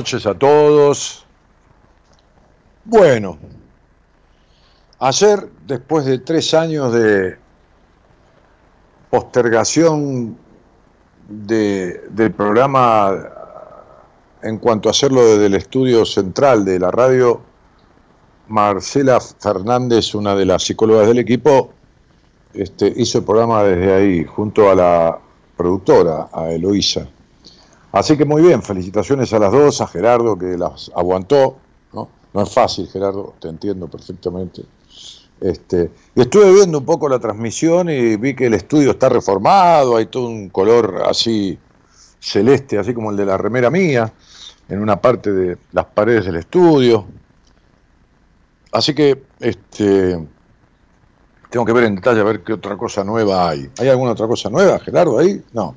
Noches 0.00 0.24
a 0.24 0.32
todos. 0.32 1.26
Bueno, 2.86 3.36
ayer, 4.98 5.46
después 5.66 6.06
de 6.06 6.20
tres 6.20 6.54
años 6.54 6.94
de 6.94 7.36
postergación 9.10 10.38
del 11.28 12.32
programa 12.34 13.12
en 14.42 14.56
cuanto 14.56 14.88
a 14.88 14.92
hacerlo 14.92 15.22
desde 15.22 15.44
el 15.44 15.54
estudio 15.54 16.06
central 16.06 16.64
de 16.64 16.78
la 16.78 16.90
radio, 16.90 17.42
Marcela 18.48 19.20
Fernández, 19.20 20.14
una 20.14 20.34
de 20.34 20.46
las 20.46 20.62
psicólogas 20.62 21.08
del 21.08 21.18
equipo, 21.18 21.72
este, 22.54 22.90
hizo 22.96 23.18
el 23.18 23.24
programa 23.24 23.64
desde 23.64 23.92
ahí, 23.92 24.24
junto 24.24 24.70
a 24.70 24.74
la 24.74 25.18
productora, 25.58 26.30
a 26.32 26.48
Eloísa. 26.48 27.06
Así 27.92 28.16
que 28.16 28.24
muy 28.24 28.42
bien, 28.42 28.62
felicitaciones 28.62 29.32
a 29.32 29.38
las 29.38 29.52
dos, 29.52 29.80
a 29.80 29.86
Gerardo 29.86 30.38
que 30.38 30.56
las 30.56 30.90
aguantó, 30.94 31.56
¿no? 31.92 32.08
No 32.32 32.42
es 32.42 32.52
fácil, 32.52 32.88
Gerardo, 32.88 33.34
te 33.40 33.48
entiendo 33.48 33.88
perfectamente. 33.88 34.62
Este, 35.40 35.90
y 36.14 36.20
estuve 36.20 36.52
viendo 36.52 36.78
un 36.78 36.84
poco 36.84 37.08
la 37.08 37.18
transmisión 37.18 37.88
y 37.88 38.16
vi 38.16 38.36
que 38.36 38.46
el 38.46 38.54
estudio 38.54 38.92
está 38.92 39.08
reformado, 39.08 39.96
hay 39.96 40.06
todo 40.06 40.26
un 40.26 40.50
color 40.50 41.02
así 41.08 41.58
celeste, 42.20 42.78
así 42.78 42.94
como 42.94 43.10
el 43.10 43.16
de 43.16 43.24
la 43.24 43.38
remera 43.38 43.70
mía, 43.70 44.12
en 44.68 44.80
una 44.80 45.00
parte 45.00 45.32
de 45.32 45.58
las 45.72 45.86
paredes 45.86 46.26
del 46.26 46.36
estudio. 46.36 47.06
Así 48.70 48.94
que 48.94 49.24
este, 49.40 50.24
tengo 51.48 51.66
que 51.66 51.72
ver 51.72 51.84
en 51.84 51.96
detalle 51.96 52.20
a 52.20 52.24
ver 52.24 52.44
qué 52.44 52.52
otra 52.52 52.76
cosa 52.76 53.02
nueva 53.02 53.48
hay. 53.48 53.68
¿Hay 53.78 53.88
alguna 53.88 54.12
otra 54.12 54.28
cosa 54.28 54.48
nueva, 54.48 54.78
Gerardo, 54.78 55.18
ahí? 55.18 55.42
No. 55.52 55.74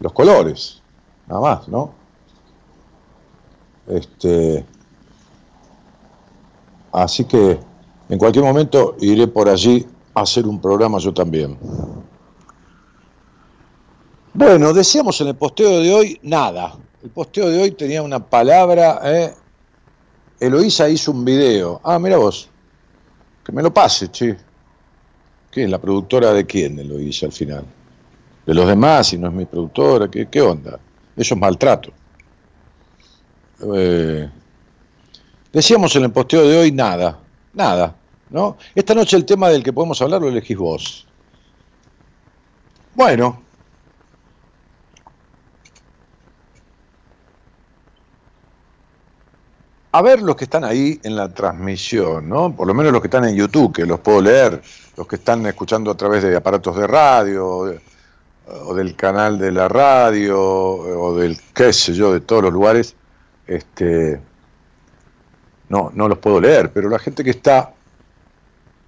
Los 0.00 0.12
colores 0.12 0.82
nada 1.26 1.40
más, 1.40 1.68
¿no? 1.68 1.92
Este, 3.86 4.64
así 6.92 7.24
que 7.24 7.58
en 8.08 8.18
cualquier 8.18 8.44
momento 8.44 8.96
iré 9.00 9.26
por 9.26 9.48
allí 9.48 9.86
a 10.14 10.22
hacer 10.22 10.46
un 10.46 10.60
programa 10.60 10.98
yo 10.98 11.12
también. 11.12 11.58
Bueno, 14.32 14.72
decíamos 14.72 15.20
en 15.20 15.28
el 15.28 15.36
posteo 15.36 15.80
de 15.80 15.94
hoy 15.94 16.18
nada. 16.22 16.76
El 17.02 17.10
posteo 17.10 17.48
de 17.48 17.62
hoy 17.62 17.70
tenía 17.72 18.02
una 18.02 18.18
palabra, 18.18 19.00
¿eh? 19.04 19.34
Eloísa 20.40 20.88
hizo 20.88 21.12
un 21.12 21.24
video. 21.24 21.80
Ah, 21.84 21.98
mira 21.98 22.16
vos. 22.16 22.48
Que 23.44 23.52
me 23.52 23.62
lo 23.62 23.72
pase, 23.72 24.10
che. 24.10 24.36
¿Qué 25.50 25.64
es 25.64 25.70
la 25.70 25.78
productora 25.78 26.32
de 26.32 26.44
quién, 26.44 26.78
Eloísa, 26.78 27.26
al 27.26 27.32
final? 27.32 27.64
De 28.44 28.54
los 28.54 28.66
demás, 28.66 29.06
si 29.06 29.18
no 29.18 29.28
es 29.28 29.34
mi 29.34 29.44
productora, 29.44 30.10
¿qué, 30.10 30.26
qué 30.26 30.40
onda? 30.40 30.80
Eso 31.16 31.34
es 31.34 31.40
maltrato. 31.40 31.92
Eh, 33.74 34.28
decíamos 35.52 35.94
en 35.96 36.04
el 36.04 36.12
posteo 36.12 36.46
de 36.46 36.58
hoy 36.58 36.72
nada, 36.72 37.18
nada, 37.52 37.94
¿no? 38.30 38.56
Esta 38.74 38.94
noche 38.94 39.16
el 39.16 39.24
tema 39.24 39.48
del 39.48 39.62
que 39.62 39.72
podemos 39.72 40.00
hablar 40.02 40.20
lo 40.20 40.28
elegís 40.28 40.56
vos. 40.56 41.06
Bueno. 42.94 43.42
A 49.92 50.02
ver 50.02 50.20
los 50.22 50.34
que 50.34 50.44
están 50.44 50.64
ahí 50.64 50.98
en 51.04 51.14
la 51.14 51.32
transmisión, 51.32 52.28
¿no? 52.28 52.54
Por 52.54 52.66
lo 52.66 52.74
menos 52.74 52.92
los 52.92 53.00
que 53.00 53.06
están 53.06 53.24
en 53.26 53.36
YouTube, 53.36 53.72
que 53.72 53.86
los 53.86 54.00
puedo 54.00 54.20
leer, 54.20 54.60
los 54.96 55.06
que 55.06 55.14
están 55.16 55.46
escuchando 55.46 55.92
a 55.92 55.96
través 55.96 56.24
de 56.24 56.34
aparatos 56.34 56.76
de 56.76 56.86
radio, 56.88 57.78
o 58.46 58.74
del 58.74 58.94
canal 58.96 59.38
de 59.38 59.52
la 59.52 59.68
radio 59.68 60.40
o 60.40 61.16
del 61.16 61.38
qué 61.54 61.72
sé 61.72 61.94
yo, 61.94 62.12
de 62.12 62.20
todos 62.20 62.42
los 62.42 62.52
lugares, 62.52 62.94
este, 63.46 64.20
no, 65.68 65.90
no 65.94 66.08
los 66.08 66.18
puedo 66.18 66.40
leer, 66.40 66.72
pero 66.72 66.88
la 66.88 66.98
gente 66.98 67.24
que 67.24 67.30
está 67.30 67.72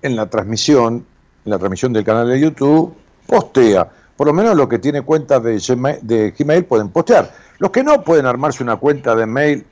en 0.02 0.16
la 0.16 0.28
transmisión, 0.28 1.06
en 1.44 1.50
la 1.50 1.58
transmisión 1.58 1.92
del 1.92 2.04
canal 2.04 2.28
de 2.28 2.40
YouTube, 2.40 2.94
postea. 3.26 3.88
Por 4.16 4.26
lo 4.26 4.32
menos 4.32 4.56
los 4.56 4.68
que 4.68 4.78
tiene 4.78 5.02
cuenta 5.02 5.40
de 5.40 5.58
Gmail, 5.58 5.98
de 6.02 6.34
Gmail 6.38 6.64
pueden 6.64 6.88
postear. 6.88 7.32
Los 7.58 7.70
que 7.70 7.82
no 7.82 8.02
pueden 8.02 8.26
armarse 8.26 8.62
una 8.62 8.76
cuenta 8.76 9.14
de 9.14 9.26
mail 9.26 9.66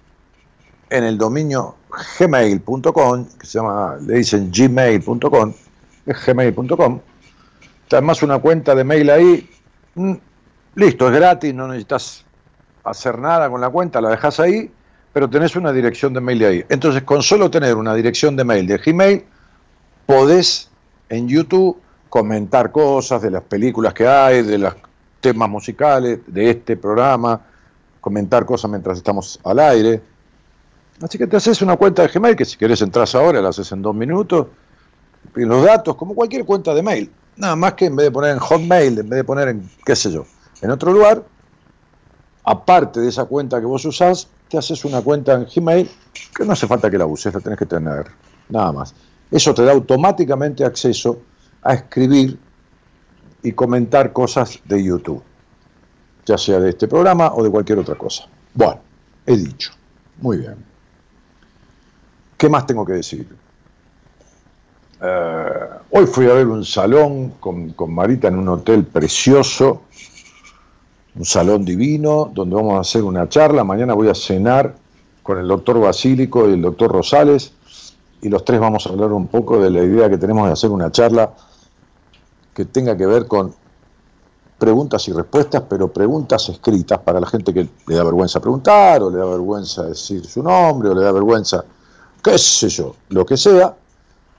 en 0.91 1.05
el 1.05 1.19
dominio 1.19 1.77
gmail.com, 2.19 3.27
que 3.39 3.47
se 3.47 3.59
llama, 3.59 3.97
le 4.01 4.19
dicen 4.19 4.51
gmail.com, 4.51 5.53
es 6.07 6.27
gmail.com, 6.27 7.01
te 7.89 7.97
armas 7.97 8.23
una 8.23 8.39
cuenta 8.39 8.75
de 8.75 8.85
mail 8.85 9.11
ahí, 9.11 9.51
listo, 10.75 11.09
es 11.09 11.15
gratis, 11.15 11.55
no 11.55 11.69
necesitas 11.69 12.25
hacer 12.85 13.19
nada 13.19 13.49
con 13.49 13.61
la 13.61 13.71
cuenta, 13.71 14.01
la 14.01 14.11
dejas 14.11 14.41
ahí, 14.41 14.71
pero 15.13 15.29
tenés 15.31 15.57
una 15.57 15.73
dirección 15.73 16.13
de 16.13 16.21
mail 16.21 16.39
de 16.39 16.47
ahí. 16.47 16.65
Entonces, 16.69 17.03
con 17.03 17.23
solo 17.23 17.51
tener 17.51 17.77
una 17.77 17.95
dirección 17.95 18.37
de 18.37 18.45
mail 18.45 18.67
de 18.67 18.79
Gmail, 18.79 19.25
podés 20.07 20.71
en 21.09 21.29
YouTube 21.29 21.81
comentar 22.09 22.71
cosas 22.71 23.23
de 23.23 23.31
las 23.31 23.43
películas 23.43 23.95
que 23.95 24.07
hay, 24.07 24.43
de 24.43 24.59
los 24.59 24.75
temas 25.21 25.49
musicales, 25.49 26.21
de 26.27 26.51
este 26.51 26.77
programa, 26.77 27.41
comentar 28.01 28.45
cosas 28.45 28.71
mientras 28.71 28.99
estamos 28.99 29.41
al 29.45 29.59
aire. 29.59 30.03
Así 31.01 31.17
que 31.17 31.27
te 31.27 31.37
haces 31.37 31.63
una 31.63 31.77
cuenta 31.77 32.03
de 32.03 32.09
Gmail, 32.09 32.37
que 32.37 32.45
si 32.45 32.57
querés 32.57 32.83
entras 32.83 33.15
ahora, 33.15 33.41
la 33.41 33.49
haces 33.49 33.71
en 33.73 33.83
dos 33.83 33.95
minutos, 33.95 34.49
y 35.35 35.45
los 35.45 35.65
datos, 35.65 35.97
como 35.97 36.15
cualquier 36.15 36.45
cuenta 36.45 36.75
de 36.75 36.83
mail. 36.83 37.11
Nada 37.37 37.57
más 37.57 37.75
que 37.75 37.87
en 37.87 37.97
vez 37.97 38.07
de 38.07 38.11
poner 38.13 38.31
en 38.33 38.39
Hotmail, 38.39 38.99
en 38.99 39.09
vez 39.09 39.17
de 39.19 39.25
poner 39.25 39.49
en, 39.49 39.69
qué 39.85 39.97
sé 39.97 40.13
yo, 40.13 40.25
en 40.63 40.71
otro 40.71 40.93
lugar, 40.93 41.25
aparte 42.45 43.01
de 43.01 43.09
esa 43.09 43.25
cuenta 43.25 43.59
que 43.61 43.67
vos 43.67 43.85
usás, 43.85 44.29
te 44.49 44.59
haces 44.59 44.85
una 44.85 45.01
cuenta 45.01 45.35
en 45.35 45.47
Gmail 45.47 45.91
que 46.35 46.45
no 46.45 46.53
hace 46.53 46.67
falta 46.67 46.91
que 46.91 46.99
la 46.99 47.07
uses, 47.07 47.35
la 47.35 47.41
tenés 47.41 47.59
que 47.59 47.67
tener, 47.67 48.07
nada 48.49 48.73
más. 48.73 48.95
Eso 49.31 49.53
te 49.55 49.65
da 49.65 49.73
automáticamente 49.73 50.65
acceso 50.65 51.21
a 51.63 51.75
escribir 51.75 52.39
y 53.43 53.53
comentar 53.53 54.13
cosas 54.13 54.61
de 54.65 54.83
YouTube, 54.83 55.23
ya 56.25 56.39
sea 56.39 56.61
de 56.61 56.71
este 56.71 56.87
programa 56.87 57.33
o 57.35 57.43
de 57.43 57.51
cualquier 57.51 57.79
otra 57.79 57.97
cosa. 57.97 58.27
Bueno, 58.55 58.81
he 59.27 59.37
dicho. 59.37 59.73
Muy 60.19 60.39
bien. 60.39 60.57
¿Qué 62.37 62.49
más 62.49 62.67
tengo 62.67 62.85
que 62.85 62.93
decir? 62.93 63.27
Eh, 65.07 65.69
hoy 65.91 66.07
fui 66.07 66.31
a 66.31 66.33
ver 66.33 66.47
un 66.47 66.65
salón 66.65 67.35
con, 67.39 67.75
Marita 67.89 68.29
en 68.29 68.39
un 68.39 68.49
hotel 68.49 68.87
precioso, 68.87 69.83
un 71.15 71.27
salón 71.27 71.63
divino, 71.63 72.31
donde 72.33 72.57
vamos 72.57 72.79
a 72.79 72.81
hacer 72.81 73.03
una 73.03 73.29
charla. 73.29 73.65
Mañana 73.65 73.93
voy 73.93 74.09
a 74.09 74.15
cenar 74.15 74.75
con 75.23 75.39
el 75.39 75.47
doctor 75.47 75.79
Basílico 75.79 76.49
y 76.49 76.55
el 76.55 76.63
doctor 76.63 76.91
Rosales, 76.91 77.53
y 78.23 78.31
los 78.31 78.47
tres 78.47 78.59
vamos 78.61 78.87
a 78.87 78.91
hablar 78.91 79.13
un 79.13 79.27
poco 79.27 79.61
de 79.61 79.71
la 79.71 79.83
idea 79.83 80.09
que 80.09 80.17
tenemos 80.17 80.47
de 80.47 80.55
hacer 80.55 80.71
una 80.71 80.91
charla 80.91 81.35
que 82.55 82.65
tenga 82.65 82.97
que 82.97 83.05
ver 83.05 83.27
con 83.27 83.55
preguntas 84.57 85.07
y 85.09 85.13
respuestas, 85.13 85.65
pero 85.69 85.93
preguntas 85.93 86.49
escritas 86.49 86.99
para 87.01 87.21
la 87.21 87.27
gente 87.27 87.53
que 87.53 87.69
le 87.87 87.95
da 87.95 88.05
vergüenza 88.05 88.41
preguntar, 88.41 89.03
o 89.03 89.11
le 89.11 89.19
da 89.19 89.27
vergüenza 89.27 89.83
decir 89.83 90.25
su 90.25 90.43
nombre, 90.43 90.89
o 90.89 90.95
le 90.95 91.03
da 91.03 91.13
vergüenza, 91.13 91.63
qué 92.23 92.39
sé 92.39 92.71
yo, 92.71 92.95
lo 93.11 93.27
que 93.27 93.37
sea, 93.37 93.77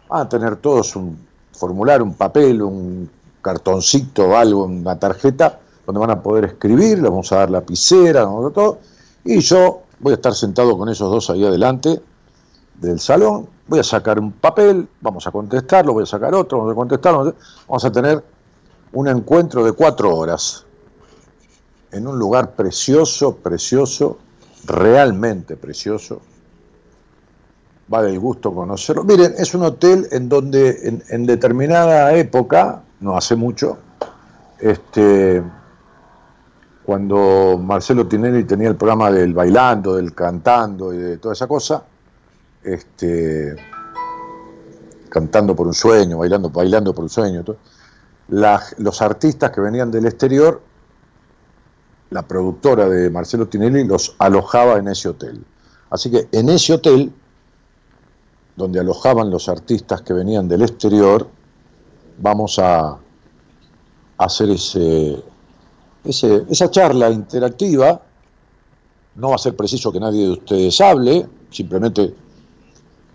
van 0.07 0.21
a 0.21 0.29
tener 0.29 0.57
todos 0.57 0.95
un 0.95 1.17
formulario, 1.51 2.03
un 2.03 2.13
papel, 2.13 2.61
un 2.61 3.09
cartoncito, 3.41 4.35
algo, 4.35 4.65
una 4.65 4.97
tarjeta, 4.97 5.59
donde 5.85 5.99
van 5.99 6.11
a 6.11 6.21
poder 6.21 6.45
escribir, 6.45 6.99
le 6.99 7.09
vamos 7.09 7.31
a 7.31 7.37
dar 7.37 7.51
lapicera, 7.51 8.23
todo, 8.23 8.79
y 9.23 9.39
yo 9.39 9.81
voy 9.99 10.11
a 10.11 10.15
estar 10.15 10.33
sentado 10.33 10.77
con 10.77 10.89
esos 10.89 11.09
dos 11.11 11.29
ahí 11.29 11.45
adelante 11.45 12.01
del 12.75 12.99
salón, 12.99 13.47
voy 13.67 13.79
a 13.79 13.83
sacar 13.83 14.19
un 14.19 14.31
papel, 14.31 14.87
vamos 15.01 15.25
a 15.27 15.31
contestarlo, 15.31 15.93
voy 15.93 16.03
a 16.03 16.07
sacar 16.07 16.33
otro, 16.33 16.57
vamos 16.59 16.73
a 16.73 16.75
contestarlo, 16.75 17.33
vamos 17.67 17.85
a 17.85 17.91
tener 17.91 18.23
un 18.93 19.07
encuentro 19.07 19.63
de 19.63 19.71
cuatro 19.73 20.15
horas 20.15 20.65
en 21.91 22.07
un 22.07 22.17
lugar 22.17 22.55
precioso, 22.55 23.35
precioso, 23.35 24.17
realmente 24.65 25.55
precioso, 25.55 26.21
vale 27.87 28.09
el 28.09 28.19
gusto 28.19 28.53
conocerlo. 28.53 29.03
Miren, 29.03 29.33
es 29.37 29.53
un 29.53 29.63
hotel 29.63 30.07
en 30.11 30.29
donde 30.29 31.01
en, 31.09 31.25
determinada 31.25 32.13
época, 32.13 32.81
no 32.99 33.15
hace 33.15 33.35
mucho, 33.35 33.77
este, 34.59 35.43
cuando 36.83 37.59
Marcelo 37.61 38.07
Tinelli 38.07 38.43
tenía 38.45 38.69
el 38.69 38.75
programa 38.75 39.11
del 39.11 39.33
bailando, 39.33 39.95
del 39.95 40.13
cantando 40.13 40.93
y 40.93 40.97
de 40.97 41.17
toda 41.17 41.33
esa 41.33 41.47
cosa, 41.47 41.83
este, 42.63 43.55
cantando 45.09 45.55
por 45.55 45.67
un 45.67 45.73
sueño, 45.73 46.17
bailando, 46.17 46.49
bailando 46.49 46.93
por 46.93 47.03
un 47.03 47.09
sueño, 47.09 47.43
los 48.27 49.01
artistas 49.01 49.51
que 49.51 49.61
venían 49.61 49.91
del 49.91 50.05
exterior, 50.07 50.61
la 52.09 52.23
productora 52.23 52.87
de 52.87 53.09
Marcelo 53.09 53.47
Tinelli 53.47 53.83
los 53.83 54.15
alojaba 54.19 54.77
en 54.77 54.87
ese 54.87 55.09
hotel. 55.09 55.43
Así 55.89 56.09
que 56.09 56.27
en 56.31 56.49
ese 56.49 56.73
hotel 56.73 57.13
donde 58.55 58.79
alojaban 58.79 59.29
los 59.29 59.49
artistas 59.49 60.01
que 60.01 60.13
venían 60.13 60.47
del 60.47 60.61
exterior, 60.61 61.27
vamos 62.19 62.57
a 62.59 62.97
hacer 64.17 64.49
ese, 64.49 65.21
esa 66.03 66.71
charla 66.71 67.09
interactiva 67.09 68.01
no 69.15 69.29
va 69.29 69.35
a 69.35 69.39
ser 69.39 69.55
preciso 69.55 69.91
que 69.91 69.99
nadie 69.99 70.25
de 70.25 70.31
ustedes 70.31 70.79
hable, 70.81 71.27
simplemente 71.49 72.13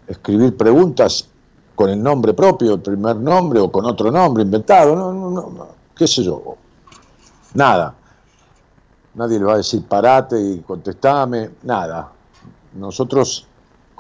escribir 0.07 0.57
preguntas 0.57 1.29
con 1.75 1.91
el 1.91 2.03
nombre 2.03 2.35
propio, 2.35 2.75
el 2.75 2.81
primer 2.81 3.17
nombre 3.17 3.61
o 3.61 3.71
con 3.71 3.85
otro 3.85 4.11
nombre 4.11 4.43
inventado, 4.43 4.97
no, 4.97 5.13
no, 5.13 5.31
no, 5.31 5.69
qué 5.95 6.07
sé 6.07 6.23
yo, 6.23 6.57
nada. 7.55 7.95
Nadie 9.13 9.39
le 9.39 9.45
va 9.45 9.55
a 9.55 9.57
decir 9.59 9.85
parate 9.87 10.41
y 10.41 10.61
contestame, 10.61 11.51
nada. 11.65 12.13
Nosotros 12.75 13.47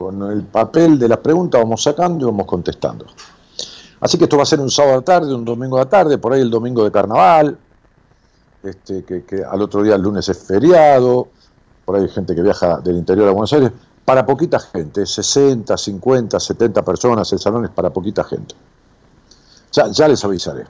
con 0.00 0.22
el 0.32 0.44
papel 0.44 0.98
de 0.98 1.06
las 1.06 1.18
preguntas 1.18 1.60
vamos 1.60 1.82
sacando 1.82 2.24
y 2.24 2.30
vamos 2.30 2.46
contestando. 2.46 3.04
Así 4.00 4.16
que 4.16 4.24
esto 4.24 4.38
va 4.38 4.44
a 4.44 4.46
ser 4.46 4.58
un 4.58 4.70
sábado 4.70 5.00
a 5.00 5.02
tarde, 5.02 5.34
un 5.34 5.44
domingo 5.44 5.78
a 5.78 5.86
tarde, 5.86 6.16
por 6.16 6.32
ahí 6.32 6.40
el 6.40 6.48
domingo 6.48 6.82
de 6.82 6.90
carnaval, 6.90 7.58
este, 8.62 9.04
que, 9.04 9.44
al 9.44 9.60
otro 9.60 9.82
día 9.82 9.96
el 9.96 10.00
lunes 10.00 10.26
es 10.26 10.38
feriado, 10.38 11.28
por 11.84 11.96
ahí 11.96 12.04
hay 12.04 12.08
gente 12.08 12.34
que 12.34 12.40
viaja 12.40 12.80
del 12.80 12.96
interior 12.96 13.28
a 13.28 13.32
Buenos 13.32 13.52
Aires, 13.52 13.72
para 14.02 14.24
poquita 14.24 14.58
gente, 14.58 15.04
60, 15.04 15.76
50, 15.76 16.40
70 16.40 16.82
personas, 16.82 17.30
el 17.34 17.38
salón 17.38 17.66
es 17.66 17.70
para 17.70 17.90
poquita 17.90 18.24
gente. 18.24 18.54
Ya, 19.70 19.88
ya 19.88 20.08
les 20.08 20.24
avisaré. 20.24 20.64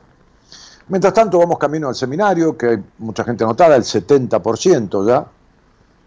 Mientras 0.89 1.15
tanto 1.15 1.39
vamos 1.39 1.57
camino 1.57 1.87
al 1.87 1.95
seminario, 1.95 2.59
que 2.59 2.67
hay 2.67 2.85
mucha 2.99 3.23
gente 3.23 3.45
anotada, 3.45 3.77
el 3.77 3.85
70% 3.85 5.07
ya 5.07 5.25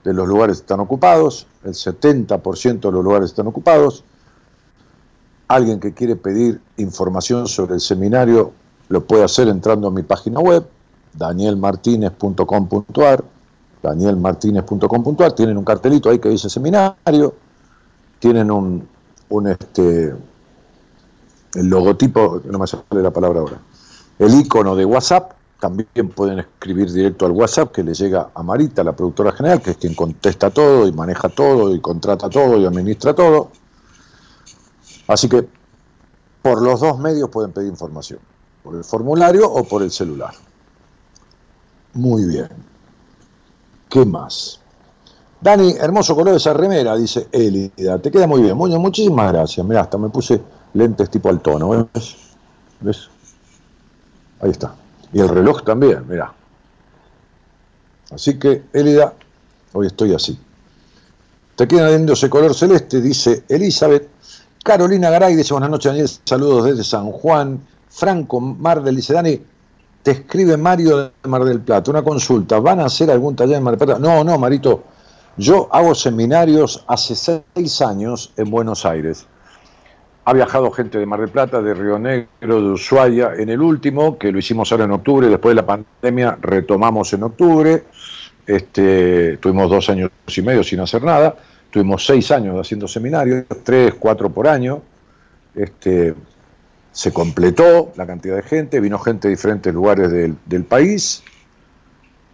de 0.04 0.14
los 0.14 0.28
lugares 0.28 0.58
están 0.58 0.80
ocupados, 0.80 1.48
el 1.64 1.74
70% 1.74 2.82
de 2.82 2.92
los 2.92 3.04
lugares 3.04 3.30
están 3.30 3.48
ocupados. 3.48 4.04
Alguien 5.48 5.80
que 5.80 5.94
quiere 5.94 6.16
pedir 6.16 6.62
información 6.78 7.48
sobre 7.48 7.76
el 7.76 7.82
seminario 7.82 8.52
lo 8.90 9.06
puede 9.06 9.24
hacer 9.24 9.48
entrando 9.48 9.88
a 9.88 9.92
mi 9.92 10.04
página 10.04 10.40
web, 10.40 10.66
danielmartinez.com.ar, 11.14 13.24
danielmartinez.com.ar, 13.82 15.32
tienen 15.34 15.58
un 15.58 15.64
cartelito 15.64 16.10
ahí 16.10 16.20
que 16.20 16.30
dice 16.30 16.50
seminario, 16.50 17.36
tienen 18.20 18.52
un, 18.52 18.88
un 19.30 19.48
este, 19.48 20.14
el 21.56 21.68
logotipo, 21.68 22.42
no 22.46 22.60
me 22.60 22.68
sale 22.68 22.84
la 22.92 23.12
palabra 23.12 23.40
ahora, 23.40 23.58
el 24.20 24.34
icono 24.34 24.76
de 24.76 24.86
WhatsApp, 24.86 25.32
también 25.64 26.10
pueden 26.14 26.40
escribir 26.40 26.92
directo 26.92 27.26
al 27.26 27.32
WhatsApp 27.32 27.72
que 27.72 27.84
le 27.84 27.94
llega 27.94 28.32
a 28.36 28.44
Marita, 28.44 28.84
la 28.84 28.92
productora 28.92 29.32
general, 29.32 29.62
que 29.62 29.72
es 29.72 29.78
quien 29.78 29.96
contesta 29.96 30.50
todo 30.50 30.86
y 30.86 30.92
maneja 30.92 31.30
todo 31.30 31.74
y 31.74 31.80
contrata 31.80 32.30
todo 32.30 32.58
y 32.58 32.66
administra 32.66 33.16
todo. 33.16 33.50
Así 35.08 35.30
que 35.30 35.48
por 36.42 36.62
los 36.62 36.82
dos 36.82 37.00
medios 37.00 37.30
pueden 37.30 37.54
pedir 37.54 37.70
información, 37.70 38.20
por 38.62 38.76
el 38.76 38.84
formulario 38.84 39.50
o 39.50 39.64
por 39.64 39.84
el 39.84 39.92
celular. 39.92 40.34
Muy 41.94 42.26
bien. 42.26 42.50
¿Qué 43.90 44.04
más? 44.06 44.60
Dani, 45.40 45.76
hermoso 45.80 46.14
color 46.14 46.32
de 46.32 46.40
esa 46.40 46.52
remera, 46.52 46.98
dice 46.98 47.30
Elida. 47.32 48.00
Te 48.00 48.12
queda 48.12 48.28
muy 48.28 48.42
bien. 48.42 48.58
Muy, 48.58 48.78
muchísimas 48.78 49.32
gracias. 49.32 49.66
Mira, 49.66 49.80
hasta 49.80 49.98
me 49.98 50.10
puse 50.10 50.42
lentes 50.74 51.10
tipo 51.10 51.30
al 51.30 51.40
tono. 51.40 51.88
¿Ves? 51.94 52.18
¿Ves? 52.82 53.08
Ahí 54.42 54.52
está. 54.52 54.83
Y 55.14 55.20
el 55.20 55.30
reloj 55.30 55.64
también, 55.64 56.04
mira. 56.08 56.34
Así 58.12 58.38
que, 58.38 58.64
Elida, 58.74 59.14
hoy 59.74 59.88
estoy 59.88 60.14
así. 60.14 60.38
Te 61.56 61.68
queda 61.68 61.90
viendo 61.90 62.14
ese 62.14 62.30
color 62.30 62.56
celeste, 62.56 63.00
dice 63.00 63.44
Elizabeth. 63.48 64.10
Carolina 64.64 65.10
Garay 65.10 65.36
dice 65.36 65.54
buenas 65.54 65.70
noches, 65.70 65.92
Daniel. 65.92 66.10
Saludos 66.26 66.66
desde 66.66 66.84
San 66.84 67.12
Juan. 67.12 67.62
Franco 67.90 68.40
Mardel 68.40 68.96
dice, 68.96 69.14
Dani, 69.14 69.40
te 70.02 70.12
escribe 70.12 70.58
Mario 70.58 70.98
de 70.98 71.30
Mar 71.30 71.44
del 71.44 71.62
Plata. 71.62 71.92
Una 71.92 72.04
consulta, 72.04 72.60
¿van 72.60 72.80
a 72.80 72.86
hacer 72.86 73.12
algún 73.12 73.36
taller 73.36 73.58
en 73.58 73.64
Mar 73.64 73.78
del 73.78 73.86
Plata? 73.86 74.00
No, 74.00 74.24
no, 74.24 74.38
Marito. 74.40 74.84
Yo 75.38 75.68
hago 75.72 75.94
seminarios 75.94 76.84
hace 76.88 77.16
seis 77.16 77.82
años 77.82 78.32
en 78.38 78.50
Buenos 78.50 78.86
Aires. 78.86 79.26
Ha 80.26 80.34
viajado 80.34 80.72
gente 80.72 80.98
de 80.98 81.06
Mar 81.06 81.20
del 81.20 81.30
Plata, 81.30 81.62
de 81.62 81.74
Río 81.74 82.00
Negro, 82.00 82.62
de 82.62 82.70
Ushuaia, 82.72 83.34
en 83.38 83.50
el 83.50 83.62
último, 83.62 84.18
que 84.18 84.32
lo 84.32 84.40
hicimos 84.40 84.72
ahora 84.72 84.86
en 84.86 84.92
octubre, 84.92 85.28
después 85.28 85.52
de 85.54 85.62
la 85.62 85.66
pandemia 85.66 86.38
retomamos 86.42 87.12
en 87.12 87.24
octubre, 87.24 87.84
este, 88.48 89.38
tuvimos 89.38 89.70
dos 89.70 89.90
años 89.90 90.12
y 90.34 90.42
medio 90.42 90.64
sin 90.64 90.80
hacer 90.80 91.04
nada, 91.04 91.36
tuvimos 91.70 92.06
seis 92.06 92.32
años 92.32 92.58
haciendo 92.58 92.88
seminarios, 92.88 93.46
tres, 93.64 93.96
cuatro 93.96 94.30
por 94.30 94.48
año, 94.48 94.82
este, 95.56 96.16
se 96.94 97.12
completó 97.12 97.92
la 97.98 98.06
cantidad 98.06 98.38
de 98.38 98.44
gente, 98.44 98.80
vino 98.80 99.00
gente 99.00 99.28
de 99.28 99.34
diferentes 99.34 99.74
lugares 99.74 100.10
del, 100.10 100.64
país, 100.64 101.22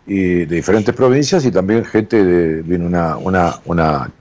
y 0.06 0.46
de 0.46 0.56
diferentes 0.58 0.94
provincias 0.94 1.44
y 1.46 1.52
también 1.52 1.86
gente 1.86 2.24
de, 2.24 2.62
vino 2.62 2.86
una, 2.86 3.18
una, 3.66 4.12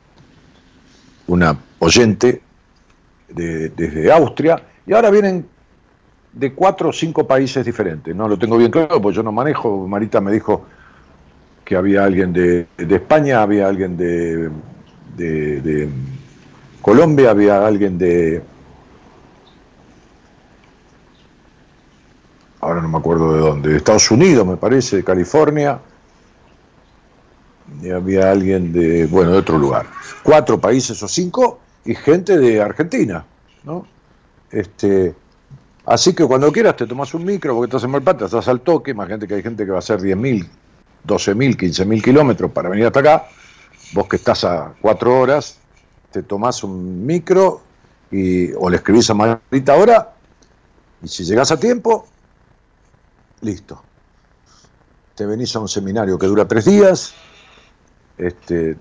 una 1.26 1.58
oyente 1.80 2.42
desde 3.28 4.12
Austria, 4.12 4.62
y 4.86 4.92
ahora 4.92 5.10
vienen 5.10 5.46
de 6.32 6.52
cuatro 6.54 6.90
o 6.90 6.92
cinco 6.92 7.26
países 7.26 7.64
diferentes. 7.64 8.14
No 8.14 8.28
lo 8.28 8.38
tengo 8.38 8.56
bien 8.56 8.70
claro, 8.70 9.00
pues 9.00 9.16
yo 9.16 9.22
no 9.22 9.32
manejo. 9.32 9.86
Marita 9.86 10.20
me 10.20 10.32
dijo 10.32 10.64
que 11.64 11.76
había 11.76 12.04
alguien 12.04 12.32
de, 12.32 12.66
España, 12.78 13.42
había 13.42 13.68
alguien 13.68 13.96
de, 13.96 14.50
de, 15.16 15.88
Colombia, 16.80 17.30
había 17.30 17.66
alguien 17.66 17.98
de... 17.98 18.42
Ahora 22.60 22.80
no 22.80 22.88
me 22.88 22.98
acuerdo 22.98 23.34
de 23.34 23.40
dónde, 23.40 23.68
de 23.70 23.76
Estados 23.76 24.10
Unidos 24.10 24.46
me 24.46 24.56
parece, 24.56 24.96
de 24.96 25.04
California, 25.04 25.78
y 27.82 27.90
había 27.90 28.30
alguien 28.30 28.72
de, 28.72 29.06
bueno, 29.06 29.32
de 29.32 29.38
otro 29.38 29.58
lugar. 29.58 29.86
Cuatro 30.22 30.58
países 30.58 31.00
o 31.02 31.08
cinco, 31.08 31.60
y 31.88 31.94
gente 31.94 32.36
de 32.36 32.60
Argentina, 32.60 33.24
¿no? 33.64 33.86
Este, 34.50 35.14
así 35.86 36.14
que 36.14 36.26
cuando 36.26 36.52
quieras 36.52 36.76
te 36.76 36.86
tomas 36.86 37.14
un 37.14 37.24
micro 37.24 37.54
porque 37.54 37.70
estás 37.70 37.84
en 37.84 37.90
Malpata, 37.90 38.26
estás 38.26 38.46
al 38.46 38.60
toque, 38.60 38.90
imagínate 38.90 39.26
que 39.26 39.36
hay 39.36 39.42
gente 39.42 39.64
que 39.64 39.70
va 39.70 39.78
a 39.78 39.78
hacer 39.78 39.98
10.000, 39.98 40.46
12.000, 41.06 41.56
15.000 41.56 42.02
kilómetros 42.02 42.52
para 42.52 42.68
venir 42.68 42.84
hasta 42.84 43.00
acá, 43.00 43.28
vos 43.94 44.06
que 44.06 44.16
estás 44.16 44.44
a 44.44 44.74
cuatro 44.82 45.18
horas, 45.18 45.60
te 46.10 46.22
tomás 46.22 46.62
un 46.62 47.06
micro 47.06 47.62
y, 48.10 48.52
o 48.52 48.68
le 48.68 48.76
escribís 48.76 49.08
a 49.08 49.14
Marita 49.14 49.72
ahora, 49.72 50.12
y 51.02 51.08
si 51.08 51.24
llegás 51.24 51.50
a 51.52 51.58
tiempo, 51.58 52.06
listo. 53.40 53.82
Te 55.14 55.24
venís 55.24 55.56
a 55.56 55.60
un 55.60 55.68
seminario 55.68 56.18
que 56.18 56.26
dura 56.26 56.46
tres 56.46 56.66
días, 56.66 57.14
este, 58.18 58.76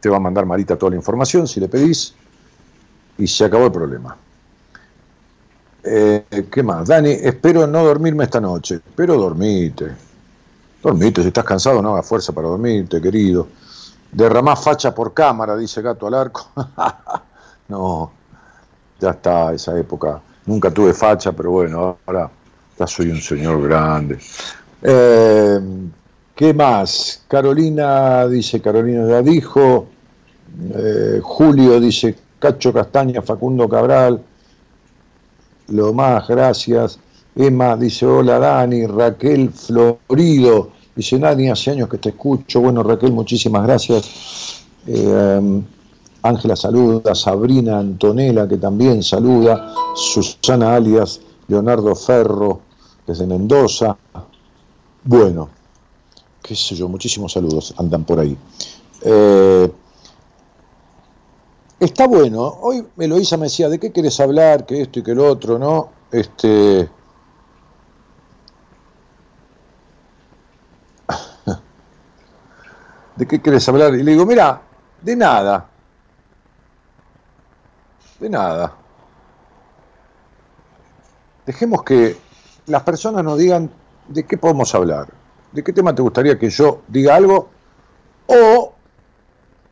te 0.00 0.08
va 0.08 0.16
a 0.16 0.20
mandar 0.20 0.46
Marita 0.46 0.76
toda 0.76 0.90
la 0.90 0.96
información 0.96 1.46
si 1.46 1.60
le 1.60 1.68
pedís 1.68 2.14
y 3.18 3.26
se 3.26 3.44
acabó 3.44 3.66
el 3.66 3.72
problema. 3.72 4.16
Eh, 5.82 6.46
¿Qué 6.50 6.62
más? 6.62 6.88
Dani, 6.88 7.10
espero 7.10 7.66
no 7.66 7.84
dormirme 7.84 8.24
esta 8.24 8.40
noche, 8.40 8.80
pero 8.94 9.16
dormite. 9.16 9.90
Dormite, 10.82 11.22
si 11.22 11.28
estás 11.28 11.44
cansado 11.44 11.82
no 11.82 11.92
hagas 11.92 12.06
fuerza 12.06 12.32
para 12.32 12.48
dormirte, 12.48 13.00
querido. 13.00 13.48
Derramás 14.12 14.62
facha 14.62 14.94
por 14.94 15.14
cámara, 15.14 15.56
dice 15.56 15.82
Gato 15.82 16.06
al 16.06 16.14
Arco. 16.14 16.50
no, 17.68 18.10
ya 18.98 19.10
está 19.10 19.52
esa 19.52 19.78
época. 19.78 20.20
Nunca 20.46 20.70
tuve 20.70 20.92
facha, 20.94 21.32
pero 21.32 21.50
bueno, 21.52 21.98
ahora 22.06 22.30
ya 22.78 22.86
soy 22.86 23.10
un 23.10 23.20
señor 23.20 23.62
grande. 23.62 24.18
Eh, 24.82 25.60
¿Qué 26.40 26.54
más? 26.54 27.22
Carolina 27.28 28.26
dice, 28.26 28.62
Carolina 28.62 29.06
ya 29.06 29.20
dijo. 29.20 29.88
Eh, 30.74 31.20
Julio 31.22 31.78
dice, 31.78 32.16
Cacho 32.38 32.72
Castaña, 32.72 33.20
Facundo 33.20 33.68
Cabral. 33.68 34.22
Lo 35.68 35.92
más, 35.92 36.26
gracias. 36.26 36.98
Emma 37.36 37.76
dice, 37.76 38.06
hola 38.06 38.38
Dani. 38.38 38.86
Raquel 38.86 39.50
Florido 39.50 40.70
dice, 40.96 41.18
Dani, 41.18 41.50
hace 41.50 41.72
años 41.72 41.90
que 41.90 41.98
te 41.98 42.08
escucho. 42.08 42.62
Bueno, 42.62 42.82
Raquel, 42.84 43.12
muchísimas 43.12 43.66
gracias. 43.66 44.62
Eh, 44.86 45.62
Ángela 46.22 46.56
saluda, 46.56 47.14
Sabrina 47.14 47.80
Antonella, 47.80 48.48
que 48.48 48.56
también 48.56 49.02
saluda, 49.02 49.74
Susana 49.94 50.74
alias, 50.74 51.20
Leonardo 51.48 51.94
Ferro, 51.94 52.62
desde 53.06 53.26
Mendoza. 53.26 53.94
Bueno, 55.04 55.59
qué 56.42 56.56
sé 56.56 56.74
yo, 56.74 56.88
muchísimos 56.88 57.32
saludos 57.32 57.74
andan 57.78 58.04
por 58.04 58.20
ahí. 58.20 58.36
Eh, 59.02 59.72
está 61.78 62.06
bueno, 62.06 62.42
hoy 62.60 62.86
Eloisa 62.98 63.36
me 63.36 63.44
decía, 63.44 63.68
¿de 63.68 63.78
qué 63.78 63.92
quieres 63.92 64.18
hablar? 64.20 64.66
Que 64.66 64.82
esto 64.82 65.00
y 65.00 65.02
que 65.02 65.14
lo 65.14 65.26
otro, 65.26 65.58
¿no? 65.58 65.90
Este. 66.10 66.88
¿De 73.16 73.26
qué 73.26 73.40
quieres 73.40 73.68
hablar? 73.68 73.94
Y 73.94 74.02
le 74.02 74.12
digo, 74.12 74.26
mira, 74.26 74.62
de 75.02 75.16
nada. 75.16 75.66
De 78.18 78.28
nada. 78.28 78.74
Dejemos 81.46 81.82
que 81.82 82.16
las 82.66 82.82
personas 82.82 83.24
nos 83.24 83.38
digan 83.38 83.70
de 84.08 84.24
qué 84.24 84.36
podemos 84.36 84.74
hablar. 84.74 85.19
¿De 85.52 85.64
qué 85.64 85.72
tema 85.72 85.94
te 85.94 86.02
gustaría 86.02 86.38
que 86.38 86.50
yo 86.50 86.82
diga 86.88 87.14
algo? 87.16 87.48
O 88.26 88.72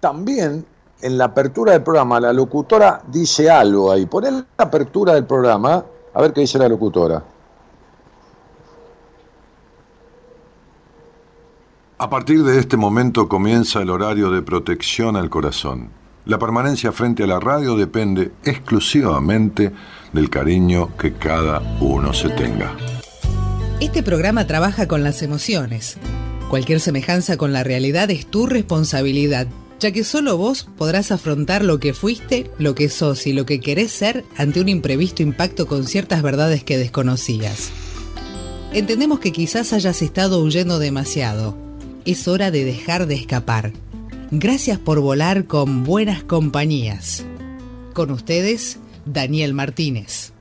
también 0.01 0.65
en 1.01 1.19
la 1.19 1.27
apertura 1.27 1.73
del 1.73 1.83
programa 1.83 2.21
la 2.21 2.33
locutora 2.33 3.03
dice 3.07 3.51
algo 3.51 3.93
ahí. 3.93 4.07
Poné 4.07 4.31
la 4.31 4.47
apertura 4.57 5.15
del 5.15 5.25
programa, 5.25 5.85
a 6.13 6.21
ver 6.21 6.33
qué 6.33 6.41
dice 6.41 6.59
la 6.59 6.69
locutora. 6.69 7.23
A 12.01 12.11
partir 12.11 12.45
de 12.45 12.59
este 12.59 12.77
momento 12.77 13.29
comienza 13.29 13.83
el 13.83 13.91
horario 13.91 14.31
de 14.31 14.43
protección 14.43 15.17
al 15.17 15.29
corazón. 15.31 15.91
La 16.27 16.39
permanencia 16.39 16.93
frente 16.93 17.25
a 17.25 17.27
la 17.27 17.41
radio 17.41 17.75
depende 17.75 18.33
exclusivamente 18.45 19.73
del 20.13 20.31
cariño 20.31 20.97
que 20.97 21.15
cada 21.15 21.61
uno 21.81 22.13
se 22.13 22.29
tenga. 22.29 22.98
Este 23.81 24.03
programa 24.03 24.47
trabaja 24.47 24.89
con 24.89 25.05
las 25.05 25.23
emociones. 25.23 25.99
Cualquier 26.51 26.81
semejanza 26.81 27.37
con 27.37 27.53
la 27.53 27.63
realidad 27.63 28.11
es 28.11 28.27
tu 28.27 28.47
responsabilidad, 28.47 29.47
ya 29.79 29.93
que 29.93 30.03
solo 30.03 30.37
vos 30.37 30.69
podrás 30.77 31.13
afrontar 31.13 31.65
lo 31.65 31.79
que 31.79 31.95
fuiste, 31.95 32.51
lo 32.59 32.75
que 32.75 32.89
sos 32.89 33.27
y 33.27 33.33
lo 33.33 33.47
que 33.47 33.61
querés 33.61 33.93
ser 33.93 34.25
ante 34.37 34.61
un 34.61 34.69
imprevisto 34.69 35.23
impacto 35.23 35.67
con 35.67 35.87
ciertas 35.87 36.23
verdades 36.23 36.65
que 36.65 36.77
desconocías. 36.77 37.71
Entendemos 38.73 39.21
que 39.21 39.33
quizás 39.33 39.73
hayas 39.73 40.03
estado 40.03 40.43
huyendo 40.43 40.79
demasiado 40.79 41.57
es 42.05 42.27
hora 42.27 42.51
de 42.51 42.65
dejar 42.65 43.07
de 43.07 43.17
escapar. 43.17 43.73
Gracias 44.31 44.79
por 44.79 45.01
volar 45.01 45.45
con 45.45 45.85
buenas 45.85 46.23
compañías. 46.25 47.25
Con 47.93 48.11
ustedes, 48.11 48.79
Daniel 49.05 49.53
Martínez. 49.53 50.33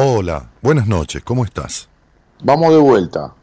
Hola, 0.00 0.48
buenas 0.62 0.86
noches, 0.86 1.24
¿cómo 1.24 1.44
estás? 1.44 1.88
Vamos 2.44 2.70
de 2.70 2.78
vuelta, 2.78 3.34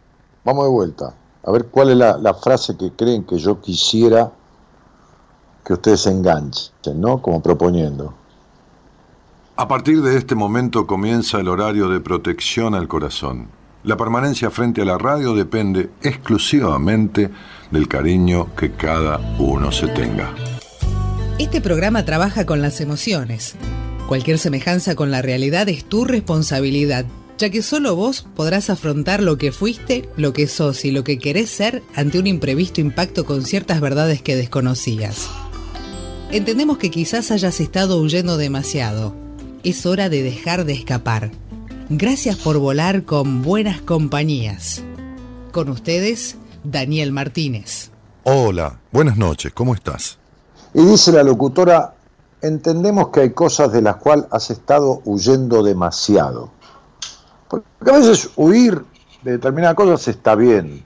vamos 0.46 0.64
de 0.64 0.70
vuelta. 0.70 1.14
A 1.44 1.52
ver 1.52 1.66
cuál 1.66 1.90
es 1.90 1.98
la, 1.98 2.34
frase 2.34 2.78
que 2.78 2.94
creen 2.94 3.26
que 3.26 3.38
yo 3.38 3.60
quisiera 3.60 4.32
que 5.66 5.74
ustedes 5.74 6.00
se 6.00 6.12
enganchen, 6.12 7.02
¿no? 7.02 7.22
Como 7.22 7.44
proponiendo. 7.44 8.14
A 9.58 9.68
partir 9.68 10.02
de 10.02 10.16
este 10.16 10.34
momento 10.34 10.88
comienza 10.88 11.42
el 11.42 11.50
horario 11.50 11.90
de 11.90 12.00
protección 12.00 12.74
al 12.74 12.88
corazón. 12.88 13.50
La 13.84 13.98
permanencia 13.98 14.50
frente 14.50 14.82
a 14.82 14.86
la 14.86 14.98
radio 14.98 15.34
depende 15.34 15.90
exclusivamente 16.02 17.32
del 17.70 17.90
cariño 17.90 18.56
que 18.56 18.72
cada 18.72 19.20
uno 19.40 19.74
se 19.74 19.90
tenga. 19.90 20.34
Este 21.38 21.60
programa 21.60 22.06
trabaja 22.06 22.46
con 22.46 22.62
las 22.62 22.80
emociones. 22.80 23.58
Cualquier 24.08 24.38
semejanza 24.38 24.96
con 24.96 25.12
la 25.12 25.22
realidad 25.22 25.68
es 25.70 25.84
tu 25.84 26.06
responsabilidad, 26.06 27.06
ya 27.38 27.50
que 27.50 27.62
solo 27.62 27.96
vos 27.96 28.28
podrás 28.36 28.70
afrontar 28.70 29.22
lo 29.22 29.38
que 29.38 29.52
fuiste, 29.52 30.08
lo 30.16 30.34
que 30.34 30.48
sos 30.48 30.86
y 30.86 30.92
lo 30.92 31.04
que 31.04 31.20
querés 31.20 31.50
ser 31.50 31.84
ante 31.96 32.20
un 32.20 32.28
imprevisto 32.28 32.82
impacto 32.82 33.26
con 33.26 33.44
ciertas 33.44 33.82
verdades 33.82 34.22
que 34.22 34.36
desconocías. 34.36 35.30
Entendemos 36.32 36.78
que 36.78 36.92
quizás 36.92 37.32
hayas 37.32 37.60
estado 37.60 38.00
huyendo 38.02 38.38
demasiado. 38.38 39.16
Es 39.64 39.86
hora 39.86 40.10
de 40.10 40.22
dejar 40.22 40.66
de 40.66 40.74
escapar 40.74 41.32
Gracias 41.90 42.38
por 42.38 42.58
volar 42.58 43.04
con 43.04 43.44
buenas 43.44 43.80
compañías. 43.80 44.82
Con 45.52 45.70
ustedes, 45.70 46.36
Daniel 46.64 47.12
Martínez. 47.12 47.92
Hola, 48.24 48.80
buenas 48.92 49.18
noches, 49.18 49.54
¿cómo 49.54 49.76
estás? 49.76 50.18
Y 50.74 50.84
dice 50.84 51.12
la 51.12 51.22
locutora, 51.22 51.94
entendemos 52.42 53.10
que 53.10 53.22
hay 53.22 53.30
cosas 53.32 53.72
de 53.72 53.82
las 53.82 53.98
cuales 53.98 54.26
has 54.32 54.50
estado 54.50 55.02
huyendo 55.06 55.64
demasiado. 55.64 56.50
Porque 57.48 57.66
a 57.88 57.94
veces 57.94 58.30
huir 58.36 58.84
de 59.24 59.34
determinadas 59.34 59.76
cosas 59.76 60.08
está 60.08 60.36
bien, 60.36 60.84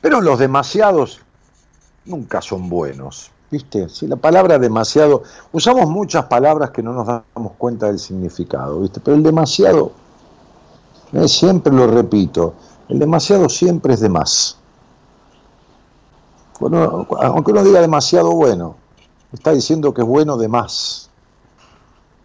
pero 0.00 0.20
los 0.20 0.38
demasiados 0.38 1.20
nunca 2.04 2.40
son 2.40 2.68
buenos. 2.68 3.30
¿Viste? 3.50 3.88
Si 3.88 4.08
la 4.08 4.16
palabra 4.16 4.58
demasiado, 4.58 5.22
usamos 5.52 5.88
muchas 5.88 6.24
palabras 6.24 6.70
que 6.70 6.82
no 6.82 6.92
nos 6.92 7.06
damos 7.06 7.52
cuenta 7.56 7.86
del 7.86 8.00
significado, 8.00 8.80
¿viste? 8.80 9.00
Pero 9.00 9.16
el 9.16 9.22
demasiado 9.22 9.92
eh, 11.12 11.28
siempre 11.28 11.72
lo 11.72 11.86
repito, 11.86 12.54
el 12.88 12.98
demasiado 12.98 13.48
siempre 13.48 13.94
es 13.94 14.00
de 14.00 14.08
más. 14.08 14.58
aunque 16.60 17.52
uno 17.52 17.62
diga 17.62 17.80
demasiado 17.80 18.32
bueno, 18.32 18.76
está 19.34 19.52
diciendo 19.52 19.92
que 19.92 20.02
es 20.02 20.06
bueno 20.06 20.36
de 20.36 20.48
más. 20.48 21.10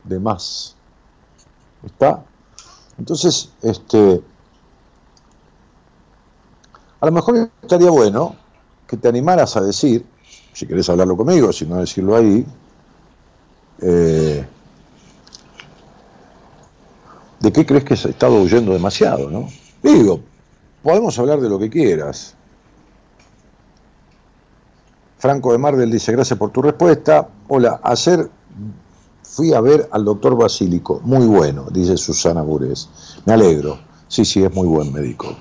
De 0.04 0.20
más. 0.20 0.76
¿Está? 1.84 2.24
Entonces, 2.98 3.50
este, 3.62 4.22
a 7.00 7.06
lo 7.06 7.12
mejor 7.12 7.50
estaría 7.62 7.90
bueno 7.90 8.36
que 8.88 8.98
te 8.98 9.08
animaras 9.08 9.56
a 9.56 9.62
decir, 9.62 10.06
si 10.54 10.68
querés 10.68 10.90
hablarlo 10.90 11.16
conmigo, 11.16 11.52
si 11.54 11.66
no 11.66 11.78
decirlo 11.78 12.16
ahí, 12.16 12.46
eh, 13.82 14.46
¿de 17.40 17.54
qué 17.54 17.66
crees 17.66 17.86
que 17.86 17.94
has 17.94 18.06
estado 18.06 18.42
huyendo 18.42 18.74
demasiado? 18.74 19.30
¿no? 19.30 19.48
Digo, 19.82 20.20
podemos 20.84 21.18
hablar 21.18 21.40
de 21.40 21.50
lo 21.50 21.58
que 21.58 21.70
quieras. 21.70 22.36
Franco 25.20 25.52
de 25.52 25.58
Mardel 25.58 25.92
dice, 25.92 26.14
gracias 26.14 26.40
por 26.40 26.50
tu 26.50 26.62
respuesta. 26.62 27.28
Hola, 27.50 27.82
ayer 27.84 28.30
fui 29.22 29.54
a 29.54 29.60
ver 29.60 29.90
al 29.92 30.06
doctor 30.06 30.36
Basílico, 30.38 31.02
muy 31.04 31.28
bueno, 31.28 31.68
dice 31.70 31.98
Susana 31.98 32.42
Burés. 32.42 32.90
Me 33.26 33.34
alegro. 33.34 33.78
Sí, 34.08 34.24
sí, 34.24 34.42
es 34.42 34.54
muy 34.56 34.66
buen 34.66 34.94
médico. 34.94 35.36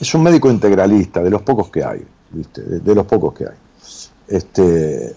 Es 0.00 0.14
un 0.14 0.24
médico 0.24 0.50
integralista, 0.50 1.22
de 1.22 1.30
los 1.30 1.42
pocos 1.42 1.70
que 1.70 1.84
hay, 1.84 2.04
¿viste? 2.30 2.60
De, 2.62 2.94
los 2.94 3.06
pocos 3.06 3.32
que 3.34 3.44
hay. 3.44 3.56
Este, 4.26 5.14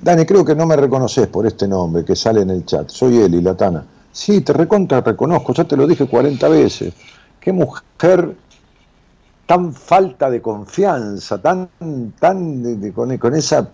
Dani, 0.00 0.26
creo 0.26 0.44
que 0.44 0.56
no 0.56 0.66
me 0.66 0.74
reconoces 0.74 1.28
por 1.28 1.46
este 1.46 1.68
nombre 1.68 2.04
que 2.04 2.16
sale 2.16 2.42
en 2.42 2.50
el 2.50 2.66
chat. 2.66 2.88
Soy 2.88 3.18
Eli, 3.18 3.40
Latana. 3.40 3.86
Sí, 4.10 4.40
te 4.40 4.52
recontra 4.52 5.00
reconozco, 5.00 5.54
ya 5.54 5.62
te 5.64 5.76
lo 5.76 5.86
dije 5.86 6.06
40 6.06 6.48
veces. 6.48 6.92
Qué 7.38 7.52
mujer 7.52 8.34
tan 9.50 9.74
falta 9.74 10.30
de 10.30 10.40
confianza, 10.40 11.42
tan, 11.42 11.68
tan 12.20 12.92
con, 12.92 13.34
esa, 13.34 13.68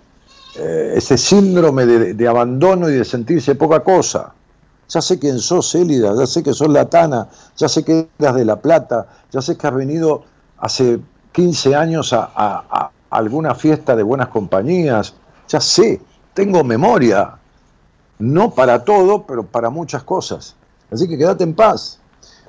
eh, 0.59 0.95
ese 0.97 1.19
síndrome 1.19 1.85
de, 1.85 2.29
abandono 2.29 2.89
y 2.89 2.95
de 2.95 3.05
sentirse 3.05 3.57
poca 3.57 3.81
cosa. 3.81 4.33
Ya 4.89 5.03
sé 5.03 5.19
quién 5.19 5.39
sos, 5.39 5.75
Elida, 5.75 6.15
ya 6.17 6.27
sé 6.27 6.43
que 6.43 6.55
sos 6.55 6.71
latana, 6.71 7.29
ya 7.59 7.69
sé 7.69 7.85
que 7.85 8.09
eras 8.19 8.37
de 8.37 8.47
La 8.47 8.57
Plata, 8.57 9.07
ya 9.31 9.43
sé 9.43 9.59
que 9.59 9.67
has 9.67 9.75
venido 9.75 10.25
hace 10.57 10.99
15 11.33 11.77
años 11.77 12.15
a 12.15 12.91
alguna 13.11 13.55
fiesta 13.55 13.95
de 13.95 14.03
buenas 14.03 14.29
compañías, 14.29 15.13
ya 15.47 15.61
sé, 15.61 16.01
tengo 16.33 16.65
memoria, 16.65 17.35
no 18.19 18.51
para 18.51 18.83
todo, 18.83 19.27
pero 19.27 19.43
para 19.43 19.69
muchas 19.69 20.05
cosas. 20.05 20.57
Así 20.91 21.07
que 21.07 21.19
quédate 21.19 21.45
en 21.45 21.55
paz. 21.55 21.99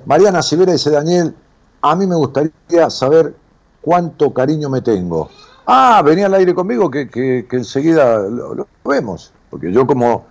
Mariana 0.06 0.40
Silvera 0.40 0.72
dice, 0.72 0.90
Daniel, 0.90 1.34
a 1.80 1.96
mí 1.96 2.06
me 2.06 2.16
gustaría 2.16 2.90
saber 2.90 3.34
cuánto 3.80 4.32
cariño 4.32 4.68
me 4.68 4.80
tengo. 4.80 5.30
Ah, 5.66 6.02
venía 6.04 6.26
al 6.26 6.34
aire 6.34 6.54
conmigo 6.54 6.90
que, 6.90 7.46
enseguida 7.50 8.18
lo, 8.18 8.66
vemos. 8.84 9.32
Porque 9.50 9.72
yo 9.72 9.86
como, 9.86 10.26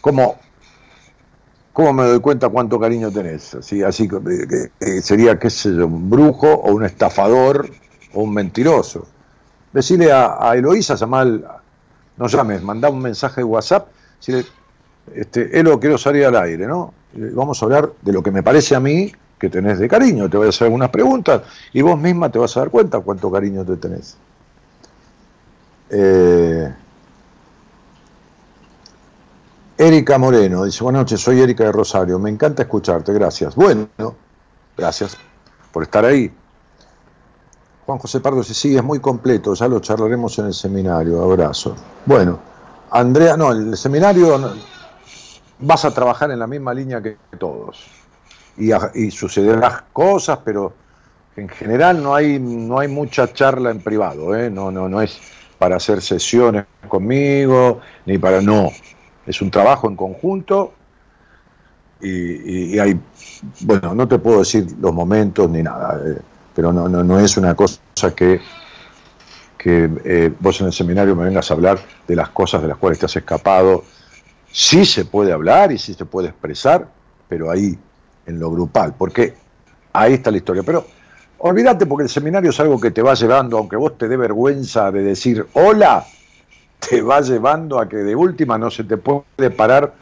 como, 0.00 0.36
¿cómo 1.72 1.92
me 1.92 2.04
doy 2.04 2.20
cuenta 2.20 2.48
cuánto 2.48 2.78
cariño 2.78 3.10
tenés? 3.10 3.54
Así, 3.54 3.82
así 3.82 4.08
que, 4.08 4.70
sería, 5.02 5.38
qué 5.38 5.50
sé 5.50 5.74
yo, 5.74 5.86
un 5.86 6.10
brujo 6.10 6.48
o 6.48 6.72
un 6.72 6.84
estafador 6.84 7.68
o 8.12 8.22
un 8.22 8.34
mentiroso. 8.34 9.06
Decirle 9.72 10.12
a, 10.12 10.36
a 10.40 10.54
Eloísa, 10.56 10.96
Samal, 10.96 11.44
no 12.16 12.26
llames, 12.28 12.62
manda 12.62 12.88
un 12.88 13.00
mensaje 13.00 13.40
de 13.40 13.44
WhatsApp, 13.44 13.88
si 14.20 14.44
este, 15.14 15.58
Elo, 15.58 15.78
quiero 15.80 15.98
salir 15.98 16.24
al 16.24 16.36
aire, 16.36 16.66
¿no? 16.66 16.94
Vamos 17.12 17.60
a 17.62 17.66
hablar 17.66 17.92
de 18.02 18.12
lo 18.12 18.22
que 18.22 18.30
me 18.30 18.42
parece 18.42 18.74
a 18.74 18.80
mí 18.80 19.12
que 19.38 19.50
tenés 19.50 19.78
de 19.78 19.88
cariño, 19.88 20.28
te 20.28 20.36
voy 20.36 20.46
a 20.46 20.50
hacer 20.50 20.66
algunas 20.66 20.90
preguntas 20.90 21.42
y 21.72 21.82
vos 21.82 21.98
misma 21.98 22.30
te 22.30 22.38
vas 22.38 22.56
a 22.56 22.60
dar 22.60 22.70
cuenta 22.70 23.00
cuánto 23.00 23.30
cariño 23.30 23.64
te 23.64 23.76
tenés. 23.76 24.16
Eh, 25.90 26.74
Erika 29.76 30.18
Moreno 30.18 30.64
dice, 30.64 30.82
buenas 30.84 31.00
noches, 31.00 31.20
soy 31.20 31.40
Erika 31.40 31.64
de 31.64 31.72
Rosario, 31.72 32.18
me 32.18 32.30
encanta 32.30 32.62
escucharte, 32.62 33.12
gracias. 33.12 33.54
Bueno, 33.54 33.88
gracias 34.76 35.16
por 35.72 35.82
estar 35.82 36.04
ahí. 36.04 36.32
Juan 37.84 37.98
José 37.98 38.20
Pardo 38.20 38.38
dice, 38.38 38.54
sí, 38.54 38.76
es 38.76 38.82
muy 38.82 39.00
completo, 39.00 39.52
ya 39.54 39.68
lo 39.68 39.80
charlaremos 39.80 40.38
en 40.38 40.46
el 40.46 40.54
seminario, 40.54 41.22
abrazo. 41.22 41.74
Bueno, 42.06 42.38
Andrea, 42.90 43.36
no, 43.36 43.52
el 43.52 43.76
seminario 43.76 44.54
vas 45.58 45.84
a 45.84 45.90
trabajar 45.92 46.30
en 46.30 46.38
la 46.38 46.46
misma 46.46 46.72
línea 46.72 47.02
que 47.02 47.18
todos. 47.38 48.03
Y, 48.56 48.70
y 48.94 49.10
sucederán 49.10 49.72
cosas, 49.92 50.38
pero 50.44 50.72
en 51.36 51.48
general 51.48 52.02
no 52.02 52.14
hay, 52.14 52.38
no 52.38 52.78
hay 52.78 52.88
mucha 52.88 53.32
charla 53.32 53.70
en 53.70 53.80
privado, 53.80 54.36
¿eh? 54.36 54.48
no, 54.50 54.70
no, 54.70 54.88
no 54.88 55.00
es 55.00 55.20
para 55.58 55.76
hacer 55.76 56.00
sesiones 56.00 56.64
conmigo, 56.88 57.80
ni 58.06 58.18
para, 58.18 58.40
no, 58.40 58.70
es 59.26 59.42
un 59.42 59.50
trabajo 59.50 59.88
en 59.88 59.96
conjunto 59.96 60.74
y, 62.00 62.78
hay, 62.78 63.00
bueno, 63.60 63.94
no 63.94 64.06
te 64.06 64.18
puedo 64.18 64.40
decir 64.40 64.66
los 64.78 64.92
momentos 64.92 65.48
ni 65.48 65.62
nada. 65.62 66.00
Eh 66.04 66.20
pero 66.54 66.72
no, 66.72 66.88
no, 66.88 67.02
no 67.02 67.18
es 67.18 67.36
una 67.36 67.54
cosa 67.54 67.80
que, 68.14 68.40
que 69.58 69.90
eh, 70.04 70.32
vos 70.38 70.60
en 70.60 70.68
el 70.68 70.72
seminario 70.72 71.16
me 71.16 71.24
vengas 71.24 71.50
a 71.50 71.54
hablar 71.54 71.78
de 72.06 72.16
las 72.16 72.30
cosas 72.30 72.62
de 72.62 72.68
las 72.68 72.78
cuales 72.78 72.98
te 72.98 73.06
has 73.06 73.16
escapado. 73.16 73.84
Sí 74.50 74.84
se 74.84 75.04
puede 75.04 75.32
hablar 75.32 75.72
y 75.72 75.78
sí 75.78 75.94
se 75.94 76.04
puede 76.04 76.28
expresar, 76.28 76.88
pero 77.28 77.50
ahí, 77.50 77.76
en 78.26 78.38
lo 78.38 78.50
grupal, 78.50 78.94
porque 78.96 79.34
ahí 79.92 80.14
está 80.14 80.30
la 80.30 80.38
historia. 80.38 80.62
Pero 80.62 80.86
olvídate 81.38 81.86
porque 81.86 82.04
el 82.04 82.08
seminario 82.08 82.50
es 82.50 82.60
algo 82.60 82.80
que 82.80 82.90
te 82.90 83.02
va 83.02 83.14
llevando, 83.14 83.58
aunque 83.58 83.76
vos 83.76 83.98
te 83.98 84.08
dé 84.08 84.16
vergüenza 84.16 84.90
de 84.90 85.02
decir 85.02 85.46
hola, 85.54 86.06
te 86.88 87.02
va 87.02 87.20
llevando 87.20 87.78
a 87.78 87.88
que 87.88 87.96
de 87.96 88.14
última 88.14 88.58
no 88.58 88.70
se 88.70 88.84
te 88.84 88.96
puede 88.96 89.50
parar 89.50 89.94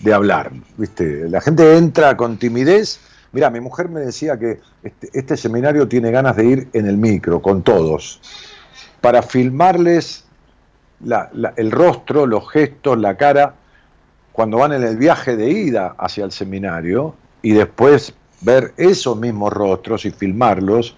de 0.00 0.12
hablar. 0.12 0.50
¿viste? 0.76 1.28
La 1.28 1.40
gente 1.40 1.76
entra 1.76 2.16
con 2.16 2.36
timidez. 2.36 3.00
Mira, 3.32 3.50
mi 3.50 3.60
mujer 3.60 3.88
me 3.88 4.00
decía 4.00 4.38
que 4.38 4.60
este, 4.82 5.10
este, 5.12 5.36
seminario 5.36 5.88
tiene 5.88 6.10
ganas 6.10 6.36
de 6.36 6.44
ir 6.46 6.68
en 6.72 6.86
el 6.86 6.96
micro, 6.96 7.42
con 7.42 7.62
todos, 7.62 8.20
para 9.00 9.20
filmarles 9.20 10.24
el 11.56 11.70
rostro, 11.70 12.26
los 12.26 12.48
gestos, 12.50 12.98
la 12.98 13.16
cara, 13.16 13.54
cuando 14.32 14.58
van 14.58 14.72
en 14.72 14.84
el 14.84 14.96
viaje 14.96 15.36
de 15.36 15.50
ida 15.50 15.94
hacia 15.98 16.24
el 16.24 16.32
seminario 16.32 17.14
y 17.46 17.52
después 17.52 18.12
ver 18.40 18.74
esos 18.76 19.16
mismos 19.16 19.52
rostros 19.52 20.04
y 20.04 20.10
filmarlos 20.10 20.96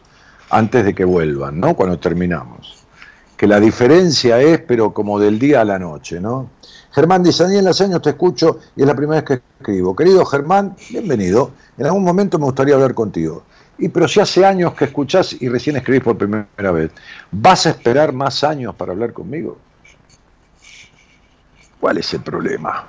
antes 0.49 0.83
de 0.83 0.95
que 0.95 1.05
vuelvan, 1.05 1.61
¿no? 1.61 1.75
Cuando 1.77 1.99
terminamos 1.99 2.87
que 3.37 3.47
la 3.47 3.61
diferencia 3.61 4.41
es, 4.41 4.59
pero 4.61 4.95
como 4.95 5.21
del 5.21 5.39
día 5.39 5.61
a 5.61 5.65
la 5.67 5.79
noche, 5.79 6.19
¿no? 6.19 6.49
Germán 6.91 7.23
dice, 7.23 7.43
Daniel 7.43 7.67
años 7.67 8.01
te 8.01 8.11
escucho 8.11 8.61
y 8.75 8.81
es 8.81 8.87
la 8.87 8.95
primera 8.95 9.21
vez 9.21 9.25
que 9.29 9.43
escribo. 9.61 9.95
Querido 9.95 10.25
Germán, 10.25 10.75
bienvenido. 10.89 11.51
En 11.77 11.85
algún 11.85 12.03
momento 12.03 12.39
me 12.39 12.47
gustaría 12.47 12.77
hablar 12.77 12.95
contigo. 12.95 13.43
Y 13.77 13.91
pero 13.91 14.09
si 14.09 14.19
hace 14.19 14.47
años 14.47 14.73
que 14.73 14.87
escuchás 14.87 15.37
y 15.39 15.51
recién 15.51 15.77
escribís 15.77 16.03
por 16.03 16.17
primera 16.17 16.73
vez, 16.73 16.93
¿vas 17.31 17.67
a 17.67 17.71
esperar 17.71 18.15
más 18.15 18.43
años 18.43 18.75
para 18.75 18.93
hablar 18.93 19.13
conmigo? 19.13 19.59
¿Cuál 21.79 21.99
es 21.99 22.15
el 22.15 22.23
problema? 22.23 22.87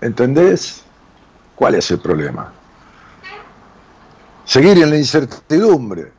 ¿Entendés? 0.00 0.89
¿Cuál 1.60 1.74
es 1.74 1.90
el 1.90 2.00
problema? 2.00 2.50
Seguir 4.46 4.78
en 4.78 4.88
la 4.88 4.96
incertidumbre 4.96 6.12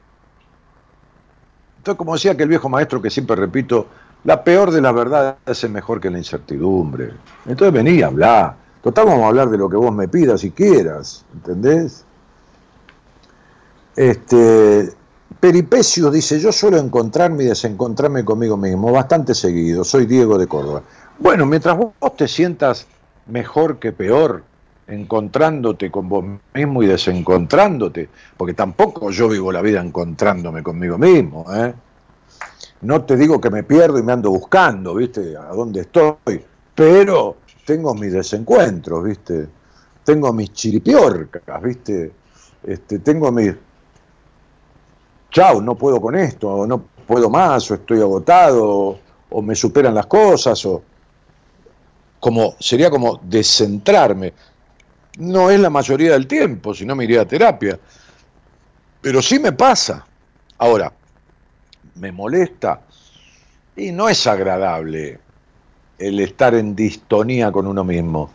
entonces, 1.82 1.98
como 1.98 2.14
decía 2.14 2.38
que 2.38 2.44
el 2.44 2.50
viejo 2.50 2.70
maestro 2.70 3.02
que 3.02 3.10
siempre 3.10 3.36
repito, 3.36 3.88
la 4.24 4.44
peor 4.44 4.70
de 4.70 4.82
las 4.82 4.94
verdades 4.94 5.36
es 5.48 5.68
mejor 5.68 6.00
que 6.00 6.12
la 6.12 6.20
incertidumbre. 6.20 7.10
Entonces 7.48 7.74
vení, 7.74 8.04
hablar. 8.04 8.56
Total, 8.84 9.08
vamos 9.08 9.24
a 9.24 9.28
hablar 9.30 9.50
de 9.50 9.58
lo 9.58 9.68
que 9.68 9.78
vos 9.78 9.92
me 9.92 10.08
pidas 10.08 10.44
y 10.44 10.52
quieras, 10.52 11.26
¿entendés? 11.34 12.06
Este, 13.96 14.94
Peripecio 15.40 16.12
dice, 16.12 16.40
yo 16.40 16.52
suelo 16.52 16.78
encontrarme 16.78 17.46
y 17.46 17.48
desencontrarme 17.48 18.24
conmigo 18.24 18.58
mismo 18.58 18.92
bastante 18.92 19.34
seguido, 19.34 19.84
soy 19.84 20.06
Diego 20.06 20.38
de 20.38 20.46
Córdoba. 20.46 20.84
Bueno, 21.18 21.48
mientras 21.48 21.76
vos 21.76 22.16
te 22.16 22.28
sientas 22.28 22.86
mejor 23.26 23.80
que 23.80 23.92
peor, 23.92 24.44
encontrándote 24.92 25.90
con 25.90 26.10
vos 26.10 26.26
mismo 26.54 26.84
y 26.84 26.88
desencontrándote, 26.88 28.10
porque 28.38 28.54
tampoco 28.54 29.10
yo 29.12 29.30
vivo 29.30 29.52
la 29.52 29.62
vida 29.62 29.82
encontrándome 29.82 30.62
conmigo 30.62 30.98
mismo. 30.98 31.46
¿eh? 31.54 31.74
No 32.82 33.04
te 33.04 33.16
digo 33.16 33.40
que 33.40 33.50
me 33.50 33.64
pierdo 33.64 33.98
y 34.00 34.04
me 34.04 34.12
ando 34.12 34.30
buscando, 34.32 34.96
¿viste? 34.96 35.36
A 35.38 35.54
dónde 35.54 35.82
estoy, 35.82 36.44
pero 36.76 37.38
tengo 37.66 37.94
mis 37.96 38.12
desencuentros, 38.12 39.04
¿viste? 39.04 39.48
Tengo 40.04 40.34
mis 40.34 40.52
chiripiorcas, 40.52 41.62
¿viste? 41.62 42.12
Este, 42.64 43.00
tengo 43.00 43.32
mis... 43.32 43.54
Chau, 45.30 45.62
no 45.62 45.76
puedo 45.76 46.02
con 46.02 46.16
esto, 46.16 46.50
o 46.50 46.68
no 46.68 46.84
puedo 47.08 47.30
más, 47.30 47.72
o 47.72 47.76
estoy 47.76 48.02
agotado, 48.02 49.00
o 49.30 49.42
me 49.42 49.56
superan 49.56 49.96
las 49.96 50.08
cosas, 50.08 50.66
o 50.66 50.82
como 52.20 52.56
sería 52.60 52.90
como 52.90 53.20
descentrarme. 53.24 54.34
No 55.18 55.50
es 55.50 55.60
la 55.60 55.70
mayoría 55.70 56.14
del 56.14 56.28
tiempo, 56.28 56.74
si 56.74 56.86
no 56.86 56.96
me 56.96 57.04
iría 57.04 57.22
a 57.22 57.28
terapia. 57.28 57.80
Pero 59.02 59.22
sí 59.22 59.40
me 59.40 59.52
pasa. 59.52 60.06
Ahora, 60.58 60.92
me 61.96 62.12
molesta 62.12 62.82
y 63.76 63.92
no 63.92 64.08
es 64.08 64.26
agradable 64.28 65.20
el 65.98 66.20
estar 66.20 66.56
en 66.56 66.76
distonía 66.76 67.52
con 67.52 67.68
uno 67.68 67.84
mismo. 67.84 68.32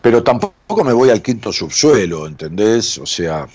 Pero 0.00 0.22
tampoco 0.22 0.84
me 0.84 0.92
voy 0.92 1.10
al 1.10 1.20
quinto 1.20 1.52
subsuelo, 1.52 2.26
¿entendés? 2.26 2.98
O 2.98 3.06
sea, 3.06 3.46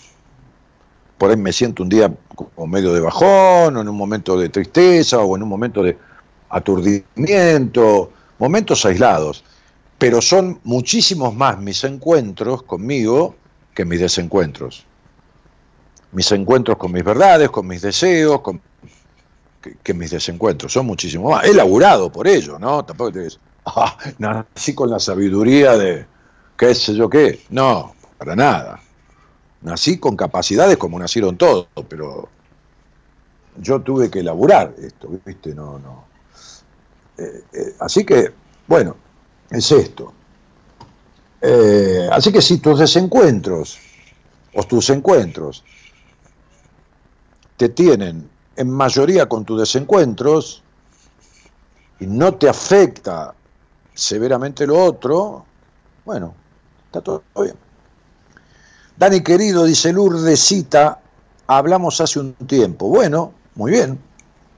por 1.18 1.30
ahí 1.30 1.38
me 1.38 1.54
siento 1.54 1.84
un 1.84 1.90
día 1.90 2.12
como 2.36 2.68
medio 2.68 2.94
de 2.94 3.00
bajón, 3.00 3.78
o 3.78 3.82
en 3.82 3.88
un 3.88 3.96
momento 3.96 4.38
de 4.38 4.50
tristeza, 4.50 5.20
o 5.20 5.36
en 5.36 5.44
un 5.44 5.50
momento 5.50 5.82
de 5.82 5.98
aturdimiento, 6.50 8.12
momentos 8.38 8.86
aislados 8.86 9.44
pero 10.02 10.20
son 10.20 10.60
muchísimos 10.64 11.36
más 11.36 11.60
mis 11.60 11.84
encuentros 11.84 12.64
conmigo 12.64 13.36
que 13.76 13.86
mis 13.86 14.00
desencuentros. 14.00 14.84
Mis 16.12 16.32
encuentros 16.32 16.80
con 16.80 16.92
mis 16.92 17.04
verdades, 17.04 17.52
con 17.52 17.68
mis 17.68 17.84
deseos, 17.84 18.42
con, 18.42 18.60
que, 19.84 19.94
mis 19.94 20.10
desencuentros, 20.10 20.74
son 20.74 20.88
muchísimos 20.88 21.32
más. 21.32 21.46
He 21.46 21.54
laburado 21.54 22.12
por 22.12 22.28
ello, 22.28 22.58
¿no? 22.58 22.84
Tampoco 22.84 23.12
te 23.12 23.20
dices, 23.26 23.40
ah, 23.68 23.96
nací 24.18 24.74
con 24.74 24.90
la 24.90 24.98
sabiduría 24.98 25.78
de 25.78 26.08
qué 26.58 26.74
sé 26.74 26.96
yo 26.96 27.08
qué. 27.08 27.40
No, 27.52 27.94
para 28.18 28.36
nada. 28.36 28.80
Nací 29.62 30.00
con 30.00 30.18
capacidades 30.18 30.78
como 30.78 30.98
nacieron 30.98 31.38
todos, 31.38 31.68
pero 31.88 32.28
yo 33.58 33.80
tuve 33.82 34.10
que 34.10 34.22
elaborar 34.22 34.74
esto, 34.82 35.10
¿viste? 35.24 35.54
No, 35.54 35.78
no. 35.78 36.06
Eh, 37.20 37.44
eh, 37.54 37.76
así 37.80 38.04
que, 38.04 38.32
bueno, 38.66 38.96
es 39.52 39.72
esto. 39.72 40.14
Eh, 41.42 42.08
así 42.12 42.32
que 42.32 42.42
si 42.42 42.60
tus 42.60 42.80
desencuentros 42.80 43.78
o 44.54 44.64
tus 44.64 44.90
encuentros 44.90 45.64
te 47.58 47.70
tienen 47.70 48.30
en 48.56 48.70
mayoría 48.70 49.28
con 49.28 49.44
tus 49.44 49.60
desencuentros 49.60 50.64
y 52.00 52.06
no 52.06 52.36
te 52.36 52.48
afecta 52.48 53.34
severamente 53.94 54.66
lo 54.66 54.84
otro, 54.84 55.46
bueno, 56.06 56.34
está 56.86 57.02
todo 57.02 57.24
bien. 57.36 57.56
Dani 58.98 59.22
querido, 59.22 59.66
dice 59.66 59.92
Lourdesita, 59.94 61.00
hablamos 61.48 62.00
hace 62.02 62.20
un 62.20 62.34
tiempo. 62.34 62.88
Bueno, 62.88 63.34
muy 63.56 63.72
bien, 63.72 64.00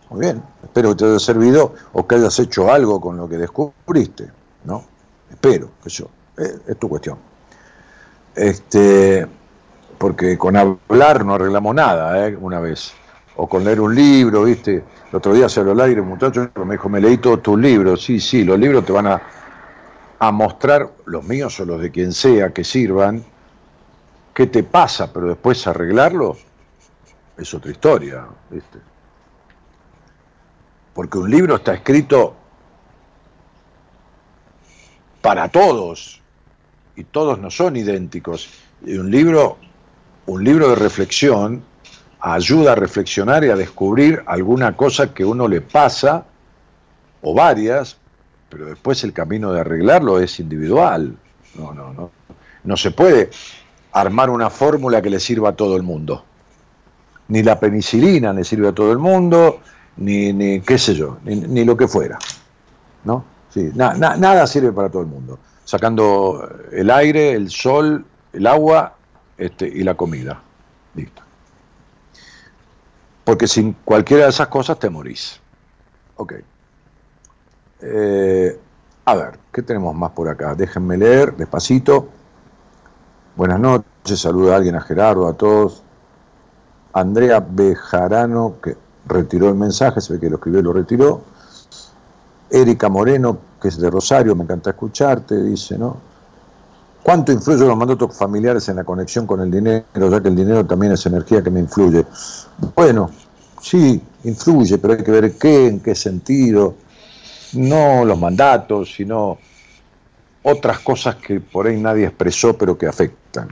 muy 0.09 0.21
bien. 0.21 0.43
Espero 0.63 0.89
que 0.89 0.95
te 0.95 1.05
haya 1.05 1.19
servido 1.19 1.73
o 1.93 2.05
que 2.05 2.15
hayas 2.15 2.37
hecho 2.39 2.71
algo 2.71 2.99
con 2.99 3.17
lo 3.17 3.29
que 3.29 3.37
descubriste. 3.37 4.42
Espero, 5.33 5.71
que 5.83 5.89
yo, 5.89 6.09
eh, 6.37 6.59
es, 6.67 6.77
tu 6.77 6.87
cuestión. 6.87 7.17
Este, 8.35 9.27
porque 9.97 10.37
con 10.37 10.55
hablar 10.55 11.25
no 11.25 11.33
arreglamos 11.33 11.73
nada, 11.73 12.27
¿eh? 12.27 12.37
Una 12.39 12.59
vez. 12.59 12.93
O 13.35 13.49
con 13.49 13.63
leer 13.63 13.81
un 13.81 13.95
libro, 13.95 14.43
¿viste? 14.43 14.83
El 15.09 15.15
otro 15.15 15.33
día 15.33 15.49
se 15.49 15.59
habló 15.59 15.71
al 15.71 15.81
aire, 15.81 16.01
un 16.01 16.09
muchacho 16.09 16.51
me 16.63 16.75
dijo, 16.75 16.87
me 16.87 17.01
leí 17.01 17.17
todos 17.17 17.41
tus 17.41 17.59
libros. 17.59 18.03
Sí, 18.03 18.19
sí, 18.19 18.43
los 18.43 18.59
libros 18.59 18.85
te 18.85 18.91
van 18.91 19.07
a, 19.07 19.21
a 20.19 20.31
mostrar, 20.31 20.91
los 21.05 21.23
míos 21.23 21.59
o 21.59 21.65
los 21.65 21.81
de 21.81 21.89
quien 21.89 22.13
sea, 22.13 22.53
que 22.53 22.63
sirvan, 22.63 23.23
qué 24.35 24.45
te 24.45 24.61
pasa, 24.61 25.11
pero 25.11 25.29
después 25.29 25.65
arreglarlo 25.65 26.37
es 27.37 27.51
otra 27.55 27.71
historia, 27.71 28.27
¿viste? 28.51 28.77
Porque 30.93 31.17
un 31.17 31.31
libro 31.31 31.55
está 31.55 31.73
escrito 31.73 32.35
para 35.23 35.47
todos, 35.47 36.19
y 36.97 37.05
todos 37.05 37.39
no 37.39 37.49
son 37.49 37.77
idénticos. 37.77 38.49
Y 38.85 38.97
un 38.97 39.09
libro, 39.09 39.57
un 40.25 40.43
libro 40.43 40.67
de 40.67 40.75
reflexión 40.75 41.63
ayuda 42.19 42.73
a 42.73 42.75
reflexionar 42.75 43.45
y 43.45 43.49
a 43.49 43.55
descubrir 43.55 44.21
alguna 44.25 44.75
cosa 44.75 45.13
que 45.13 45.23
uno 45.23 45.47
le 45.47 45.61
pasa, 45.61 46.25
o 47.21 47.33
varias, 47.33 47.95
pero 48.49 48.65
después 48.65 49.01
el 49.05 49.13
camino 49.13 49.53
de 49.53 49.61
arreglarlo 49.61 50.19
es 50.19 50.41
individual. 50.41 51.15
No, 51.55 51.73
no, 51.73 51.93
no. 51.93 52.11
No 52.65 52.75
se 52.75 52.91
puede 52.91 53.29
armar 53.93 54.29
una 54.29 54.49
fórmula 54.49 55.01
que 55.01 55.09
le 55.09 55.21
sirva 55.21 55.49
a 55.49 55.55
todo 55.55 55.77
el 55.77 55.83
mundo. 55.83 56.25
Ni 57.29 57.43
la 57.43 57.61
penicilina 57.61 58.33
le 58.33 58.43
sirve 58.43 58.67
a 58.67 58.73
todo 58.73 58.91
el 58.91 58.99
mundo, 58.99 59.61
ni, 59.95 60.33
ni 60.33 60.59
qué 60.59 60.77
sé 60.77 60.95
yo, 60.95 61.19
ni, 61.23 61.37
ni 61.37 61.63
lo 61.63 61.77
que 61.77 61.87
fuera. 61.87 62.19
¿No? 63.05 63.32
Sí, 63.53 63.71
nada 63.75 64.47
sirve 64.47 64.71
para 64.71 64.89
todo 64.89 65.03
el 65.03 65.07
mundo, 65.07 65.37
sacando 65.63 66.49
el 66.71 66.89
aire, 66.89 67.33
el 67.33 67.51
sol, 67.51 68.03
el 68.31 68.47
agua 68.47 68.95
este, 69.37 69.67
y 69.67 69.83
la 69.83 69.93
comida. 69.93 70.41
Listo. 70.95 71.21
Porque 73.23 73.47
sin 73.47 73.73
cualquiera 73.85 74.23
de 74.23 74.31
esas 74.31 74.47
cosas 74.47 74.79
te 74.79 74.89
morís. 74.89 75.39
Ok. 76.15 76.33
Eh, 77.81 78.59
a 79.05 79.15
ver, 79.15 79.39
¿qué 79.51 79.61
tenemos 79.61 79.93
más 79.93 80.11
por 80.11 80.29
acá? 80.29 80.55
Déjenme 80.55 80.97
leer 80.97 81.35
despacito. 81.35 82.09
Buenas 83.35 83.59
noches, 83.59 84.19
saluda 84.19 84.53
a 84.53 84.57
alguien, 84.57 84.75
a 84.75 84.81
Gerardo, 84.81 85.27
a 85.27 85.33
todos. 85.33 85.83
Andrea 86.93 87.45
Bejarano, 87.47 88.55
que 88.63 88.77
retiró 89.05 89.49
el 89.49 89.55
mensaje, 89.55 90.01
se 90.01 90.13
ve 90.13 90.19
que 90.19 90.29
lo 90.29 90.37
escribió 90.37 90.59
y 90.59 90.63
lo 90.63 90.73
retiró. 90.73 91.32
Erika 92.53 92.87
Moreno, 92.87 93.39
que 93.59 93.69
es 93.69 93.79
de 93.79 93.89
Rosario, 93.89 94.35
me 94.35 94.43
encanta 94.43 94.69
escucharte, 94.69 95.41
dice, 95.41 95.75
¿no? 95.75 95.97
¿Cuánto 97.01 97.31
influyen 97.31 97.67
los 97.67 97.75
mandatos 97.75 98.15
familiares 98.15 98.69
en 98.69 98.75
la 98.75 98.83
conexión 98.83 99.25
con 99.25 99.41
el 99.41 99.49
dinero, 99.49 99.85
ya 99.93 100.21
que 100.21 100.29
el 100.29 100.35
dinero 100.35 100.63
también 100.63 100.91
es 100.91 101.03
energía 101.07 101.43
que 101.43 101.49
me 101.49 101.59
influye? 101.59 102.05
Bueno, 102.75 103.09
sí, 103.59 103.99
influye, 104.23 104.77
pero 104.77 104.93
hay 104.93 105.03
que 105.03 105.11
ver 105.11 105.37
qué, 105.37 105.67
en 105.67 105.79
qué 105.79 105.95
sentido. 105.95 106.75
No 107.53 108.05
los 108.05 108.19
mandatos, 108.19 108.93
sino 108.95 109.39
otras 110.43 110.79
cosas 110.79 111.15
que 111.15 111.39
por 111.41 111.65
ahí 111.65 111.81
nadie 111.81 112.05
expresó, 112.05 112.55
pero 112.55 112.77
que 112.77 112.85
afectan. 112.85 113.49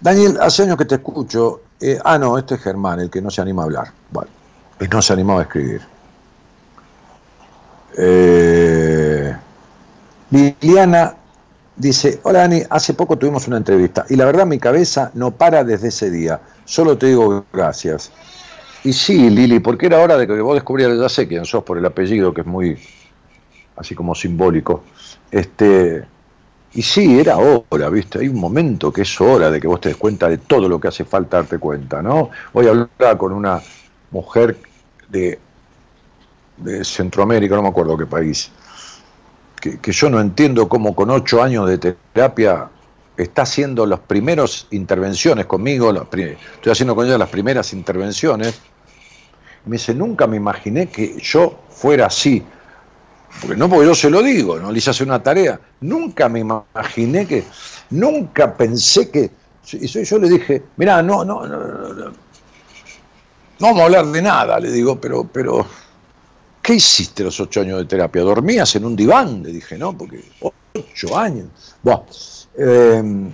Daniel, 0.00 0.38
hace 0.40 0.64
años 0.64 0.76
que 0.76 0.84
te 0.84 0.96
escucho. 0.96 1.62
Eh, 1.80 1.98
ah, 2.04 2.18
no, 2.18 2.36
este 2.36 2.56
es 2.56 2.60
Germán, 2.60 3.00
el 3.00 3.10
que 3.10 3.22
no 3.22 3.30
se 3.30 3.40
anima 3.40 3.62
a 3.62 3.64
hablar. 3.64 3.92
Bueno, 4.10 4.30
el 4.78 4.88
no 4.88 5.00
se 5.00 5.14
animaba 5.14 5.40
a 5.40 5.42
escribir. 5.44 5.91
Eh, 7.96 9.34
Liliana 10.30 11.14
dice, 11.76 12.20
hola 12.22 12.40
Dani, 12.40 12.62
hace 12.70 12.94
poco 12.94 13.18
tuvimos 13.18 13.46
una 13.48 13.58
entrevista 13.58 14.06
y 14.08 14.16
la 14.16 14.24
verdad 14.24 14.46
mi 14.46 14.58
cabeza 14.58 15.10
no 15.14 15.32
para 15.32 15.64
desde 15.64 15.88
ese 15.88 16.10
día, 16.10 16.40
solo 16.64 16.96
te 16.96 17.06
digo 17.06 17.44
gracias. 17.52 18.12
Y 18.84 18.92
sí, 18.92 19.30
Lili, 19.30 19.60
porque 19.60 19.86
era 19.86 20.00
hora 20.00 20.16
de 20.16 20.26
que 20.26 20.40
vos 20.40 20.54
descubrieras, 20.54 20.98
ya 20.98 21.08
sé 21.08 21.28
quién 21.28 21.44
sos 21.44 21.62
por 21.62 21.78
el 21.78 21.86
apellido, 21.86 22.34
que 22.34 22.40
es 22.40 22.46
muy 22.46 22.76
así 23.76 23.94
como 23.94 24.14
simbólico. 24.14 24.82
Este, 25.30 26.04
y 26.74 26.82
sí, 26.82 27.20
era 27.20 27.36
hora, 27.38 27.88
¿viste? 27.90 28.18
Hay 28.18 28.28
un 28.28 28.40
momento 28.40 28.92
que 28.92 29.02
es 29.02 29.20
hora 29.20 29.50
de 29.50 29.60
que 29.60 29.68
vos 29.68 29.80
te 29.80 29.90
des 29.90 29.98
cuenta 29.98 30.28
de 30.28 30.38
todo 30.38 30.68
lo 30.68 30.80
que 30.80 30.88
hace 30.88 31.04
falta 31.04 31.36
darte 31.36 31.58
cuenta, 31.58 32.02
¿no? 32.02 32.30
Voy 32.52 32.66
a 32.66 32.70
hablar 32.70 33.18
con 33.18 33.32
una 33.32 33.60
mujer 34.10 34.56
de, 35.08 35.38
de 36.56 36.84
Centroamérica, 36.84 37.56
no 37.56 37.62
me 37.62 37.68
acuerdo 37.68 37.96
qué 37.96 38.06
país, 38.06 38.50
que, 39.60 39.92
yo 39.92 40.10
no 40.10 40.20
entiendo 40.20 40.68
cómo 40.68 40.94
con 40.94 41.10
ocho 41.10 41.42
años 41.42 41.68
de 41.68 41.78
terapia 41.78 42.68
está 43.16 43.42
haciendo 43.42 43.86
las 43.86 44.00
primeras 44.00 44.66
intervenciones 44.70 45.46
conmigo, 45.46 45.92
estoy 45.92 46.72
haciendo 46.72 46.94
con 46.96 47.06
ella 47.06 47.18
las 47.18 47.28
primeras 47.28 47.72
intervenciones, 47.72 48.60
me 49.64 49.76
dice, 49.76 49.94
nunca 49.94 50.26
me 50.26 50.36
imaginé 50.36 50.88
que 50.88 51.16
yo 51.20 51.60
fuera 51.70 52.06
así, 52.06 52.42
porque 53.40 53.56
no 53.56 53.68
porque 53.68 53.86
yo 53.86 53.94
se 53.94 54.10
lo 54.10 54.22
digo, 54.22 54.58
no 54.58 54.72
le 54.72 54.78
hice 54.78 54.90
hacer 54.90 55.06
una 55.06 55.22
tarea, 55.22 55.60
nunca 55.80 56.28
me 56.28 56.40
imaginé 56.40 57.26
que, 57.26 57.44
nunca 57.90 58.56
pensé 58.56 59.10
que, 59.10 59.30
y 59.72 59.86
yo 59.86 60.18
le 60.18 60.28
dije, 60.28 60.64
mirá, 60.76 61.02
no, 61.02 61.24
no, 61.24 61.46
no, 61.46 61.58
no, 61.58 61.94
no 61.94 62.12
vamos 63.60 63.80
a 63.80 63.84
hablar 63.84 64.06
de 64.06 64.22
nada, 64.22 64.58
le 64.58 64.72
digo, 64.72 65.00
pero, 65.00 65.24
pero 65.24 65.64
¿Qué 66.62 66.74
hiciste 66.74 67.24
los 67.24 67.40
ocho 67.40 67.60
años 67.60 67.78
de 67.78 67.84
terapia? 67.86 68.22
¿Dormías 68.22 68.76
en 68.76 68.84
un 68.84 68.94
diván? 68.94 69.42
Le 69.42 69.52
dije, 69.52 69.76
no, 69.76 69.96
porque 69.98 70.22
ocho 70.40 71.18
años. 71.18 71.48
Bueno, 71.82 72.06
em, 72.56 73.32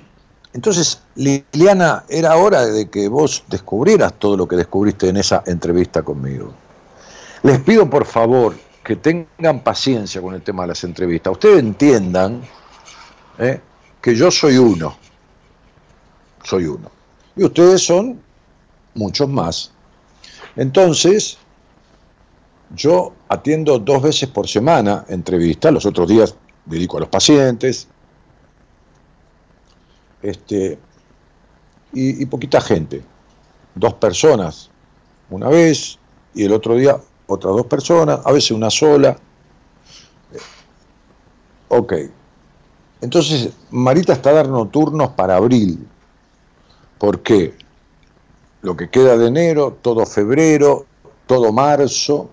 entonces, 0.55 1.03
Liliana, 1.15 2.05
era 2.09 2.37
hora 2.37 2.65
de 2.65 2.89
que 2.89 3.09
vos 3.09 3.45
descubrieras 3.49 4.15
todo 4.19 4.37
lo 4.37 4.49
que 4.49 4.57
descubriste 4.57 5.09
en 5.11 5.19
esa 5.19 5.43
entrevista 5.47 6.03
conmigo. 6.03 6.55
Les 7.43 7.61
pido 7.61 7.89
por 7.89 8.07
favor 8.07 8.57
que 8.83 8.97
tengan 8.97 9.63
paciencia 9.63 10.23
con 10.23 10.35
el 10.35 10.41
tema 10.41 10.63
de 10.63 10.69
las 10.69 10.83
entrevistas. 10.83 11.33
Ustedes 11.33 11.59
entiendan 11.59 12.41
eh, 13.39 13.61
que 14.01 14.17
yo 14.17 14.31
soy 14.31 14.57
uno. 14.57 14.97
Soy 16.43 16.65
uno. 16.65 16.91
Y 17.37 17.45
ustedes 17.45 17.85
son 17.85 18.19
muchos 18.95 19.29
más. 19.29 19.71
Entonces, 20.57 21.39
yo 22.75 23.13
atiendo 23.29 23.79
dos 23.79 24.03
veces 24.03 24.29
por 24.29 24.49
semana 24.49 25.05
entrevistas, 25.09 25.73
los 25.73 25.87
otros 25.87 26.09
días 26.09 26.35
dedico 26.67 26.99
a 26.99 27.01
los 27.01 27.09
pacientes, 27.09 27.89
este, 30.23 30.79
y, 31.93 32.27
poquita 32.27 32.61
gente, 32.61 33.03
dos 33.75 33.95
personas 33.95 34.71
una 35.31 35.49
vez 35.49 35.99
y 36.35 36.45
el 36.45 36.53
otro 36.53 36.75
día 36.75 36.99
otras 37.27 37.55
dos 37.55 37.67
personas, 37.67 38.21
a 38.25 38.33
veces 38.33 38.53
una 38.53 38.71
sola. 38.71 39.17
Ok. 41.69 41.93
Entonces, 43.01 43.53
Marita 43.71 44.15
está 44.15 44.33
dando 44.33 44.67
turnos 44.67 45.11
para 45.11 45.37
abril. 45.37 45.87
¿Por 46.99 47.23
qué? 47.23 47.55
Lo 48.63 48.77
que 48.77 48.89
queda 48.89 49.17
de 49.17 49.29
enero, 49.29 49.79
todo 49.83 50.05
febrero, 50.07 50.87
todo 51.27 51.53
marzo, 51.53 52.31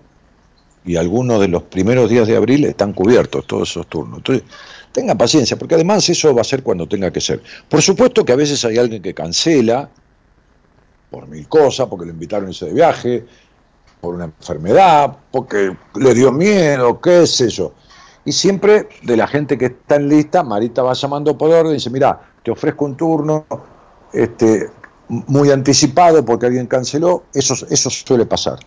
y 0.86 0.96
algunos 0.96 1.40
de 1.40 1.48
los 1.48 1.64
primeros 1.64 2.08
días 2.08 2.28
de 2.28 2.36
abril 2.36 2.64
están 2.64 2.92
cubiertos 2.92 3.46
todos 3.46 3.70
esos 3.70 3.86
turnos. 3.88 4.18
Entonces, 4.18 4.44
tengan 4.92 5.18
paciencia, 5.18 5.58
porque 5.58 5.74
además 5.74 6.08
eso 6.08 6.34
va 6.34 6.40
a 6.40 6.44
ser 6.44 6.62
cuando 6.62 6.86
tenga 6.86 7.10
que 7.10 7.20
ser. 7.20 7.42
Por 7.68 7.82
supuesto 7.82 8.24
que 8.24 8.32
a 8.32 8.36
veces 8.36 8.64
hay 8.64 8.78
alguien 8.78 9.02
que 9.02 9.12
cancela 9.12 9.90
por 11.10 11.26
mil 11.26 11.46
cosas, 11.48 11.88
porque 11.88 12.06
le 12.06 12.12
invitaron 12.12 12.46
a 12.46 12.50
irse 12.50 12.66
de 12.66 12.72
viaje, 12.72 13.26
por 14.00 14.14
una 14.14 14.26
enfermedad, 14.26 15.16
porque 15.32 15.76
le 15.96 16.14
dio 16.14 16.30
miedo, 16.30 17.00
qué 17.00 17.26
sé 17.26 17.48
yo. 17.48 17.72
Y 18.24 18.32
siempre 18.32 18.88
de 19.02 19.16
la 19.16 19.26
gente 19.26 19.58
que 19.58 19.66
está 19.66 19.96
en 19.96 20.08
lista, 20.08 20.42
Marita 20.42 20.82
va 20.82 20.92
llamando 20.92 21.36
por 21.36 21.50
orden 21.50 21.72
y 21.72 21.74
dice, 21.74 21.90
mira, 21.90 22.20
te 22.42 22.50
ofrezco 22.50 22.84
un 22.84 22.96
turno 22.96 23.44
este, 24.12 24.70
muy 25.08 25.50
anticipado 25.50 26.24
porque 26.24 26.46
alguien 26.46 26.66
canceló, 26.66 27.24
eso, 27.34 27.54
eso 27.70 27.90
suele 27.90 28.26
pasar, 28.26 28.58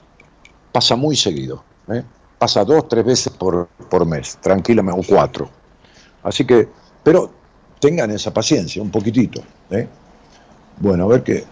pasa 0.71 0.95
muy 0.95 1.15
seguido. 1.15 1.63
¿Eh? 1.91 2.03
pasa 2.37 2.63
dos, 2.63 2.87
tres 2.87 3.05
veces 3.05 3.33
por, 3.33 3.67
por 3.89 4.05
mes, 4.05 4.37
tranquilamente, 4.41 5.01
o 5.01 5.03
cuatro. 5.03 5.49
Así 6.23 6.45
que, 6.45 6.67
pero 7.03 7.31
tengan 7.79 8.11
esa 8.11 8.33
paciencia, 8.33 8.81
un 8.81 8.89
poquitito. 8.89 9.41
¿eh? 9.69 9.87
Bueno, 10.79 11.05
a 11.05 11.07
ver 11.07 11.23
que 11.23 11.43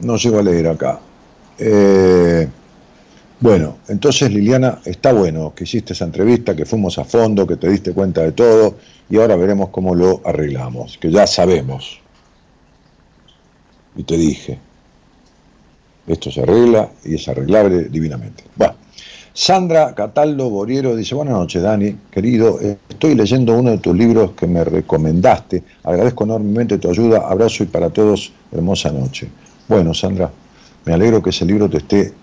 no 0.00 0.16
llego 0.16 0.40
a 0.40 0.42
leer 0.42 0.68
acá. 0.68 0.98
Eh, 1.58 2.48
bueno, 3.40 3.78
entonces 3.88 4.30
Liliana, 4.32 4.80
está 4.84 5.12
bueno 5.12 5.52
que 5.54 5.64
hiciste 5.64 5.92
esa 5.92 6.04
entrevista, 6.04 6.56
que 6.56 6.64
fuimos 6.64 6.98
a 6.98 7.04
fondo, 7.04 7.46
que 7.46 7.56
te 7.56 7.68
diste 7.68 7.92
cuenta 7.92 8.22
de 8.22 8.32
todo 8.32 8.76
y 9.10 9.18
ahora 9.18 9.36
veremos 9.36 9.68
cómo 9.68 9.94
lo 9.94 10.20
arreglamos, 10.24 10.98
que 10.98 11.10
ya 11.10 11.26
sabemos. 11.26 12.00
Y 13.96 14.02
te 14.02 14.16
dije, 14.16 14.58
esto 16.06 16.30
se 16.30 16.42
arregla 16.42 16.90
y 17.04 17.14
es 17.14 17.28
arreglable 17.28 17.84
divinamente. 17.84 18.44
Bueno. 18.56 18.73
Sandra 19.36 19.92
Cataldo 19.96 20.48
Boriero 20.48 20.94
dice, 20.94 21.16
buenas 21.16 21.34
noches 21.34 21.60
Dani, 21.60 21.98
querido, 22.08 22.60
estoy 22.60 23.16
leyendo 23.16 23.58
uno 23.58 23.72
de 23.72 23.78
tus 23.78 23.96
libros 23.96 24.30
que 24.36 24.46
me 24.46 24.62
recomendaste, 24.62 25.64
agradezco 25.82 26.22
enormemente 26.22 26.78
tu 26.78 26.88
ayuda, 26.88 27.28
abrazo 27.28 27.64
y 27.64 27.66
para 27.66 27.90
todos, 27.90 28.32
hermosa 28.52 28.92
noche. 28.92 29.28
Bueno, 29.66 29.92
Sandra, 29.92 30.30
me 30.84 30.94
alegro 30.94 31.20
que 31.20 31.30
ese 31.30 31.44
libro 31.44 31.68
te 31.68 31.78
esté 31.78 32.14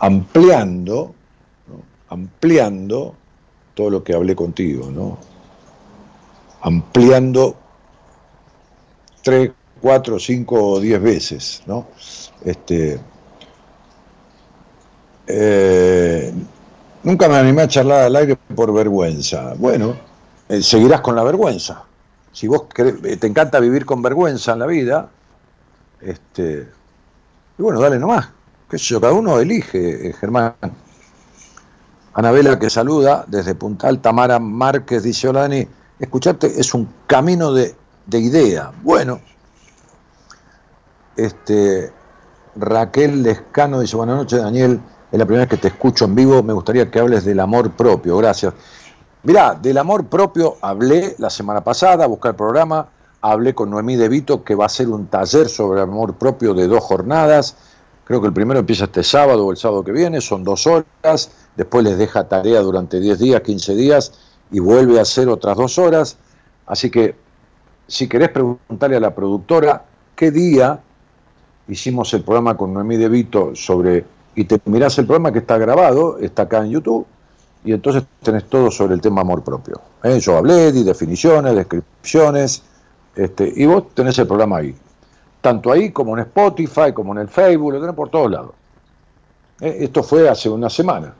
ampliando, 0.00 1.14
ampliando 2.08 3.14
todo 3.74 3.90
lo 3.90 4.02
que 4.02 4.14
hablé 4.14 4.34
contigo, 4.34 4.90
¿no? 4.90 5.18
Ampliando 6.62 7.54
tres, 9.22 9.50
cuatro, 9.82 10.18
cinco 10.18 10.70
o 10.70 10.80
diez 10.80 11.02
veces, 11.02 11.62
¿no? 11.66 11.86
Este, 12.46 12.98
eh, 15.26 16.32
nunca 17.02 17.28
me 17.28 17.36
animé 17.36 17.62
a 17.62 17.68
charlar 17.68 18.04
al 18.04 18.16
aire 18.16 18.36
por 18.54 18.72
vergüenza. 18.72 19.54
Bueno, 19.58 19.96
eh, 20.48 20.62
seguirás 20.62 21.00
con 21.00 21.16
la 21.16 21.24
vergüenza. 21.24 21.84
Si 22.32 22.46
vos 22.46 22.64
eh, 22.76 23.16
te 23.16 23.26
encanta 23.26 23.60
vivir 23.60 23.84
con 23.86 24.02
vergüenza 24.02 24.52
en 24.52 24.58
la 24.58 24.66
vida, 24.66 25.08
este, 26.00 26.68
y 27.58 27.62
bueno, 27.62 27.80
dale 27.80 27.98
nomás. 27.98 28.28
Sé 28.70 28.78
yo, 28.78 29.00
cada 29.00 29.12
uno 29.12 29.38
elige, 29.38 30.12
Germán. 30.18 30.54
Anabela 32.14 32.58
que 32.58 32.70
saluda 32.70 33.24
desde 33.28 33.54
Puntal, 33.54 34.00
Tamara 34.00 34.38
Márquez 34.38 35.02
dice, 35.02 35.28
hola 35.28 35.42
Dani, 35.42 35.68
escucharte 35.98 36.46
es 36.58 36.72
un 36.72 36.88
camino 37.06 37.52
de, 37.52 37.74
de 38.06 38.18
idea. 38.18 38.72
Bueno, 38.82 39.20
este, 41.16 41.92
Raquel 42.56 43.22
Lescano 43.22 43.80
dice, 43.80 43.96
buenas 43.96 44.16
noches 44.16 44.40
Daniel, 44.40 44.80
es 45.16 45.18
la 45.18 45.24
primera 45.24 45.46
vez 45.46 45.50
que 45.50 45.56
te 45.56 45.68
escucho 45.68 46.04
en 46.04 46.14
vivo, 46.14 46.42
me 46.42 46.52
gustaría 46.52 46.90
que 46.90 46.98
hables 46.98 47.24
del 47.24 47.40
amor 47.40 47.70
propio, 47.70 48.18
gracias. 48.18 48.52
Mirá, 49.22 49.54
del 49.54 49.78
amor 49.78 50.06
propio 50.06 50.56
hablé 50.60 51.16
la 51.18 51.30
semana 51.30 51.64
pasada, 51.64 52.06
buscar 52.06 52.32
el 52.32 52.36
programa, 52.36 52.86
hablé 53.22 53.54
con 53.54 53.70
Noemí 53.70 53.96
De 53.96 54.10
Vito 54.10 54.44
que 54.44 54.54
va 54.54 54.64
a 54.64 54.66
hacer 54.66 54.88
un 54.88 55.06
taller 55.06 55.48
sobre 55.48 55.80
amor 55.80 56.16
propio 56.16 56.52
de 56.52 56.68
dos 56.68 56.84
jornadas, 56.84 57.56
creo 58.04 58.20
que 58.20 58.26
el 58.26 58.34
primero 58.34 58.60
empieza 58.60 58.84
este 58.84 59.02
sábado 59.02 59.46
o 59.46 59.50
el 59.50 59.56
sábado 59.56 59.82
que 59.82 59.92
viene, 59.92 60.20
son 60.20 60.44
dos 60.44 60.66
horas, 60.66 61.30
después 61.56 61.82
les 61.82 61.96
deja 61.96 62.28
tarea 62.28 62.60
durante 62.60 63.00
10 63.00 63.18
días, 63.18 63.40
15 63.40 63.74
días 63.74 64.12
y 64.50 64.60
vuelve 64.60 64.98
a 64.98 65.02
hacer 65.02 65.30
otras 65.30 65.56
dos 65.56 65.78
horas, 65.78 66.18
así 66.66 66.90
que 66.90 67.16
si 67.88 68.06
querés 68.06 68.28
preguntarle 68.28 68.96
a 68.96 69.00
la 69.00 69.14
productora 69.14 69.86
qué 70.14 70.30
día 70.30 70.80
hicimos 71.68 72.12
el 72.12 72.22
programa 72.22 72.54
con 72.56 72.74
Noemí 72.74 72.98
De 72.98 73.08
Vito 73.08 73.56
sobre, 73.56 74.04
y 74.36 74.44
te 74.44 74.60
mirás 74.66 74.96
el 74.98 75.06
programa 75.06 75.32
que 75.32 75.40
está 75.40 75.56
grabado, 75.56 76.18
está 76.18 76.42
acá 76.42 76.58
en 76.58 76.70
YouTube, 76.70 77.06
y 77.64 77.72
entonces 77.72 78.04
tenés 78.22 78.44
todo 78.44 78.70
sobre 78.70 78.94
el 78.94 79.00
tema 79.00 79.22
amor 79.22 79.42
propio. 79.42 79.80
¿eh? 80.04 80.20
Yo 80.20 80.36
hablé, 80.36 80.70
di 80.70 80.84
definiciones, 80.84 81.56
descripciones, 81.56 82.62
este, 83.16 83.50
y 83.56 83.64
vos 83.64 83.94
tenés 83.94 84.18
el 84.18 84.26
programa 84.26 84.58
ahí. 84.58 84.76
Tanto 85.40 85.72
ahí 85.72 85.90
como 85.90 86.16
en 86.16 86.24
Spotify, 86.24 86.92
como 86.94 87.12
en 87.14 87.22
el 87.22 87.28
Facebook, 87.28 87.72
lo 87.72 87.80
tenés 87.80 87.96
por 87.96 88.10
todos 88.10 88.30
lados. 88.30 88.52
¿Eh? 89.60 89.78
Esto 89.80 90.02
fue 90.02 90.28
hace 90.28 90.50
una 90.50 90.68
semana. 90.68 91.14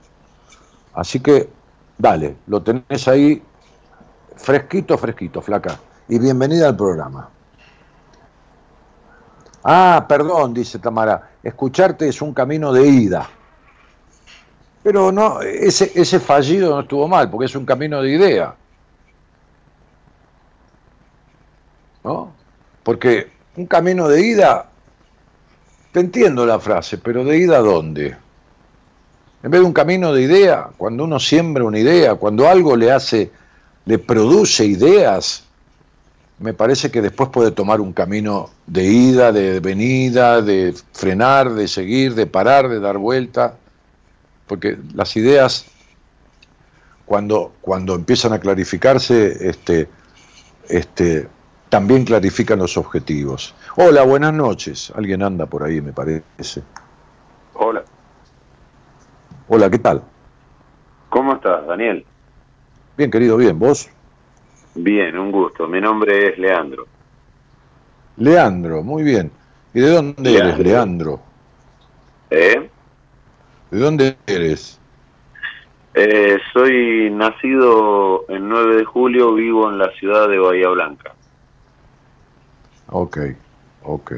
Así 0.93 1.19
que, 1.19 1.49
dale, 1.97 2.37
lo 2.45 2.61
tenés 2.61 3.07
ahí 3.07 3.41
fresquito, 4.35 4.95
fresquito, 4.95 5.41
flaca. 5.41 5.79
Y 6.07 6.19
bienvenida 6.19 6.67
al 6.67 6.77
programa. 6.77 7.29
Ah, 9.63 10.05
perdón, 10.07 10.53
dice 10.53 10.79
Tamara, 10.79 11.31
escucharte 11.47 12.09
es 12.09 12.21
un 12.21 12.33
camino 12.33 12.73
de 12.73 12.87
ida. 12.87 13.29
Pero 14.83 15.11
no, 15.13 15.41
ese, 15.41 15.91
ese 15.95 16.19
fallido 16.19 16.75
no 16.75 16.81
estuvo 16.81 17.07
mal, 17.07 17.29
porque 17.29 17.45
es 17.45 17.55
un 17.55 17.65
camino 17.65 18.01
de 18.01 18.09
idea. 18.11 18.53
¿No? 22.03 22.31
Porque 22.83 23.31
un 23.55 23.65
camino 23.65 24.07
de 24.09 24.25
ida, 24.25 24.69
te 25.93 26.01
entiendo 26.01 26.45
la 26.45 26.59
frase, 26.59 26.97
pero 26.97 27.23
de 27.23 27.37
ida 27.37 27.59
dónde? 27.59 28.15
En 29.43 29.51
vez 29.51 29.61
de 29.61 29.67
un 29.67 29.73
camino 29.73 30.13
de 30.13 30.23
idea, 30.23 30.69
cuando 30.77 31.05
uno 31.05 31.19
siembra 31.19 31.63
una 31.63 31.79
idea, 31.79 32.15
cuando 32.15 32.47
algo 32.47 32.75
le 32.75 32.91
hace, 32.91 33.31
le 33.85 33.99
produce 33.99 34.65
ideas, 34.65 35.46
me 36.39 36.53
parece 36.53 36.91
que 36.91 37.01
después 37.01 37.29
puede 37.29 37.51
tomar 37.51 37.81
un 37.81 37.93
camino 37.93 38.49
de 38.67 38.83
ida, 38.83 39.31
de 39.31 39.59
venida, 39.59 40.41
de 40.41 40.75
frenar, 40.93 41.51
de 41.51 41.67
seguir, 41.67 42.13
de 42.13 42.27
parar, 42.27 42.69
de 42.69 42.79
dar 42.79 42.97
vuelta, 42.97 43.55
porque 44.45 44.77
las 44.93 45.15
ideas, 45.17 45.65
cuando, 47.05 47.53
cuando 47.61 47.95
empiezan 47.95 48.33
a 48.33 48.39
clarificarse, 48.39 49.49
este, 49.49 49.89
este, 50.69 51.27
también 51.69 52.05
clarifican 52.05 52.59
los 52.59 52.77
objetivos. 52.77 53.55
Hola, 53.75 54.03
buenas 54.03 54.33
noches. 54.33 54.93
Alguien 54.95 55.23
anda 55.23 55.47
por 55.47 55.63
ahí, 55.63 55.81
me 55.81 55.91
parece. 55.91 56.61
Hola. 57.55 57.83
Hola, 59.47 59.69
¿qué 59.69 59.79
tal? 59.79 60.03
¿Cómo 61.09 61.33
estás, 61.33 61.65
Daniel? 61.65 62.05
Bien, 62.95 63.09
querido, 63.09 63.37
bien. 63.37 63.57
¿Vos? 63.57 63.89
Bien, 64.77 65.17
un 65.17 65.31
gusto. 65.31 65.67
Mi 65.67 65.81
nombre 65.81 66.29
es 66.29 66.37
Leandro. 66.37 66.85
Leandro, 68.17 68.83
muy 68.83 69.01
bien. 69.01 69.31
¿Y 69.73 69.79
de 69.79 69.89
dónde 69.89 70.37
eres, 70.37 70.59
Leandro? 70.59 71.19
¿Eh? 72.29 72.69
¿De 73.71 73.79
dónde 73.79 74.17
eres? 74.27 74.79
Eh, 75.95 76.37
soy 76.53 77.09
nacido 77.09 78.27
el 78.27 78.47
9 78.47 78.75
de 78.77 78.85
julio, 78.85 79.33
vivo 79.33 79.67
en 79.67 79.79
la 79.79 79.89
ciudad 79.93 80.29
de 80.29 80.37
Bahía 80.37 80.69
Blanca. 80.69 81.15
Ok, 82.89 83.17
ok. 83.81 84.11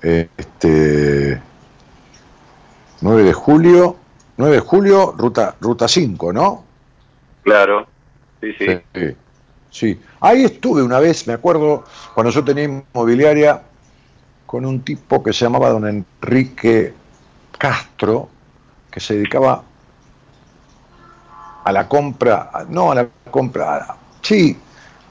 Este 0.00 1.40
9 3.00 3.22
de 3.24 3.32
julio, 3.32 3.96
9 4.36 4.54
de 4.54 4.60
julio, 4.60 5.12
ruta 5.18 5.56
ruta 5.60 5.88
5, 5.88 6.32
¿no? 6.32 6.64
Claro. 7.42 7.88
Sí, 8.40 8.52
sí. 8.52 8.66
sí. 8.94 9.16
Sí, 9.76 10.00
ahí 10.20 10.42
estuve 10.42 10.82
una 10.82 10.98
vez, 10.98 11.26
me 11.26 11.34
acuerdo, 11.34 11.84
cuando 12.14 12.32
yo 12.32 12.42
tenía 12.42 12.64
inmobiliaria 12.64 13.60
con 14.46 14.64
un 14.64 14.80
tipo 14.80 15.22
que 15.22 15.34
se 15.34 15.44
llamaba 15.44 15.68
don 15.68 15.86
Enrique 15.86 16.94
Castro, 17.58 18.30
que 18.90 19.00
se 19.00 19.16
dedicaba 19.16 19.62
a 21.62 21.72
la 21.72 21.86
compra, 21.86 22.50
no 22.70 22.90
a 22.90 22.94
la 22.94 23.08
compra, 23.30 23.96
sí, 24.22 24.56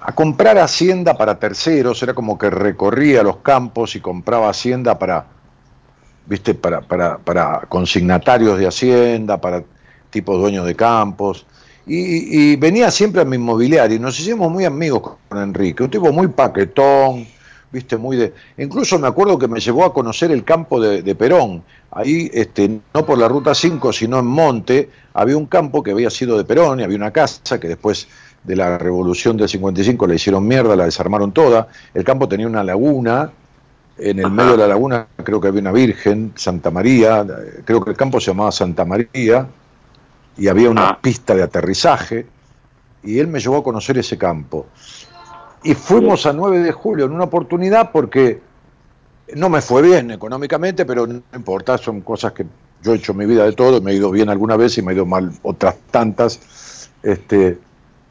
a 0.01 0.11
comprar 0.13 0.57
hacienda 0.57 1.13
para 1.13 1.37
terceros, 1.37 2.01
era 2.01 2.15
como 2.15 2.35
que 2.35 2.49
recorría 2.49 3.21
los 3.21 3.37
campos 3.37 3.95
y 3.95 3.99
compraba 3.99 4.49
hacienda 4.49 4.97
para, 4.97 5.27
viste, 6.25 6.55
para, 6.55 6.81
para, 6.81 7.19
para 7.19 7.59
consignatarios 7.69 8.57
de 8.57 8.65
hacienda, 8.65 9.39
para 9.39 9.63
tipos 10.09 10.39
dueños 10.39 10.65
de 10.65 10.75
campos 10.75 11.45
y, 11.87 12.55
venía 12.55 12.89
siempre 12.89 13.21
a 13.21 13.25
mi 13.25 13.35
inmobiliario 13.35 13.97
y 13.97 13.99
nos 13.99 14.19
hicimos 14.19 14.51
muy 14.51 14.65
amigos 14.65 15.17
con 15.27 15.37
Enrique, 15.37 15.83
un 15.83 15.89
tipo 15.89 16.11
muy 16.11 16.27
paquetón, 16.27 17.27
viste, 17.71 17.97
muy 17.97 18.17
de... 18.17 18.33
Incluso 18.57 18.97
me 18.97 19.07
acuerdo 19.07 19.37
que 19.37 19.47
me 19.47 19.59
llevó 19.59 19.85
a 19.85 19.93
conocer 19.93 20.31
el 20.31 20.43
campo 20.43 20.79
de, 20.79 21.15
Perón, 21.15 21.63
ahí, 21.91 22.29
este, 22.33 22.79
no 22.93 23.05
por 23.05 23.17
la 23.17 23.27
Ruta 23.27 23.53
5, 23.53 23.93
sino 23.93 24.19
en 24.19 24.25
Monte, 24.25 24.89
había 25.13 25.37
un 25.37 25.45
campo 25.45 25.83
que 25.83 25.91
había 25.91 26.09
sido 26.09 26.37
de 26.37 26.43
Perón 26.43 26.79
y 26.79 26.83
había 26.83 26.97
una 26.97 27.11
casa 27.11 27.59
que 27.59 27.67
después 27.67 28.07
de 28.43 28.55
la 28.55 28.77
revolución 28.77 29.37
del 29.37 29.49
55 29.49 30.07
la 30.07 30.15
hicieron 30.15 30.47
mierda, 30.47 30.75
la 30.75 30.85
desarmaron 30.85 31.31
toda, 31.31 31.67
el 31.93 32.03
campo 32.03 32.27
tenía 32.27 32.47
una 32.47 32.63
laguna, 32.63 33.31
en 33.97 34.19
el 34.19 34.29
medio 34.29 34.51
de 34.51 34.57
la 34.57 34.67
laguna 34.67 35.07
creo 35.23 35.39
que 35.39 35.47
había 35.47 35.61
una 35.61 35.71
virgen, 35.71 36.33
Santa 36.35 36.69
María, 36.69 37.25
creo 37.63 37.83
que 37.83 37.91
el 37.91 37.97
campo 37.97 38.19
se 38.19 38.31
llamaba 38.31 38.51
Santa 38.51 38.85
María, 38.85 39.47
y 40.37 40.47
había 40.47 40.69
una 40.69 40.89
ah. 40.89 40.99
pista 41.01 41.35
de 41.35 41.43
aterrizaje, 41.43 42.27
y 43.03 43.19
él 43.19 43.27
me 43.27 43.39
llevó 43.39 43.57
a 43.57 43.63
conocer 43.63 43.97
ese 43.97 44.17
campo. 44.17 44.67
Y 45.63 45.73
fuimos 45.73 46.25
a 46.25 46.33
9 46.33 46.59
de 46.59 46.71
julio 46.71 47.05
en 47.05 47.11
una 47.11 47.25
oportunidad 47.25 47.91
porque 47.91 48.41
no 49.33 49.49
me 49.49 49.61
fue 49.61 49.81
bien 49.81 50.11
económicamente, 50.11 50.85
pero 50.85 51.07
no 51.07 51.21
importa, 51.33 51.77
son 51.77 52.01
cosas 52.01 52.33
que 52.33 52.45
yo 52.83 52.93
he 52.93 52.97
hecho 52.97 53.13
en 53.13 53.17
mi 53.19 53.25
vida 53.25 53.45
de 53.45 53.53
todo, 53.53 53.81
me 53.81 53.91
he 53.91 53.95
ido 53.95 54.11
bien 54.11 54.29
alguna 54.29 54.57
vez 54.57 54.77
y 54.77 54.81
me 54.81 54.91
he 54.91 54.95
ido 54.95 55.05
mal 55.05 55.31
otras 55.41 55.75
tantas. 55.89 56.91
Este, 57.01 57.57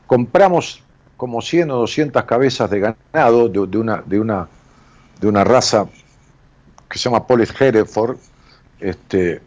compramos 0.06 0.82
como 1.16 1.40
100 1.40 1.70
o 1.70 1.76
200 1.76 2.24
cabezas 2.24 2.68
de 2.70 2.80
ganado 3.12 3.48
de, 3.48 3.78
una, 3.78 4.02
de, 4.04 4.18
una, 4.18 4.48
de 5.20 5.26
una 5.28 5.44
raza 5.44 5.86
que 6.88 6.98
se 6.98 7.04
llama 7.04 7.26
Polis 7.26 7.52
Hereford, 7.58 8.18
este, 8.80 9.40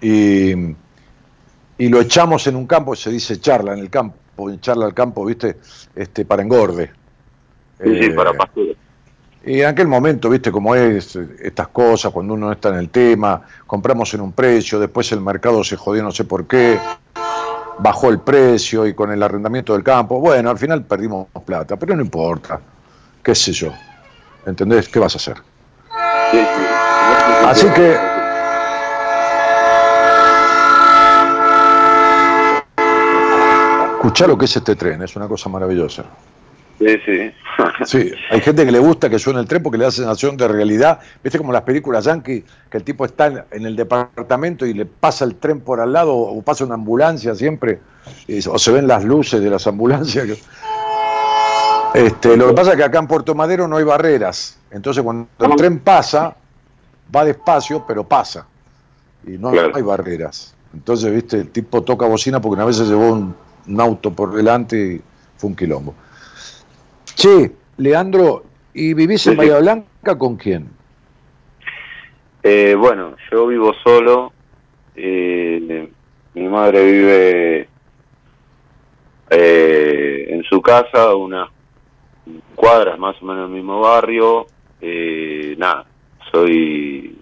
y 0.00 0.74
y 1.78 1.88
lo 1.88 2.00
echamos 2.00 2.46
en 2.48 2.56
un 2.56 2.66
campo, 2.66 2.96
se 2.96 3.10
dice 3.10 3.40
charla 3.40 3.72
en 3.72 3.78
el 3.78 3.88
campo, 3.88 4.16
charla 4.60 4.84
al 4.84 4.94
campo, 4.94 5.24
¿viste? 5.24 5.56
Este, 5.94 6.24
para 6.24 6.42
engorde. 6.42 6.90
Sí, 7.82 8.02
sí, 8.02 8.10
para 8.10 8.30
eh, 8.30 8.34
pastura. 8.34 8.72
Y 9.44 9.60
en 9.60 9.66
aquel 9.66 9.86
momento, 9.86 10.28
viste 10.28 10.50
cómo 10.50 10.74
es 10.74 11.16
estas 11.40 11.68
cosas, 11.68 12.12
cuando 12.12 12.34
uno 12.34 12.50
está 12.50 12.70
en 12.70 12.74
el 12.74 12.90
tema, 12.90 13.40
compramos 13.66 14.12
en 14.12 14.20
un 14.20 14.32
precio, 14.32 14.80
después 14.80 15.10
el 15.12 15.20
mercado 15.20 15.62
se 15.62 15.76
jodió 15.76 16.02
no 16.02 16.10
sé 16.10 16.24
por 16.24 16.46
qué, 16.46 16.78
bajó 17.78 18.10
el 18.10 18.18
precio 18.18 18.84
y 18.84 18.94
con 18.94 19.12
el 19.12 19.22
arrendamiento 19.22 19.72
del 19.72 19.84
campo, 19.84 20.18
bueno, 20.18 20.50
al 20.50 20.58
final 20.58 20.84
perdimos 20.84 21.28
plata, 21.46 21.76
pero 21.76 21.94
no 21.94 22.02
importa, 22.02 22.60
qué 23.22 23.34
sé 23.34 23.52
yo, 23.52 23.72
¿entendés? 24.44 24.88
¿Qué 24.88 24.98
vas 24.98 25.14
a 25.14 25.18
hacer? 25.18 25.36
Sí, 26.32 26.38
sí. 26.38 26.66
Así 27.46 27.66
que 27.68 28.17
escuchar 33.98 34.28
lo 34.28 34.38
que 34.38 34.44
es 34.44 34.56
este 34.56 34.76
tren, 34.76 35.02
es 35.02 35.16
una 35.16 35.26
cosa 35.26 35.48
maravillosa. 35.48 36.04
Sí, 36.78 36.96
sí. 37.04 37.32
sí, 37.84 38.12
hay 38.30 38.40
gente 38.40 38.64
que 38.64 38.70
le 38.70 38.78
gusta 38.78 39.10
que 39.10 39.18
suene 39.18 39.40
el 39.40 39.48
tren 39.48 39.60
porque 39.60 39.76
le 39.76 39.84
da 39.84 39.90
sensación 39.90 40.36
de 40.36 40.46
realidad. 40.46 41.00
¿Viste 41.22 41.36
como 41.36 41.52
las 41.52 41.62
películas 41.62 42.04
yankee, 42.04 42.44
que 42.70 42.76
el 42.76 42.84
tipo 42.84 43.04
está 43.04 43.46
en 43.50 43.66
el 43.66 43.74
departamento 43.74 44.64
y 44.64 44.74
le 44.74 44.86
pasa 44.86 45.24
el 45.24 45.34
tren 45.34 45.60
por 45.60 45.80
al 45.80 45.92
lado 45.92 46.16
o 46.16 46.40
pasa 46.42 46.64
una 46.64 46.74
ambulancia 46.74 47.34
siempre, 47.34 47.80
o 48.48 48.58
se 48.58 48.70
ven 48.70 48.86
las 48.86 49.02
luces 49.04 49.40
de 49.40 49.50
las 49.50 49.66
ambulancias? 49.66 50.28
Este, 51.94 52.36
lo 52.36 52.48
que 52.48 52.52
pasa 52.52 52.72
es 52.72 52.76
que 52.76 52.84
acá 52.84 52.98
en 52.98 53.06
Puerto 53.06 53.34
Madero 53.34 53.66
no 53.66 53.78
hay 53.78 53.82
barreras, 53.82 54.58
entonces 54.70 55.02
cuando 55.02 55.26
el 55.38 55.56
tren 55.56 55.78
pasa, 55.78 56.36
va 57.16 57.24
despacio, 57.24 57.82
pero 57.88 58.04
pasa, 58.04 58.46
y 59.26 59.38
no 59.38 59.48
hay 59.48 59.82
barreras. 59.82 60.54
Entonces, 60.74 61.10
viste, 61.10 61.38
el 61.38 61.48
tipo 61.48 61.82
toca 61.82 62.04
bocina 62.04 62.42
porque 62.42 62.56
una 62.56 62.66
vez 62.66 62.76
se 62.76 62.84
llevó 62.84 63.10
un 63.10 63.34
un 63.68 63.80
auto 63.80 64.12
por 64.12 64.34
delante 64.34 64.76
y 64.76 65.00
fue 65.36 65.50
un 65.50 65.56
quilombo. 65.56 65.94
Che, 67.14 67.52
Leandro, 67.76 68.44
¿y 68.74 68.94
vivís 68.94 69.26
en 69.26 69.36
Bahía 69.36 69.58
Blanca 69.58 70.16
con 70.16 70.36
quién? 70.36 70.68
Eh, 72.42 72.74
bueno, 72.78 73.16
yo 73.30 73.46
vivo 73.46 73.74
solo. 73.84 74.32
Eh, 74.94 75.88
mi 76.34 76.48
madre 76.48 76.84
vive 76.84 77.68
eh, 79.30 80.26
en 80.28 80.42
su 80.44 80.60
casa, 80.60 81.14
unas 81.14 81.48
cuadras 82.54 82.98
más 82.98 83.20
o 83.20 83.24
menos 83.26 83.46
en 83.46 83.50
el 83.50 83.56
mismo 83.56 83.80
barrio. 83.80 84.46
nada, 85.56 85.86
soy 86.30 87.16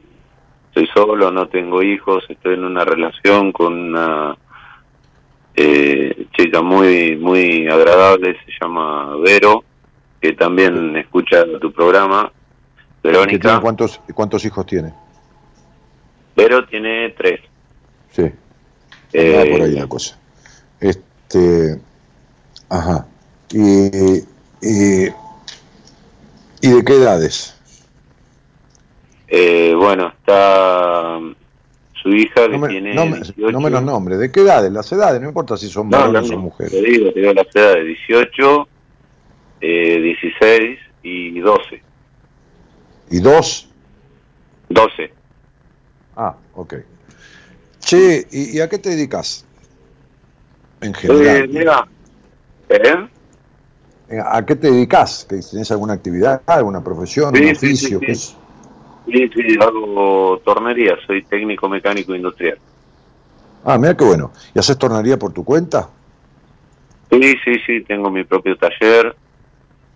soy 0.76 0.86
solo, 0.94 1.30
no 1.30 1.48
tengo 1.48 1.82
hijos, 1.82 2.24
estoy 2.28 2.52
en 2.54 2.64
una 2.64 2.84
relación 2.84 3.50
con 3.50 3.72
una 3.72 4.36
eh, 5.56 6.26
chica 6.36 6.62
muy 6.62 7.16
muy 7.16 7.66
agradable, 7.66 8.36
se 8.44 8.52
llama 8.60 9.16
Vero, 9.16 9.64
que 10.20 10.32
también 10.32 10.96
escucha 10.96 11.44
tu 11.60 11.72
programa. 11.72 12.30
Verónica. 13.02 13.60
¿Cuántos, 13.60 14.00
¿Cuántos 14.14 14.44
hijos 14.44 14.66
tiene? 14.66 14.92
Vero 16.34 16.66
tiene 16.66 17.10
tres. 17.10 17.40
Sí. 18.10 18.30
Eh, 19.12 19.48
por 19.52 19.62
ahí 19.62 19.72
la 19.72 19.86
cosa. 19.86 20.18
Este, 20.80 21.80
ajá. 22.68 23.06
Y, 23.50 24.18
y, 24.60 25.08
de 26.60 26.84
qué 26.84 26.94
edades? 26.94 27.56
Eh, 29.28 29.74
bueno, 29.76 30.12
está 30.18 31.18
su 32.06 32.14
hija 32.14 32.48
que 32.48 32.68
tiene. 32.68 32.94
No, 32.94 33.04
no, 33.50 33.60
me 33.60 33.70
los 33.70 33.82
nombres. 33.82 34.18
¿De 34.18 34.30
qué 34.30 34.42
edades? 34.42 34.70
Las 34.70 34.90
edades, 34.92 35.20
no 35.20 35.28
importa 35.28 35.56
si 35.56 35.68
son 35.68 35.90
varones 35.90 36.30
o 36.30 36.38
mujeres. 36.38 36.72
Te 36.72 36.82
digo, 36.82 37.12
te 37.12 37.20
digo 37.20 37.32
las 37.32 37.54
edades: 37.54 37.84
18, 37.84 38.68
eh, 39.60 40.00
16 40.00 40.78
y 41.02 41.40
12. 41.40 41.82
¿Y 43.10 43.20
dos? 43.20 43.68
12. 44.68 45.12
Ah, 46.16 46.36
ok. 46.54 46.74
Che, 47.80 48.26
¿y, 48.30 48.60
a 48.60 48.68
qué 48.68 48.78
te 48.78 48.90
dedicas? 48.90 49.44
En 50.80 50.94
general. 50.94 51.36
Eh, 51.36 51.48
mira, 51.48 51.88
¿eh? 52.68 54.20
¿A 54.24 54.44
qué 54.44 54.54
te 54.54 54.70
dedicas? 54.70 55.26
¿Tienes 55.28 55.70
alguna 55.70 55.94
actividad, 55.94 56.42
alguna 56.46 56.82
profesión, 56.82 57.36
un 57.36 57.50
oficio? 57.50 58.00
Sí, 58.00 58.14
sí, 58.14 58.36
sí. 59.06 59.30
sí, 59.34 59.58
hago 59.60 60.40
tornería, 60.44 60.96
soy 61.06 61.22
técnico 61.22 61.68
mecánico 61.68 62.14
industrial. 62.14 62.58
Ah, 63.64 63.78
mira 63.78 63.96
qué 63.96 64.04
bueno. 64.04 64.30
¿Y 64.54 64.58
haces 64.58 64.78
tornería 64.78 65.18
por 65.18 65.32
tu 65.32 65.44
cuenta? 65.44 65.88
Sí, 67.10 67.34
sí, 67.44 67.54
sí, 67.66 67.80
tengo 67.82 68.10
mi 68.10 68.24
propio 68.24 68.56
taller. 68.56 69.16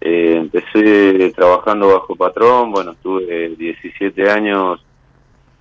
Eh, 0.01 0.37
empecé 0.37 1.31
trabajando 1.37 1.89
bajo 1.89 2.17
patrón, 2.17 2.73
bueno, 2.73 2.93
estuve 2.93 3.51
17 3.51 4.31
años 4.31 4.83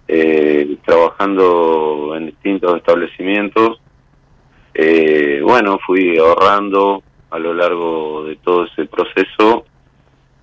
eh, 0.08 0.78
trabajando 0.86 2.16
en 2.16 2.28
distintos 2.28 2.78
establecimientos. 2.78 3.82
Eh, 4.74 5.42
bueno, 5.44 5.78
fui 5.86 6.18
ahorrando 6.18 7.04
a 7.30 7.38
lo 7.38 7.54
largo 7.54 8.24
de 8.24 8.38
todo 8.38 8.66
ese 8.66 8.86
proceso 8.86 9.66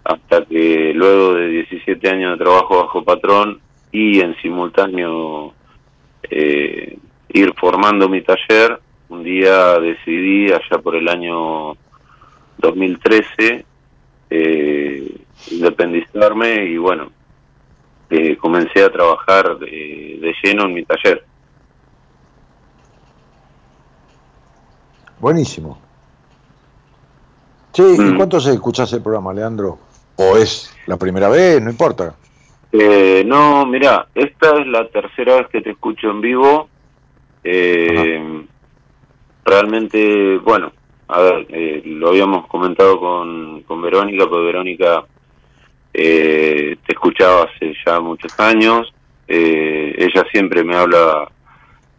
hasta 0.06 0.44
que 0.44 0.92
luego 0.94 1.34
de 1.34 1.48
17 1.48 2.08
años 2.08 2.38
de 2.38 2.44
trabajo 2.44 2.82
bajo 2.82 3.02
patrón 3.02 3.60
y 3.90 4.20
en 4.20 4.36
simultáneo 4.36 5.52
eh, 6.30 6.98
ir 7.28 7.52
formando 7.54 8.08
mi 8.08 8.22
taller, 8.22 8.80
un 9.08 9.24
día 9.24 9.78
decidí 9.80 10.52
allá 10.52 10.78
por 10.82 10.96
el 10.96 11.08
año 11.08 11.76
2013 12.58 13.64
eh, 14.30 15.16
independizarme 15.50 16.64
y 16.64 16.78
bueno, 16.78 17.10
eh, 18.10 18.36
comencé 18.36 18.84
a 18.84 18.90
trabajar 18.92 19.58
de, 19.58 20.34
lleno 20.42 20.66
en 20.66 20.74
mi 20.74 20.84
taller. 20.84 21.24
Buenísimo. 25.18 25.78
Sí, 27.72 27.82
¿y 27.82 28.00
mm. 28.00 28.16
cuánto 28.16 28.40
se 28.40 28.52
escuchas 28.52 28.92
el 28.92 29.02
programa, 29.02 29.32
Leandro? 29.32 29.85
¿O 30.16 30.36
es 30.36 30.74
la 30.86 30.96
primera 30.96 31.28
vez? 31.28 31.60
No 31.62 31.70
importa. 31.70 32.14
Eh, 32.72 33.22
no, 33.26 33.64
mira, 33.66 34.08
esta 34.14 34.58
es 34.58 34.66
la 34.66 34.88
tercera 34.88 35.36
vez 35.36 35.48
que 35.48 35.60
te 35.60 35.70
escucho 35.70 36.10
en 36.10 36.20
vivo. 36.20 36.68
Eh, 37.44 38.44
realmente, 39.44 40.38
bueno, 40.38 40.72
a 41.08 41.20
ver, 41.20 41.46
eh, 41.50 41.82
lo 41.84 42.08
habíamos 42.08 42.46
comentado 42.48 42.98
con, 42.98 43.62
con 43.62 43.80
Verónica, 43.80 44.26
porque 44.28 44.46
Verónica 44.46 45.04
eh, 45.94 46.76
te 46.84 46.92
escuchaba 46.92 47.44
hace 47.44 47.74
ya 47.86 48.00
muchos 48.00 48.38
años. 48.40 48.92
Eh, 49.28 49.94
ella 49.96 50.24
siempre 50.32 50.64
me 50.64 50.76
habla 50.76 51.30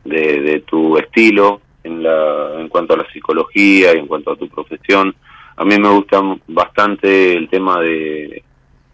de, 0.04 0.64
tu 0.66 0.98
estilo 0.98 1.62
en, 1.84 2.04
la, 2.04 2.60
en 2.60 2.70
cuanto 2.70 2.94
a 2.94 2.98
la 2.98 3.10
psicología 3.12 3.94
y 3.96 4.00
en 4.00 4.08
cuanto 4.08 4.32
a 4.32 4.36
tu 4.36 4.48
profesión. 4.50 5.16
A 5.58 5.66
mí 5.66 5.78
me 5.80 5.90
gusta 5.90 6.22
bastante 6.48 7.34
el 7.34 7.50
tema 7.50 7.82
de, 7.82 8.44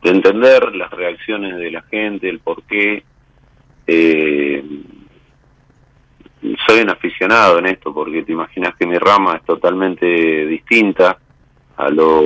de 0.02 0.10
entender 0.10 0.76
las 0.76 0.92
reacciones 0.92 1.58
de 1.58 1.72
la 1.72 1.82
gente, 1.84 2.30
el 2.30 2.40
por 2.40 2.64
qué. 2.64 3.04
Eh, 3.86 4.64
soy 6.66 6.82
un 6.82 6.90
aficionado 6.90 7.60
en 7.60 7.68
esto 7.68 7.94
porque 7.94 8.24
te 8.24 8.32
imaginas 8.32 8.76
que 8.76 8.86
mi 8.86 8.98
rama 8.98 9.36
es 9.38 9.44
totalmente 9.44 10.06
distinta 10.06 11.18
a 11.78 11.90
lo 11.90 12.22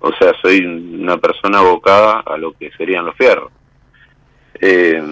o 0.00 0.12
sea 0.18 0.32
soy 0.40 0.64
una 0.64 1.16
persona 1.16 1.58
abocada 1.58 2.20
a 2.20 2.36
lo 2.36 2.52
que 2.52 2.70
serían 2.72 3.06
los 3.06 3.16
fierros 3.16 3.50
eh, 4.60 5.02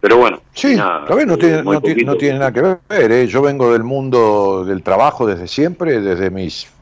pero 0.00 0.18
bueno 0.18 0.42
sí 0.52 0.76
nada, 0.76 1.06
no 1.08 1.38
tiene, 1.38 1.62
no, 1.62 2.16
tiene, 2.16 2.38
nada 2.38 2.52
que 2.52 2.62
ver 2.88 3.12
¿eh? 3.12 3.26
yo 3.26 3.42
vengo 3.42 3.72
del 3.72 3.84
mundo 3.84 4.64
del 4.64 4.82
trabajo 4.82 5.26
desde 5.26 5.46
siempre 5.46 6.00
desde 6.00 6.30
mis 6.30 6.72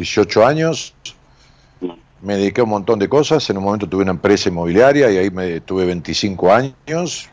18 0.00 0.46
años 0.46 0.94
me 2.22 2.36
dediqué 2.36 2.62
a 2.62 2.64
un 2.64 2.70
montón 2.70 2.98
de 2.98 3.08
cosas. 3.08 3.48
En 3.50 3.58
un 3.58 3.64
momento 3.64 3.86
tuve 3.86 4.02
una 4.02 4.12
empresa 4.12 4.48
inmobiliaria 4.48 5.10
y 5.10 5.18
ahí 5.18 5.30
me 5.30 5.60
tuve 5.60 5.84
25 5.84 6.52
años. 6.52 7.28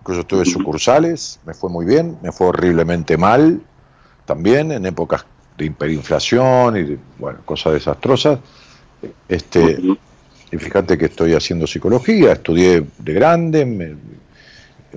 Incluso 0.00 0.24
tuve 0.26 0.44
sucursales, 0.44 1.38
me 1.46 1.54
fue 1.54 1.70
muy 1.70 1.86
bien, 1.86 2.18
me 2.22 2.32
fue 2.32 2.48
horriblemente 2.48 3.16
mal 3.16 3.60
también 4.24 4.72
en 4.72 4.84
épocas 4.84 5.24
de 5.56 5.66
hiperinflación 5.66 6.76
y 6.76 6.98
bueno, 7.18 7.38
cosas 7.44 7.74
desastrosas. 7.74 8.40
Este, 9.28 9.78
y 10.50 10.56
fíjate 10.56 10.98
que 10.98 11.06
estoy 11.06 11.34
haciendo 11.34 11.68
psicología, 11.68 12.32
estudié 12.32 12.84
de 12.98 13.12
grande, 13.12 13.96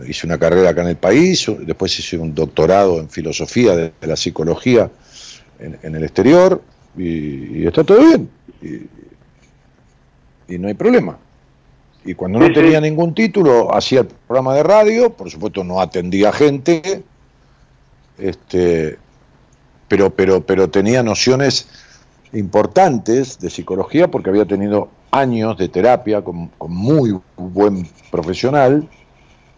hice 0.08 0.26
una 0.26 0.40
carrera 0.40 0.72
acá 0.72 0.82
en 0.82 0.90
el 0.90 0.98
país, 0.98 1.46
después 1.60 2.00
hice 2.00 2.18
un 2.18 2.34
doctorado 2.34 3.00
en 3.00 3.10
filosofía 3.10 3.76
de, 3.76 3.94
la 4.02 4.16
psicología 4.16 4.90
en, 5.60 5.96
el 5.96 6.04
exterior 6.04 6.62
y, 6.98 7.66
está 7.66 7.84
todo 7.84 8.00
bien. 8.00 8.30
y 10.48 10.58
no 10.58 10.68
hay 10.68 10.74
problema. 10.74 11.18
Y 12.06 12.14
cuando 12.14 12.40
no 12.40 12.54
tenía 12.54 12.80
ningún 12.80 13.16
título, 13.16 13.74
hacía 13.74 14.02
el 14.02 14.08
programa 14.28 14.54
de 14.54 14.62
radio, 14.62 15.10
por 15.10 15.30
supuesto 15.32 15.64
no 15.64 15.82
atendía 15.82 16.32
gente, 16.32 17.04
este, 18.20 19.00
pero, 19.88 20.12
pero, 20.12 20.46
pero 20.46 20.70
tenía 20.70 21.02
nociones 21.02 21.68
importantes 22.32 23.40
de 23.40 23.50
psicología 23.50 24.10
porque 24.10 24.30
había 24.30 24.46
tenido 24.46 24.90
años 25.10 25.58
de 25.58 25.68
terapia 25.68 26.24
con, 26.24 26.52
muy 26.68 27.20
buen 27.38 27.88
profesional 28.12 28.88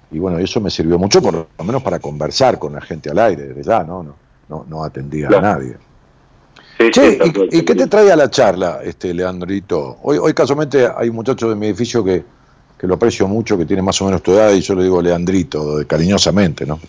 y 0.10 0.20
bueno, 0.20 0.40
eso 0.40 0.62
me 0.62 0.70
sirvió 0.70 0.98
mucho 0.98 1.22
por 1.22 1.34
lo 1.34 1.64
menos 1.66 1.84
para 1.84 2.00
conversar 2.00 2.60
con 2.60 2.74
la 2.74 2.82
gente 2.82 3.10
al 3.10 3.20
aire, 3.20 3.48
desde 3.48 3.64
ya, 3.64 3.84
¿no? 3.84 4.16
No, 4.48 4.66
no, 4.70 4.84
atendía 4.86 5.28
a 5.28 5.42
nadie. 5.42 5.76
¿Y, 6.80 7.62
qué 7.64 7.76
te 7.76 7.88
trae 7.88 8.12
a 8.12 8.16
la 8.16 8.30
charla, 8.30 8.80
este 8.84 9.14
Leandrito? 9.14 9.98
Hoy, 10.04 10.18
hoy 10.18 10.34
casualmente 10.34 10.88
hay 10.96 11.10
un 11.10 11.16
muchacho 11.16 11.50
de 11.50 11.56
mi 11.56 11.68
edificio 11.68 12.04
que, 12.04 12.24
que 12.80 12.88
lo 12.88 12.96
aprecio 12.96 13.28
mucho, 13.28 13.58
que 13.58 13.66
tiene 13.66 13.82
más 13.82 14.02
o 14.02 14.06
menos 14.06 14.22
tu 14.22 14.32
edad, 14.32 14.54
y 14.54 14.62
yo 14.62 14.76
le 14.76 14.84
digo 14.84 15.02
Leandrito, 15.02 15.84
cariñosamente, 15.88 16.66
¿no? 16.66 16.80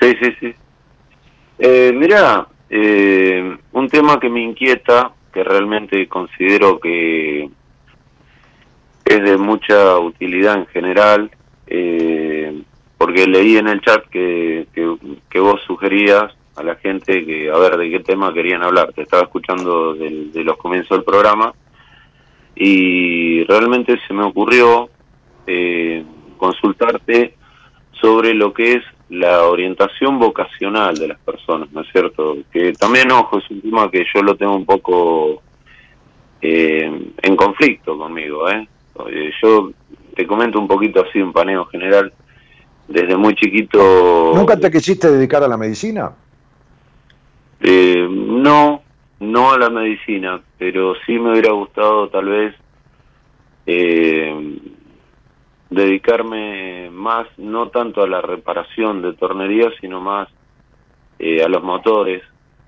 Sí, 0.00 0.14
sí, 0.20 0.32
sí. 0.40 0.54
Eh, 1.58 1.92
mira, 1.94 2.46
eh, 2.70 3.56
un 3.72 3.88
tema 3.88 4.20
que 4.20 4.28
me 4.28 4.42
inquieta, 4.42 5.12
que 5.32 5.42
realmente 5.42 6.08
considero 6.08 6.78
que 6.78 7.48
es 9.04 9.22
de 9.22 9.36
mucha 9.36 9.98
utilidad 9.98 10.56
en 10.56 10.66
general, 10.66 11.30
eh, 11.66 12.62
porque 12.98 13.26
leí 13.26 13.56
en 13.56 13.68
el 13.68 13.80
chat 13.80 14.04
que, 14.08 14.66
que, 14.72 15.40
vos 15.40 15.60
sugerías 15.66 16.32
a 16.56 16.62
la 16.62 16.76
gente 16.76 17.24
que, 17.24 17.50
a 17.50 17.58
ver, 17.58 17.76
de 17.76 17.90
qué 17.90 18.00
tema 18.00 18.32
querían 18.32 18.62
hablar. 18.62 18.92
Te 18.92 19.02
estaba 19.02 19.24
escuchando 19.24 19.94
de 19.94 20.44
los 20.44 20.56
comienzos 20.56 20.96
del 20.96 21.04
programa 21.04 21.52
y 22.54 23.44
realmente 23.44 23.98
se 24.06 24.14
me 24.14 24.24
ocurrió 24.24 24.88
eh, 25.46 26.04
consultarte 26.36 27.34
sobre 28.00 28.34
lo 28.34 28.52
que 28.52 28.74
es 28.74 28.82
la 29.08 29.46
orientación 29.46 30.18
vocacional 30.18 30.96
de 30.96 31.08
las 31.08 31.18
personas, 31.18 31.70
¿no 31.72 31.82
es 31.82 31.88
cierto? 31.92 32.36
Que 32.52 32.72
también, 32.72 33.10
ojo, 33.12 33.38
es 33.38 33.50
un 33.50 33.60
tema 33.60 33.90
que 33.90 34.04
yo 34.12 34.22
lo 34.22 34.36
tengo 34.36 34.56
un 34.56 34.64
poco 34.64 35.42
eh, 36.40 37.12
en 37.22 37.36
conflicto 37.36 37.96
conmigo, 37.98 38.48
¿eh? 38.48 38.66
¿eh? 39.10 39.30
Yo 39.42 39.70
te 40.14 40.26
comento 40.26 40.58
un 40.58 40.68
poquito 40.68 41.04
así, 41.04 41.20
un 41.20 41.32
paneo 41.32 41.64
general. 41.66 42.12
Desde 42.86 43.16
muy 43.16 43.34
chiquito... 43.34 44.32
¿Nunca 44.34 44.58
te 44.58 44.70
quisiste 44.70 45.10
dedicar 45.10 45.42
a 45.42 45.48
la 45.48 45.56
medicina? 45.56 46.12
Eh, 47.60 48.06
no, 48.10 48.82
no 49.20 49.52
a 49.52 49.58
la 49.58 49.70
medicina, 49.70 50.40
pero 50.58 50.94
sí 51.06 51.18
me 51.18 51.32
hubiera 51.32 51.52
gustado 51.52 52.08
tal 52.08 52.26
vez 52.26 52.54
eh, 53.66 54.58
dedicarme 55.70 56.90
más, 56.90 57.26
no 57.38 57.68
tanto 57.68 58.02
a 58.02 58.08
la 58.08 58.20
reparación 58.20 59.02
de 59.02 59.14
tornería, 59.14 59.70
sino 59.80 60.00
más 60.00 60.28
eh, 61.18 61.42
a 61.42 61.48
los 61.48 61.62
motores. 61.62 62.22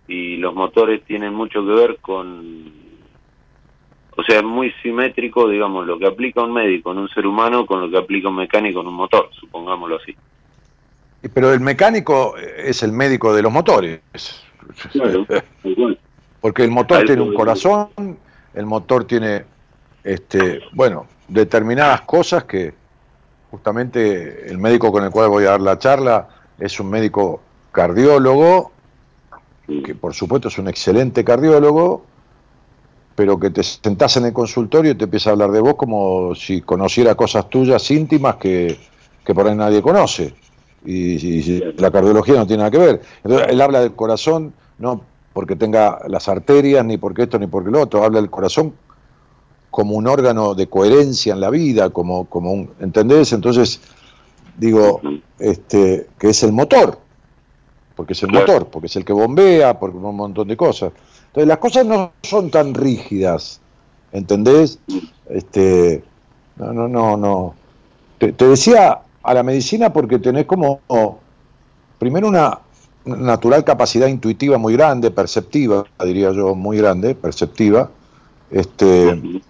Y 0.09 0.37
los 0.37 0.55
motores 0.55 1.05
tienen 1.05 1.35
mucho 1.35 1.67
que 1.67 1.73
ver 1.73 1.99
con, 2.01 2.73
O 4.17 4.23
sea, 4.23 4.37
es 4.37 4.45
muy 4.45 4.73
simétrico, 4.83 5.49
digamos, 5.49 5.87
lo 5.87 5.99
que 5.99 6.07
aplica 6.07 6.43
un 6.43 6.53
médico 6.53 6.93
en 6.93 6.99
un 6.99 7.09
ser 7.09 7.27
humano 7.27 7.67
con 7.67 7.81
lo 7.81 7.91
que 7.91 7.99
aplica 7.99 8.29
un 8.29 8.37
mecánico 8.37 8.81
en 8.81 8.87
un 8.87 8.95
motor, 8.95 9.29
supongámoslo 9.39 9.97
así. 9.97 10.17
Pero 11.35 11.53
el 11.53 11.61
mecánico 11.61 12.37
es 12.37 12.85
el 12.85 12.93
médico 12.93 13.35
de 13.35 13.43
los 13.43 13.53
motores. 13.53 14.01
Porque 16.41 16.65
el 16.65 16.71
motor 16.71 17.05
tiene 17.05 17.23
un 17.23 17.35
corazón, 17.35 17.89
el 18.55 18.67
motor 18.67 19.05
tiene, 19.05 19.45
este, 20.05 20.61
bueno, 20.73 21.07
determinadas 21.29 22.03
cosas 22.03 22.45
que 22.45 22.75
justamente 23.51 24.49
el 24.49 24.59
médico 24.59 24.93
con 24.93 25.05
el 25.05 25.11
cual 25.11 25.29
voy 25.29 25.45
a 25.45 25.51
dar 25.51 25.61
la 25.61 25.79
charla 25.79 26.29
es 26.59 26.79
un 26.79 26.91
médico 26.91 27.41
cardiólogo, 27.73 28.73
que 29.85 29.95
por 29.95 30.15
supuesto 30.15 30.49
es 30.49 30.59
un 30.59 30.69
excelente 30.69 31.25
cardiólogo, 31.25 32.05
pero 33.15 33.41
que 33.41 33.51
te 33.51 33.63
sentás 33.63 34.17
en 34.19 34.27
el 34.27 34.33
consultorio 34.33 34.93
y 34.93 34.95
te 34.95 35.05
empieza 35.05 35.31
a 35.31 35.33
hablar 35.33 35.51
de 35.51 35.61
vos 35.61 35.75
como 35.75 36.35
si 36.35 36.61
conociera 36.61 37.15
cosas 37.15 37.49
tuyas 37.49 37.91
íntimas 37.91 38.37
que, 38.37 38.79
por 39.25 39.49
ahí 39.49 39.57
nadie 39.57 39.83
conoce. 39.83 40.35
Y, 40.85 41.61
la 41.79 41.91
cardiología 41.91 42.37
no 42.37 42.47
tiene 42.47 42.63
nada 42.63 42.71
que 42.71 42.79
ver. 42.79 43.01
Entonces, 43.25 43.49
él 43.51 43.61
habla 43.61 43.81
del 43.81 43.95
corazón, 43.95 44.53
no 44.79 45.03
porque 45.33 45.55
tenga 45.55 46.01
las 46.09 46.29
arterias, 46.29 46.85
ni 46.85 46.97
porque 46.97 47.25
esto, 47.25 47.39
ni 47.39 47.47
porque 47.47 47.71
lo 47.71 47.83
otro, 47.83 48.03
habla 48.03 48.21
del 48.21 48.31
corazón 48.31 48.73
como 49.71 49.95
un 49.95 50.07
órgano 50.07 50.55
de 50.55 50.69
coherencia 50.69 51.35
en 51.35 51.41
la 51.41 51.51
vida, 51.51 51.91
como, 51.91 52.25
como 52.25 52.53
un, 52.53 52.71
¿entendés? 52.81 53.35
Entonces, 53.35 53.83
digo, 54.57 55.03
este, 55.39 56.07
que 56.19 56.31
es 56.31 56.43
el 56.43 56.53
motor, 56.53 56.99
porque 57.95 58.15
es 58.15 58.23
el 58.23 58.31
motor, 58.31 58.69
porque 58.69 58.87
es 58.87 58.97
el 58.97 59.05
que 59.05 59.13
bombea, 59.13 59.79
porque 59.79 59.99
un 59.99 60.17
montón 60.17 60.49
de 60.49 60.57
cosas. 60.57 60.93
Entonces 61.27 61.49
las 61.49 61.59
cosas 61.59 61.85
no 61.85 62.13
son 62.23 62.51
tan 62.51 62.73
rígidas, 62.73 63.61
¿entendés? 64.13 64.79
Este, 65.29 66.03
no, 66.57 66.73
no, 66.73 66.89
no, 66.89 67.17
no. 67.19 67.55
Te, 68.19 68.33
decía 68.33 69.01
a 69.27 69.35
la 69.35 69.43
medicina 69.43 69.93
porque 69.93 70.19
tenés 70.19 70.47
como, 70.47 70.81
primero 71.99 72.29
una, 72.29 72.59
natural 73.05 73.65
capacidad 73.65 74.09
intuitiva 74.09 74.59
muy 74.59 74.75
grande, 74.75 75.11
perceptiva, 75.11 75.85
diría 76.05 76.33
yo, 76.33 76.55
muy 76.55 76.79
grande, 76.79 77.15
perceptiva. 77.15 77.91
Este, 78.51 79.41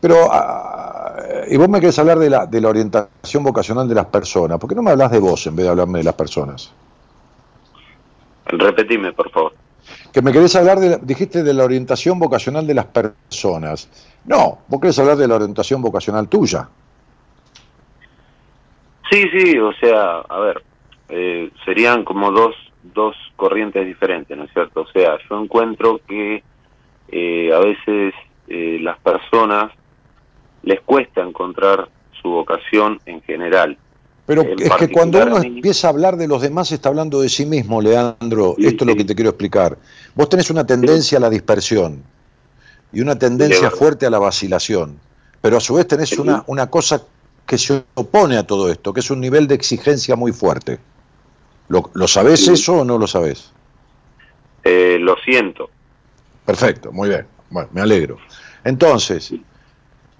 pero, 0.00 0.28
ah, 0.30 1.14
y 1.48 1.56
vos 1.56 1.68
me 1.68 1.80
querés 1.80 1.98
hablar 1.98 2.18
de 2.18 2.30
la, 2.30 2.46
de 2.46 2.60
la 2.60 2.68
orientación 2.68 3.42
vocacional 3.42 3.88
de 3.88 3.94
las 3.94 4.06
personas. 4.06 4.58
¿Por 4.58 4.68
qué 4.68 4.74
no 4.74 4.82
me 4.82 4.90
hablas 4.90 5.10
de 5.10 5.18
vos 5.18 5.46
en 5.46 5.56
vez 5.56 5.64
de 5.64 5.70
hablarme 5.70 5.98
de 5.98 6.04
las 6.04 6.14
personas? 6.14 6.72
Repetime, 8.46 9.12
por 9.12 9.30
favor 9.30 9.52
que 10.12 10.22
me 10.22 10.32
querés 10.32 10.54
hablar, 10.54 10.78
de, 10.78 10.98
dijiste, 11.02 11.42
de 11.42 11.52
la 11.52 11.64
orientación 11.64 12.18
vocacional 12.20 12.66
de 12.66 12.74
las 12.74 12.86
personas. 12.86 13.88
No, 14.24 14.58
vos 14.68 14.80
querés 14.80 14.98
hablar 15.00 15.16
de 15.16 15.26
la 15.26 15.34
orientación 15.34 15.82
vocacional 15.82 16.28
tuya. 16.28 16.68
Sí, 19.10 19.22
sí, 19.32 19.58
o 19.58 19.72
sea, 19.74 20.20
a 20.20 20.38
ver, 20.40 20.62
eh, 21.08 21.50
serían 21.64 22.04
como 22.04 22.30
dos, 22.30 22.54
dos 22.82 23.14
corrientes 23.36 23.84
diferentes, 23.86 24.36
¿no 24.36 24.44
es 24.44 24.52
cierto? 24.52 24.82
O 24.82 24.86
sea, 24.86 25.18
yo 25.28 25.42
encuentro 25.42 26.00
que 26.06 26.42
eh, 27.08 27.52
a 27.52 27.58
veces 27.58 28.14
eh, 28.48 28.78
las 28.80 28.98
personas 28.98 29.72
les 30.62 30.80
cuesta 30.80 31.22
encontrar 31.22 31.88
su 32.22 32.30
vocación 32.30 32.98
en 33.04 33.20
general. 33.22 33.76
Pero 34.26 34.42
es 34.42 34.70
que 34.78 34.90
cuando 34.90 35.22
uno 35.22 35.42
empieza 35.42 35.88
a 35.88 35.90
hablar 35.90 36.16
de 36.16 36.26
los 36.26 36.40
demás 36.40 36.72
está 36.72 36.88
hablando 36.88 37.20
de 37.20 37.28
sí 37.28 37.44
mismo, 37.44 37.82
Leandro. 37.82 38.54
Esto 38.56 38.84
es 38.84 38.90
lo 38.90 38.96
que 38.96 39.04
te 39.04 39.14
quiero 39.14 39.30
explicar. 39.30 39.76
Vos 40.14 40.30
tenés 40.30 40.48
una 40.50 40.66
tendencia 40.66 41.18
a 41.18 41.20
la 41.20 41.28
dispersión 41.28 42.02
y 42.90 43.02
una 43.02 43.18
tendencia 43.18 43.70
fuerte 43.70 44.06
a 44.06 44.10
la 44.10 44.18
vacilación, 44.18 44.98
pero 45.42 45.58
a 45.58 45.60
su 45.60 45.74
vez 45.74 45.86
tenés 45.86 46.18
una, 46.18 46.42
una 46.46 46.70
cosa 46.70 47.02
que 47.46 47.58
se 47.58 47.84
opone 47.94 48.36
a 48.36 48.46
todo 48.46 48.70
esto, 48.70 48.92
que 48.92 49.00
es 49.00 49.10
un 49.10 49.20
nivel 49.20 49.46
de 49.46 49.54
exigencia 49.54 50.16
muy 50.16 50.32
fuerte. 50.32 50.78
¿Lo, 51.68 51.90
lo 51.94 52.08
sabés 52.08 52.48
eso 52.48 52.78
o 52.80 52.84
no 52.84 52.98
lo 52.98 53.06
sabés? 53.06 53.52
Eh, 54.64 54.98
lo 55.00 55.16
siento. 55.18 55.70
Perfecto, 56.44 56.92
muy 56.92 57.08
bien. 57.08 57.26
Bueno, 57.50 57.68
me 57.72 57.80
alegro. 57.80 58.18
Entonces, 58.64 59.34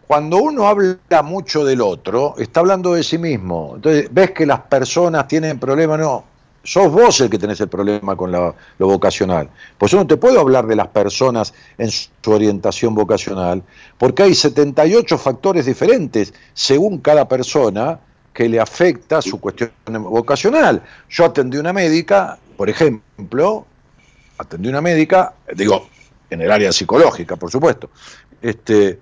cuando 0.07 0.37
uno 0.37 0.69
habla 0.69 1.23
mucho 1.23 1.65
del 1.65 1.81
otro, 1.81 2.35
está 2.39 2.61
hablando 2.61 2.95
de 2.95 3.03
sí 3.03 3.19
mismo. 3.19 3.73
Entonces, 3.77 4.09
ves 4.13 4.33
que 4.33 4.47
las 4.47 4.61
personas 4.61 5.27
tienen 5.27 5.59
problemas, 5.59 5.99
no, 5.99 6.25
sos 6.65 6.91
vos 6.91 7.21
el 7.21 7.31
que 7.31 7.39
tenés 7.39 7.61
el 7.61 7.69
problema 7.69 8.17
con 8.17 8.33
lo 8.33 8.57
vocacional. 8.79 9.49
Pues 9.79 9.93
yo 9.93 9.99
no 9.99 10.07
te 10.07 10.17
puedo 10.17 10.41
hablar 10.41 10.67
de 10.67 10.75
las 10.75 10.89
personas 10.89 11.55
en 11.79 11.91
su 11.91 12.09
orientación 12.27 12.95
vocacional, 12.95 13.63
porque 13.99 14.25
hay 14.25 14.35
78 14.35 15.17
factores 15.19 15.67
diferentes 15.67 16.35
según 16.55 16.99
cada 16.99 17.29
persona 17.29 18.01
que 18.33 18.49
le 18.49 18.59
afecta 18.59 19.23
su 19.23 19.41
cuestión 19.41 19.71
vocacional. 19.87 20.83
Yo 21.09 21.25
atendí 21.25 21.57
una 21.57 21.73
médica, 21.73 22.37
por 22.57 22.69
ejemplo, 22.69 23.65
atendí 24.37 24.69
una 24.69 24.81
médica, 24.81 25.35
digo, 25.55 25.89
en 26.31 26.41
el 26.41 26.51
área 26.51 26.73
psicológica, 26.73 27.37
por 27.37 27.51
supuesto, 27.51 27.91
este, 28.43 28.99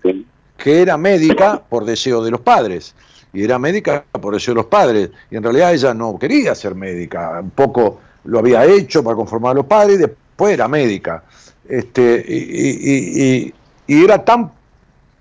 que 0.56 0.82
era 0.82 0.98
médica 0.98 1.62
por 1.66 1.84
deseo 1.84 2.22
de 2.22 2.30
los 2.30 2.40
padres. 2.40 2.94
Y 3.32 3.44
era 3.44 3.58
médica 3.58 4.04
por 4.10 4.34
deseo 4.34 4.52
de 4.52 4.56
los 4.56 4.66
padres. 4.66 5.10
Y 5.30 5.36
en 5.36 5.42
realidad 5.42 5.72
ella 5.72 5.94
no 5.94 6.18
quería 6.18 6.54
ser 6.54 6.74
médica. 6.74 7.40
Un 7.40 7.50
poco 7.50 8.00
lo 8.24 8.38
había 8.38 8.64
hecho 8.64 9.02
para 9.02 9.16
conformar 9.16 9.52
a 9.52 9.54
los 9.54 9.66
padres 9.66 9.96
y 9.96 10.02
después 10.02 10.54
era 10.54 10.68
médica. 10.68 11.24
Este, 11.68 12.24
y, 12.28 13.54
era 13.86 14.24
tan, 14.24 14.52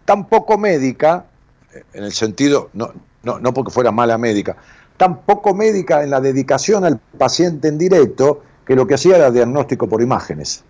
tan 0.05 0.28
poco 0.28 0.57
médica, 0.57 1.26
en 1.93 2.03
el 2.03 2.12
sentido, 2.12 2.70
no, 2.74 2.91
no, 3.24 3.39
no 3.39 3.53
porque 3.53 3.72
fuera 3.72 3.91
mala 3.91 4.18
médica, 4.18 4.55
tan 4.97 5.22
poco 5.22 5.53
médica 5.53 6.03
en 6.03 6.09
la 6.09 6.22
dedicación 6.22 6.86
al 6.86 6.99
paciente 7.18 7.68
en 7.68 7.78
directo, 7.78 8.43
que 8.66 8.76
lo 8.76 8.86
que 8.88 8.95
hacía 8.95 9.18
era 9.18 9.32
diagnóstico 9.32 9.88
por 9.88 10.01
imágenes. 10.01 10.64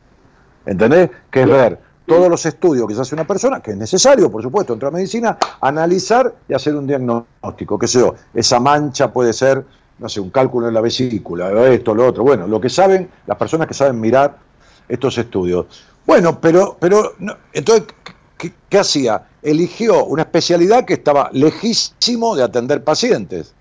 ¿Entendés? 0.66 1.10
Que 1.30 1.42
es 1.42 1.48
ver 1.48 1.80
todos 2.12 2.30
los 2.30 2.46
estudios 2.46 2.86
que 2.88 2.94
se 2.94 3.00
hace 3.00 3.16
una 3.16 3.26
persona, 3.26 3.62
que 3.62 3.72
es 3.72 3.78
necesario, 3.78 4.30
por 4.30 4.44
supuesto, 4.44 4.74
en 4.74 4.80
la 4.80 4.92
medicina, 4.92 5.38
analizar 5.62 6.36
y 6.50 6.54
hacer 6.54 6.76
un 6.76 6.86
diagnóstico, 6.86 7.80
qué 7.80 7.88
sé 7.88 8.00
yo, 8.00 8.16
esa 8.34 8.60
mancha 8.60 9.14
puede 9.14 9.32
ser, 9.32 9.64
no 9.98 10.10
sé, 10.10 10.20
un 10.20 10.30
cálculo 10.30 10.68
en 10.68 10.74
la 10.74 10.82
vesícula, 10.82 11.50
esto, 11.70 11.96
lo 11.96 12.06
otro, 12.06 12.24
bueno, 12.24 12.48
lo 12.48 12.60
que 12.60 12.70
saben, 12.70 13.10
las 13.26 13.38
personas 13.38 13.66
que 13.66 13.74
saben 13.74 13.98
mirar 13.98 14.38
estos 14.90 15.18
estudios. 15.18 15.68
Bueno, 16.06 16.42
pero, 16.42 16.76
pero 16.82 17.14
entonces, 17.54 17.88
¿qué, 18.38 18.78
hacía? 18.78 19.28
Eligió 19.42 20.04
una 20.04 20.24
especialidad 20.24 20.84
que 20.84 20.96
estaba 20.96 21.30
lejísimo 21.32 22.36
de 22.36 22.44
atender 22.44 22.84
pacientes. 22.84 23.54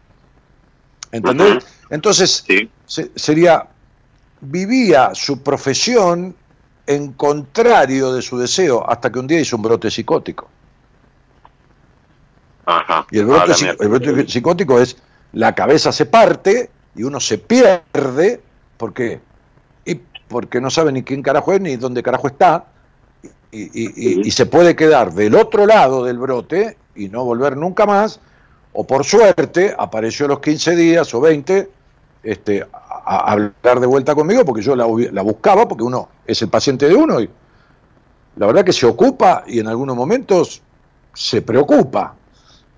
¿Entendés? 1.13 1.65
Entonces, 1.89 2.45
sería, 3.15 3.69
vivía 4.41 5.11
su 5.15 5.41
profesión 5.41 6.35
en 6.87 7.13
contrario 7.13 8.13
de 8.13 8.23
su 8.23 8.39
deseo, 8.39 8.89
hasta 8.89 9.11
que 9.11 9.19
un 9.19 9.27
día 9.27 9.41
hizo 9.41 9.57
un 9.57 9.63
brote 9.63 9.91
psicótico. 9.91 10.49
Y 13.11 13.19
el 13.19 13.27
brote, 13.27 14.29
psicótico 14.29 14.79
es 14.79 14.97
la 15.33 15.55
cabeza 15.55 15.93
se 15.93 16.07
parte 16.07 16.71
y 16.95 17.03
uno 17.03 17.21
se 17.21 17.39
pierde 17.39 18.41
porque, 18.77 19.21
y 19.85 19.97
porque 20.29 20.61
no 20.61 20.71
sabe 20.71 20.93
ni 20.93 21.03
quién 21.03 21.23
carajo 21.23 21.53
es 21.53 21.61
ni 21.61 21.77
dónde 21.77 22.03
carajo 22.03 22.29
está 22.29 22.67
y, 23.53 24.27
y, 24.27 24.31
se 24.31 24.47
puede 24.47 24.77
quedar 24.77 25.13
del 25.13 25.35
otro 25.35 25.67
lado 25.67 26.05
del 26.05 26.19
brote 26.19 26.77
y 26.95 27.09
no 27.09 27.25
volver 27.25 27.57
nunca 27.57 27.85
más 27.85 28.21
o 28.73 28.87
por 28.87 29.05
suerte 29.05 29.75
apareció 29.77 30.27
a 30.27 30.29
los 30.31 30.41
15 30.41 30.77
días 30.77 31.13
o 31.15 31.21
20 31.21 31.69
este, 32.23 32.67
a, 33.11 33.33
hablar 33.33 33.81
de 33.81 33.87
vuelta 33.87 34.15
conmigo 34.15 34.45
porque 34.45 34.63
yo 34.63 34.77
la, 34.77 34.87
buscaba, 35.23 35.67
porque 35.67 35.83
uno 35.83 36.09
es 36.25 36.41
el 36.43 36.49
paciente 36.49 36.89
de 36.89 36.95
uno 36.95 37.21
y 37.21 37.29
la 38.37 38.47
verdad 38.47 38.65
que 38.65 38.73
se 38.73 38.87
ocupa 38.87 39.43
y 39.49 39.59
en 39.59 39.67
algunos 39.67 39.97
momentos 39.97 40.63
se 41.13 41.43
preocupa. 41.43 42.15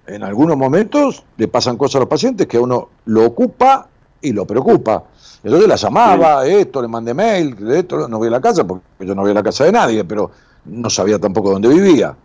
En 0.06 0.22
algunos 0.22 0.56
momentos 0.56 1.22
le 1.36 1.48
pasan 1.48 1.76
cosas 1.76 1.96
a 1.96 1.98
los 2.00 2.08
pacientes 2.08 2.46
que 2.46 2.58
uno 2.58 2.88
lo 3.04 3.26
ocupa 3.26 3.86
y 4.22 4.32
lo 4.32 4.46
preocupa. 4.46 5.04
Entonces 5.44 5.68
la 5.68 5.76
llamaba, 5.76 6.46
esto, 6.46 6.80
le 6.80 6.88
mandé 6.88 7.12
mail, 7.12 7.54
esto, 7.70 8.08
no 8.08 8.18
voy 8.18 8.28
a 8.28 8.30
la 8.30 8.40
casa, 8.40 8.66
porque 8.66 8.84
yo 9.00 9.14
no 9.14 9.22
voy 9.22 9.32
a 9.32 9.34
la 9.34 9.42
casa 9.42 9.64
de 9.64 9.72
nadie, 9.72 10.04
pero 10.04 10.30
no 10.64 10.88
sabía 10.88 11.18
tampoco 11.18 11.50
dónde 11.50 11.68
vivía. 11.68 12.16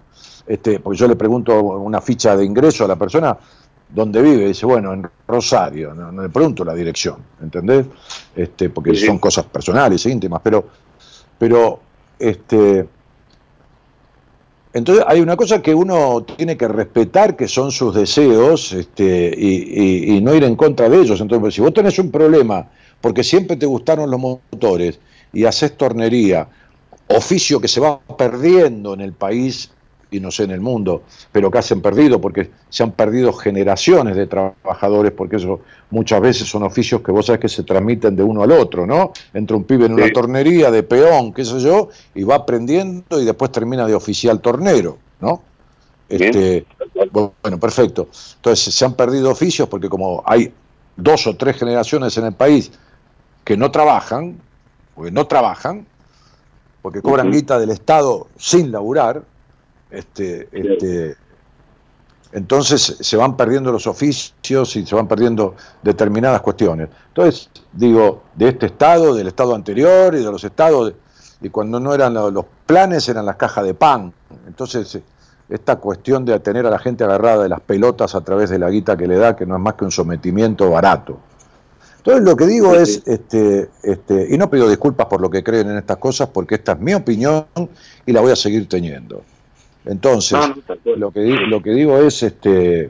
Este, 0.47 0.80
porque 0.80 0.97
yo 0.97 1.08
le 1.08 1.18
pregunto 1.18 1.62
una 1.62 1.99
ficha 1.99 2.38
de 2.38 2.45
ingreso 2.45 2.86
a 2.86 2.88
la 2.88 2.95
persona, 2.95 3.38
¿Dónde 3.90 4.22
vive? 4.22 4.48
Dice, 4.48 4.66
bueno, 4.66 4.94
en 4.94 5.08
Rosario, 5.28 5.94
no, 5.94 6.22
le 6.22 6.30
pregunto 6.30 6.66
la 6.66 6.74
dirección, 6.74 7.18
¿entendés? 7.42 7.86
Este, 8.36 8.70
porque 8.70 8.96
son 8.96 9.18
cosas 9.18 9.46
personales, 9.46 10.06
íntimas, 10.06 10.42
pero, 10.44 10.66
pero 11.38 11.80
este, 12.20 12.86
entonces 14.78 15.04
hay 15.08 15.22
una 15.22 15.36
cosa 15.36 15.62
que 15.62 15.74
uno 15.74 16.24
tiene 16.24 16.56
que 16.56 16.68
respetar, 16.68 17.36
que 17.36 17.48
son 17.48 17.72
sus 17.72 17.96
deseos, 17.96 18.74
este, 18.74 19.34
y, 19.36 20.20
no 20.22 20.36
ir 20.36 20.44
en 20.44 20.56
contra 20.56 20.88
de 20.88 21.02
ellos. 21.02 21.20
Entonces, 21.20 21.56
si 21.56 21.62
vos 21.62 21.74
tenés 21.74 21.98
un 21.98 22.12
problema, 22.12 22.68
porque 23.02 23.24
siempre 23.24 23.56
te 23.56 23.66
gustaron 23.66 24.12
los 24.12 24.20
motores, 24.20 25.00
y 25.34 25.46
haces 25.46 25.76
tornería, 25.78 26.48
oficio 27.08 27.60
que 27.60 27.68
se 27.68 27.80
va 27.80 28.00
perdiendo 28.00 28.94
en 28.94 29.02
el 29.02 29.14
país 29.14 29.72
y 30.10 30.20
no 30.20 30.32
sé 30.32 30.43
en 30.43 30.51
el 30.51 30.62
mundo, 30.62 31.03
pero 31.32 31.51
que 31.51 31.60
han 31.60 31.82
perdido, 31.82 32.22
porque 32.22 32.49
se 32.70 32.84
han 32.84 32.91
perdido 32.91 33.34
generaciones 33.34 34.16
de 34.16 34.28
trabajadores, 34.28 35.12
porque 35.12 35.36
eso 35.36 35.62
muchas 35.89 36.22
veces 36.22 36.47
son 36.47 36.64
oficios 36.64 37.01
que 37.01 37.12
vos 37.12 37.26
sabés 37.26 37.41
que 37.41 37.49
se 37.49 37.64
transmiten 37.64 38.16
de 38.16 38.24
uno 38.24 38.43
al 38.43 38.51
otro, 38.51 38.86
¿no? 38.86 39.12
Entra 39.34 39.58
un 39.58 39.66
pibe 39.66 39.86
en 39.86 39.93
una 39.93 40.10
tornería 40.12 40.72
de 40.72 40.84
peón, 40.84 41.34
qué 41.34 41.43
sé 41.43 41.60
yo, 41.60 41.89
y 42.16 42.24
va 42.24 42.36
aprendiendo 42.36 43.20
y 43.20 43.26
después 43.26 43.51
termina 43.51 43.86
de 43.86 43.95
oficial 43.95 44.39
tornero, 44.39 44.97
¿no? 45.20 45.41
Este, 46.10 46.66
bueno, 47.12 47.60
perfecto. 47.60 48.08
Entonces 48.36 48.74
se 48.74 48.86
han 48.86 48.93
perdido 48.93 49.30
oficios 49.30 49.68
porque 49.68 49.89
como 49.89 50.24
hay 50.26 50.53
dos 50.95 51.28
o 51.28 51.36
tres 51.36 51.58
generaciones 51.58 52.18
en 52.18 52.26
el 52.26 52.34
país 52.34 52.72
que 53.43 53.58
no 53.58 53.72
trabajan, 53.72 54.39
porque 54.95 55.12
no 55.12 55.28
trabajan, 55.28 55.86
porque 56.82 57.01
cobran 57.01 57.32
guita 57.32 57.60
del 57.60 57.72
Estado 57.72 58.28
sin 58.38 58.72
laburar, 58.72 59.24
este, 59.92 60.50
este, 60.52 61.16
entonces 62.32 62.98
se 63.00 63.18
van 63.18 63.38
perdiendo 63.38 63.72
los 63.72 63.88
oficios 63.88 64.76
y 64.76 64.86
se 64.86 64.96
van 64.96 65.08
perdiendo 65.08 65.56
determinadas 65.82 66.42
cuestiones. 66.42 66.90
Entonces, 67.10 67.50
digo, 67.74 68.24
de 68.36 68.50
este 68.50 68.68
Estado, 68.68 69.16
del 69.16 69.28
Estado 69.28 69.56
anterior 69.56 70.14
y 70.14 70.20
de 70.20 70.32
los 70.32 70.44
Estados, 70.44 70.94
y 71.42 71.50
cuando 71.50 71.80
no 71.80 71.94
eran 71.94 72.14
los 72.14 72.46
planes, 72.66 73.08
eran 73.10 73.26
las 73.26 73.36
cajas 73.36 73.64
de 73.64 73.74
pan. 73.74 74.12
Entonces, 74.48 75.00
esta 75.50 75.78
cuestión 75.78 76.26
de 76.26 76.40
tener 76.40 76.66
a 76.66 76.70
la 76.70 76.80
gente 76.80 77.04
agarrada 77.04 77.44
de 77.44 77.50
las 77.50 77.62
pelotas 77.62 78.16
a 78.16 78.22
través 78.22 78.50
de 78.50 78.60
la 78.60 78.70
guita 78.70 78.98
que 78.98 79.08
le 79.08 79.18
da, 79.18 79.36
que 79.36 79.46
no 79.46 79.56
es 79.56 79.62
más 79.62 79.76
que 79.76 79.86
un 79.86 79.92
sometimiento 79.92 80.70
barato. 80.70 81.20
Entonces 81.98 82.24
lo 82.24 82.36
que 82.38 82.46
digo 82.46 82.74
es, 82.74 83.04
este, 83.06 83.70
este, 83.84 84.34
y 84.34 84.38
no 84.38 84.50
pido 84.50 84.70
disculpas 84.70 85.08
por 85.08 85.20
lo 85.20 85.30
que 85.30 85.44
creen 85.44 85.70
en 85.70 85.78
estas 85.78 85.98
cosas, 85.98 86.30
porque 86.30 86.56
esta 86.56 86.74
es 86.74 86.80
mi 86.80 86.94
opinión 86.94 87.46
y 88.06 88.12
la 88.14 88.22
voy 88.22 88.32
a 88.32 88.36
seguir 88.36 88.68
teniendo. 88.68 89.24
Entonces, 89.88 90.38
lo, 90.86 91.12
que, 91.12 91.22
lo 91.22 91.62
que 91.62 91.72
digo 91.72 91.98
es, 92.00 92.24
este, 92.24 92.90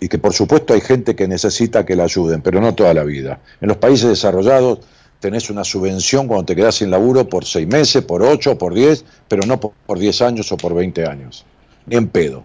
y 0.00 0.08
que 0.08 0.18
por 0.18 0.32
supuesto 0.32 0.74
hay 0.74 0.80
gente 0.80 1.14
que 1.14 1.28
necesita 1.28 1.84
que 1.84 1.94
la 1.96 2.04
ayuden, 2.04 2.42
pero 2.42 2.60
no 2.60 2.74
toda 2.74 2.94
la 2.94 3.04
vida. 3.04 3.40
En 3.60 3.68
los 3.68 3.76
países 3.76 4.08
desarrollados 4.08 4.80
tenés 5.20 5.50
una 5.50 5.64
subvención 5.64 6.26
cuando 6.26 6.46
te 6.46 6.56
quedás 6.56 6.76
sin 6.76 6.90
laburo 6.90 7.28
por 7.28 7.44
seis 7.44 7.68
meses, 7.68 8.02
por 8.02 8.22
ocho, 8.22 8.56
por 8.56 8.72
diez, 8.72 9.04
pero 9.28 9.46
no 9.46 9.60
por 9.60 9.98
diez 9.98 10.22
años 10.22 10.50
o 10.52 10.56
por 10.56 10.74
veinte 10.74 11.06
años 11.06 11.44
ni 11.86 11.96
en 11.96 12.08
pedo. 12.08 12.44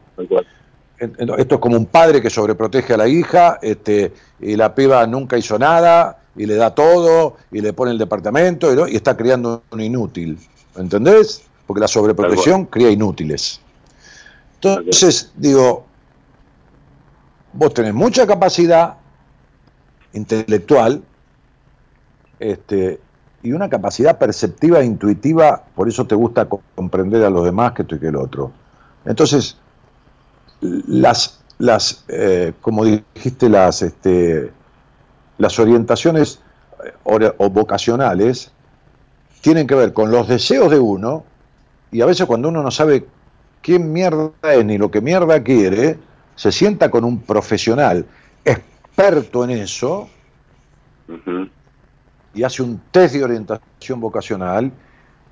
Esto 0.97 1.55
es 1.55 1.61
como 1.61 1.77
un 1.77 1.85
padre 1.85 2.21
que 2.21 2.29
sobreprotege 2.29 2.93
a 2.93 2.97
la 2.97 3.07
hija 3.07 3.59
este, 3.61 4.13
y 4.39 4.55
la 4.55 4.73
piba 4.73 5.05
nunca 5.07 5.37
hizo 5.37 5.59
nada 5.59 6.19
y 6.35 6.45
le 6.45 6.55
da 6.55 6.73
todo 6.73 7.37
y 7.51 7.61
le 7.61 7.73
pone 7.73 7.91
el 7.91 7.97
departamento 7.97 8.87
y, 8.87 8.95
está 8.95 9.15
criando 9.15 9.63
un 9.71 9.81
inútil. 9.81 10.37
¿Entendés? 10.75 11.43
Porque 11.67 11.81
la 11.81 11.87
sobreprotección 11.87 12.65
cría 12.65 12.89
inútiles. 12.89 13.61
Entonces, 14.61 15.31
digo, 15.35 15.85
vos 17.53 17.73
tenés 17.73 17.93
mucha 17.93 18.25
capacidad 18.25 18.95
intelectual 20.13 21.03
este, 22.39 22.99
y 23.43 23.51
una 23.51 23.69
capacidad 23.69 24.17
perceptiva 24.17 24.79
e 24.79 24.85
intuitiva, 24.85 25.63
por 25.75 25.87
eso 25.87 26.05
te 26.05 26.15
gusta 26.15 26.47
comprender 26.47 27.23
a 27.23 27.29
los 27.29 27.45
demás 27.45 27.73
que 27.73 27.83
esto 27.83 27.95
y 27.95 27.99
que 27.99 28.07
el 28.07 28.15
otro. 28.15 28.51
Entonces, 29.05 29.57
las, 30.61 31.41
las 31.59 32.03
eh, 32.07 32.53
como 32.61 32.85
dijiste, 32.85 33.49
las, 33.49 33.81
este, 33.81 34.51
las 35.37 35.59
orientaciones 35.59 36.39
eh, 36.83 37.33
o, 37.37 37.49
vocacionales 37.49 38.51
tienen 39.41 39.67
que 39.67 39.75
ver 39.75 39.93
con 39.93 40.11
los 40.11 40.27
deseos 40.27 40.71
de 40.71 40.79
uno 40.79 41.23
y 41.91 42.01
a 42.01 42.05
veces 42.05 42.25
cuando 42.25 42.49
uno 42.49 42.63
no 42.63 42.71
sabe 42.71 43.05
quién 43.65 43.91
mierda 43.91 44.31
es 44.43 44.63
ni 44.63 44.77
lo 44.77 44.91
que 44.91 45.01
mierda 45.01 45.41
quiere, 45.41 45.97
se 46.35 46.51
sienta 46.51 46.91
con 46.91 47.03
un 47.03 47.19
profesional 47.21 48.05
experto 48.45 49.43
en 49.43 49.49
eso 49.49 50.07
y 52.35 52.43
hace 52.43 52.61
un 52.61 52.79
test 52.91 53.15
de 53.15 53.23
orientación 53.23 53.99
vocacional 53.99 54.71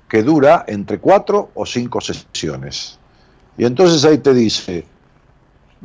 que 0.08 0.24
dura 0.24 0.64
entre 0.66 0.98
cuatro 0.98 1.50
o 1.54 1.64
cinco 1.64 2.00
sesiones. 2.00 2.98
Y 3.56 3.66
entonces 3.66 4.04
ahí 4.04 4.18
te 4.18 4.34
dice, 4.34 4.84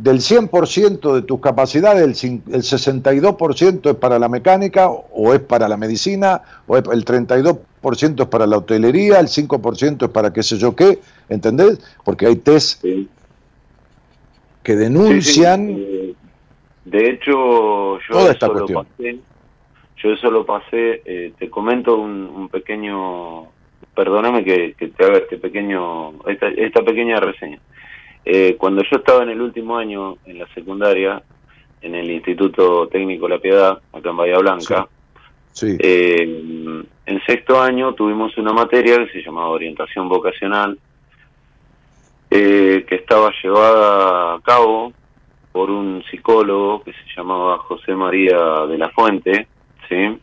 del 0.02 0.18
100% 0.18 1.14
de 1.14 1.22
tus 1.22 1.40
capacidades, 1.40 2.24
el, 2.24 2.44
62% 2.46 3.90
es 3.90 3.96
para 3.96 4.20
la 4.20 4.30
mecánica 4.30 4.90
o 4.90 5.34
es 5.34 5.40
para 5.40 5.68
la 5.68 5.78
medicina, 5.78 6.42
o 6.68 6.78
el 6.78 6.84
32% 6.84 8.22
es 8.22 8.28
para 8.28 8.48
la 8.48 8.58
hotelería, 8.58 9.20
el 9.20 9.28
5% 9.28 10.06
es 10.06 10.10
para 10.10 10.34
qué 10.34 10.44
sé 10.44 10.58
yo 10.58 10.76
qué, 10.76 11.00
¿entendés? 11.30 11.80
Porque 12.04 12.26
hay 12.28 12.38
test 12.38 12.84
que 14.64 14.76
denuncian... 14.76 15.70
Eh, 15.70 16.14
de 16.86 17.10
hecho, 17.12 18.00
yo 18.00 18.32
eso 18.32 18.54
lo 18.54 18.68
pasé, 18.68 19.20
yo 19.98 20.12
eso 20.12 20.32
lo 20.32 20.46
pasé, 20.46 21.02
eh, 21.06 21.34
te 21.38 21.50
comento 21.50 21.98
un 21.98 22.50
pequeño 22.50 23.48
perdóname 24.00 24.46
que, 24.46 24.76
te 24.78 25.04
haga 25.04 25.18
este 25.18 25.38
pequeño, 25.38 26.14
esta, 26.26 26.82
pequeña 26.84 27.20
reseña. 27.20 27.60
Eh, 28.26 28.56
cuando 28.58 28.84
yo 28.84 28.98
estaba 28.98 29.24
en 29.24 29.30
el 29.30 29.42
último 29.42 29.78
año 29.78 30.18
en 30.26 30.40
la 30.40 30.48
secundaria, 30.54 31.22
en 31.82 31.96
el 31.96 32.12
Instituto 32.12 32.88
Técnico 32.88 33.28
La 33.28 33.40
Piedad, 33.40 33.80
acá 33.94 34.10
en 34.10 34.18
Bahía 34.18 34.38
Blanca, 34.40 34.88
eh, 35.62 36.84
en 37.06 37.22
sexto 37.26 37.62
año 37.62 37.94
tuvimos 37.94 38.38
una 38.38 38.54
materia 38.54 38.98
que 39.06 39.12
se 39.12 39.24
llamaba 39.24 39.50
Orientación 39.50 40.08
Vocacional, 40.10 40.78
eh, 42.30 42.86
que 42.88 42.96
estaba 42.96 43.32
llevada 43.42 44.36
a 44.36 44.42
cabo 44.42 44.94
por 45.52 45.72
un 45.72 46.04
psicólogo 46.12 46.84
que 46.84 46.92
se 46.92 47.16
llamaba 47.16 47.58
José 47.58 47.96
María 47.96 48.38
de 48.68 48.78
la 48.78 48.90
Fuente, 48.90 49.48
¿sí? 49.88 50.20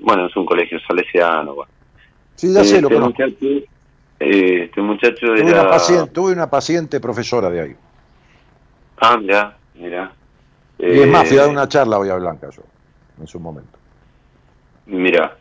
bueno, 0.00 0.26
es 0.26 0.36
un 0.36 0.46
colegio 0.46 0.78
salesiano, 0.86 1.54
bueno. 1.54 1.72
Sí, 2.36 2.52
ya 2.52 2.64
sé, 2.64 2.80
lo 2.80 2.88
este 2.88 3.00
Muchacho, 3.00 3.36
eh, 4.24 4.64
este 4.64 4.80
muchacho 4.80 5.26
tuve 5.26 5.42
Una 5.42 5.68
paciente, 5.68 6.10
tuve 6.12 6.32
una 6.32 6.50
paciente 6.50 7.00
profesora 7.00 7.50
de 7.50 7.60
ahí. 7.60 7.76
Ah, 9.00 9.18
ya, 9.22 9.56
mira. 9.74 10.12
Y 10.78 11.00
es 11.00 11.08
más, 11.08 11.28
fui 11.28 11.36
a 11.36 11.42
dar 11.42 11.50
eh, 11.50 11.52
una 11.52 11.68
charla 11.68 11.98
hoy 11.98 12.08
a 12.08 12.16
Blanca 12.16 12.48
yo, 12.50 12.62
en 13.20 13.26
su 13.26 13.38
momento. 13.40 13.78
Mira, 14.86 15.36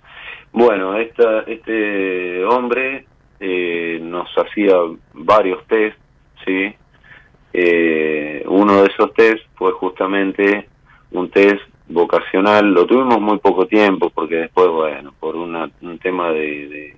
bueno, 0.51 0.97
esta, 0.97 1.41
este 1.41 2.43
hombre 2.45 3.05
eh, 3.39 3.99
nos 4.01 4.29
hacía 4.37 4.75
varios 5.13 5.65
test, 5.67 5.97
¿sí? 6.45 6.75
uno 8.45 8.81
de 8.81 8.87
esos 8.89 9.13
test 9.13 9.43
fue 9.55 9.71
justamente 9.73 10.67
un 11.11 11.29
test 11.29 11.61
vocacional 11.87 12.73
lo 12.73 12.85
tuvimos 12.85 13.19
muy 13.21 13.37
poco 13.39 13.67
tiempo 13.67 14.09
porque 14.09 14.35
después, 14.35 14.67
bueno, 14.69 15.13
por 15.19 15.35
un 15.35 15.99
tema 16.01 16.31
de, 16.31 16.67
de, 16.67 16.95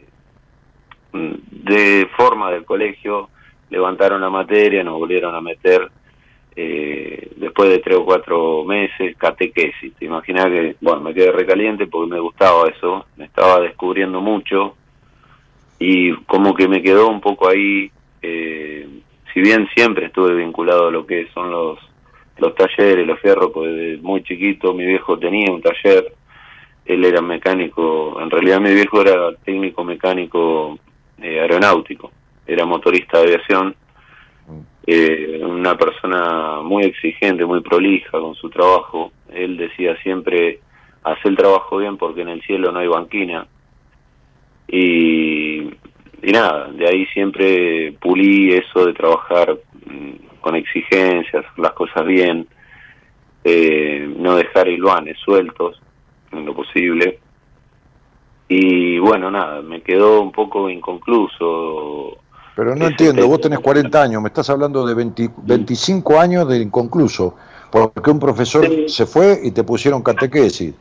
forma 2.15 2.51
del 2.51 2.65
colegio, 2.65 3.29
levantaron 3.69 4.21
la 4.21 4.29
materia, 4.29 4.83
nos 4.83 4.99
volvieron 4.99 5.35
a 5.35 5.41
meter 5.41 5.89
eh, 6.55 7.31
después 7.35 7.69
de 7.69 7.79
tres 7.79 7.97
o 7.97 8.05
cuatro 8.05 8.63
meses 8.63 9.15
catequesis. 9.17 9.93
Te 9.95 10.05
imaginas 10.05 10.45
que, 10.45 10.75
bueno, 10.81 11.01
me 11.01 11.13
quedé 11.13 11.31
recaliente 11.31 11.87
porque 11.87 12.13
me 12.13 12.19
gustaba 12.19 12.69
eso, 12.69 13.05
me 13.17 13.25
estaba 13.25 13.59
descubriendo 13.59 14.21
mucho 14.21 14.75
y 15.79 16.13
como 16.25 16.53
que 16.53 16.67
me 16.67 16.81
quedó 16.81 17.09
un 17.09 17.19
poco 17.19 17.49
ahí, 17.49 17.91
eh, 18.21 18.87
si 19.33 19.41
bien 19.41 19.67
siempre 19.75 20.05
estuve 20.05 20.33
vinculado 20.35 20.87
a 20.87 20.91
lo 20.91 21.05
que 21.05 21.27
son 21.33 21.51
los 21.51 21.79
los 22.37 22.53
talleres, 22.55 23.07
los 23.07 23.19
fierros, 23.19 23.51
pues 23.53 23.73
desde 23.73 24.01
muy 24.01 24.21
chiquito 24.23 24.73
mi 24.73 24.85
viejo 24.85 25.17
tenía 25.17 25.51
un 25.51 25.61
taller, 25.61 26.13
él 26.85 27.05
era 27.05 27.21
mecánico, 27.21 28.19
en 28.21 28.29
realidad 28.29 28.59
mi 28.59 28.73
viejo 28.73 29.01
era 29.01 29.33
técnico 29.43 29.83
mecánico 29.83 30.77
eh, 31.21 31.39
aeronáutico, 31.39 32.11
era 32.45 32.65
motorista 32.65 33.19
de 33.19 33.23
aviación, 33.25 33.75
mm. 34.47 34.59
eh, 34.87 35.41
una 35.43 35.77
persona 35.77 36.61
muy 36.61 36.83
exigente, 36.83 37.45
muy 37.45 37.61
prolija 37.61 38.19
con 38.19 38.35
su 38.35 38.49
trabajo, 38.49 39.11
él 39.29 39.57
decía 39.57 39.95
siempre, 40.01 40.59
hacer 41.03 41.31
el 41.31 41.37
trabajo 41.37 41.77
bien 41.77 41.97
porque 41.97 42.21
en 42.21 42.29
el 42.29 42.41
cielo 42.43 42.71
no 42.71 42.79
hay 42.79 42.87
banquina, 42.87 43.47
y, 44.67 45.61
y 45.61 46.31
nada, 46.31 46.69
de 46.71 46.87
ahí 46.87 47.05
siempre 47.07 47.93
pulí 47.99 48.53
eso 48.53 48.85
de 48.85 48.93
trabajar 48.93 49.57
mm, 49.85 50.39
con 50.41 50.55
exigencias, 50.55 51.45
las 51.57 51.73
cosas 51.73 52.05
bien, 52.05 52.47
eh, 53.43 54.11
no 54.17 54.35
dejar 54.35 54.67
iluanes 54.67 55.17
sueltos 55.19 55.79
en 56.31 56.45
lo 56.45 56.55
posible. 56.55 57.19
Y 58.47 58.99
bueno, 58.99 59.31
nada, 59.31 59.61
me 59.61 59.81
quedó 59.81 60.21
un 60.21 60.31
poco 60.31 60.69
inconcluso. 60.69 62.17
Pero 62.55 62.75
no 62.75 62.87
entiendo, 62.87 63.27
vos 63.27 63.41
tenés 63.41 63.59
40 63.59 64.01
años, 64.01 64.21
me 64.21 64.29
estás 64.29 64.49
hablando 64.49 64.85
de 64.85 64.93
25 64.93 66.19
años 66.19 66.47
de 66.47 66.59
inconcluso, 66.59 67.35
porque 67.71 68.11
un 68.11 68.19
profesor 68.19 68.67
se 68.87 69.05
fue 69.05 69.39
y 69.43 69.51
te 69.51 69.63
pusieron 69.63 70.01
catequesis. 70.01 70.73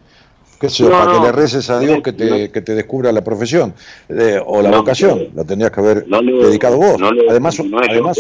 ¿Qué 0.61 0.71
sé 0.71 0.85
yo? 0.85 0.91
para 0.91 1.13
que 1.13 1.21
le 1.21 1.33
reces 1.33 1.69
a 1.69 1.79
Dios 1.81 2.01
que 2.03 2.13
te, 2.13 2.51
que 2.51 2.63
te 2.63 2.75
descubra 2.75 3.11
la 3.13 3.23
profesión 3.23 3.75
eh, 4.09 4.41
o 4.45 4.63
la 4.63 4.71
vocación. 4.71 5.29
La 5.35 5.45
tenías 5.45 5.71
que 5.71 5.81
haber 5.81 6.07
dedicado 6.07 6.77
vos. 6.77 6.97
además, 7.29 7.61
además 7.91 8.19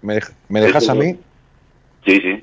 ¿me, 0.00 0.20
¿me 0.48 0.60
dejas 0.60 0.88
a 0.88 0.94
mí? 0.94 1.16
Sí, 2.06 2.20
sí. 2.20 2.42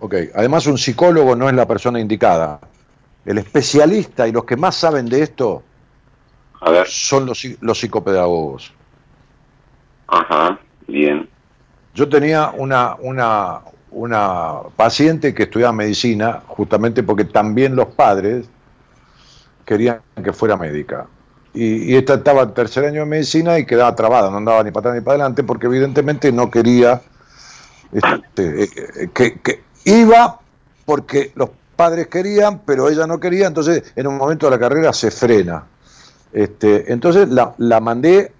Ok, 0.00 0.14
además 0.34 0.66
un 0.66 0.78
psicólogo 0.78 1.36
no 1.36 1.48
es 1.48 1.54
la 1.54 1.66
persona 1.66 2.00
indicada. 2.00 2.60
El 3.24 3.38
especialista 3.38 4.26
y 4.26 4.32
los 4.32 4.44
que 4.44 4.56
más 4.56 4.76
saben 4.76 5.06
de 5.06 5.22
esto 5.22 5.62
son 6.86 7.26
los, 7.26 7.44
los 7.60 7.78
psicopedagogos. 7.78 8.72
Ajá, 10.06 10.58
bien. 10.86 11.28
Yo 11.94 12.08
tenía 12.08 12.50
una, 12.56 12.96
una, 12.96 13.60
una 13.90 14.60
paciente 14.76 15.34
que 15.34 15.44
estudiaba 15.44 15.72
medicina, 15.72 16.42
justamente 16.46 17.02
porque 17.02 17.24
también 17.24 17.76
los 17.76 17.88
padres 17.88 18.48
querían 19.64 20.00
que 20.22 20.32
fuera 20.32 20.56
médica. 20.56 21.06
Y, 21.52 21.96
esta 21.96 22.14
estaba 22.14 22.42
en 22.42 22.54
tercer 22.54 22.84
año 22.84 23.00
de 23.00 23.06
medicina 23.06 23.58
y 23.58 23.66
quedaba 23.66 23.94
trabada, 23.94 24.30
no 24.30 24.36
andaba 24.36 24.62
ni 24.62 24.70
para 24.70 24.90
atrás 24.90 24.94
ni 24.94 25.00
para 25.00 25.16
adelante, 25.16 25.42
porque 25.42 25.66
evidentemente 25.66 26.30
no 26.30 26.50
quería, 26.50 27.02
este, 27.92 28.64
eh, 28.64 29.10
que, 29.12 29.40
que 29.40 29.62
iba 29.84 30.38
porque 30.84 31.32
los 31.34 31.50
padres 31.80 32.08
querían, 32.08 32.60
pero 32.66 32.90
ella 32.90 33.06
no 33.06 33.18
quería, 33.18 33.46
entonces 33.46 33.94
en 33.96 34.06
un 34.06 34.18
momento 34.18 34.44
de 34.44 34.50
la 34.50 34.58
carrera 34.58 34.92
se 34.92 35.10
frena. 35.10 35.64
Este, 36.30 36.92
entonces 36.92 37.26
la, 37.30 37.80
mandé 37.80 38.32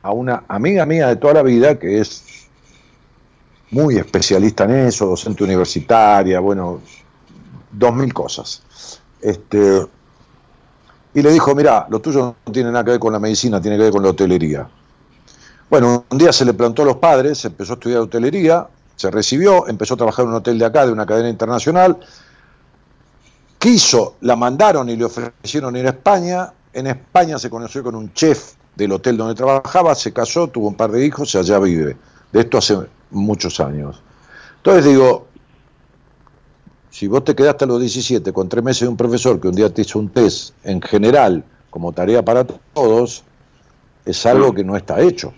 a 0.00 0.12
una 0.12 0.44
amiga 0.46 0.86
mía 0.86 1.08
de 1.08 1.16
toda 1.16 1.34
la 1.34 1.42
vida, 1.42 1.76
que 1.76 2.00
es 2.00 2.46
muy 3.72 3.96
especialista 3.96 4.62
en 4.62 4.86
eso, 4.86 5.06
docente 5.06 5.42
universitaria, 5.42 6.38
bueno, 6.38 6.82
dos 7.72 7.92
mil 7.96 8.14
cosas. 8.14 8.62
Este, 9.20 9.84
y 11.14 11.20
le 11.20 11.32
dijo, 11.32 11.52
mira, 11.56 11.88
lo 11.90 11.98
tuyo 11.98 12.36
no 12.46 12.52
tiene 12.52 12.70
nada 12.70 12.84
que 12.84 12.92
ver 12.92 13.00
con 13.00 13.12
la 13.12 13.18
medicina, 13.18 13.60
tiene 13.60 13.76
que 13.76 13.82
ver 13.82 13.92
con 13.92 14.04
la 14.04 14.10
hotelería. 14.10 14.68
Bueno, 15.68 16.04
un 16.08 16.18
día 16.18 16.32
se 16.32 16.44
le 16.44 16.54
plantó 16.54 16.82
a 16.82 16.84
los 16.84 16.98
padres, 16.98 17.44
empezó 17.44 17.72
a 17.72 17.74
estudiar 17.74 18.02
hotelería, 18.02 18.68
se 18.94 19.10
recibió, 19.10 19.66
empezó 19.66 19.94
a 19.94 19.96
trabajar 19.96 20.26
en 20.26 20.28
un 20.28 20.36
hotel 20.36 20.60
de 20.60 20.64
acá, 20.64 20.86
de 20.86 20.92
una 20.92 21.06
cadena 21.06 21.28
internacional, 21.28 21.98
quiso, 23.64 24.16
la 24.20 24.36
mandaron 24.36 24.90
y 24.90 24.96
le 24.96 25.06
ofrecieron 25.06 25.74
ir 25.74 25.86
a 25.86 25.88
España, 25.88 26.52
en 26.74 26.86
España 26.86 27.38
se 27.38 27.48
conoció 27.48 27.82
con 27.82 27.94
un 27.94 28.12
chef 28.12 28.56
del 28.76 28.92
hotel 28.92 29.16
donde 29.16 29.34
trabajaba, 29.34 29.94
se 29.94 30.12
casó, 30.12 30.48
tuvo 30.48 30.68
un 30.68 30.74
par 30.74 30.90
de 30.90 31.02
hijos 31.02 31.34
y 31.34 31.38
allá 31.38 31.58
vive. 31.58 31.96
De 32.30 32.40
esto 32.40 32.58
hace 32.58 32.76
muchos 33.10 33.60
años. 33.60 34.02
Entonces 34.58 34.84
digo, 34.84 35.28
si 36.90 37.06
vos 37.06 37.24
te 37.24 37.34
quedaste 37.34 37.64
a 37.64 37.68
los 37.68 37.80
17 37.80 38.34
con 38.34 38.50
tres 38.50 38.62
meses 38.62 38.82
de 38.82 38.88
un 38.88 38.98
profesor 38.98 39.40
que 39.40 39.48
un 39.48 39.54
día 39.54 39.72
te 39.72 39.80
hizo 39.80 39.98
un 39.98 40.10
test 40.10 40.52
en 40.62 40.82
general 40.82 41.42
como 41.70 41.90
tarea 41.94 42.22
para 42.22 42.44
todos, 42.44 43.24
es 44.04 44.26
algo 44.26 44.52
que 44.52 44.62
no 44.62 44.76
está 44.76 45.00
hecho. 45.00 45.32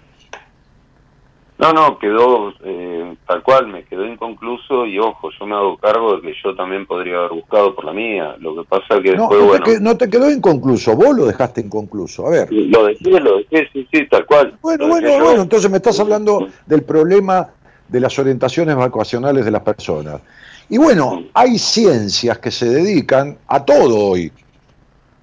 No, 1.58 1.72
no, 1.72 1.98
quedó 1.98 2.52
eh, 2.64 3.16
tal 3.26 3.42
cual, 3.42 3.68
me 3.68 3.84
quedó 3.84 4.04
inconcluso 4.04 4.84
y 4.84 4.98
ojo, 4.98 5.30
yo 5.38 5.46
me 5.46 5.54
hago 5.54 5.78
cargo 5.78 6.16
de 6.16 6.22
que 6.22 6.34
yo 6.44 6.54
también 6.54 6.86
podría 6.86 7.16
haber 7.16 7.30
buscado 7.30 7.74
por 7.74 7.86
la 7.86 7.94
mía. 7.94 8.36
Lo 8.40 8.54
que 8.56 8.64
pasa 8.64 9.00
que 9.02 9.16
no, 9.16 9.28
después, 9.30 9.80
no 9.80 9.90
no 9.92 9.96
te 9.96 10.10
quedó 10.10 10.30
inconcluso, 10.30 10.94
vos 10.94 11.16
lo 11.16 11.24
dejaste 11.24 11.62
inconcluso. 11.62 12.26
A 12.26 12.30
ver. 12.30 12.52
Lo 12.52 12.84
dejé, 12.84 13.20
lo 13.20 13.38
dejé, 13.38 13.68
sí, 13.72 13.88
sí, 13.90 14.06
tal 14.06 14.26
cual. 14.26 14.58
Bueno, 14.60 14.88
bueno, 14.88 15.18
bueno, 15.18 15.42
entonces 15.42 15.70
me 15.70 15.78
estás 15.78 15.98
hablando 15.98 16.46
del 16.66 16.82
problema 16.82 17.48
de 17.88 18.00
las 18.00 18.18
orientaciones 18.18 18.76
vacacionales 18.76 19.44
de 19.44 19.50
las 19.50 19.62
personas. 19.62 20.20
Y 20.68 20.76
bueno, 20.76 21.24
hay 21.32 21.58
ciencias 21.58 22.38
que 22.38 22.50
se 22.50 22.68
dedican 22.68 23.38
a 23.46 23.64
todo 23.64 24.10
hoy. 24.10 24.30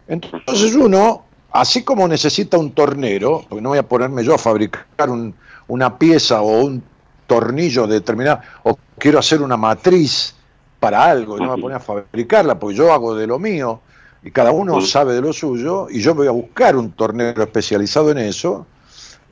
Entonces 0.07 0.73
uno, 0.73 1.25
así 1.51 1.83
como 1.83 2.07
necesita 2.07 2.57
un 2.57 2.71
tornero, 2.71 3.43
porque 3.47 3.61
no 3.61 3.69
voy 3.69 3.77
a 3.77 3.87
ponerme 3.87 4.23
yo 4.23 4.33
a 4.33 4.37
fabricar 4.37 5.09
un, 5.09 5.35
una 5.67 5.97
pieza 5.97 6.41
o 6.41 6.63
un 6.63 6.83
tornillo 7.27 7.87
determinado, 7.87 8.41
o 8.63 8.77
quiero 8.97 9.19
hacer 9.19 9.41
una 9.41 9.57
matriz 9.57 10.35
para 10.79 11.03
algo 11.03 11.37
y 11.37 11.41
no 11.41 11.45
me 11.45 11.51
voy 11.51 11.59
a 11.59 11.61
poner 11.61 11.77
a 11.77 11.79
fabricarla, 11.79 12.59
porque 12.59 12.75
yo 12.75 12.91
hago 12.91 13.15
de 13.15 13.25
lo 13.25 13.39
mío 13.39 13.79
y 14.23 14.31
cada 14.31 14.51
uno 14.51 14.81
sabe 14.81 15.13
de 15.13 15.21
lo 15.21 15.33
suyo 15.33 15.87
y 15.89 16.01
yo 16.01 16.15
voy 16.15 16.27
a 16.27 16.31
buscar 16.31 16.75
un 16.75 16.91
tornero 16.91 17.43
especializado 17.43 18.11
en 18.11 18.19
eso. 18.19 18.65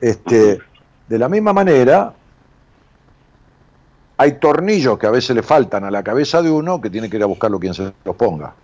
Este, 0.00 0.58
de 1.08 1.18
la 1.18 1.28
misma 1.28 1.52
manera, 1.52 2.14
hay 4.16 4.38
tornillos 4.38 4.98
que 4.98 5.06
a 5.06 5.10
veces 5.10 5.34
le 5.34 5.42
faltan 5.42 5.84
a 5.84 5.90
la 5.90 6.02
cabeza 6.02 6.42
de 6.42 6.50
uno 6.50 6.80
que 6.80 6.90
tiene 6.90 7.08
que 7.08 7.16
ir 7.16 7.22
a 7.22 7.26
buscarlo 7.26 7.58
quien 7.58 7.74
se 7.74 7.92
los 8.04 8.16
ponga. 8.16 8.54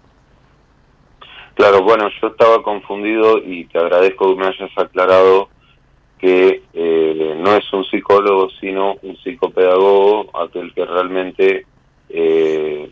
Claro, 1.54 1.82
bueno, 1.82 2.08
yo 2.20 2.28
estaba 2.28 2.62
confundido 2.62 3.38
y 3.38 3.64
te 3.66 3.78
agradezco 3.78 4.34
que 4.34 4.40
me 4.40 4.46
hayas 4.46 4.70
aclarado 4.76 5.48
que 6.18 6.62
no 7.48 7.56
es 7.56 7.72
un 7.72 7.84
psicólogo, 7.84 8.48
sino 8.60 8.96
un 9.02 9.16
psicopedagogo, 9.16 10.30
aquel 10.38 10.72
que 10.74 10.84
realmente 10.84 11.66
eh, 12.08 12.90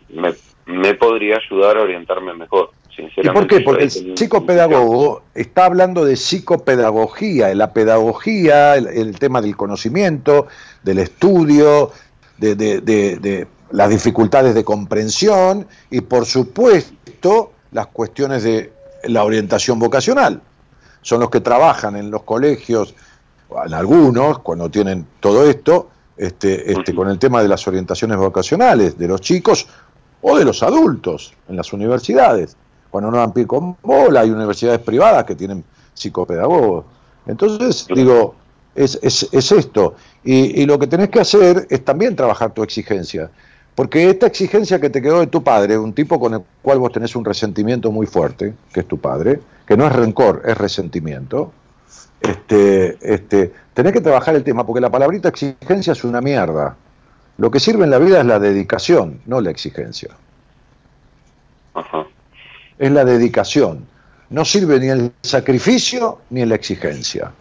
me, 0.65 0.93
podría 0.95 1.37
ayudar 1.37 1.77
a 1.77 1.81
orientarme 1.81 2.33
mejor. 2.33 2.71
¿Y 2.97 3.29
por 3.29 3.45
qué? 3.45 3.61
Porque 3.61 3.83
el 3.83 3.91
psicopedagogo 3.91 5.21
está 5.35 5.65
hablando 5.65 6.03
de 6.03 6.15
psicopedagogía, 6.15 7.53
la 7.53 7.71
pedagogía, 7.71 8.75
el 8.75 9.19
tema 9.19 9.39
del 9.39 9.55
conocimiento, 9.55 10.47
del 10.81 10.97
estudio, 10.97 11.91
de, 12.39 12.55
de, 12.55 12.81
de, 12.81 13.47
las 13.69 13.89
dificultades 13.89 14.55
de 14.55 14.63
comprensión 14.63 15.67
y 15.91 16.01
por 16.01 16.25
supuesto 16.25 17.51
las 17.71 17.87
cuestiones 17.87 18.43
de 18.43 18.71
la 19.03 19.23
orientación 19.23 19.77
vocacional. 19.77 20.41
Son 21.03 21.19
los 21.19 21.29
que 21.29 21.41
trabajan 21.41 21.95
en 21.95 22.09
los 22.09 22.23
colegios, 22.23 22.95
en 23.65 23.73
algunos, 23.73 24.39
cuando 24.39 24.69
tienen 24.69 25.05
todo 25.19 25.49
esto, 25.49 25.89
este, 26.17 26.71
este, 26.71 26.95
con 26.95 27.09
el 27.09 27.19
tema 27.19 27.41
de 27.41 27.47
las 27.47 27.67
orientaciones 27.67 28.17
vocacionales 28.17 28.97
de 28.97 29.07
los 29.07 29.21
chicos 29.21 29.67
o 30.21 30.37
de 30.37 30.45
los 30.45 30.63
adultos 30.63 31.33
en 31.47 31.55
las 31.55 31.71
universidades. 31.73 32.57
Cuando 32.89 33.11
no 33.11 33.17
dan 33.17 33.33
pie 33.33 33.45
con 33.45 33.77
bola, 33.83 34.21
hay 34.21 34.31
universidades 34.31 34.81
privadas 34.81 35.25
que 35.25 35.35
tienen 35.35 35.63
psicopedagogos. 35.93 36.85
Entonces, 37.27 37.85
digo, 37.93 38.35
es, 38.73 38.97
es, 39.01 39.27
es 39.31 39.51
esto. 39.51 39.95
Y, 40.23 40.65
lo 40.65 40.79
que 40.79 40.87
tenés 40.87 41.09
que 41.09 41.19
hacer 41.19 41.67
es 41.69 41.85
también 41.85 42.15
trabajar 42.15 42.53
tu 42.53 42.63
exigencia. 42.63 43.29
Porque 43.75 44.09
esta 44.09 44.27
exigencia 44.27 44.81
que 44.81 44.89
te 44.89 45.01
quedó 45.01 45.19
de 45.19 45.27
tu 45.27 45.43
padre, 45.43 45.77
un 45.77 45.93
tipo 45.93 46.19
con 46.19 46.33
el 46.33 46.41
cual 46.61 46.79
vos 46.79 46.91
tenés 46.91 47.15
un 47.15 47.23
resentimiento 47.23 47.91
muy 47.91 48.07
fuerte, 48.07 48.53
que 48.73 48.79
es 48.79 48.87
tu 48.87 48.97
padre, 48.97 49.39
que 49.67 49.77
no 49.77 49.85
es 49.85 49.93
rencor, 49.93 50.41
es 50.45 50.57
resentimiento, 50.57 51.51
este, 52.21 52.97
este, 53.01 53.53
tenés 53.73 53.93
que 53.93 54.01
trabajar 54.01 54.35
el 54.35 54.43
tema, 54.43 54.65
porque 54.65 54.81
la 54.81 54.89
palabrita 54.89 55.29
exigencia 55.29 55.93
es 55.93 56.03
una 56.03 56.21
mierda. 56.21 56.75
Lo 57.37 57.51
que 57.51 57.59
sirve 57.59 57.83
en 57.83 57.91
la 57.91 57.99
vida 57.99 58.19
es 58.19 58.25
la 58.25 58.39
dedicación, 58.39 59.21
no 59.25 59.41
la 59.41 59.51
exigencia. 59.51 60.09
Es 62.79 62.91
la 62.91 63.05
dedicación. 63.05 63.85
No 64.29 64.43
sirve 64.43 64.79
ni 64.79 64.87
el 64.87 65.11
sacrificio 65.21 66.19
ni 66.31 66.45
la 66.45 66.55
exigencia. 66.55 67.31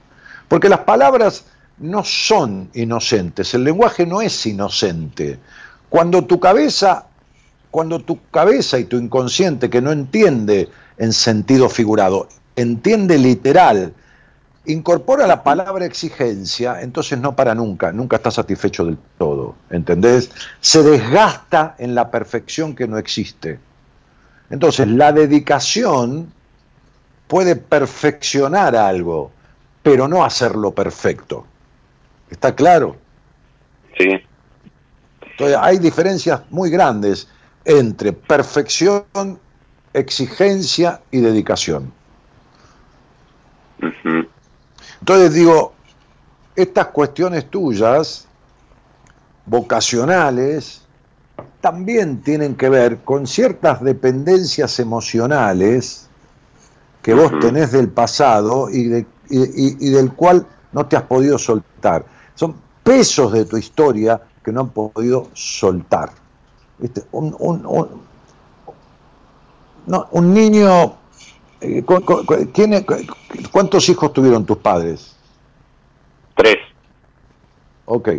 Porque 0.48 0.68
las 0.68 0.80
palabras 0.80 1.46
no 1.78 2.04
son 2.04 2.70
inocentes, 2.74 3.54
el 3.54 3.64
lenguaje 3.64 4.06
no 4.06 4.22
es 4.22 4.46
inocente. 4.46 5.38
Cuando 5.88 6.24
tu 6.24 6.40
cabeza, 6.40 7.06
cuando 7.70 8.00
tu 8.00 8.18
cabeza 8.30 8.78
y 8.78 8.84
tu 8.84 8.96
inconsciente 8.96 9.68
que 9.68 9.82
no 9.82 9.92
entiende 9.92 10.68
en 10.98 11.12
sentido 11.12 11.68
figurado, 11.68 12.28
entiende 12.54 13.18
literal, 13.18 13.92
incorpora 14.66 15.26
la 15.26 15.42
palabra 15.42 15.84
exigencia, 15.84 16.80
entonces 16.80 17.18
no 17.18 17.34
para 17.36 17.54
nunca, 17.54 17.92
nunca 17.92 18.16
está 18.16 18.30
satisfecho 18.30 18.84
del 18.84 18.98
todo, 19.18 19.54
¿entendés? 19.70 20.30
Se 20.60 20.82
desgasta 20.82 21.74
en 21.78 21.94
la 21.94 22.10
perfección 22.10 22.74
que 22.74 22.86
no 22.86 22.98
existe. 22.98 23.58
Entonces, 24.50 24.86
la 24.88 25.12
dedicación 25.12 26.32
puede 27.26 27.56
perfeccionar 27.56 28.76
algo, 28.76 29.30
pero 29.82 30.08
no 30.08 30.24
hacerlo 30.24 30.72
perfecto. 30.72 31.46
¿Está 32.30 32.54
claro? 32.54 32.96
Sí. 33.98 34.20
Entonces 35.22 35.56
hay 35.60 35.78
diferencias 35.78 36.42
muy 36.50 36.70
grandes 36.70 37.28
entre 37.64 38.12
perfección, 38.12 39.04
exigencia 39.92 41.00
y 41.10 41.20
dedicación. 41.20 41.92
Entonces 45.08 45.34
digo, 45.34 45.72
estas 46.56 46.88
cuestiones 46.88 47.48
tuyas, 47.48 48.26
vocacionales, 49.44 50.82
también 51.60 52.22
tienen 52.22 52.56
que 52.56 52.68
ver 52.68 52.98
con 53.04 53.28
ciertas 53.28 53.84
dependencias 53.84 54.80
emocionales 54.80 56.08
que 57.02 57.14
vos 57.14 57.30
tenés 57.38 57.70
del 57.70 57.88
pasado 57.88 58.68
y, 58.68 59.06
y, 59.30 59.90
del 59.90 60.12
cual 60.12 60.44
no 60.72 60.86
te 60.86 60.96
has 60.96 61.04
podido 61.04 61.38
soltar. 61.38 62.04
Son 62.34 62.56
pesos 62.82 63.32
de 63.32 63.44
tu 63.44 63.56
historia 63.56 64.20
que 64.42 64.50
no 64.50 64.62
han 64.62 64.70
podido 64.70 65.28
soltar. 65.34 66.10
no, 69.86 70.08
un 70.10 70.34
niño, 70.34 70.96
¿cuántos 73.50 73.88
hijos 73.88 74.12
tuvieron 74.12 74.44
tus 74.44 74.58
padres? 74.58 75.16
Tres. 76.34 76.58
Ok, 77.86 78.10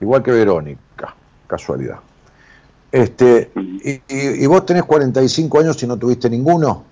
igual 0.00 0.22
que 0.22 0.30
Verónica, 0.30 1.14
casualidad. 1.46 1.98
Este, 2.92 3.50
y, 4.08 4.46
vos 4.46 4.64
tenés 4.64 4.84
45 4.84 5.58
años 5.58 5.82
y 5.82 5.86
no 5.88 5.96
tuviste 5.96 6.30
ninguno? 6.30 6.84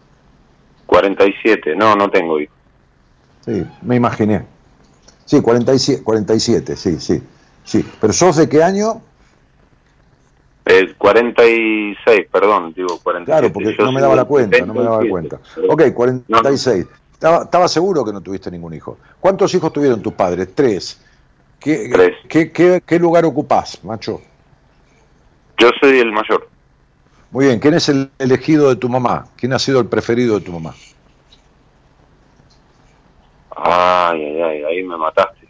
47, 0.86 1.76
no, 1.76 1.94
no 1.94 2.10
tengo 2.10 2.40
hijos. 2.40 2.56
Sí, 3.44 3.64
me 3.82 3.96
imaginé. 3.96 4.44
Sí, 5.24 5.40
47, 5.40 6.02
47, 6.02 6.76
sí, 6.76 6.98
sí, 6.98 7.22
sí. 7.64 7.86
¿Pero 8.00 8.12
sos 8.12 8.36
de 8.36 8.48
qué 8.48 8.64
año? 8.64 9.00
Eh, 10.64 10.94
46, 10.96 12.26
perdón, 12.30 12.72
digo 12.74 12.98
47. 13.02 13.24
Claro, 13.24 13.52
porque 13.52 13.76
yo 13.76 13.84
no 13.84 13.92
me 13.92 14.00
daba 14.00 14.14
la 14.14 14.24
cuenta, 14.24 14.64
no 14.64 14.74
me 14.74 14.82
daba 14.82 15.02
la 15.02 15.10
cuenta. 15.10 15.40
Ok, 15.68 15.92
46. 15.92 16.86
Estaba, 17.12 17.44
estaba 17.44 17.68
seguro 17.68 18.04
que 18.04 18.12
no 18.12 18.20
tuviste 18.20 18.50
ningún 18.50 18.74
hijo. 18.74 18.98
¿Cuántos 19.20 19.54
hijos 19.54 19.72
tuvieron 19.72 20.02
tus 20.02 20.12
padres? 20.12 20.54
Tres. 20.54 21.00
¿Qué, 21.60 22.12
¿qué, 22.28 22.82
qué, 22.84 22.98
lugar 22.98 23.24
ocupás, 23.24 23.82
macho? 23.84 24.20
Yo 25.58 25.70
soy 25.80 26.00
el 26.00 26.10
mayor. 26.10 26.48
Muy 27.30 27.46
bien, 27.46 27.60
¿quién 27.60 27.74
es 27.74 27.88
el 27.88 28.10
elegido 28.18 28.68
de 28.68 28.76
tu 28.76 28.88
mamá? 28.88 29.28
¿Quién 29.36 29.52
ha 29.52 29.58
sido 29.58 29.80
el 29.80 29.86
preferido 29.86 30.38
de 30.38 30.44
tu 30.44 30.52
mamá? 30.52 30.74
Ay, 33.56 34.24
ay, 34.24 34.42
ay, 34.42 34.64
ahí 34.64 34.82
me 34.82 34.96
mataste. 34.96 35.48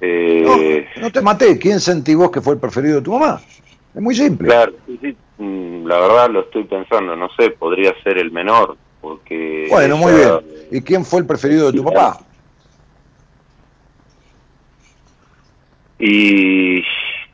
Eh... 0.00 0.88
No, 0.96 1.02
no, 1.02 1.12
te 1.12 1.20
maté. 1.20 1.58
¿Quién 1.58 1.78
sentí 1.78 2.16
vos 2.16 2.32
que 2.32 2.40
fue 2.40 2.54
el 2.54 2.60
preferido 2.60 2.96
de 2.96 3.02
tu 3.02 3.12
mamá? 3.12 3.40
Es 3.94 4.00
muy 4.00 4.14
simple. 4.14 4.48
Claro, 4.48 4.72
sí, 4.86 5.16
mm, 5.38 5.86
la 5.86 5.98
verdad 5.98 6.30
lo 6.30 6.40
estoy 6.40 6.64
pensando. 6.64 7.14
No 7.16 7.28
sé, 7.38 7.50
podría 7.50 7.94
ser 8.02 8.18
el 8.18 8.30
menor. 8.30 8.76
porque 9.00 9.66
Bueno, 9.68 9.96
muy 9.96 10.12
bien. 10.12 10.30
¿Y 10.70 10.80
quién 10.80 11.04
fue 11.04 11.20
el 11.20 11.26
preferido 11.26 11.70
de 11.70 11.78
tu 11.78 11.84
papá? 11.84 12.20
Y 15.98 16.82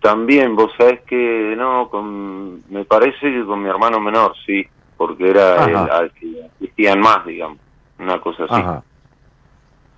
también, 0.03 0.55
vos 0.55 0.71
sabés 0.77 1.01
que, 1.03 1.55
no, 1.57 1.89
con, 1.89 2.63
me 2.71 2.85
parece 2.85 3.19
que 3.21 3.45
con 3.47 3.63
mi 3.63 3.69
hermano 3.69 3.99
menor, 3.99 4.35
sí, 4.45 4.67
porque 4.97 5.31
era 5.31 5.65
el 5.65 5.77
al 5.77 6.13
que 6.13 6.51
asistían 6.57 7.01
más, 7.01 7.25
digamos, 7.25 7.59
una 7.99 8.21
cosa 8.21 8.45
así. 8.45 8.85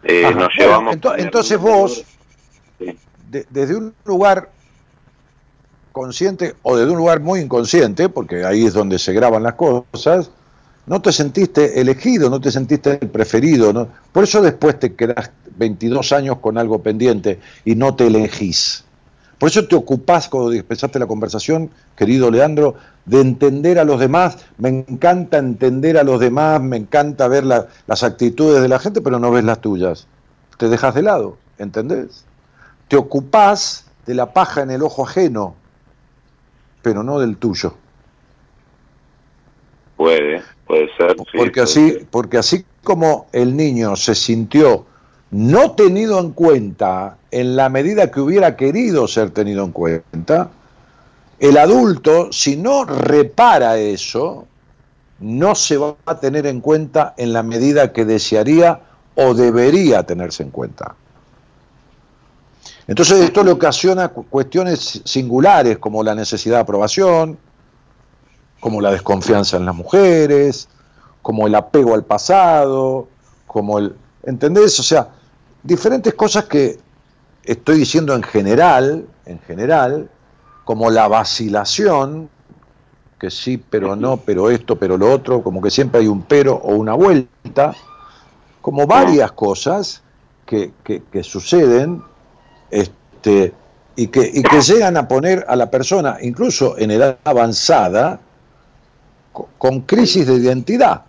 Eh, 0.05 0.33
nos 0.35 0.49
llevamos. 0.57 0.97
entonces 1.19 1.59
vos, 1.59 2.05
desde 3.29 3.77
un 3.77 3.95
lugar 4.05 4.51
consciente 5.93 6.55
o 6.63 6.77
desde 6.77 6.91
un 6.91 6.99
lugar 6.99 7.21
muy 7.21 7.41
inconsciente, 7.41 8.09
porque 8.09 8.45
ahí 8.45 8.67
es 8.67 8.75
donde 8.75 8.99
se 8.99 9.13
graban 9.13 9.43
las 9.43 9.55
cosas, 9.55 10.31
no 10.87 11.01
te 11.03 11.13
sentiste 11.13 11.81
elegido, 11.81 12.31
no 12.31 12.41
te 12.41 12.51
sentiste 12.51 12.99
el 13.01 13.09
preferido, 13.09 13.73
¿no? 13.73 13.89
por 14.13 14.25
eso 14.25 14.41
después 14.43 14.79
te 14.79 14.95
quedas 14.95 15.31
22 15.57 16.13
años 16.13 16.39
con 16.41 16.59
algo 16.59 16.83
pendiente 16.83 17.39
y 17.65 17.75
no 17.75 17.95
te 17.95 18.07
elegís. 18.07 18.85
Por 19.39 19.49
eso 19.49 19.67
te 19.67 19.75
ocupás, 19.75 20.29
cuando 20.29 20.53
empezaste 20.53 20.99
la 20.99 21.07
conversación, 21.07 21.71
querido 21.97 22.31
Leandro, 22.31 22.75
de 23.07 23.23
entender 23.23 23.79
a 23.79 23.85
los 23.85 23.99
demás. 23.99 24.37
Me 24.59 24.69
encanta 24.69 25.39
entender 25.39 25.97
a 25.97 26.05
los 26.05 26.21
demás, 26.21 26.61
me 26.61 26.77
encanta 26.77 27.27
ver 27.27 27.45
las 27.45 28.03
actitudes 28.03 28.61
de 28.61 28.69
la 28.69 28.79
gente, 28.79 29.01
pero 29.01 29.19
no 29.19 29.31
ves 29.31 29.45
las 29.45 29.63
tuyas. 29.63 30.07
Te 30.59 30.69
dejas 30.69 30.95
de 30.95 31.03
lado, 31.03 31.39
¿entendés? 31.57 32.27
Te 32.89 32.97
ocupás 32.97 33.87
de 34.05 34.15
la 34.15 34.35
paja 34.35 34.61
en 34.61 34.71
el 34.71 34.83
ojo 34.83 35.07
ajeno, 35.07 35.55
pero 36.83 37.03
no 37.03 37.19
del 37.19 37.37
tuyo. 37.37 37.75
Puede, 39.97 40.43
puede 40.67 40.89
ser. 40.97 41.17
porque, 41.37 41.61
así, 41.61 42.07
porque 42.11 42.39
así 42.39 42.65
como 42.83 43.27
el 43.33 43.57
niño 43.57 43.97
se 43.97 44.15
sintió 44.15 44.87
no 45.31 45.73
tenido 45.73 46.19
en 46.19 46.33
cuenta 46.33 47.19
en 47.31 47.57
la 47.57 47.69
medida 47.69 48.11
que 48.11 48.21
hubiera 48.21 48.57
querido 48.57 49.07
ser 49.07 49.31
tenido 49.31 49.65
en 49.65 49.73
cuenta, 49.73 50.51
el 51.39 51.57
adulto, 51.57 52.33
si 52.33 52.57
no 52.57 52.85
repara 52.85 53.79
eso, 53.79 54.47
no 55.21 55.55
se 55.55 55.77
va 55.77 55.95
a 56.07 56.19
tener 56.19 56.47
en 56.47 56.61
cuenta 56.61 57.15
en 57.17 57.33
la 57.33 57.43
medida 57.43 57.93
que 57.93 58.05
desearía 58.05 58.81
o 59.15 59.35
debería 59.35 60.03
tenerse 60.03 60.43
en 60.43 60.51
cuenta. 60.51 60.97
Entonces 62.87 63.21
esto 63.21 63.45
le 63.45 63.53
ocasiona 63.53 64.09
cuestiones 64.09 65.03
singulares 65.05 65.79
como 65.79 66.03
la 66.03 66.15
necesidad 66.15 66.57
de 66.57 66.63
aprobación, 66.63 67.39
como 68.61 68.81
la 68.81 68.91
desconfianza 68.91 69.57
en 69.57 69.67
las 69.67 69.75
mujeres, 69.75 70.69
como 71.23 71.47
el 71.47 71.55
apego 71.55 71.95
al 71.95 72.05
pasado, 72.05 73.09
como 73.47 73.79
el... 73.79 73.95
¿Entendés? 74.23 74.79
O 74.81 74.83
sea, 74.83 75.09
diferentes 75.63 76.15
cosas 76.15 76.45
que 76.45 76.79
estoy 77.45 77.79
diciendo 77.79 78.15
en 78.15 78.23
general, 78.23 79.07
en 79.25 79.39
general, 79.41 80.11
como 80.65 80.91
la 80.91 81.09
vacilación, 81.09 82.29
que 83.19 83.31
sí, 83.31 83.59
pero 83.59 83.97
no, 83.97 84.17
pero 84.19 84.51
esto, 84.51 84.77
pero 84.77 84.97
lo 84.97 85.13
otro, 85.13 85.43
como 85.43 85.61
que 85.61 85.71
siempre 85.71 86.01
hay 86.01 86.07
un 86.07 86.23
pero 86.23 86.55
o 86.55 86.75
una 86.75 86.95
vuelta, 86.95 87.75
como 88.63 88.87
varias 88.87 89.33
cosas 89.33 90.03
que, 90.47 90.73
que, 90.85 91.23
suceden 91.23 92.03
este, 92.71 93.53
y, 93.97 94.07
que, 94.09 94.31
y 94.33 94.43
que 94.43 94.61
llegan 94.61 94.97
a 94.97 95.09
poner 95.09 95.45
a 95.49 95.57
la 95.57 95.71
persona, 95.71 96.19
incluso 96.23 96.79
en 96.79 96.91
edad 96.91 97.19
avanzada, 97.25 98.21
con 99.59 99.83
crisis 99.83 100.27
de 100.27 100.35
identidad, 100.35 101.03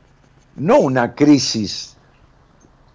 no 0.56 0.80
una 0.80 1.16
crisis 1.16 1.92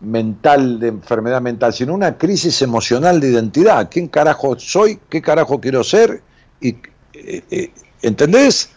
mental, 0.01 0.79
de 0.79 0.89
enfermedad 0.89 1.41
mental, 1.41 1.73
sino 1.73 1.95
una 1.95 2.17
crisis 2.17 2.61
emocional 2.63 3.21
de 3.21 3.31
identidad. 3.31 3.89
¿Quién 3.91 4.09
carajo 4.09 4.59
soy? 4.59 4.99
¿Qué 5.09 5.23
carajo 5.23 5.61
quiero 5.61 5.83
ser? 5.83 6.23
Y, 6.61 6.77
eh, 7.15 7.43
eh, 7.51 7.71
¿Entendés? 8.03 8.71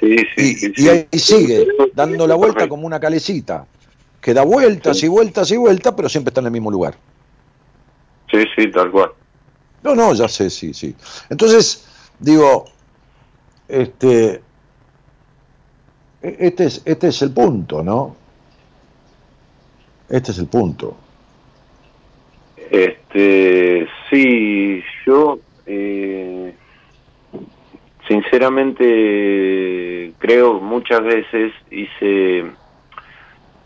Sí, 0.00 0.16
y, 0.36 0.88
ahí 0.88 1.06
sigue, 1.12 1.68
dando 1.94 2.26
la 2.26 2.34
vuelta 2.34 2.68
como 2.68 2.86
una 2.86 2.98
calecita, 2.98 3.66
que 4.20 4.34
da 4.34 4.42
vueltas 4.42 5.00
y 5.04 5.08
vueltas 5.08 5.50
y 5.52 5.56
vueltas, 5.56 5.94
pero 5.96 6.08
siempre 6.08 6.30
está 6.30 6.40
en 6.40 6.46
el 6.46 6.52
mismo 6.52 6.72
lugar. 6.72 6.96
Sí, 8.32 8.44
sí, 8.56 8.70
tal 8.70 8.90
cual. 8.90 9.10
No, 9.82 9.94
no, 9.94 10.14
ya 10.14 10.26
sé, 10.26 10.48
sí, 10.48 10.72
sí. 10.72 10.94
Entonces, 11.28 11.86
digo, 12.18 12.64
este, 13.68 14.40
e-, 16.22 16.36
este 16.38 16.64
es, 16.64 16.82
este 16.84 17.08
es 17.08 17.22
el 17.22 17.32
punto, 17.32 17.82
¿no? 17.82 18.16
Este 20.08 20.30
es 20.30 20.38
el 20.38 20.46
punto. 20.46 20.96
Este, 22.70 23.86
sí, 24.08 24.82
yo 25.04 25.38
eh, 25.66 26.54
sinceramente 28.08 30.14
creo 30.18 30.60
muchas 30.60 31.02
veces 31.02 31.52
hice 31.70 32.46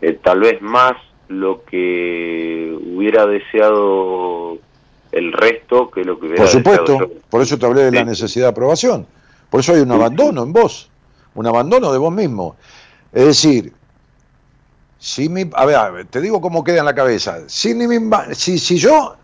eh, 0.01 0.19
tal 0.21 0.41
vez 0.41 0.61
más 0.61 0.97
lo 1.27 1.63
que 1.63 2.77
hubiera 2.95 3.25
deseado 3.25 4.57
el 5.11 5.33
resto 5.33 5.89
que 5.89 6.03
lo 6.03 6.19
que 6.19 6.27
hubiera 6.27 6.43
Por 6.43 6.51
supuesto, 6.51 7.11
por 7.29 7.41
eso 7.41 7.57
te 7.57 7.65
hablé 7.65 7.83
de 7.83 7.91
la 7.91 8.03
necesidad 8.05 8.45
de 8.45 8.49
aprobación. 8.51 9.05
Por 9.49 9.61
eso 9.61 9.73
hay 9.73 9.81
un 9.81 9.91
abandono 9.91 10.43
en 10.43 10.53
vos, 10.53 10.89
un 11.35 11.47
abandono 11.47 11.91
de 11.91 11.97
vos 11.97 12.11
mismo. 12.11 12.55
Es 13.13 13.25
decir, 13.25 13.73
si 14.99 15.29
mi, 15.29 15.49
a 15.53 15.65
ver, 15.65 16.05
te 16.07 16.21
digo 16.21 16.41
cómo 16.41 16.63
queda 16.63 16.79
en 16.79 16.85
la 16.85 16.95
cabeza. 16.95 17.47
Si, 17.47 17.73
ni 17.73 17.87
mi, 17.87 17.97
si, 18.33 18.59
si 18.59 18.77
yo, 18.77 19.15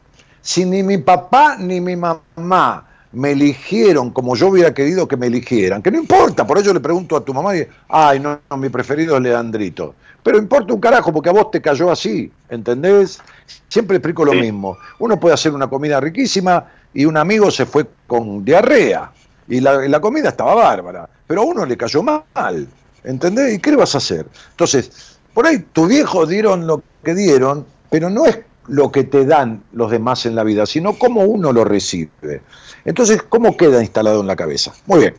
si 0.42 0.66
ni 0.66 0.84
mi 0.84 0.98
papá 0.98 1.58
ni 1.58 1.82
mi 1.82 1.96
mamá 1.96 2.88
me 3.14 3.32
eligieron 3.32 4.10
como 4.10 4.36
yo 4.36 4.48
hubiera 4.48 4.74
querido 4.74 5.08
que 5.08 5.16
me 5.16 5.28
eligieran, 5.28 5.82
que 5.82 5.92
no 5.92 6.00
importa, 6.00 6.46
por 6.46 6.58
ello 6.58 6.74
le 6.74 6.80
pregunto 6.80 7.16
a 7.16 7.24
tu 7.24 7.34
mamá 7.34 7.56
y, 7.56 7.68
ay, 7.88 8.20
no, 8.20 8.40
no, 8.50 8.58
mi 8.58 8.70
preferido 8.70 9.16
es 9.16 9.22
Leandrito. 9.22 9.96
Pero 10.24 10.38
importa 10.38 10.74
un 10.74 10.80
carajo 10.80 11.14
porque 11.14 11.30
a 11.30 11.34
vos 11.34 11.52
te 11.52 11.62
cayó 11.62 11.92
así, 11.92 12.32
¿entendés? 12.50 13.20
Siempre 13.68 13.98
explico 13.98 14.26
lo 14.26 14.34
mismo. 14.34 14.78
Uno 15.00 15.20
puede 15.20 15.34
hacer 15.34 15.54
una 15.54 15.68
comida 15.68 16.00
riquísima 16.00 16.66
y 16.94 17.06
un 17.06 17.18
amigo 17.18 17.52
se 17.52 17.66
fue 17.66 17.86
con 18.08 18.44
diarrea 18.44 19.12
y 19.48 19.60
la, 19.60 19.88
la 19.88 20.00
comida 20.00 20.30
estaba 20.30 20.56
bárbara, 20.56 21.08
pero 21.28 21.42
a 21.42 21.46
uno 21.46 21.66
le 21.66 21.78
cayó 21.78 22.02
mal, 22.02 22.68
¿entendés? 23.04 23.54
¿Y 23.54 23.60
qué 23.60 23.72
le 23.72 23.78
vas 23.78 23.94
a 23.96 23.98
hacer? 24.00 24.26
Entonces, 24.52 25.18
por 25.34 25.46
ahí 25.46 25.60
tus 25.74 25.90
viejos 25.90 26.30
dieron 26.30 26.66
lo 26.66 26.82
que 27.04 27.14
dieron, 27.14 27.66
pero 27.90 28.10
no 28.10 28.26
es 28.26 28.40
lo 28.68 28.92
que 28.92 29.04
te 29.04 29.26
dan 29.26 29.64
los 29.74 29.92
demás 29.92 30.26
en 30.26 30.36
la 30.36 30.44
vida, 30.44 30.66
sino 30.66 30.98
cómo 30.98 31.22
uno 31.22 31.52
lo 31.52 31.64
recibe. 31.64 32.42
Entonces, 32.86 33.22
¿cómo 33.24 33.58
queda 33.58 33.82
instalado 33.82 34.22
en 34.22 34.28
la 34.28 34.36
cabeza? 34.36 34.74
Muy 34.86 35.00
bien. 35.00 35.16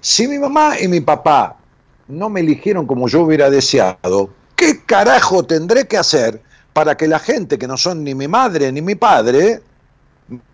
Si 0.00 0.28
mi 0.28 0.38
mamá 0.38 0.78
y 0.80 0.88
mi 0.88 1.00
papá 1.00 1.56
no 2.08 2.28
me 2.28 2.40
eligieron 2.40 2.86
como 2.86 3.08
yo 3.08 3.22
hubiera 3.22 3.48
deseado, 3.50 4.30
¿qué 4.56 4.82
carajo 4.84 5.44
tendré 5.44 5.86
que 5.86 5.96
hacer 5.96 6.42
para 6.74 6.96
que 6.96 7.08
la 7.08 7.18
gente 7.18 7.56
que 7.58 7.66
no 7.66 7.76
son 7.76 8.04
ni 8.04 8.14
mi 8.14 8.28
madre 8.28 8.70
ni 8.72 8.82
mi 8.82 8.96
padre 8.96 9.62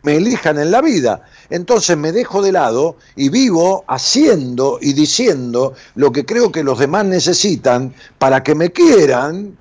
me 0.02 0.16
elijan 0.16 0.58
en 0.58 0.70
la 0.70 0.80
vida. 0.80 1.22
Entonces 1.48 1.96
me 1.96 2.12
dejo 2.12 2.42
de 2.42 2.52
lado 2.52 2.96
y 3.16 3.28
vivo 3.28 3.84
haciendo 3.88 4.78
y 4.80 4.92
diciendo 4.92 5.74
lo 5.94 6.12
que 6.12 6.24
creo 6.24 6.50
que 6.50 6.62
los 6.62 6.78
demás 6.78 7.04
necesitan 7.04 7.94
para 8.18 8.42
que 8.42 8.54
me 8.54 8.70
quieran, 8.70 9.56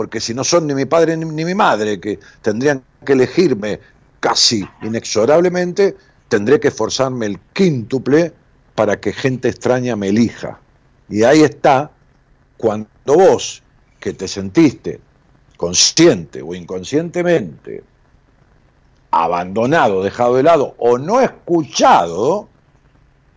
porque 0.00 0.18
si 0.18 0.32
no 0.32 0.44
son 0.44 0.66
ni 0.66 0.72
mi 0.72 0.86
padre 0.86 1.14
ni, 1.14 1.44
mi 1.44 1.54
madre, 1.54 2.00
que 2.00 2.18
tendrían 2.40 2.82
que 3.04 3.12
elegirme 3.12 3.80
casi 4.18 4.66
inexorablemente, 4.80 5.94
tendré 6.26 6.58
que 6.58 6.68
esforzarme 6.68 7.26
el 7.26 7.38
quíntuple 7.52 8.32
para 8.74 8.98
que 8.98 9.12
gente 9.12 9.50
extraña 9.50 9.96
me 9.96 10.08
elija. 10.08 10.58
Y 11.10 11.22
ahí 11.22 11.42
está 11.42 11.90
cuando 12.56 12.88
vos, 13.04 13.62
que 13.98 14.14
te 14.14 14.26
sentiste 14.26 15.00
consciente 15.58 16.40
o 16.40 16.54
inconscientemente 16.54 17.84
abandonado, 19.10 20.02
dejado 20.02 20.36
de 20.36 20.44
lado 20.44 20.74
o 20.78 20.96
no 20.96 21.20
escuchado, 21.20 22.48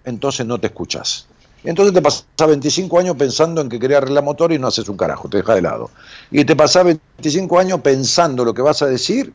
entonces 0.06 0.46
no 0.46 0.62
te 0.62 0.68
escuchas. 0.68 1.28
Entonces 1.64 1.94
te 1.94 2.02
pasas 2.02 2.26
25 2.38 3.00
años 3.00 3.16
pensando 3.16 3.62
en 3.62 3.70
que 3.70 3.80
quería 3.80 3.98
arreglar 3.98 4.24
motor 4.24 4.52
y 4.52 4.60
no 4.60 4.68
haces 4.68 4.88
un 4.90 4.98
carajo, 4.98 5.30
te 5.30 5.38
deja 5.38 5.56
de 5.56 5.62
lado. 5.62 5.90
Y 6.30 6.44
te 6.44 6.56
pasas 6.56 6.84
25 6.84 7.60
años 7.60 7.82
pensando 7.82 8.44
lo 8.44 8.54
que 8.54 8.62
vas 8.62 8.82
a 8.82 8.88
decir 8.88 9.34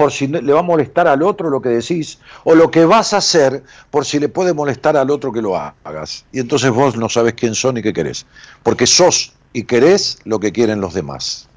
por 0.00 0.12
si 0.12 0.28
le 0.28 0.50
va 0.54 0.60
a 0.60 0.62
molestar 0.62 1.06
al 1.06 1.22
otro 1.22 1.50
lo 1.50 1.60
que 1.60 1.68
decís, 1.68 2.20
o 2.44 2.54
lo 2.54 2.70
que 2.70 2.86
vas 2.86 3.12
a 3.12 3.18
hacer 3.18 3.62
por 3.90 4.06
si 4.06 4.18
le 4.18 4.30
puede 4.30 4.54
molestar 4.54 4.96
al 4.96 5.10
otro 5.10 5.30
que 5.30 5.42
lo 5.42 5.58
hagas. 5.58 6.24
Y 6.32 6.40
entonces 6.40 6.70
vos 6.70 6.96
no 6.96 7.10
sabes 7.10 7.34
quién 7.34 7.54
son 7.54 7.76
y 7.76 7.82
qué 7.82 7.92
querés, 7.92 8.24
porque 8.62 8.86
sos 8.86 9.34
y 9.52 9.64
querés 9.64 10.18
lo 10.24 10.40
que 10.40 10.52
quieren 10.52 10.80
los 10.80 10.94
demás. 10.94 11.50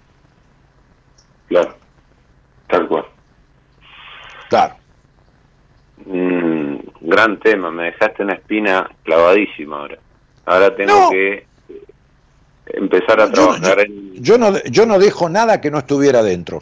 Claro, 1.47 1.74
tal 2.68 2.86
cual. 2.89 3.05
Claro. 4.49 4.76
Gran 7.14 7.39
tema, 7.39 7.70
me 7.70 7.84
dejaste 7.84 8.24
una 8.24 8.34
espina 8.34 8.89
clavadísima 9.03 9.78
ahora. 9.78 9.99
Ahora 10.45 10.76
tengo 10.76 11.11
que 11.11 11.45
empezar 12.66 13.22
a 13.22 13.32
trabajar 13.32 13.82
en... 13.82 14.16
Yo 14.16 14.39
no, 14.39 14.57
yo 14.64 14.88
no 14.88 14.97
dejo 14.97 15.30
nada 15.30 15.61
que 15.61 15.70
no 15.70 15.78
estuviera 15.78 16.24
dentro. 16.24 16.59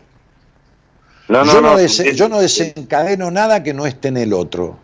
yo, 1.29 1.61
no, 1.61 1.77
yo 1.79 2.27
no 2.27 2.41
desencadeno 2.41 3.31
nada 3.31 3.63
que 3.63 3.73
no 3.73 3.85
esté 3.85 4.09
en 4.09 4.17
el 4.17 4.33
otro. 4.33 4.77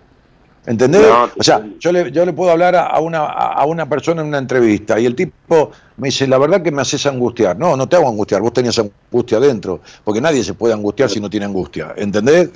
¿Entendés? 0.65 1.05
o 1.37 1.43
sea, 1.43 1.65
yo 1.79 1.91
le, 1.91 2.13
yo 2.13 2.25
le 2.25 2.31
puedo 2.31 2.49
hablar 2.51 2.77
a 2.77 2.97
una, 3.01 3.25
a 3.25 3.65
una 3.65 3.89
persona 3.89 4.21
en 4.21 4.29
una 4.29 4.37
entrevista 4.37 4.97
y 4.97 5.05
el 5.05 5.15
tipo 5.15 5.71
me 5.97 6.07
dice, 6.07 6.27
la 6.27 6.37
verdad 6.37 6.61
que 6.61 6.71
me 6.71 6.81
haces 6.81 7.05
angustiar. 7.05 7.57
No, 7.57 7.75
no 7.75 7.89
te 7.89 7.97
hago 7.97 8.07
angustiar, 8.07 8.41
vos 8.41 8.53
tenías 8.53 8.79
angustia 8.79 9.41
dentro, 9.41 9.81
porque 10.05 10.21
nadie 10.21 10.45
se 10.45 10.53
puede 10.53 10.73
angustiar 10.73 11.09
si 11.09 11.19
no 11.19 11.29
tiene 11.29 11.45
angustia, 11.45 11.93
¿entendés? 11.97 12.51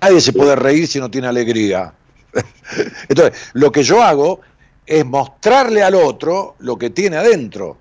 Nadie 0.00 0.20
se 0.20 0.32
puede 0.32 0.56
reír 0.56 0.88
si 0.88 0.98
no 0.98 1.08
tiene 1.08 1.28
alegría. 1.28 1.92
Entonces, 3.08 3.50
lo 3.54 3.72
que 3.72 3.82
yo 3.82 4.02
hago 4.02 4.40
es 4.86 5.04
mostrarle 5.04 5.82
al 5.82 5.94
otro 5.94 6.56
lo 6.60 6.76
que 6.76 6.90
tiene 6.90 7.16
adentro. 7.16 7.78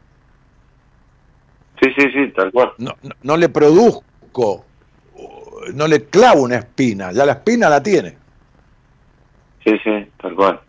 Sí, 1.81 1.89
sí, 1.97 2.07
sí, 2.11 2.33
tal 2.35 2.51
cual. 2.51 2.73
No, 2.79 2.95
no 3.23 3.37
le 3.37 3.49
produzco, 3.49 4.65
no 5.73 5.87
le 5.87 6.05
clavo 6.05 6.41
una 6.41 6.57
espina, 6.57 7.11
ya 7.11 7.25
la 7.25 7.33
espina 7.33 7.69
la 7.69 7.81
tiene. 7.81 8.17
Sí, 9.63 9.71
sí, 9.83 10.11
tal 10.21 10.35
cual. 10.35 10.59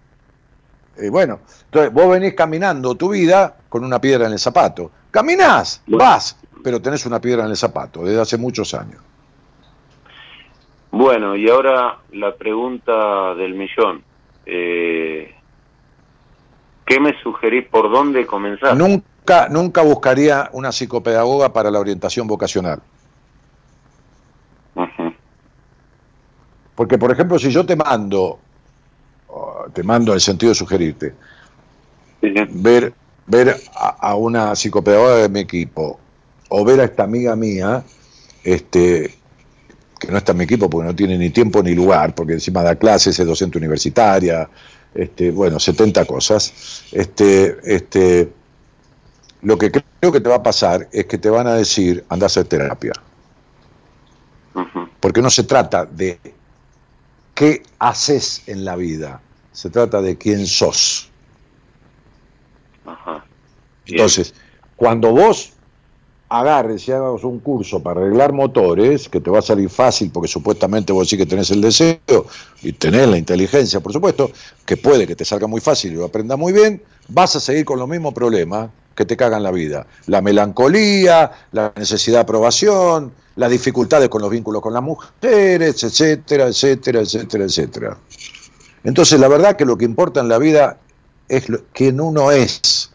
Y 1.00 1.08
bueno, 1.08 1.40
entonces 1.64 1.92
vos 1.92 2.10
venís 2.10 2.34
caminando 2.34 2.94
tu 2.96 3.10
vida 3.10 3.56
con 3.68 3.84
una 3.84 4.00
piedra 4.00 4.26
en 4.26 4.32
el 4.32 4.38
zapato. 4.38 4.90
Caminás, 5.10 5.82
vas, 5.86 6.36
pero 6.62 6.82
tenés 6.82 7.06
una 7.06 7.20
piedra 7.20 7.44
en 7.44 7.50
el 7.50 7.56
zapato 7.56 8.04
desde 8.04 8.20
hace 8.20 8.36
muchos 8.36 8.74
años. 8.74 9.00
Bueno, 10.90 11.36
y 11.36 11.48
ahora 11.48 11.98
la 12.12 12.34
pregunta 12.34 13.34
del 13.34 13.54
millón. 13.54 14.02
Eh, 14.46 15.34
¿Qué 16.86 17.00
me 17.00 17.20
sugerís 17.22 17.66
por 17.66 17.90
dónde 17.90 18.26
comenzar? 18.26 18.76
Nunca, 18.76 19.48
nunca 19.50 19.82
buscaría 19.82 20.48
una 20.52 20.72
psicopedagoga 20.72 21.52
para 21.52 21.70
la 21.70 21.80
orientación 21.80 22.26
vocacional. 22.26 22.80
Porque, 26.74 26.96
por 26.96 27.10
ejemplo, 27.10 27.38
si 27.38 27.50
yo 27.50 27.66
te 27.66 27.74
mando 27.74 28.38
te 29.72 29.82
mando 29.82 30.12
en 30.12 30.16
el 30.16 30.20
sentido 30.20 30.50
de 30.50 30.54
sugerirte, 30.54 31.14
ver, 32.50 32.92
ver 33.26 33.56
a, 33.74 34.14
una 34.14 34.54
psicopedagoga 34.56 35.16
de 35.16 35.28
mi 35.28 35.40
equipo 35.40 35.98
o 36.48 36.64
ver 36.64 36.80
a 36.80 36.84
esta 36.84 37.04
amiga 37.04 37.36
mía, 37.36 37.84
este, 38.42 39.14
que 39.98 40.08
no 40.10 40.18
está 40.18 40.32
en 40.32 40.38
mi 40.38 40.44
equipo 40.44 40.70
porque 40.70 40.86
no 40.86 40.94
tiene 40.94 41.18
ni 41.18 41.30
tiempo 41.30 41.62
ni 41.62 41.74
lugar, 41.74 42.14
porque 42.14 42.34
encima 42.34 42.62
da 42.62 42.76
clases, 42.76 43.18
es 43.18 43.26
docente 43.26 43.58
universitaria, 43.58 44.48
este, 44.94 45.30
bueno, 45.30 45.58
70 45.58 46.04
cosas. 46.04 46.84
Este, 46.92 47.58
este, 47.64 48.32
lo 49.42 49.58
que 49.58 49.70
creo 49.70 50.12
que 50.12 50.20
te 50.20 50.28
va 50.28 50.36
a 50.36 50.42
pasar 50.42 50.88
es 50.92 51.06
que 51.06 51.18
te 51.18 51.30
van 51.30 51.46
a 51.46 51.54
decir, 51.54 52.04
anda 52.08 52.26
a 52.26 52.28
hacer 52.28 52.44
terapia. 52.44 52.92
Porque 54.98 55.22
no 55.22 55.30
se 55.30 55.44
trata 55.44 55.86
de 55.86 56.18
qué 57.34 57.62
haces 57.78 58.42
en 58.46 58.64
la 58.64 58.74
vida, 58.74 59.20
se 59.52 59.70
trata 59.70 60.02
de 60.02 60.18
quién 60.18 60.46
sos. 60.46 61.10
Entonces, 63.86 64.34
cuando 64.74 65.12
vos 65.12 65.52
agarres 66.28 66.86
y 66.88 66.92
hagas 66.92 67.24
un 67.24 67.38
curso 67.40 67.80
para 67.80 68.00
arreglar 68.00 68.32
motores, 68.32 69.08
que 69.08 69.20
te 69.20 69.30
va 69.30 69.38
a 69.38 69.42
salir 69.42 69.70
fácil 69.70 70.10
porque 70.10 70.28
supuestamente 70.28 70.92
vos 70.92 71.08
sí 71.08 71.16
que 71.16 71.26
tenés 71.26 71.50
el 71.50 71.60
deseo 71.60 72.26
y 72.62 72.72
tenés 72.72 73.08
la 73.08 73.16
inteligencia, 73.16 73.80
por 73.80 73.92
supuesto, 73.92 74.30
que 74.66 74.76
puede 74.76 75.06
que 75.06 75.16
te 75.16 75.24
salga 75.24 75.46
muy 75.46 75.60
fácil 75.60 75.92
y 75.92 75.96
lo 75.96 76.04
aprendas 76.04 76.38
muy 76.38 76.52
bien, 76.52 76.82
vas 77.08 77.36
a 77.36 77.40
seguir 77.40 77.64
con 77.64 77.78
los 77.78 77.88
mismos 77.88 78.12
problemas 78.14 78.70
que 78.94 79.06
te 79.06 79.16
cagan 79.16 79.42
la 79.44 79.52
vida. 79.52 79.86
La 80.06 80.20
melancolía, 80.20 81.30
la 81.52 81.72
necesidad 81.76 82.16
de 82.16 82.22
aprobación, 82.22 83.12
las 83.36 83.50
dificultades 83.50 84.08
con 84.08 84.20
los 84.20 84.30
vínculos 84.30 84.60
con 84.60 84.74
las 84.74 84.82
mujeres, 84.82 85.84
etcétera, 85.84 86.48
etcétera, 86.48 87.00
etcétera, 87.00 87.44
etcétera. 87.44 87.98
Entonces, 88.82 89.20
la 89.20 89.28
verdad 89.28 89.56
que 89.56 89.64
lo 89.64 89.78
que 89.78 89.84
importa 89.84 90.20
en 90.20 90.28
la 90.28 90.38
vida 90.38 90.78
es 91.28 91.48
lo, 91.48 91.60
quién 91.72 92.00
uno 92.00 92.32
es. 92.32 92.90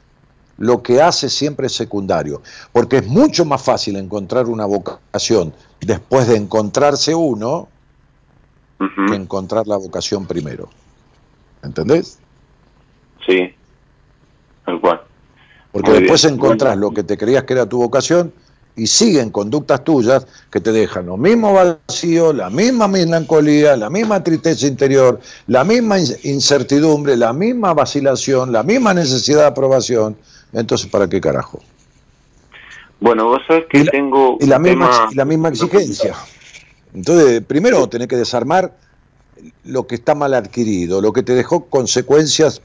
Lo 0.58 0.84
que 0.84 1.02
hace 1.02 1.30
siempre 1.30 1.68
es 1.68 1.74
secundario, 1.74 2.42
porque 2.72 2.98
es 2.98 3.08
mucho 3.08 3.44
más 3.44 3.62
fácil 3.62 3.96
encontrar 3.96 4.46
una 4.46 4.66
vocación 4.66 5.54
después 5.82 6.28
de 6.28 6.38
encontrarse 6.38 7.16
uno 7.16 7.70
que 9.08 9.16
encontrar 9.16 9.68
la 9.68 9.78
vocación 9.78 10.26
primero. 10.26 10.70
¿Entendés? 11.64 12.20
Sí, 13.26 13.54
tal 14.66 14.80
cual. 14.82 15.02
Porque 15.72 15.92
después 15.92 16.24
encontrás 16.26 16.78
lo 16.78 16.92
que 16.92 17.04
te 17.04 17.18
creías 17.18 17.44
que 17.46 17.54
era 17.54 17.66
tu 17.66 17.78
vocación 17.78 18.34
y 18.76 18.88
siguen 18.88 19.30
conductas 19.30 19.84
tuyas 19.84 20.26
que 20.52 20.60
te 20.60 20.72
dejan 20.72 21.06
lo 21.08 21.18
mismo 21.18 21.54
vacío, 21.54 22.34
la 22.34 22.50
misma 22.50 22.88
melancolía, 22.88 23.78
la 23.78 23.90
misma 23.90 24.24
tristeza 24.24 24.68
interior, 24.68 25.20
la 25.48 25.64
misma 25.64 25.98
incertidumbre, 26.24 27.16
la 27.18 27.34
misma 27.34 27.74
vacilación, 27.74 28.52
la 28.52 28.64
misma 28.64 28.94
necesidad 28.94 29.42
de 29.42 29.48
aprobación. 29.48 30.18
Entonces, 30.54 30.90
¿para 30.90 31.08
qué 31.10 31.20
carajo? 31.20 31.62
Bueno, 33.00 33.26
vos 33.26 33.42
sabés 33.48 33.66
que 33.70 33.84
tengo... 33.86 34.38
Y 34.40 34.46
la, 34.46 34.60
misma, 34.60 35.10
y 35.12 35.16
la 35.16 35.26
misma 35.26 35.50
exigencia. 35.50 36.16
Entonces, 36.94 37.42
primero 37.42 37.88
tenés 37.90 38.08
que 38.08 38.16
desarmar 38.16 38.78
lo 39.66 39.88
que 39.88 39.96
está 39.96 40.16
mal 40.16 40.34
adquirido, 40.34 41.02
lo 41.02 41.12
que 41.12 41.24
te 41.24 41.34
dejó 41.34 41.66
consecuencias 41.66 42.62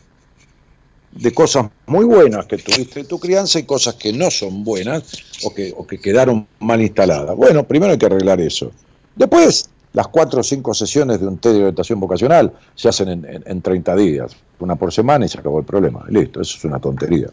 de 1.13 1.33
cosas 1.33 1.71
muy 1.87 2.05
buenas 2.05 2.47
que 2.47 2.59
tuviste 2.59 3.01
en 3.01 3.09
tu 3.09 3.19
crianza 3.19 3.59
y 3.59 3.65
cosas 3.65 3.95
que 3.95 4.13
no 4.13 4.31
son 4.31 4.63
buenas 4.63 5.13
o 5.45 5.55
que, 5.55 5.73
o 5.77 5.87
que 5.87 5.99
quedaron 5.99 6.47
mal 6.61 6.81
instaladas. 6.81 7.35
Bueno, 7.35 7.65
primero 7.65 7.93
hay 7.93 7.99
que 7.99 8.07
arreglar 8.07 8.41
eso. 8.41 8.71
Después, 9.17 9.71
las 9.95 10.09
cuatro 10.09 10.41
o 10.41 10.45
cinco 10.45 10.75
sesiones 10.75 11.21
de 11.21 11.27
un 11.27 11.39
té 11.39 11.49
de 11.49 11.59
orientación 11.59 11.99
vocacional 11.99 12.53
se 12.75 12.89
hacen 12.89 13.09
en, 13.09 13.43
en, 13.45 13.63
30 13.63 13.97
días, 13.97 14.37
una 14.61 14.77
por 14.77 14.93
semana 14.93 15.25
y 15.25 15.29
se 15.29 15.39
acabó 15.39 15.59
el 15.59 15.65
problema. 15.65 16.05
Listo, 16.09 16.41
eso 16.41 16.57
es 16.59 16.65
una 16.65 16.79
tontería. 16.79 17.29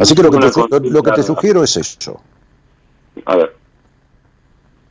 Así 0.00 0.14
que 0.14 0.22
lo 0.22 0.30
que, 0.30 0.38
te, 0.38 0.90
lo, 0.90 1.02
que 1.02 1.12
te 1.12 1.22
sugiero 1.22 1.62
es 1.62 1.76
eso. 1.76 2.20
A 3.24 3.36
ver. 3.36 3.56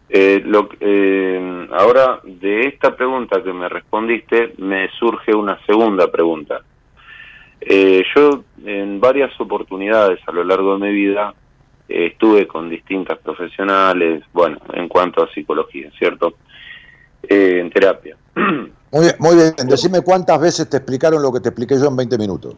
Eh, 0.10 0.42
lo, 0.44 0.70
eh, 0.80 1.68
ahora, 1.72 2.20
de 2.24 2.68
esta 2.68 2.96
pregunta 2.96 3.42
que 3.44 3.54
me 3.54 3.70
respondiste, 3.70 4.56
me 4.58 4.90
surge 5.00 5.34
una 5.34 5.64
segunda 5.66 6.12
pregunta. 6.12 6.62
Eh, 7.62 8.04
yo 8.16 8.44
en 8.66 9.00
varias 9.00 9.40
oportunidades 9.40 10.20
a 10.28 10.32
lo 10.32 10.44
largo 10.44 10.78
de 10.78 10.88
mi 10.88 10.94
vida 10.94 11.34
estuve 11.88 12.48
con 12.48 12.70
distintas 12.70 13.20
profesionales, 13.20 14.24
bueno, 14.34 14.58
en 14.74 14.88
cuanto 14.88 15.24
a 15.24 15.32
psicología, 15.32 15.92
¿cierto? 15.98 16.36
Eh, 17.24 17.60
en 17.60 17.70
terapia. 17.70 18.18
Muy 18.94 19.04
bien, 19.04 19.16
muy 19.20 19.36
bien, 19.38 19.54
decime 19.70 20.02
cuántas 20.02 20.42
veces 20.42 20.70
te 20.70 20.76
explicaron 20.76 21.22
lo 21.22 21.32
que 21.32 21.40
te 21.40 21.48
expliqué 21.48 21.76
yo 21.80 21.88
en 21.88 21.96
20 21.96 22.18
minutos. 22.18 22.56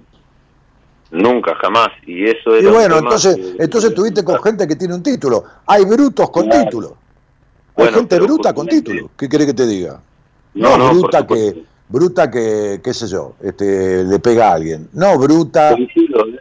Nunca, 1.13 1.53
jamás. 1.61 1.89
Y 2.07 2.25
eso 2.25 2.55
era 2.55 2.67
Y 2.67 2.73
bueno, 2.73 2.97
entonces, 2.97 3.37
entonces 3.59 3.93
tuviste 3.93 4.23
con 4.23 4.41
gente 4.41 4.67
que 4.67 4.75
tiene 4.75 4.95
un 4.95 5.03
título. 5.03 5.43
Hay 5.67 5.85
brutos 5.85 6.29
con 6.31 6.49
título. 6.49 6.97
Hay 7.75 7.87
gente 7.93 8.19
bruta 8.19 8.53
con 8.53 8.67
título. 8.67 9.11
¿Qué 9.15 9.29
quiere 9.29 9.45
que 9.45 9.53
te 9.53 9.67
diga? 9.67 10.01
No, 10.55 10.75
bruta 10.89 11.25
que 11.25 11.63
bruta 11.87 12.31
que, 12.31 12.81
qué 12.83 12.91
sé 12.91 13.07
yo, 13.07 13.33
este, 13.41 14.03
le 14.03 14.17
pega 14.17 14.49
a 14.49 14.53
alguien. 14.53 14.89
No 14.93 15.15
bruta 15.19 15.73
¿eh? 15.73 15.87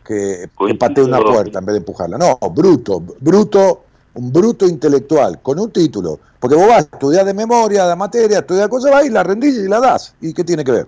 que, 0.03 0.49
que 0.67 0.75
patea 0.75 1.05
una 1.05 1.21
puerta 1.21 1.59
en 1.59 1.67
vez 1.67 1.75
de 1.75 1.79
empujarla. 1.79 2.17
No, 2.17 2.39
bruto, 2.51 3.03
bruto, 3.21 3.83
un 4.15 4.33
bruto 4.33 4.67
intelectual, 4.67 5.43
con 5.43 5.59
un 5.59 5.71
título. 5.71 6.19
Porque 6.41 6.57
vos 6.57 6.67
vas 6.67 6.79
a 6.79 6.81
estudiar 6.81 7.27
de 7.27 7.35
memoria, 7.35 7.87
de 7.87 7.97
materia, 7.97 8.39
estudiar 8.39 8.71
cosas, 8.71 8.91
vas 8.91 9.05
y 9.05 9.11
la 9.11 9.23
rendís 9.23 9.59
y 9.59 9.69
la 9.69 9.81
das. 9.81 10.15
¿Y 10.23 10.33
qué 10.33 10.43
tiene 10.43 10.65
que 10.65 10.73
ver? 10.73 10.87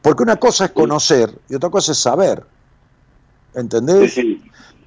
Porque 0.00 0.22
una 0.22 0.36
cosa 0.36 0.64
es 0.64 0.70
conocer 0.70 1.30
y 1.50 1.54
otra 1.54 1.68
cosa 1.68 1.92
es 1.92 1.98
saber. 1.98 2.42
¿Entendés? 3.54 4.16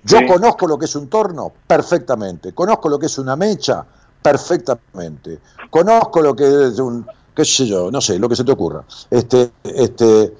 Yo 0.05 0.19
conozco 0.27 0.67
lo 0.67 0.77
que 0.77 0.85
es 0.85 0.95
un 0.95 1.09
torno 1.09 1.51
perfectamente. 1.65 2.53
Conozco 2.53 2.89
lo 2.89 2.99
que 2.99 3.05
es 3.05 3.17
una 3.17 3.35
mecha 3.35 3.85
perfectamente. 4.21 5.39
Conozco 5.69 6.21
lo 6.21 6.35
que 6.35 6.43
es 6.43 6.79
un, 6.79 7.05
qué 7.35 7.45
sé 7.45 7.67
yo, 7.67 7.89
no 7.89 8.01
sé, 8.01 8.19
lo 8.19 8.27
que 8.27 8.35
se 8.35 8.43
te 8.43 8.51
ocurra. 8.51 8.83
Este, 9.09 9.51
este, 9.63 10.33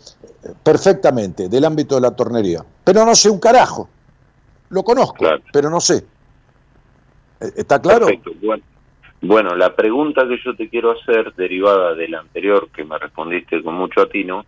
perfectamente, 0.61 1.49
del 1.49 1.65
ámbito 1.65 1.95
de 1.95 2.01
la 2.01 2.15
tornería. 2.15 2.63
Pero 2.83 3.05
no 3.05 3.15
sé 3.15 3.29
un 3.29 3.39
carajo. 3.39 3.89
Lo 4.69 4.83
conozco, 4.83 5.25
pero 5.51 5.69
no 5.69 5.79
sé. 5.79 6.05
¿E-, 7.39 7.53
¿Está 7.57 7.81
claro? 7.81 8.07
Perfecto. 8.07 8.31
Bueno. 8.41 8.63
bueno, 9.21 9.55
la 9.55 9.75
pregunta 9.75 10.27
que 10.27 10.37
yo 10.43 10.55
te 10.55 10.69
quiero 10.69 10.91
hacer, 10.91 11.33
derivada 11.35 11.93
de 11.93 12.09
la 12.09 12.19
anterior 12.19 12.69
que 12.69 12.83
me 12.83 12.97
respondiste 12.97 13.63
con 13.63 13.75
mucho 13.75 14.01
atino, 14.01 14.45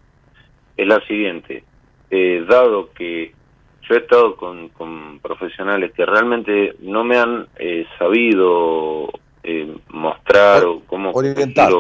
es 0.76 0.88
la 0.88 0.99
siguiente. 1.05 1.63
Eh, 2.09 2.45
dado 2.47 2.91
que 2.91 3.34
yo 3.88 3.95
he 3.95 3.99
estado 3.99 4.36
con, 4.36 4.69
con, 4.69 5.19
profesionales 5.19 5.91
que 5.93 6.05
realmente 6.05 6.75
no 6.79 7.03
me 7.03 7.17
han 7.17 7.47
eh, 7.57 7.86
sabido 7.97 9.09
eh, 9.43 9.75
mostrar 9.89 10.63
o 10.65 10.81
cómo 10.88 11.11
orientar 11.11 11.71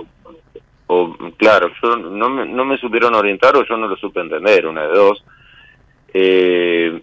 o 0.87 1.17
claro 1.37 1.71
yo 1.81 1.95
no 1.95 2.29
me, 2.29 2.45
no 2.45 2.63
me 2.63 2.77
supieron 2.77 3.15
orientar 3.15 3.55
o 3.55 3.65
yo 3.65 3.75
no 3.75 3.87
lo 3.87 3.97
supe 3.97 4.19
entender 4.19 4.67
una 4.67 4.83
de 4.83 4.93
dos 4.93 5.23
eh, 6.13 7.01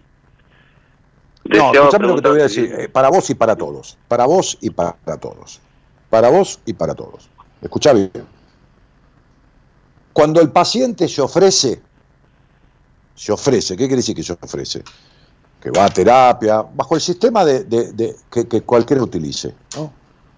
no, 1.44 1.72
escuchame 1.72 2.06
lo 2.06 2.16
que 2.16 2.22
te 2.22 2.28
voy 2.28 2.40
a 2.40 2.44
decir, 2.44 2.90
para 2.92 3.10
vos 3.10 3.28
y 3.30 3.34
para 3.34 3.56
todos, 3.56 3.98
para 4.08 4.26
vos 4.26 4.56
y 4.60 4.70
para 4.70 4.94
todos, 5.20 5.60
para 6.08 6.30
vos 6.30 6.60
y 6.64 6.72
para 6.72 6.94
todos. 6.94 7.28
Escucha 7.60 7.92
bien. 7.92 8.10
Cuando 10.12 10.40
el 10.40 10.50
paciente 10.50 11.08
se 11.08 11.20
ofrece 11.20 11.82
se 13.14 13.32
ofrece. 13.32 13.76
¿Qué 13.76 13.84
quiere 13.84 13.96
decir 13.96 14.14
que 14.14 14.22
se 14.22 14.32
ofrece? 14.32 14.82
Que 15.60 15.70
va 15.70 15.84
a 15.84 15.90
terapia, 15.90 16.62
bajo 16.62 16.94
el 16.94 17.00
sistema 17.00 17.44
de, 17.44 18.16
que, 18.30 18.62
cualquiera 18.62 19.02
utilice. 19.02 19.54
¿no? 19.76 19.92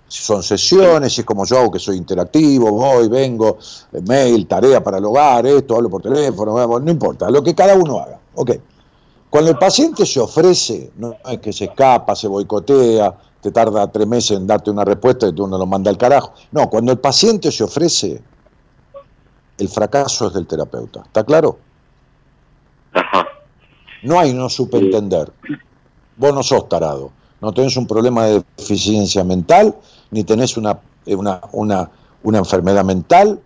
Si 0.07 0.23
son 0.23 0.43
sesiones, 0.43 1.15
si 1.15 1.23
es 1.23 1.27
como 1.27 1.45
yo, 1.47 1.71
que 1.71 1.79
soy 1.79 1.97
interactivo, 1.97 2.71
voy, 2.71 3.09
vengo, 3.09 3.59
eh, 3.93 4.01
mail, 4.07 4.47
tarea 4.47 4.83
para 4.83 4.99
el 4.99 5.05
hogar, 5.05 5.47
esto, 5.47 5.77
hablo 5.77 5.89
por 5.89 6.03
teléfono, 6.03 6.55
no 6.79 6.91
importa, 6.91 7.31
lo 7.31 7.43
que 7.43 7.55
cada 7.55 7.75
uno 7.75 8.01
haga. 8.01 8.21
Ok. 8.35 8.51
Cuando 9.31 9.51
el 9.51 9.59
paciente 9.59 10.07
se 10.07 10.21
ofrece, 10.21 10.93
no 10.97 11.17
es 11.29 11.41
que 11.41 11.53
se 11.53 11.65
escapa, 11.65 12.15
se 12.15 12.29
boicotea, 12.29 13.17
te 13.41 13.51
tarda 13.51 13.91
tres 13.91 14.07
meses 14.07 14.37
en 14.37 14.47
darte 14.47 14.71
una 14.71 14.85
respuesta 14.85 15.27
y 15.27 15.33
tú 15.33 15.47
no 15.47 15.59
lo 15.59 15.67
manda 15.67 15.91
al 15.91 15.99
carajo. 15.99 16.33
No, 16.53 16.71
cuando 16.71 16.93
el 16.93 16.99
paciente 16.99 17.51
se 17.51 17.65
ofrece, 17.65 18.23
el 19.59 19.69
fracaso 19.69 20.29
es 20.29 20.35
del 20.35 20.47
terapeuta. 20.47 21.03
¿Está 21.05 21.25
claro? 21.25 21.59
No 24.03 24.19
hay 24.19 24.35
no 24.35 24.49
subentender. 24.49 25.33
Vos 26.17 26.35
no 26.35 26.43
sos 26.43 26.69
tarado. 26.69 27.11
No 27.41 27.53
tenés 27.53 27.77
un 27.77 27.87
problema 27.87 28.27
de 28.27 28.45
deficiencia 28.57 29.25
mental, 29.25 29.75
ni 30.11 30.25
tenés 30.25 30.57
una, 30.57 30.79
eh, 31.07 31.15
una, 31.15 31.41
una, 31.53 31.91
una 32.23 32.39
enfermedad 32.39 32.85
mental, 32.85 33.41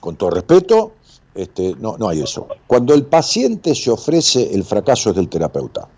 con 0.00 0.16
todo 0.16 0.30
respeto, 0.30 0.92
este, 1.34 1.76
no, 1.78 1.96
no 1.98 2.08
hay 2.08 2.20
eso. 2.20 2.48
Cuando 2.66 2.94
el 2.94 3.04
paciente 3.04 3.74
se 3.74 3.90
ofrece, 3.90 4.54
el 4.54 4.64
fracaso 4.64 5.10
es 5.10 5.16
del 5.16 5.28
terapeuta. 5.28 5.88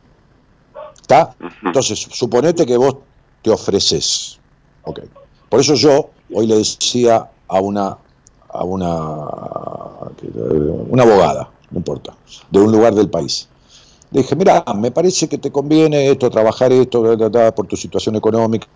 ¿Está? 1.01 1.35
Entonces, 1.65 1.99
suponete 1.99 2.67
que 2.67 2.77
vos 2.77 2.97
te 3.43 3.51
ofreces. 3.51 4.39
Okay. 4.85 5.09
Por 5.49 5.61
eso 5.61 5.75
yo 5.75 6.11
hoy 6.33 6.47
le 6.47 6.57
decía 6.57 7.31
a 7.49 7.61
una, 7.61 7.97
a 8.49 8.65
una, 8.65 9.27
una 10.89 11.03
abogada, 11.03 11.51
no 11.71 11.79
importa, 11.79 12.17
de 12.51 12.59
un 12.59 12.73
lugar 12.73 12.95
del 12.95 13.09
país. 13.09 13.49
Le 14.13 14.23
dije, 14.23 14.35
mira, 14.35 14.65
me 14.77 14.91
parece 14.91 15.29
que 15.29 15.39
te 15.39 15.53
conviene 15.53 16.11
esto, 16.11 16.29
trabajar 16.31 16.73
esto, 16.73 17.17
por 17.55 17.67
tu 17.67 17.77
situación 17.77 18.17
económica, 18.17 18.67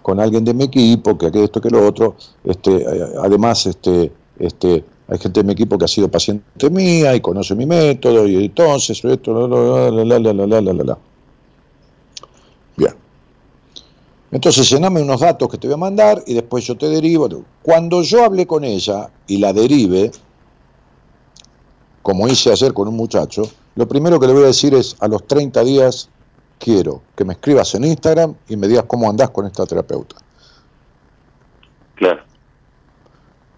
con 0.00 0.18
alguien 0.18 0.42
de 0.42 0.54
mi 0.54 0.64
equipo, 0.64 1.18
que 1.18 1.30
esto, 1.34 1.60
que 1.60 1.68
lo 1.68 1.86
otro. 1.86 2.16
Este, 2.44 2.76
eh, 2.76 3.12
además, 3.22 3.66
este, 3.66 4.10
este, 4.38 4.82
hay 5.06 5.18
gente 5.18 5.40
de 5.40 5.44
mi 5.44 5.52
equipo 5.52 5.76
que 5.76 5.84
ha 5.84 5.88
sido 5.88 6.08
paciente 6.08 6.70
mía 6.70 7.14
y 7.14 7.20
conoce 7.20 7.54
mi 7.54 7.66
método, 7.66 8.26
y 8.26 8.46
entonces, 8.46 9.04
esto, 9.04 9.46
la, 9.46 9.90
la, 9.90 10.18
la, 10.18 10.32
la, 10.32 10.46
la, 10.46 10.60
la, 10.60 10.72
la. 10.72 10.98
Bien. 12.76 12.94
Entonces, 14.32 14.70
llename 14.70 15.02
unos 15.02 15.20
datos 15.20 15.46
que 15.50 15.58
te 15.58 15.66
voy 15.66 15.74
a 15.74 15.78
mandar 15.78 16.22
y 16.26 16.32
después 16.32 16.64
yo 16.64 16.74
te 16.76 16.88
derivo. 16.88 17.28
Cuando 17.62 18.00
yo 18.00 18.24
hable 18.24 18.46
con 18.46 18.64
ella 18.64 19.10
y 19.26 19.36
la 19.36 19.52
derive, 19.52 20.10
como 22.10 22.26
hice 22.26 22.50
ayer 22.50 22.74
con 22.74 22.88
un 22.88 22.96
muchacho, 22.96 23.42
lo 23.76 23.86
primero 23.86 24.18
que 24.18 24.26
le 24.26 24.32
voy 24.32 24.42
a 24.42 24.46
decir 24.46 24.74
es, 24.74 24.96
a 24.98 25.06
los 25.06 25.28
30 25.28 25.62
días 25.62 26.08
quiero 26.58 27.02
que 27.14 27.24
me 27.24 27.34
escribas 27.34 27.72
en 27.76 27.84
Instagram 27.84 28.34
y 28.48 28.56
me 28.56 28.66
digas 28.66 28.82
cómo 28.88 29.08
andás 29.08 29.30
con 29.30 29.46
esta 29.46 29.64
terapeuta. 29.64 30.16
Claro. 31.94 32.20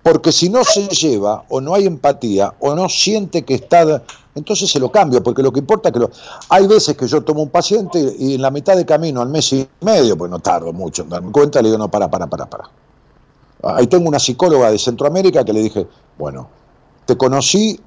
Porque 0.02 0.32
si 0.32 0.50
no 0.50 0.64
se 0.64 0.86
lleva, 0.88 1.46
o 1.48 1.62
no 1.62 1.74
hay 1.74 1.86
empatía, 1.86 2.52
o 2.60 2.74
no 2.74 2.90
siente 2.90 3.42
que 3.42 3.54
está... 3.54 4.02
Entonces 4.34 4.70
se 4.70 4.78
lo 4.78 4.92
cambio, 4.92 5.22
porque 5.22 5.42
lo 5.42 5.50
que 5.50 5.60
importa 5.60 5.88
es 5.88 5.94
que 5.94 6.00
lo... 6.00 6.10
Hay 6.50 6.66
veces 6.66 6.94
que 6.94 7.06
yo 7.06 7.22
tomo 7.22 7.42
un 7.42 7.48
paciente 7.48 8.14
y 8.18 8.34
en 8.34 8.42
la 8.42 8.50
mitad 8.50 8.76
de 8.76 8.84
camino, 8.84 9.22
al 9.22 9.30
mes 9.30 9.50
y 9.54 9.66
medio, 9.80 10.18
pues 10.18 10.30
no 10.30 10.40
tardo 10.40 10.74
mucho 10.74 11.04
en 11.04 11.08
darme 11.08 11.32
cuenta, 11.32 11.62
le 11.62 11.68
digo, 11.68 11.78
no, 11.78 11.90
para, 11.90 12.10
para, 12.10 12.26
para, 12.26 12.44
para. 12.44 12.68
Ahí 13.62 13.86
tengo 13.86 14.10
una 14.10 14.18
psicóloga 14.18 14.70
de 14.70 14.78
Centroamérica 14.78 15.42
que 15.42 15.54
le 15.54 15.62
dije, 15.62 15.86
bueno, 16.18 16.50
te 17.06 17.16
conocí 17.16 17.80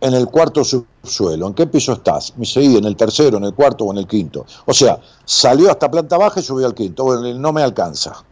en 0.00 0.14
el 0.14 0.26
cuarto 0.26 0.64
subsuelo. 0.64 1.46
¿En 1.46 1.54
qué 1.54 1.66
piso 1.66 1.92
estás? 1.92 2.32
Me 2.36 2.40
dice, 2.40 2.64
en 2.64 2.84
el 2.84 2.96
tercero, 2.96 3.36
en 3.36 3.44
el 3.44 3.54
cuarto 3.54 3.84
o 3.84 3.92
en 3.92 3.98
el 3.98 4.06
quinto. 4.06 4.46
O 4.66 4.72
sea, 4.72 4.98
salió 5.24 5.70
hasta 5.70 5.90
planta 5.90 6.16
baja 6.16 6.40
y 6.40 6.42
subió 6.42 6.66
al 6.66 6.74
quinto. 6.74 7.04
Bueno, 7.04 7.32
no 7.34 7.52
me 7.52 7.62
alcanza. 7.62 8.24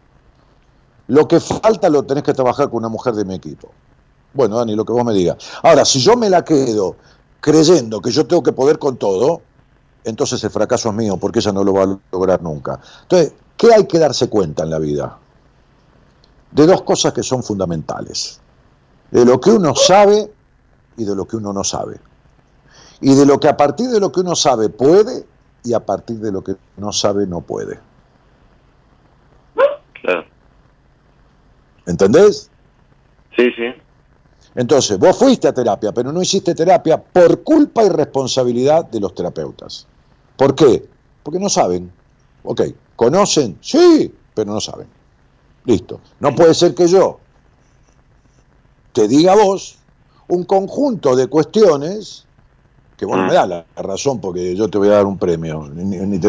Lo 1.08 1.28
que 1.28 1.40
falta 1.40 1.88
lo 1.88 2.02
tenés 2.04 2.24
que 2.24 2.32
trabajar 2.32 2.68
con 2.68 2.78
una 2.78 2.88
mujer 2.88 3.14
de 3.14 3.24
mi 3.24 3.34
equipo. 3.34 3.68
Bueno, 4.34 4.56
Dani, 4.56 4.74
lo 4.74 4.84
que 4.84 4.92
vos 4.92 5.04
me 5.04 5.12
digas. 5.12 5.36
Ahora, 5.62 5.84
si 5.84 6.00
yo 6.00 6.16
me 6.16 6.28
la 6.30 6.44
quedo 6.44 6.96
creyendo 7.40 8.00
que 8.00 8.10
yo 8.10 8.26
tengo 8.26 8.42
que 8.42 8.52
poder 8.52 8.78
con 8.78 8.96
todo, 8.96 9.42
entonces 10.04 10.42
el 10.44 10.50
fracaso 10.50 10.90
es 10.90 10.94
mío, 10.94 11.16
porque 11.16 11.38
ella 11.38 11.52
no 11.52 11.64
lo 11.64 11.72
va 11.72 11.84
a 11.84 11.98
lograr 12.12 12.42
nunca. 12.42 12.80
Entonces, 13.02 13.32
¿qué 13.56 13.72
hay 13.74 13.86
que 13.86 13.98
darse 13.98 14.28
cuenta 14.28 14.64
en 14.64 14.70
la 14.70 14.78
vida? 14.78 15.18
De 16.50 16.66
dos 16.66 16.82
cosas 16.82 17.12
que 17.12 17.22
son 17.22 17.42
fundamentales. 17.42 18.40
De 19.10 19.24
lo 19.24 19.40
que 19.40 19.50
uno 19.50 19.74
sabe 19.74 20.30
y 20.98 21.04
de 21.04 21.16
lo 21.16 21.26
que 21.26 21.36
uno 21.36 21.52
no 21.54 21.64
sabe. 21.64 21.98
Y 23.00 23.14
de 23.14 23.24
lo 23.24 23.40
que 23.40 23.48
a 23.48 23.56
partir 23.56 23.88
de 23.88 24.00
lo 24.00 24.12
que 24.12 24.20
uno 24.20 24.34
sabe 24.34 24.68
puede 24.68 25.24
y 25.64 25.72
a 25.72 25.80
partir 25.80 26.18
de 26.18 26.32
lo 26.32 26.42
que 26.42 26.56
no 26.76 26.92
sabe 26.92 27.26
no 27.26 27.40
puede. 27.40 27.78
Claro. 30.02 30.24
¿Entendés? 31.86 32.50
Sí, 33.36 33.50
sí. 33.56 33.72
Entonces, 34.54 34.98
vos 34.98 35.16
fuiste 35.16 35.46
a 35.46 35.54
terapia, 35.54 35.92
pero 35.92 36.12
no 36.12 36.20
hiciste 36.20 36.54
terapia 36.54 37.00
por 37.00 37.42
culpa 37.44 37.84
y 37.84 37.88
responsabilidad 37.88 38.84
de 38.86 39.00
los 39.00 39.14
terapeutas. 39.14 39.86
¿Por 40.36 40.54
qué? 40.54 40.88
Porque 41.22 41.38
no 41.38 41.48
saben. 41.48 41.92
Ok, 42.42 42.62
¿conocen? 42.96 43.58
Sí, 43.60 44.12
pero 44.34 44.52
no 44.52 44.60
saben. 44.60 44.88
Listo. 45.64 46.00
No 46.18 46.34
puede 46.34 46.54
ser 46.54 46.74
que 46.74 46.88
yo 46.88 47.20
te 48.92 49.06
diga 49.06 49.32
a 49.32 49.36
vos 49.36 49.77
un 50.28 50.44
conjunto 50.44 51.16
de 51.16 51.26
cuestiones 51.26 52.26
que 52.98 53.06
bueno, 53.06 53.26
me 53.26 53.32
da 53.32 53.46
la 53.46 53.64
razón 53.76 54.20
porque 54.20 54.56
yo 54.56 54.68
te 54.68 54.76
voy 54.76 54.88
a 54.88 54.94
dar 54.94 55.06
un 55.06 55.16
premio, 55.16 55.70
ni, 55.72 56.18
te 56.18 56.28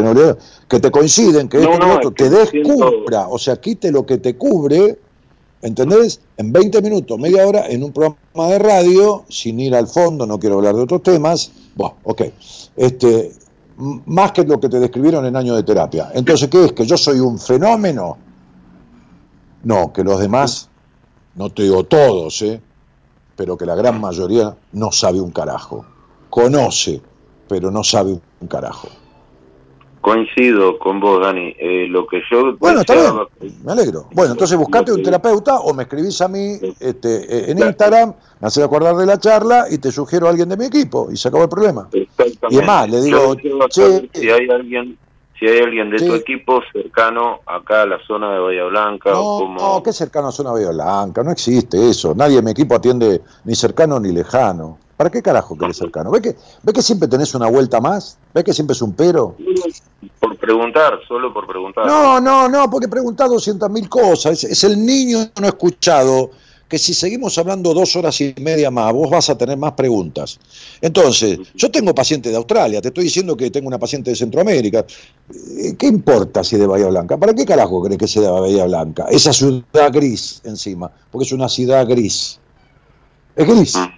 que 0.68 0.78
te 0.78 0.90
coinciden, 0.92 1.48
que 1.48 1.58
esto 1.58 2.12
te 2.12 2.30
descubra, 2.30 3.26
o 3.28 3.38
sea, 3.38 3.56
quite 3.56 3.90
lo 3.90 4.06
que 4.06 4.18
te 4.18 4.36
cubre, 4.36 4.96
¿entendés? 5.62 6.20
En 6.36 6.52
20 6.52 6.80
minutos, 6.80 7.18
media 7.18 7.44
hora, 7.44 7.66
en 7.68 7.82
un 7.82 7.92
programa 7.92 8.46
de 8.46 8.60
radio, 8.60 9.24
sin 9.28 9.58
ir 9.58 9.74
al 9.74 9.88
fondo, 9.88 10.26
no 10.26 10.38
quiero 10.38 10.58
hablar 10.58 10.76
de 10.76 10.82
otros 10.82 11.02
temas, 11.02 11.50
bueno, 11.74 11.96
ok, 12.04 12.22
este, 12.76 13.32
más 14.06 14.30
que 14.30 14.44
lo 14.44 14.60
que 14.60 14.68
te 14.68 14.78
describieron 14.78 15.26
en 15.26 15.34
años 15.34 15.56
de 15.56 15.64
terapia. 15.64 16.12
Entonces, 16.14 16.48
¿qué 16.48 16.66
es? 16.66 16.72
¿Que 16.72 16.86
yo 16.86 16.96
soy 16.96 17.18
un 17.18 17.36
fenómeno? 17.36 18.16
No, 19.64 19.92
que 19.92 20.04
los 20.04 20.20
demás, 20.20 20.68
no 21.34 21.50
te 21.50 21.64
digo 21.64 21.82
todos, 21.82 22.42
¿eh? 22.42 22.60
Pero 23.40 23.56
que 23.56 23.64
la 23.64 23.74
gran 23.74 23.98
mayoría 23.98 24.54
no 24.72 24.92
sabe 24.92 25.18
un 25.18 25.30
carajo. 25.30 25.82
Conoce, 26.28 27.00
pero 27.48 27.70
no 27.70 27.82
sabe 27.82 28.20
un 28.38 28.46
carajo. 28.46 28.90
Coincido 30.02 30.78
con 30.78 31.00
vos, 31.00 31.22
Dani. 31.22 31.54
Eh, 31.58 31.86
lo 31.88 32.06
que 32.06 32.20
yo. 32.30 32.54
Bueno, 32.58 32.80
está 32.80 32.92
bien. 33.40 33.56
Me 33.64 33.72
alegro. 33.72 34.08
Bueno, 34.12 34.32
entonces 34.32 34.58
buscate 34.58 34.92
un 34.92 35.02
terapeuta 35.02 35.58
o 35.60 35.72
me 35.72 35.84
escribís 35.84 36.20
a 36.20 36.28
mí 36.28 36.58
este, 36.80 37.34
eh, 37.34 37.50
en 37.50 37.60
Instagram, 37.60 38.12
me 38.40 38.46
haces 38.46 38.62
acordar 38.62 38.94
de 38.96 39.06
la 39.06 39.18
charla 39.18 39.68
y 39.70 39.78
te 39.78 39.90
sugiero 39.90 40.26
a 40.26 40.30
alguien 40.30 40.50
de 40.50 40.58
mi 40.58 40.66
equipo 40.66 41.08
y 41.10 41.16
se 41.16 41.28
acabó 41.28 41.44
el 41.44 41.48
problema. 41.48 41.88
Y 41.94 42.58
es 42.58 42.66
más, 42.66 42.90
le 42.90 43.00
digo, 43.00 43.36
che, 43.70 44.10
si 44.12 44.28
hay 44.28 44.50
alguien. 44.50 44.98
Si 45.40 45.46
hay 45.46 45.60
alguien 45.60 45.88
de 45.88 45.96
tu 45.96 46.14
equipo 46.14 46.60
cercano 46.70 47.40
acá 47.46 47.82
a 47.82 47.86
la 47.86 47.98
zona 48.06 48.30
de 48.34 48.40
Bahía 48.40 48.64
Blanca 48.64 49.10
no, 49.10 49.22
como... 49.22 49.58
No, 49.58 49.82
¿qué 49.82 49.90
cercano 49.90 50.28
a 50.28 50.32
zona 50.32 50.50
de 50.50 50.66
Bahía 50.66 50.70
Blanca? 50.70 51.24
No 51.24 51.32
existe 51.32 51.88
eso. 51.88 52.14
Nadie 52.14 52.40
en 52.40 52.44
mi 52.44 52.50
equipo 52.50 52.74
atiende 52.74 53.22
ni 53.44 53.54
cercano 53.54 53.98
ni 53.98 54.12
lejano. 54.12 54.76
¿Para 54.98 55.08
qué 55.08 55.22
carajo 55.22 55.56
querés 55.56 55.78
cercano? 55.78 56.10
¿Ves 56.10 56.20
que, 56.20 56.36
¿Ves 56.62 56.74
que 56.74 56.82
siempre 56.82 57.08
tenés 57.08 57.34
una 57.34 57.48
vuelta 57.48 57.80
más? 57.80 58.18
¿Ves 58.34 58.44
que 58.44 58.52
siempre 58.52 58.74
es 58.74 58.82
un 58.82 58.92
pero? 58.92 59.34
Por 60.18 60.36
preguntar, 60.36 61.00
solo 61.08 61.32
por 61.32 61.46
preguntar. 61.46 61.86
No, 61.86 62.20
no, 62.20 62.50
no, 62.50 62.68
porque 62.68 62.86
preguntar 62.86 63.30
200 63.30 63.70
mil 63.70 63.88
cosas. 63.88 64.44
Es, 64.44 64.62
el 64.62 64.84
niño 64.84 65.20
no 65.40 65.46
escuchado 65.46 66.32
que 66.70 66.78
si 66.78 66.94
seguimos 66.94 67.36
hablando 67.36 67.74
dos 67.74 67.96
horas 67.96 68.18
y 68.22 68.34
media 68.40 68.70
más, 68.70 68.92
vos 68.92 69.10
vas 69.10 69.28
a 69.28 69.36
tener 69.36 69.58
más 69.58 69.72
preguntas. 69.72 70.38
Entonces, 70.80 71.38
yo 71.54 71.70
tengo 71.70 71.94
pacientes 71.94 72.32
de 72.32 72.38
Australia, 72.38 72.80
te 72.80 72.88
estoy 72.88 73.04
diciendo 73.04 73.36
que 73.36 73.50
tengo 73.50 73.68
una 73.68 73.78
paciente 73.78 74.10
de 74.10 74.16
Centroamérica. 74.16 74.86
Eh, 75.58 75.74
¿Qué 75.76 75.86
importa 75.86 76.42
si 76.42 76.54
es 76.54 76.60
de 76.60 76.66
Bahía 76.66 76.86
Blanca? 76.86 77.18
¿Para 77.18 77.34
qué 77.34 77.44
carajo 77.44 77.82
crees 77.82 77.98
que 77.98 78.08
sea 78.08 78.22
de 78.22 78.30
Bahía 78.30 78.64
Blanca? 78.64 79.06
Esa 79.10 79.32
ciudad 79.32 79.92
gris 79.92 80.40
encima, 80.44 80.90
porque 81.10 81.26
es 81.26 81.32
una 81.32 81.48
ciudad 81.48 81.86
gris. 81.86 82.38
Es 83.36 83.46
gris. 83.46 83.76
Ah 83.76 83.92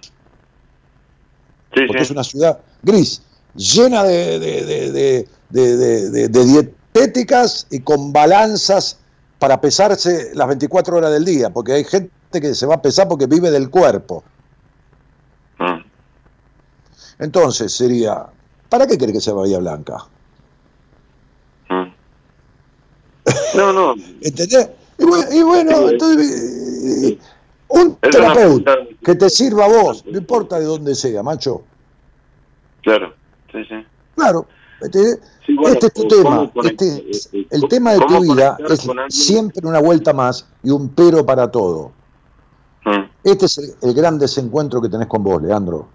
porque 1.87 2.03
es 2.03 2.11
una 2.11 2.23
ciudad 2.23 2.59
gris, 2.81 3.21
llena 3.55 4.03
de, 4.03 5.27
dietéticas 6.29 7.67
y 7.71 7.79
con 7.79 8.13
balanzas 8.13 8.97
para 9.39 9.59
pesarse 9.59 10.31
las 10.33 10.47
24 10.47 10.97
horas 10.97 11.11
del 11.11 11.25
día, 11.25 11.49
porque 11.49 11.73
hay 11.73 11.83
gente 11.83 12.11
que 12.41 12.53
se 12.53 12.65
va 12.65 12.75
a 12.75 12.81
pesar 12.81 13.07
porque 13.07 13.27
vive 13.27 13.51
del 13.51 13.69
cuerpo. 13.69 14.23
Ah. 15.59 15.81
Entonces 17.19 17.73
sería, 17.73 18.25
¿para 18.69 18.87
qué 18.87 18.97
quiere 18.97 19.13
que 19.13 19.21
sea 19.21 19.33
Bahía 19.33 19.59
Blanca? 19.59 20.05
Ah. 21.69 21.93
No, 23.55 23.73
no. 23.73 23.95
¿Entendés? 24.21 24.69
Y 25.31 25.41
bueno, 25.41 25.89
entonces, 25.89 27.17
un 27.67 27.95
terapeuta 27.95 28.75
que 29.03 29.15
te 29.15 29.29
sirva 29.29 29.65
a 29.65 29.67
vos, 29.67 30.05
no 30.05 30.17
importa 30.17 30.59
de 30.59 30.65
dónde 30.65 30.95
sea, 30.95 31.23
macho. 31.23 31.63
Claro, 32.83 33.13
sí, 33.51 33.63
sí. 33.65 33.85
Claro. 34.15 34.45
Este, 34.81 35.19
este 35.47 35.87
es 35.87 35.93
tu 35.93 36.07
tema. 36.07 36.51
Este, 36.63 37.45
el 37.49 37.67
tema 37.69 37.93
de 37.93 37.99
tu 37.99 38.21
vida 38.21 38.57
es 38.69 38.87
siempre 39.09 39.65
una 39.65 39.79
vuelta 39.79 40.13
más 40.13 40.45
y 40.61 40.69
un 40.69 40.89
pero 40.89 41.25
para 41.25 41.49
todo. 41.49 41.91
Este 43.23 43.45
es 43.45 43.77
el, 43.81 43.93
gran 43.93 44.19
desencuentro 44.19 44.81
que 44.81 44.89
tenés 44.89 45.07
con 45.07 45.23
vos, 45.23 45.41
Leandro. 45.41 45.87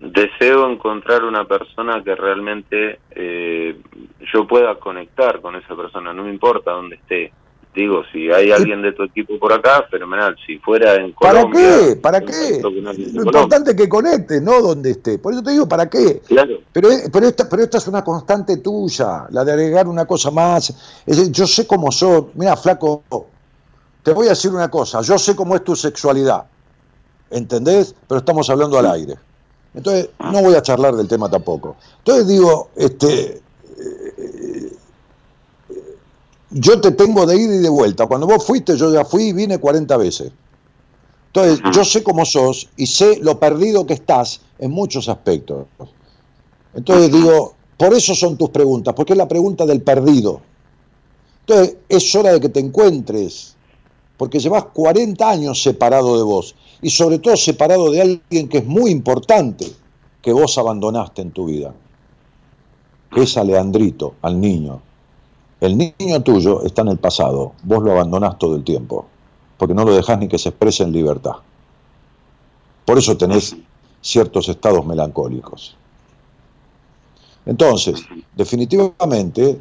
Deseo 0.00 0.70
encontrar 0.70 1.24
una 1.24 1.46
persona 1.46 2.02
que 2.04 2.14
realmente 2.14 3.00
eh, 3.10 3.80
yo 4.32 4.46
pueda 4.46 4.74
conectar 4.74 5.40
con 5.40 5.56
esa 5.56 5.74
persona, 5.74 6.12
no 6.12 6.24
me 6.24 6.30
importa 6.30 6.72
dónde 6.72 6.96
esté 6.96 7.32
digo, 7.74 8.02
si 8.12 8.30
hay 8.30 8.52
alguien 8.52 8.82
de 8.82 8.92
tu 8.92 9.02
equipo 9.02 9.38
por 9.38 9.52
acá, 9.52 9.84
fenomenal. 9.90 10.36
Si 10.46 10.58
fuera 10.58 10.94
en 10.94 11.12
Colombia... 11.12 11.60
¿Para 11.60 11.80
qué? 11.86 11.96
¿Para 11.96 12.20
qué? 12.20 12.60
Lo 12.62 13.22
importante 13.24 13.70
es 13.72 13.76
que 13.76 13.88
conecte, 13.88 14.40
no 14.40 14.60
donde 14.60 14.92
esté. 14.92 15.18
Por 15.18 15.32
eso 15.32 15.42
te 15.42 15.50
digo, 15.50 15.68
¿para 15.68 15.88
qué? 15.88 16.22
Claro. 16.26 16.58
Pero, 16.72 16.88
pero, 17.12 17.26
esta, 17.26 17.48
pero 17.48 17.62
esta 17.62 17.78
es 17.78 17.88
una 17.88 18.04
constante 18.04 18.58
tuya, 18.58 19.26
la 19.30 19.44
de 19.44 19.52
agregar 19.52 19.88
una 19.88 20.06
cosa 20.06 20.30
más. 20.30 21.02
yo 21.30 21.46
sé 21.46 21.66
cómo 21.66 21.90
soy. 21.90 22.26
Mira, 22.34 22.56
flaco, 22.56 23.02
te 24.04 24.12
voy 24.12 24.26
a 24.26 24.30
decir 24.30 24.52
una 24.52 24.70
cosa. 24.70 25.00
Yo 25.00 25.18
sé 25.18 25.34
cómo 25.34 25.56
es 25.56 25.64
tu 25.64 25.74
sexualidad. 25.74 26.44
¿Entendés? 27.30 27.96
Pero 28.06 28.20
estamos 28.20 28.48
hablando 28.48 28.78
al 28.78 28.86
aire. 28.86 29.16
Entonces, 29.74 30.10
no 30.20 30.40
voy 30.40 30.54
a 30.54 30.62
charlar 30.62 30.94
del 30.94 31.08
tema 31.08 31.28
tampoco. 31.28 31.74
Entonces 31.98 32.28
digo, 32.28 32.70
este 32.76 33.42
yo 36.54 36.80
te 36.80 36.92
tengo 36.92 37.26
de 37.26 37.36
ida 37.36 37.54
y 37.56 37.58
de 37.58 37.68
vuelta. 37.68 38.06
Cuando 38.06 38.26
vos 38.26 38.44
fuiste, 38.44 38.76
yo 38.76 38.92
ya 38.92 39.04
fui 39.04 39.24
y 39.24 39.32
vine 39.32 39.58
40 39.58 39.96
veces. 39.96 40.30
Entonces, 41.32 41.60
yo 41.74 41.84
sé 41.84 42.04
cómo 42.04 42.24
sos 42.24 42.68
y 42.76 42.86
sé 42.86 43.18
lo 43.20 43.40
perdido 43.40 43.84
que 43.86 43.94
estás 43.94 44.40
en 44.60 44.70
muchos 44.70 45.08
aspectos. 45.08 45.66
Entonces 46.74 47.10
digo, 47.10 47.54
por 47.76 47.92
eso 47.92 48.14
son 48.14 48.36
tus 48.36 48.50
preguntas, 48.50 48.94
porque 48.94 49.14
es 49.14 49.16
la 49.16 49.26
pregunta 49.26 49.66
del 49.66 49.82
perdido. 49.82 50.42
Entonces, 51.40 51.76
es 51.88 52.14
hora 52.14 52.32
de 52.32 52.40
que 52.40 52.48
te 52.48 52.60
encuentres, 52.60 53.53
porque 54.16 54.38
llevas 54.38 54.64
40 54.64 55.28
años 55.28 55.62
separado 55.62 56.16
de 56.16 56.22
vos 56.22 56.54
y 56.82 56.90
sobre 56.90 57.18
todo 57.18 57.36
separado 57.36 57.90
de 57.90 58.02
alguien 58.02 58.48
que 58.48 58.58
es 58.58 58.66
muy 58.66 58.90
importante 58.90 59.66
que 60.22 60.32
vos 60.32 60.56
abandonaste 60.58 61.22
en 61.22 61.30
tu 61.32 61.46
vida, 61.46 61.74
es 63.16 63.36
a 63.36 63.44
Leandrito, 63.44 64.14
al 64.22 64.40
niño. 64.40 64.80
El 65.60 65.78
niño 65.78 66.22
tuyo 66.22 66.62
está 66.62 66.82
en 66.82 66.88
el 66.88 66.98
pasado, 66.98 67.52
vos 67.62 67.82
lo 67.82 67.92
abandonás 67.92 68.38
todo 68.38 68.56
el 68.56 68.64
tiempo, 68.64 69.06
porque 69.56 69.74
no 69.74 69.84
lo 69.84 69.94
dejás 69.94 70.18
ni 70.18 70.28
que 70.28 70.38
se 70.38 70.50
exprese 70.50 70.82
en 70.82 70.92
libertad. 70.92 71.36
Por 72.84 72.98
eso 72.98 73.16
tenés 73.16 73.56
ciertos 74.00 74.48
estados 74.48 74.84
melancólicos. 74.84 75.76
Entonces, 77.46 78.02
definitivamente, 78.36 79.60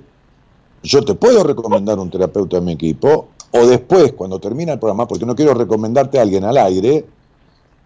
yo 0.83 1.03
te 1.03 1.15
puedo 1.15 1.43
recomendar 1.43 1.99
un 1.99 2.09
terapeuta 2.09 2.57
de 2.57 2.65
mi 2.65 2.73
equipo, 2.73 3.29
o 3.53 3.67
después, 3.67 4.13
cuando 4.13 4.39
termina 4.39 4.73
el 4.73 4.79
programa, 4.79 5.07
porque 5.07 5.25
no 5.25 5.35
quiero 5.35 5.53
recomendarte 5.53 6.17
a 6.17 6.23
alguien 6.23 6.43
al 6.43 6.57
aire, 6.57 7.05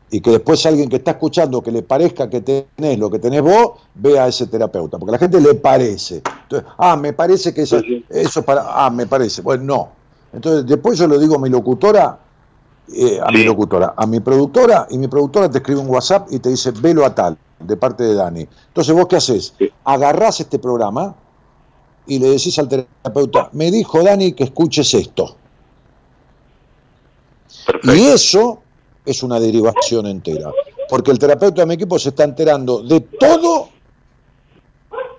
y 0.10 0.22
que 0.22 0.32
después 0.32 0.66
alguien 0.66 0.88
que 0.88 0.96
está 0.96 1.12
escuchando 1.12 1.62
que 1.62 1.72
le 1.72 1.84
parezca 1.84 2.30
que 2.30 2.40
tenés 2.40 2.98
lo 2.98 3.12
que 3.12 3.20
tenés 3.20 3.42
vos, 3.42 3.72
vea 3.94 4.24
a 4.24 4.28
ese 4.30 4.48
terapeuta, 4.48 4.98
porque 4.98 5.12
a 5.12 5.14
la 5.14 5.20
gente 5.20 5.42
le 5.42 5.56
parece. 5.56 6.22
Entonces, 6.44 6.70
ah, 6.78 6.96
me 6.96 7.12
parece 7.12 7.54
que 7.54 7.64
eso, 7.64 7.82
eso 8.10 8.42
para, 8.44 8.64
ah, 8.66 8.90
me 8.90 9.08
parece. 9.08 9.42
Bueno, 9.42 9.64
no. 9.66 9.90
Entonces, 10.32 10.66
después 10.66 10.98
yo 10.98 11.08
le 11.08 11.20
digo 11.20 11.36
a 11.36 11.40
mi 11.40 11.50
locutora, 11.50 12.18
eh, 12.96 13.20
a 13.22 13.30
mi 13.30 13.44
locutora, 13.44 13.94
a 13.98 14.06
mi 14.06 14.22
productora, 14.22 14.88
y 14.90 14.98
mi 14.98 15.10
productora 15.10 15.52
te 15.52 15.58
escribe 15.58 15.82
un 15.82 15.90
WhatsApp 15.90 16.30
y 16.32 16.40
te 16.40 16.48
dice, 16.48 16.72
velo 16.72 17.06
a 17.06 17.14
tal, 17.14 17.38
de 17.60 17.76
parte 17.76 18.06
de 18.06 18.14
Dani. 18.14 18.48
Entonces, 18.70 18.96
¿vos 18.96 19.08
qué 19.08 19.18
haces? 19.18 19.54
Agarrás 19.84 20.40
este 20.40 20.60
programa 20.60 21.14
y 22.06 22.20
le 22.20 22.30
decís 22.30 22.58
al 22.58 22.70
terapeuta, 22.70 23.50
me 23.52 23.70
dijo 23.70 24.02
Dani 24.02 24.32
que 24.32 24.46
escuches 24.46 24.94
esto. 24.94 25.36
Y 27.84 28.06
eso 28.06 28.64
es 29.06 29.24
una 29.24 29.40
derivación 29.40 30.06
entera. 30.08 30.52
Porque 30.90 31.12
el 31.12 31.20
terapeuta 31.20 31.62
de 31.62 31.68
mi 31.68 31.74
equipo 31.76 32.00
se 32.00 32.10
está 32.10 32.24
enterando 32.24 32.82
de 32.82 33.02
todo 33.02 33.70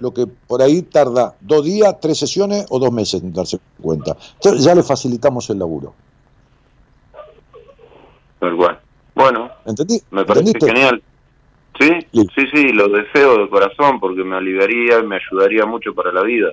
lo 0.01 0.13
que 0.13 0.27
por 0.27 0.63
ahí 0.63 0.83
tarda 0.83 1.35
dos 1.41 1.65
días, 1.65 1.99
tres 2.01 2.19
sesiones 2.19 2.67
o 2.71 2.79
dos 2.79 2.93
meses 2.93 3.23
en 3.23 3.33
darse 3.33 3.59
cuenta. 3.81 4.17
Entonces 4.35 4.65
ya 4.65 4.75
le 4.75 4.83
facilitamos 4.83 5.51
el 5.51 5.59
laburo. 5.59 5.95
Bueno, 9.19 9.51
¿Entendí? 9.67 10.01
me 10.13 10.25
parece 10.25 10.53
genial. 10.65 11.03
¿Sí? 11.79 11.91
sí, 12.13 12.47
sí, 12.53 12.73
lo 12.73 12.89
deseo 12.89 13.39
de 13.39 13.49
corazón 13.49 14.01
porque 14.01 14.23
me 14.23 14.37
aliviaría, 14.37 15.03
me 15.03 15.17
ayudaría 15.17 15.65
mucho 15.67 15.93
para 15.93 16.13
la 16.13 16.23
vida. 16.23 16.53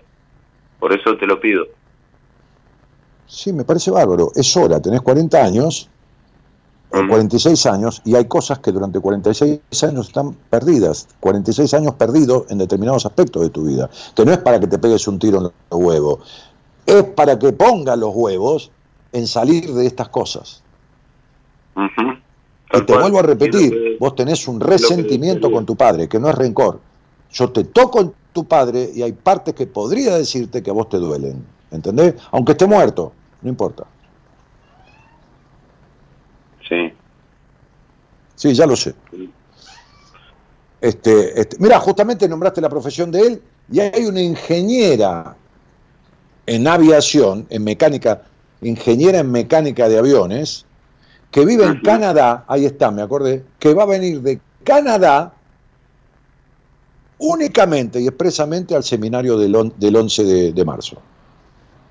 Por 0.80 0.94
eso 0.94 1.16
te 1.18 1.28
lo 1.28 1.40
pido. 1.40 1.68
Sí, 3.28 3.54
me 3.54 3.64
parece 3.64 3.92
bárbaro. 3.92 4.32
Es 4.36 4.56
hora, 4.56 4.80
tenés 4.80 5.02
40 5.02 5.44
años, 5.44 5.90
46 7.04 7.66
años 7.66 8.02
y 8.06 8.16
hay 8.16 8.26
cosas 8.26 8.60
que 8.60 8.72
durante 8.72 9.00
46 9.00 9.60
años 9.84 10.08
están 10.08 10.34
perdidas, 10.50 11.08
46 11.20 11.74
años 11.74 11.96
perdidos 11.96 12.46
en 12.50 12.58
determinados 12.58 13.06
aspectos 13.06 13.42
de 13.44 13.50
tu 13.50 13.66
vida, 13.66 13.90
que 14.16 14.26
no 14.26 14.32
es 14.32 14.38
para 14.38 14.60
que 14.60 14.68
te 14.68 14.78
pegues 14.78 15.08
un 15.08 15.20
tiro 15.20 15.38
en 15.38 15.44
los 15.44 15.54
huevos, 15.72 16.20
es 16.86 17.04
para 17.04 17.38
que 17.38 17.52
pongas 17.52 17.98
los 17.98 18.14
huevos 18.14 18.72
en 19.12 19.28
salir 19.28 19.74
de 19.74 19.86
estas 19.86 20.10
cosas. 20.10 20.64
Y 22.74 22.82
te 22.82 22.98
vuelvo 22.98 23.20
a 23.20 23.24
repetir, 23.24 23.98
vos 24.00 24.16
tenés 24.16 24.48
un 24.48 24.60
resentimiento 24.60 25.52
con 25.52 25.66
tu 25.66 25.76
padre, 25.76 26.08
que 26.08 26.20
no 26.20 26.30
es 26.30 26.36
rencor. 26.36 26.80
Yo 27.32 27.52
te 27.52 27.66
toco 27.66 28.02
en 28.02 28.14
tu 28.34 28.46
padre 28.46 28.90
y 28.94 29.02
hay 29.02 29.12
partes 29.12 29.54
que 29.54 29.68
podría 29.68 30.18
decirte 30.18 30.64
que 30.64 30.70
a 30.70 30.74
vos 30.74 30.90
te 30.90 30.98
duelen, 30.98 31.46
¿entendés? 31.72 32.16
Aunque 32.32 32.54
esté 32.54 32.66
muerto, 32.66 33.14
no 33.42 33.50
importa. 33.50 33.86
Sí. 36.68 36.94
Sí, 38.36 38.54
ya 38.54 38.66
lo 38.66 38.76
sé. 38.76 38.94
Este, 40.82 41.40
este, 41.40 41.58
mira, 41.60 41.80
justamente 41.80 42.28
nombraste 42.28 42.62
la 42.62 42.70
profesión 42.70 43.12
de 43.12 43.22
él 43.22 43.42
y 43.72 43.80
hay 43.80 44.06
una 44.06 44.22
ingeniera 44.22 45.36
en 46.46 46.68
aviación, 46.68 47.48
en 47.50 47.64
mecánica, 47.64 48.22
ingeniera 48.62 49.20
en 49.20 49.32
mecánica 49.32 49.90
de 49.90 49.98
aviones, 49.98 50.66
que 51.32 51.44
vive 51.46 51.66
en 51.66 51.82
Canadá, 51.82 52.46
ahí 52.48 52.66
está, 52.66 52.92
me 52.92 53.02
acordé, 53.02 53.44
que 53.60 53.74
va 53.74 53.84
a 53.84 53.88
venir 53.88 54.22
de 54.22 54.40
Canadá 54.64 55.34
únicamente 57.18 58.00
y 58.00 58.08
expresamente 58.08 58.76
al 58.76 58.84
seminario 58.84 59.38
del, 59.38 59.74
del 59.78 59.96
11 59.96 60.24
de, 60.24 60.54
de 60.54 60.66
marzo. 60.66 61.02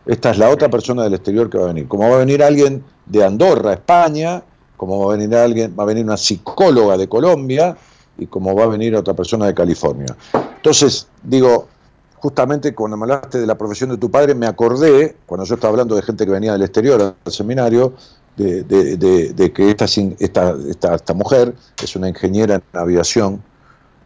Esta 0.06 0.30
es 0.30 0.38
la 0.38 0.50
otra 0.50 0.68
persona 0.68 1.04
del 1.04 1.14
exterior 1.14 1.48
que 1.48 1.58
va 1.58 1.64
a 1.64 1.68
venir. 1.68 1.88
Como 1.88 2.08
va 2.08 2.16
a 2.16 2.18
venir 2.18 2.42
alguien 2.42 2.84
de 3.06 3.24
Andorra, 3.24 3.72
España, 3.72 4.42
como 4.76 4.98
va 4.98 5.14
a 5.14 5.16
venir 5.16 5.34
alguien, 5.34 5.74
va 5.78 5.84
a 5.84 5.86
venir 5.86 6.04
una 6.04 6.16
psicóloga 6.16 6.96
de 6.96 7.08
Colombia 7.08 7.76
y 8.18 8.26
como 8.26 8.54
va 8.54 8.64
a 8.64 8.68
venir 8.68 8.94
otra 8.94 9.14
persona 9.14 9.46
de 9.46 9.54
California. 9.54 10.14
Entonces, 10.56 11.08
digo, 11.22 11.68
justamente 12.16 12.74
cuando 12.74 12.96
me 12.96 13.04
hablaste 13.04 13.38
de 13.38 13.46
la 13.46 13.56
profesión 13.56 13.90
de 13.90 13.96
tu 13.96 14.10
padre, 14.10 14.34
me 14.34 14.46
acordé, 14.46 15.16
cuando 15.26 15.46
yo 15.46 15.54
estaba 15.54 15.70
hablando 15.70 15.94
de 15.94 16.02
gente 16.02 16.24
que 16.26 16.32
venía 16.32 16.52
del 16.52 16.62
exterior 16.62 17.14
al 17.24 17.32
seminario, 17.32 17.94
de, 18.36 19.52
que 19.54 19.70
esta, 19.70 19.84
esta, 19.84 20.56
esta, 20.68 20.94
esta, 20.96 21.14
mujer 21.14 21.54
es 21.82 21.94
una 21.94 22.08
ingeniera 22.08 22.56
en 22.56 22.62
aviación 22.72 23.42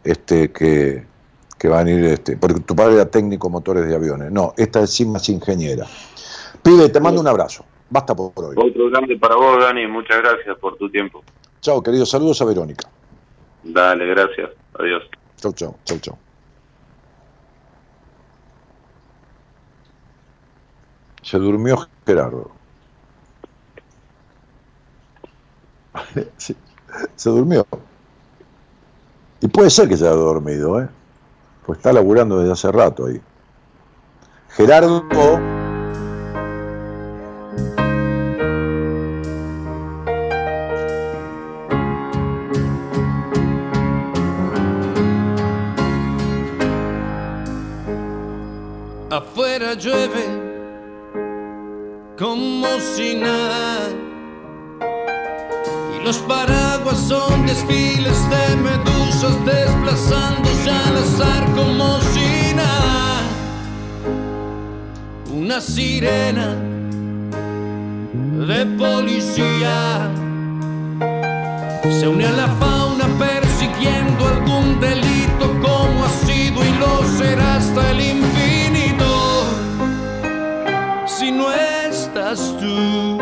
este, 0.03 0.51
que, 0.51 1.08
que 1.59 1.67
va 1.67 1.81
a 1.81 1.83
venir, 1.83 2.05
este, 2.05 2.37
porque 2.37 2.61
tu 2.61 2.73
padre 2.73 2.95
era 2.95 3.05
técnico 3.05 3.49
motores 3.49 3.85
de 3.85 3.93
aviones. 3.93 4.31
No, 4.31 4.53
esta 4.55 4.81
es 4.81 4.91
sí 4.91 5.05
más 5.05 5.27
ingeniera. 5.27 5.85
Pide, 6.63 6.87
te 6.89 7.01
mando 7.01 7.19
un 7.19 7.27
abrazo. 7.27 7.65
Basta 7.89 8.15
por 8.15 8.31
hoy. 8.37 8.55
Otro 8.57 8.89
grande 8.89 9.17
para 9.17 9.35
vos, 9.35 9.61
Dani. 9.61 9.85
Muchas 9.87 10.19
gracias 10.19 10.57
por 10.59 10.77
tu 10.77 10.89
tiempo. 10.89 11.21
Chao, 11.59 11.83
querido. 11.83 12.05
Saludos 12.05 12.41
a 12.41 12.45
Verónica. 12.45 12.87
Dale, 13.63 14.05
gracias. 14.07 14.51
Adiós. 14.79 15.03
Chau, 15.37 15.51
chau, 15.53 15.75
chau, 15.83 15.99
chau. 15.99 16.17
Se 21.21 21.37
durmió 21.37 21.87
Gerardo. 22.05 22.51
sí, 26.37 26.55
se 27.15 27.29
durmió. 27.29 27.67
Y 29.41 29.47
puede 29.47 29.69
ser 29.69 29.89
que 29.89 29.97
se 29.97 30.05
haya 30.05 30.15
dormido, 30.15 30.81
¿eh? 30.81 30.89
Pues 31.69 31.77
está 31.77 31.93
laburando 31.93 32.39
desde 32.39 32.51
hace 32.51 32.71
rato 32.71 33.05
ahí. 33.05 33.21
Gerardo 34.55 35.05
Afuera 49.11 49.75
llueve 49.75 50.25
como 52.17 52.65
si 52.79 53.13
nada. 53.13 53.89
Y 55.95 56.03
los 56.03 56.17
paraguas 56.17 56.97
son 56.97 57.45
desfiles 57.45 58.17
de 58.31 58.98
desplazándose 59.27 60.69
al 60.69 60.97
azar 60.97 61.45
como 61.53 61.99
si 61.99 62.53
nada. 62.55 63.21
Una 65.33 65.59
sirena 65.59 66.55
de 68.47 68.65
policía 68.77 70.09
se 71.99 72.07
une 72.07 72.25
a 72.27 72.31
la 72.31 72.47
fauna 72.47 73.07
persiguiendo 73.19 74.25
algún 74.25 74.79
delito 74.79 75.47
como 75.61 76.05
ha 76.05 76.09
sido 76.25 76.63
y 76.63 76.71
lo 76.79 77.03
será 77.17 77.57
hasta 77.57 77.91
el 77.91 77.99
infinito. 77.99 79.43
Si 81.05 81.29
no 81.29 81.51
estás 81.51 82.55
tú, 82.57 83.19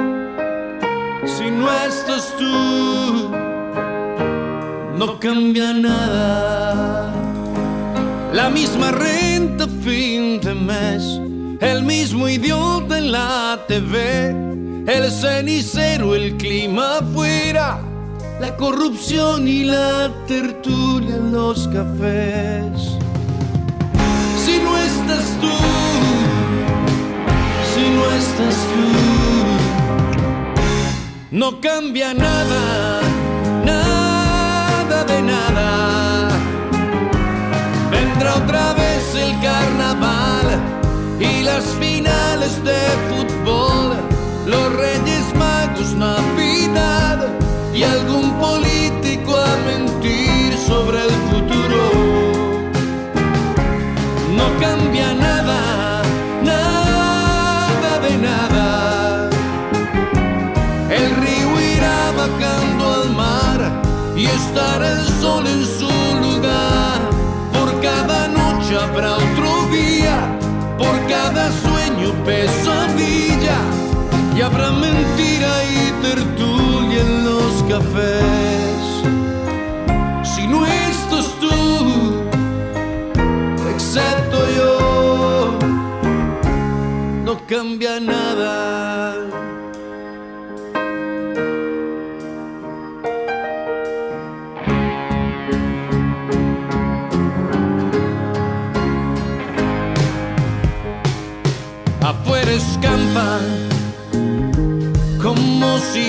si 1.25 1.49
no 1.49 1.71
estás 1.71 2.35
tú, 2.37 3.26
no 4.97 5.19
cambia 5.19 5.73
nada. 5.73 7.13
La 8.33 8.49
misma 8.49 8.91
renta 8.91 9.67
fin 9.83 10.39
de 10.41 10.53
mes, 10.53 11.03
el 11.61 11.83
mismo 11.83 12.27
idiota 12.27 12.97
en 12.97 13.11
la 13.11 13.59
TV, 13.67 14.29
el 14.87 15.11
cenicero, 15.11 16.15
el 16.15 16.35
clima 16.37 16.97
afuera 16.99 17.87
la 18.39 18.55
corrupción 18.55 19.47
y 19.47 19.63
la 19.63 20.11
tertulia 20.27 21.15
en 21.15 21.31
los 21.31 21.67
cafés. 21.69 22.97
Si 24.45 24.59
no 24.59 24.77
estás 24.77 25.25
tú, 25.41 25.57
si 27.73 27.89
no 27.95 28.05
estás 28.11 28.55
tú, 28.71 28.87
no 31.31 31.59
cambia 31.59 32.13
nada, 32.13 33.01
nada 33.01 33.06
de 35.07 35.21
nada. 35.21 36.29
Vendrá 37.89 38.35
otra 38.35 38.73
vez 38.73 39.15
el 39.15 39.39
carnaval 39.41 40.47
y 41.19 41.43
las 41.43 41.63
finales 41.79 42.63
de 42.63 42.79
fútbol, 43.09 43.95
los 44.45 44.73
Reyes 44.73 45.25
Magos, 45.35 45.93
Navidad 45.93 47.27
y 47.73 47.83
algún 47.83 48.31
político 48.39 49.35
a 49.37 49.55
mentir 49.65 50.57
sobre 50.57 50.97
el 51.05 51.15
futuro. 51.29 51.81
No 54.37 54.45
cambia 54.59 55.13
nada, 55.13 56.01
nada 56.43 57.99
de 58.05 58.17
nada. 58.17 59.29
El 60.89 61.15
río 61.15 61.49
irá 61.75 62.11
bajando 62.11 62.66
y 64.37 64.39
estará 64.39 64.91
el 64.91 65.07
sol 65.21 65.45
en 65.47 65.65
su 65.65 65.89
lugar. 66.25 66.99
Por 67.53 67.69
cada 67.81 68.27
noche 68.27 68.77
habrá 68.77 69.15
otro 69.15 69.51
día, 69.71 70.17
por 70.77 70.95
cada 71.07 71.51
sueño 71.63 72.13
pesadilla 72.25 73.59
y 74.35 74.41
habrá 74.41 74.71
mentira 74.71 75.51
y 75.63 75.91
tertulia 76.07 77.01
en 77.01 77.25
los 77.25 77.63
cafés. 77.71 78.81
Si 80.23 80.47
no 80.47 80.65
estás 80.65 81.27
tú, 81.41 82.23
excepto 83.73 84.37
yo, 84.57 85.59
no 87.25 87.39
cambia 87.47 87.99
nada. 87.99 89.46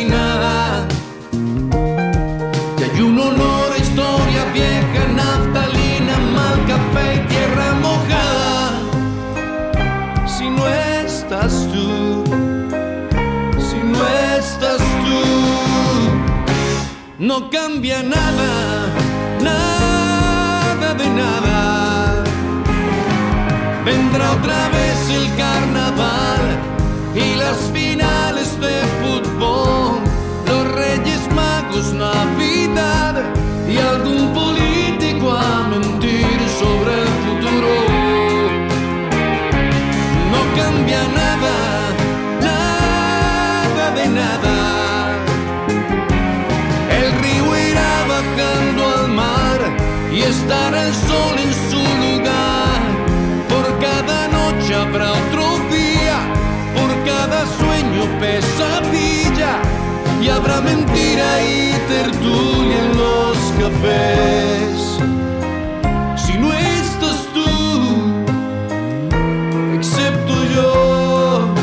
Nada. 0.09 0.87
Y 2.79 2.83
hay 2.83 3.01
un 3.01 3.19
olor 3.19 3.73
a 3.73 3.79
historia 3.79 4.45
vieja, 4.53 5.03
naftalina, 5.17 6.17
mal 6.37 6.59
café 6.67 7.07
y 7.17 7.21
tierra 7.33 7.75
mojada. 7.87 8.71
Si 10.27 10.49
no 10.51 10.69
estás 10.69 11.67
tú, 11.73 12.25
si 13.69 13.79
no 13.93 14.01
estás 14.39 14.83
tú, 15.05 15.21
no 17.19 17.51
cambia 17.51 18.03
nada, 18.03 18.53
nada 19.41 20.95
de 20.95 21.09
nada. 21.23 22.25
Vendrá 23.85 24.33
otra 24.33 24.69
vez 24.77 24.99
el 25.19 25.27
carnaval 25.37 26.45
y 27.15 27.35
las 27.37 27.59
finales 27.73 27.88
Si 66.17 66.37
no 66.37 66.53
estás 66.53 67.27
tú, 67.33 67.47
excepto 69.77 70.35
yo, 70.55 71.55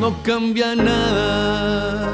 no 0.00 0.14
cambia 0.22 0.76
nada. 0.76 2.12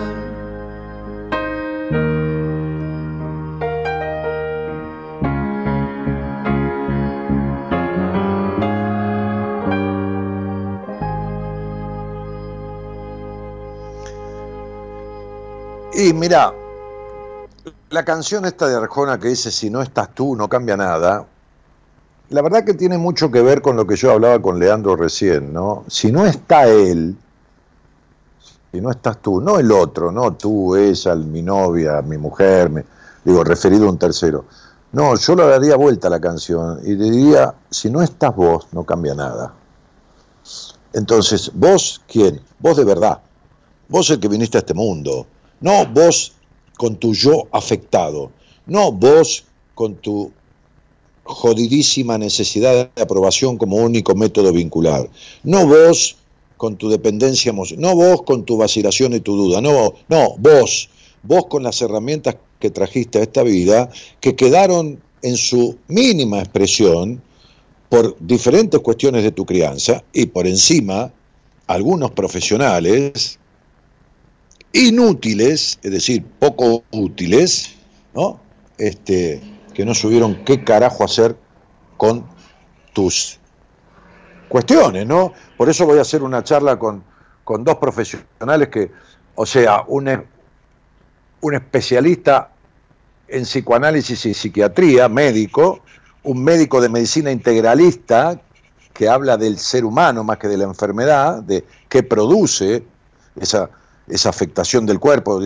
Y 15.92 16.14
mira, 16.14 16.54
la 17.90 18.04
canción 18.04 18.44
esta 18.44 18.68
de 18.68 18.76
Arjona 18.76 19.18
que 19.18 19.28
dice 19.28 19.50
si 19.50 19.68
no 19.68 19.82
estás 19.82 20.14
tú 20.14 20.36
no 20.36 20.48
cambia 20.48 20.76
nada, 20.76 21.26
la 22.30 22.42
verdad 22.42 22.64
que 22.64 22.74
tiene 22.74 22.96
mucho 22.96 23.30
que 23.30 23.42
ver 23.42 23.60
con 23.60 23.76
lo 23.76 23.86
que 23.86 23.96
yo 23.96 24.12
hablaba 24.12 24.40
con 24.40 24.60
Leandro 24.60 24.94
recién, 24.94 25.52
¿no? 25.52 25.84
Si 25.88 26.12
no 26.12 26.24
está 26.24 26.68
él, 26.68 27.16
si 28.72 28.80
no 28.80 28.90
estás 28.92 29.20
tú, 29.20 29.40
no 29.40 29.58
el 29.58 29.72
otro, 29.72 30.12
no 30.12 30.32
tú, 30.34 30.76
ella, 30.76 31.16
mi 31.16 31.42
novia, 31.42 32.00
mi 32.02 32.16
mujer, 32.16 32.70
me, 32.70 32.84
digo, 33.24 33.42
referido 33.42 33.88
a 33.88 33.90
un 33.90 33.98
tercero. 33.98 34.44
No, 34.92 35.16
yo 35.16 35.34
le 35.34 35.46
daría 35.46 35.74
vuelta 35.74 36.06
a 36.06 36.10
la 36.10 36.20
canción 36.20 36.80
y 36.84 36.94
diría, 36.94 37.52
si 37.68 37.90
no 37.90 38.00
estás 38.00 38.34
vos, 38.36 38.68
no 38.70 38.84
cambia 38.84 39.14
nada. 39.14 39.52
Entonces, 40.92 41.50
vos, 41.52 42.00
¿quién? 42.06 42.40
Vos 42.60 42.76
de 42.76 42.84
verdad. 42.84 43.20
Vos 43.88 44.08
el 44.10 44.20
que 44.20 44.28
viniste 44.28 44.58
a 44.58 44.60
este 44.60 44.74
mundo. 44.74 45.26
No 45.60 45.86
vos 45.86 46.32
con 46.80 46.96
tu 46.96 47.12
yo 47.12 47.46
afectado. 47.52 48.30
No 48.64 48.90
vos 48.90 49.44
con 49.74 49.96
tu 49.96 50.32
jodidísima 51.24 52.16
necesidad 52.16 52.88
de 52.94 53.02
aprobación 53.02 53.58
como 53.58 53.76
único 53.76 54.14
método 54.14 54.50
vincular. 54.50 55.06
No 55.42 55.66
vos 55.66 56.16
con 56.56 56.76
tu 56.76 56.88
dependencia 56.88 57.50
emocional, 57.50 57.82
no 57.82 57.94
vos 57.94 58.22
con 58.22 58.46
tu 58.46 58.56
vacilación 58.56 59.12
y 59.12 59.20
tu 59.20 59.36
duda, 59.36 59.60
no, 59.60 59.92
no, 60.08 60.36
vos, 60.38 60.88
vos 61.22 61.44
con 61.50 61.64
las 61.64 61.82
herramientas 61.82 62.36
que 62.58 62.70
trajiste 62.70 63.18
a 63.18 63.24
esta 63.24 63.42
vida, 63.42 63.90
que 64.22 64.34
quedaron 64.34 65.02
en 65.20 65.36
su 65.36 65.76
mínima 65.88 66.38
expresión 66.38 67.20
por 67.90 68.16
diferentes 68.20 68.80
cuestiones 68.80 69.22
de 69.22 69.32
tu 69.32 69.44
crianza 69.44 70.02
y 70.14 70.24
por 70.24 70.46
encima 70.46 71.12
algunos 71.66 72.12
profesionales 72.12 73.38
inútiles, 74.72 75.78
es 75.82 75.90
decir, 75.90 76.24
poco 76.38 76.84
útiles, 76.90 77.74
¿no? 78.14 78.40
Este, 78.78 79.42
que 79.74 79.84
no 79.84 79.94
supieron 79.94 80.44
qué 80.44 80.64
carajo 80.64 81.04
hacer 81.04 81.36
con 81.96 82.24
tus 82.92 83.38
cuestiones, 84.48 85.06
¿no? 85.06 85.32
Por 85.56 85.68
eso 85.68 85.86
voy 85.86 85.98
a 85.98 86.02
hacer 86.02 86.22
una 86.22 86.42
charla 86.42 86.78
con, 86.78 87.02
con 87.44 87.64
dos 87.64 87.76
profesionales 87.76 88.68
que, 88.68 88.90
o 89.34 89.46
sea, 89.46 89.84
un, 89.86 90.24
un 91.40 91.54
especialista 91.54 92.50
en 93.28 93.44
psicoanálisis 93.44 94.26
y 94.26 94.34
psiquiatría, 94.34 95.08
médico, 95.08 95.80
un 96.22 96.42
médico 96.42 96.80
de 96.80 96.88
medicina 96.88 97.30
integralista 97.30 98.40
que 98.92 99.08
habla 99.08 99.36
del 99.36 99.58
ser 99.58 99.84
humano 99.84 100.24
más 100.24 100.38
que 100.38 100.48
de 100.48 100.58
la 100.58 100.64
enfermedad, 100.64 101.42
de 101.42 101.64
qué 101.88 102.02
produce 102.02 102.84
esa, 103.40 103.70
esa 104.10 104.28
afectación 104.28 104.86
del 104.86 104.98
cuerpo, 104.98 105.40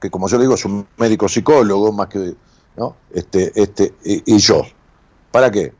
que 0.00 0.10
como 0.10 0.28
yo 0.28 0.38
digo 0.38 0.54
es 0.54 0.64
un 0.64 0.86
médico 0.96 1.28
psicólogo 1.28 1.92
más 1.92 2.08
que 2.08 2.34
¿no? 2.76 2.96
este, 3.12 3.52
este, 3.54 3.94
y, 4.04 4.38
yo. 4.38 4.62
¿Para 5.32 5.50
qué? 5.50 5.72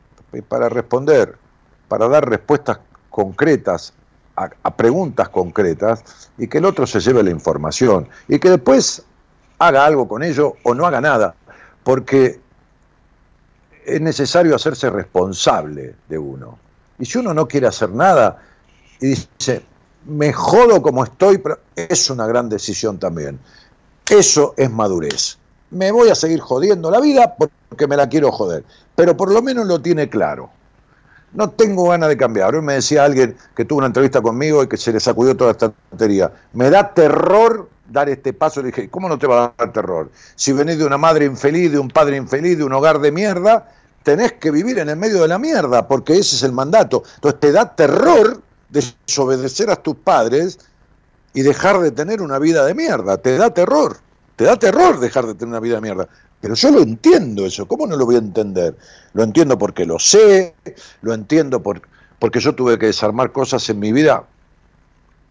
Para 0.48 0.68
responder, 0.68 1.36
para 1.88 2.08
dar 2.08 2.28
respuestas 2.28 2.80
concretas 3.10 3.92
a, 4.36 4.50
a, 4.62 4.76
preguntas 4.76 5.28
concretas 5.28 6.30
y 6.36 6.48
que 6.48 6.58
el 6.58 6.64
otro 6.64 6.86
se 6.86 7.00
lleve 7.00 7.22
la 7.22 7.30
información 7.30 8.08
y 8.28 8.38
que 8.38 8.50
después 8.50 9.04
haga 9.58 9.84
algo 9.84 10.06
con 10.06 10.22
ello 10.22 10.54
o 10.64 10.74
no 10.74 10.86
haga 10.86 11.00
nada, 11.00 11.34
porque 11.82 12.40
es 13.84 14.00
necesario 14.00 14.54
hacerse 14.54 14.90
responsable 14.90 15.94
de 16.08 16.18
uno. 16.18 16.58
Y 16.98 17.06
si 17.06 17.18
uno 17.18 17.32
no 17.32 17.48
quiere 17.48 17.66
hacer 17.66 17.90
nada 17.90 18.42
y 19.00 19.08
dice, 19.08 19.62
me 20.08 20.32
jodo 20.32 20.82
como 20.82 21.04
estoy, 21.04 21.38
pero 21.38 21.58
es 21.76 22.10
una 22.10 22.26
gran 22.26 22.48
decisión 22.48 22.98
también. 22.98 23.38
Eso 24.08 24.54
es 24.56 24.70
madurez. 24.70 25.38
Me 25.70 25.92
voy 25.92 26.08
a 26.08 26.14
seguir 26.14 26.40
jodiendo 26.40 26.90
la 26.90 26.98
vida 27.00 27.36
porque 27.36 27.86
me 27.86 27.96
la 27.96 28.08
quiero 28.08 28.32
joder, 28.32 28.64
pero 28.96 29.16
por 29.16 29.30
lo 29.30 29.42
menos 29.42 29.66
lo 29.66 29.80
tiene 29.80 30.08
claro. 30.08 30.50
No 31.34 31.50
tengo 31.50 31.90
ganas 31.90 32.08
de 32.08 32.16
cambiar. 32.16 32.54
Hoy 32.54 32.62
me 32.62 32.72
decía 32.72 33.04
alguien 33.04 33.36
que 33.54 33.66
tuvo 33.66 33.78
una 33.78 33.88
entrevista 33.88 34.22
conmigo 34.22 34.62
y 34.62 34.66
que 34.66 34.78
se 34.78 34.92
le 34.92 34.98
sacudió 34.98 35.36
toda 35.36 35.50
esta 35.50 35.70
tontería. 35.90 36.32
Me 36.54 36.70
da 36.70 36.94
terror 36.94 37.68
dar 37.86 38.08
este 38.08 38.32
paso. 38.32 38.62
Le 38.62 38.68
dije, 38.68 38.88
¿cómo 38.88 39.10
no 39.10 39.18
te 39.18 39.26
va 39.26 39.44
a 39.44 39.54
dar 39.58 39.72
terror? 39.74 40.10
Si 40.36 40.52
venís 40.52 40.78
de 40.78 40.86
una 40.86 40.96
madre 40.96 41.26
infeliz, 41.26 41.70
de 41.70 41.78
un 41.78 41.88
padre 41.88 42.16
infeliz, 42.16 42.56
de 42.56 42.64
un 42.64 42.72
hogar 42.72 42.98
de 43.00 43.12
mierda, 43.12 43.68
tenés 44.02 44.32
que 44.32 44.50
vivir 44.50 44.78
en 44.78 44.88
el 44.88 44.96
medio 44.96 45.20
de 45.20 45.28
la 45.28 45.38
mierda, 45.38 45.86
porque 45.86 46.14
ese 46.14 46.36
es 46.36 46.42
el 46.44 46.52
mandato. 46.52 47.02
Entonces 47.16 47.40
te 47.40 47.52
da 47.52 47.74
terror 47.76 48.40
desobedecer 48.68 49.70
a 49.70 49.76
tus 49.76 49.96
padres 49.96 50.58
y 51.34 51.42
dejar 51.42 51.80
de 51.80 51.90
tener 51.90 52.20
una 52.20 52.38
vida 52.38 52.64
de 52.64 52.74
mierda. 52.74 53.16
Te 53.18 53.36
da 53.36 53.52
terror. 53.52 53.98
Te 54.36 54.44
da 54.44 54.56
terror 54.56 55.00
dejar 55.00 55.26
de 55.26 55.34
tener 55.34 55.48
una 55.48 55.60
vida 55.60 55.76
de 55.76 55.80
mierda. 55.80 56.08
Pero 56.40 56.54
yo 56.54 56.70
lo 56.70 56.80
entiendo 56.80 57.46
eso. 57.46 57.66
¿Cómo 57.66 57.86
no 57.86 57.96
lo 57.96 58.06
voy 58.06 58.14
a 58.14 58.18
entender? 58.18 58.76
Lo 59.12 59.22
entiendo 59.22 59.58
porque 59.58 59.84
lo 59.84 59.98
sé, 59.98 60.54
lo 61.02 61.12
entiendo 61.12 61.62
por, 61.62 61.82
porque 62.18 62.40
yo 62.40 62.54
tuve 62.54 62.78
que 62.78 62.86
desarmar 62.86 63.32
cosas 63.32 63.68
en 63.68 63.78
mi 63.78 63.92
vida 63.92 64.24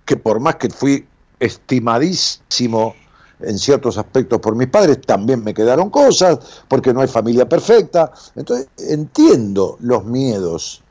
que 0.05 0.18
por 0.18 0.39
más 0.39 0.55
que 0.55 0.69
fui 0.69 1.05
estimadísimo 1.39 2.95
en 3.39 3.59
ciertos 3.59 3.97
aspectos 3.97 4.39
por 4.39 4.55
mis 4.55 4.68
padres, 4.68 4.99
también 5.01 5.43
me 5.43 5.53
quedaron 5.53 5.89
cosas, 5.89 6.64
porque 6.68 6.93
no 6.93 7.01
hay 7.01 7.07
familia 7.07 7.47
perfecta. 7.47 8.11
Entonces 8.35 8.68
entiendo 8.77 9.77
los 9.80 10.05
miedos 10.05 10.81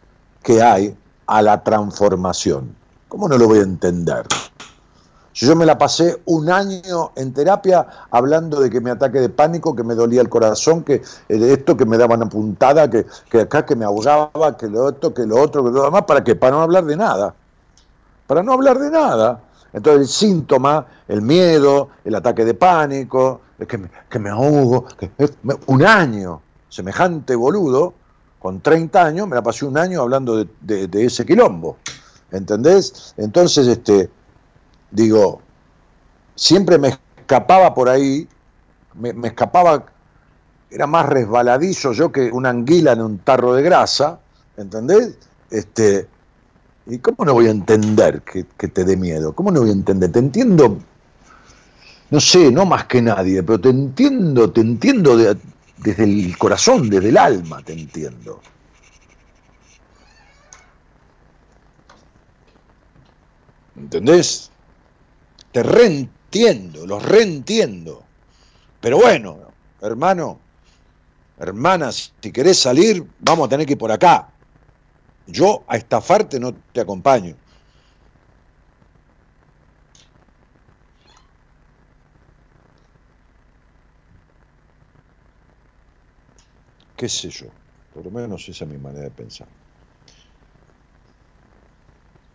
que 0.43 0.63
hay 0.63 0.95
a 1.27 1.43
la 1.43 1.63
transformación. 1.63 2.75
¿Cómo 3.09 3.29
no 3.29 3.39
lo 3.39 3.47
voy 3.49 3.59
a 3.59 3.63
entender? 3.63 4.27
Yo 5.35 5.55
me 5.55 5.67
la 5.67 5.77
pasé 5.77 6.23
un 6.25 6.51
año 6.51 7.13
en 7.15 7.35
terapia 7.35 7.87
hablando 8.11 8.59
de 8.59 8.71
que 8.71 8.81
me 8.81 8.91
ataque 8.91 9.21
de 9.21 9.29
pánico, 9.29 9.77
que 9.77 9.85
me 9.85 9.95
dolía 9.95 10.23
el 10.23 10.31
corazón, 10.31 10.83
que 10.83 11.03
de 11.29 11.53
esto, 11.53 11.77
que 11.77 11.85
me 11.85 11.99
daban 11.99 12.23
una 12.23 12.31
puntada, 12.31 12.89
que, 12.89 13.05
que 13.31 13.43
acá, 13.43 13.67
que 13.67 13.77
me 13.77 13.85
ahogaba, 13.85 14.57
que 14.57 14.67
lo 14.67 14.87
otro, 14.87 15.13
que 15.13 15.27
lo 15.27 15.39
otro, 15.39 15.63
que 15.63 15.71
lo 15.71 15.85
demás, 15.85 16.05
¿para 16.07 16.25
qué? 16.25 16.37
Para 16.37 16.57
no 16.57 16.63
hablar 16.63 16.87
de 16.87 16.97
nada. 16.97 17.35
Para 18.27 18.43
no 18.43 18.55
hablar 18.55 18.79
de 18.79 18.91
nada. 18.91 19.41
Entonces 19.75 20.01
el 20.01 20.09
síntoma, 20.09 20.87
el 21.07 21.21
miedo, 21.21 21.91
el 22.03 22.15
ataque 22.15 22.47
de 22.47 22.55
pánico, 22.55 23.43
que 23.69 23.77
me, 23.77 23.91
que 24.09 24.19
me 24.19 24.31
ahogo, 24.31 24.87
que, 24.99 25.11
un 25.67 25.85
año, 25.85 26.41
semejante 26.71 27.37
boludo, 27.37 27.93
con 28.39 28.61
30 28.61 29.05
años, 29.05 29.29
me 29.29 29.37
la 29.37 29.43
pasé 29.43 29.65
un 29.65 29.79
año 29.79 30.03
hablando 30.03 30.45
de, 30.61 31.05
ese 31.05 31.25
quilombo. 31.25 31.79
¿Entendés? 32.31 33.15
Entonces, 33.17 33.67
este, 33.67 34.11
digo, 34.91 35.41
siempre 36.35 36.79
me 36.79 36.97
escapaba 37.19 37.75
por 37.75 37.89
ahí, 37.89 38.29
me, 38.95 39.13
me, 39.13 39.29
escapaba, 39.29 39.87
era 40.71 40.87
más 40.87 41.07
resbaladizo 41.07 41.93
yo 41.93 42.11
que 42.11 42.31
una 42.33 42.51
anguila 42.51 42.93
en 42.93 43.03
un 43.03 43.19
tarro 43.19 43.55
de 43.55 43.63
grasa, 43.63 44.19
¿entendés? 44.57 45.17
Este, 45.51 46.09
¿Y 46.87 46.99
cómo 46.99 47.25
no 47.25 47.35
voy 47.35 47.49
a 47.49 47.51
entender 47.51 48.23
que, 48.23 48.47
que 48.57 48.69
te 48.69 48.85
dé 48.85 48.97
miedo? 48.97 49.33
¿Cómo 49.33 49.51
no 49.51 49.61
voy 49.61 49.71
a 49.71 49.73
entender? 49.73 50.13
Te 50.13 50.21
entiendo, 50.21 50.79
no 52.11 52.21
sé, 52.21 52.53
no 52.53 52.65
más 52.65 52.85
que 52.85 53.03
nadie, 53.03 53.43
pero 53.43 53.61
te 53.61 53.71
entiendo, 53.71 54.51
te 54.53 54.61
entiendo 54.61 55.17
de, 55.17 55.37
desde 55.77 56.05
el 56.05 56.37
corazón, 56.39 56.89
desde 56.89 57.11
el 57.11 57.19
alma 57.19 57.63
te 57.63 57.73
entiendo. 57.73 58.41
¿Entendés? 63.77 64.51
Te 65.53 65.63
reentiendo, 65.63 66.87
los 66.87 67.03
reentiendo. 67.03 68.05
Pero 68.81 68.99
bueno, 68.99 69.39
hermano, 69.81 70.39
hermanas, 71.39 72.13
si 72.23 72.33
querés 72.33 72.59
salir, 72.59 73.07
vamos 73.21 73.47
a 73.47 73.51
tener 73.51 73.67
que 73.67 73.73
ir 73.73 73.79
por 73.79 73.93
acá. 73.93 74.29
Yo 75.27 75.65
a 75.67 75.77
estafarte 75.77 76.41
no 76.41 76.55
te 76.73 76.81
acompaño. 76.81 77.37
Qué 86.97 87.09
sé 87.09 87.29
yo, 87.29 87.47
por 87.95 88.05
lo 88.05 88.11
menos 88.11 88.49
esa 88.49 88.65
es 88.65 88.71
mi 88.71 88.79
manera 88.79 89.05
de 89.05 89.11
pensar. 89.11 89.47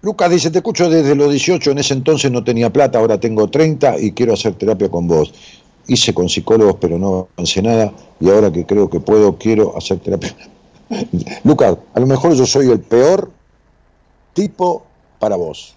Lucas 0.01 0.31
dice, 0.31 0.49
te 0.49 0.59
escucho 0.59 0.89
desde 0.89 1.13
los 1.13 1.29
18, 1.29 1.71
en 1.71 1.77
ese 1.77 1.93
entonces 1.93 2.31
no 2.31 2.43
tenía 2.43 2.71
plata, 2.71 2.97
ahora 2.97 3.19
tengo 3.19 3.49
30 3.49 3.99
y 3.99 4.11
quiero 4.13 4.33
hacer 4.33 4.55
terapia 4.55 4.89
con 4.89 5.07
vos. 5.07 5.31
Hice 5.87 6.13
con 6.13 6.27
psicólogos, 6.27 6.77
pero 6.79 6.97
no 6.97 7.27
avancé 7.35 7.61
nada 7.61 7.91
y 8.19 8.29
ahora 8.29 8.51
que 8.51 8.65
creo 8.65 8.89
que 8.89 8.99
puedo, 8.99 9.37
quiero 9.37 9.77
hacer 9.77 9.99
terapia. 9.99 10.35
Lucas, 11.43 11.77
a 11.93 11.99
lo 11.99 12.07
mejor 12.07 12.33
yo 12.33 12.45
soy 12.47 12.71
el 12.71 12.79
peor 12.79 13.31
tipo 14.33 14.85
para 15.19 15.35
vos. 15.35 15.75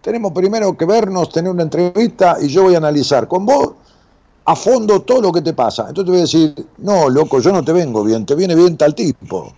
Tenemos 0.00 0.32
primero 0.32 0.76
que 0.76 0.86
vernos, 0.86 1.30
tener 1.30 1.50
una 1.50 1.64
entrevista 1.64 2.38
y 2.40 2.48
yo 2.48 2.62
voy 2.62 2.74
a 2.74 2.78
analizar 2.78 3.28
con 3.28 3.44
vos 3.44 3.74
a 4.46 4.54
fondo 4.54 5.02
todo 5.02 5.20
lo 5.20 5.32
que 5.32 5.42
te 5.42 5.52
pasa. 5.52 5.88
Entonces 5.88 6.04
te 6.04 6.10
voy 6.10 6.18
a 6.18 6.22
decir, 6.22 6.66
no, 6.78 7.10
loco, 7.10 7.40
yo 7.40 7.52
no 7.52 7.64
te 7.64 7.72
vengo 7.72 8.04
bien, 8.04 8.24
te 8.24 8.34
viene 8.34 8.54
bien 8.54 8.76
tal 8.76 8.94
tipo. 8.94 9.52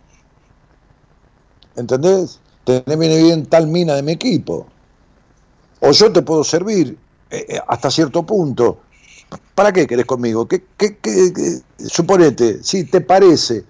¿Entendés? 1.76 2.40
Te 2.64 2.82
viene 2.86 3.22
bien 3.22 3.46
tal 3.46 3.66
mina 3.68 3.94
de 3.94 4.02
mi 4.02 4.12
equipo. 4.12 4.66
O 5.80 5.92
yo 5.92 6.10
te 6.10 6.22
puedo 6.22 6.42
servir 6.42 6.98
eh, 7.30 7.46
eh, 7.48 7.60
hasta 7.68 7.90
cierto 7.90 8.24
punto, 8.24 8.78
¿para 9.54 9.72
qué 9.72 9.86
querés 9.86 10.06
conmigo? 10.06 10.48
¿Qué, 10.48 10.64
qué, 10.76 10.96
qué, 10.98 11.60
suponete, 11.86 12.62
sí, 12.62 12.84
te 12.84 13.02
parece, 13.02 13.64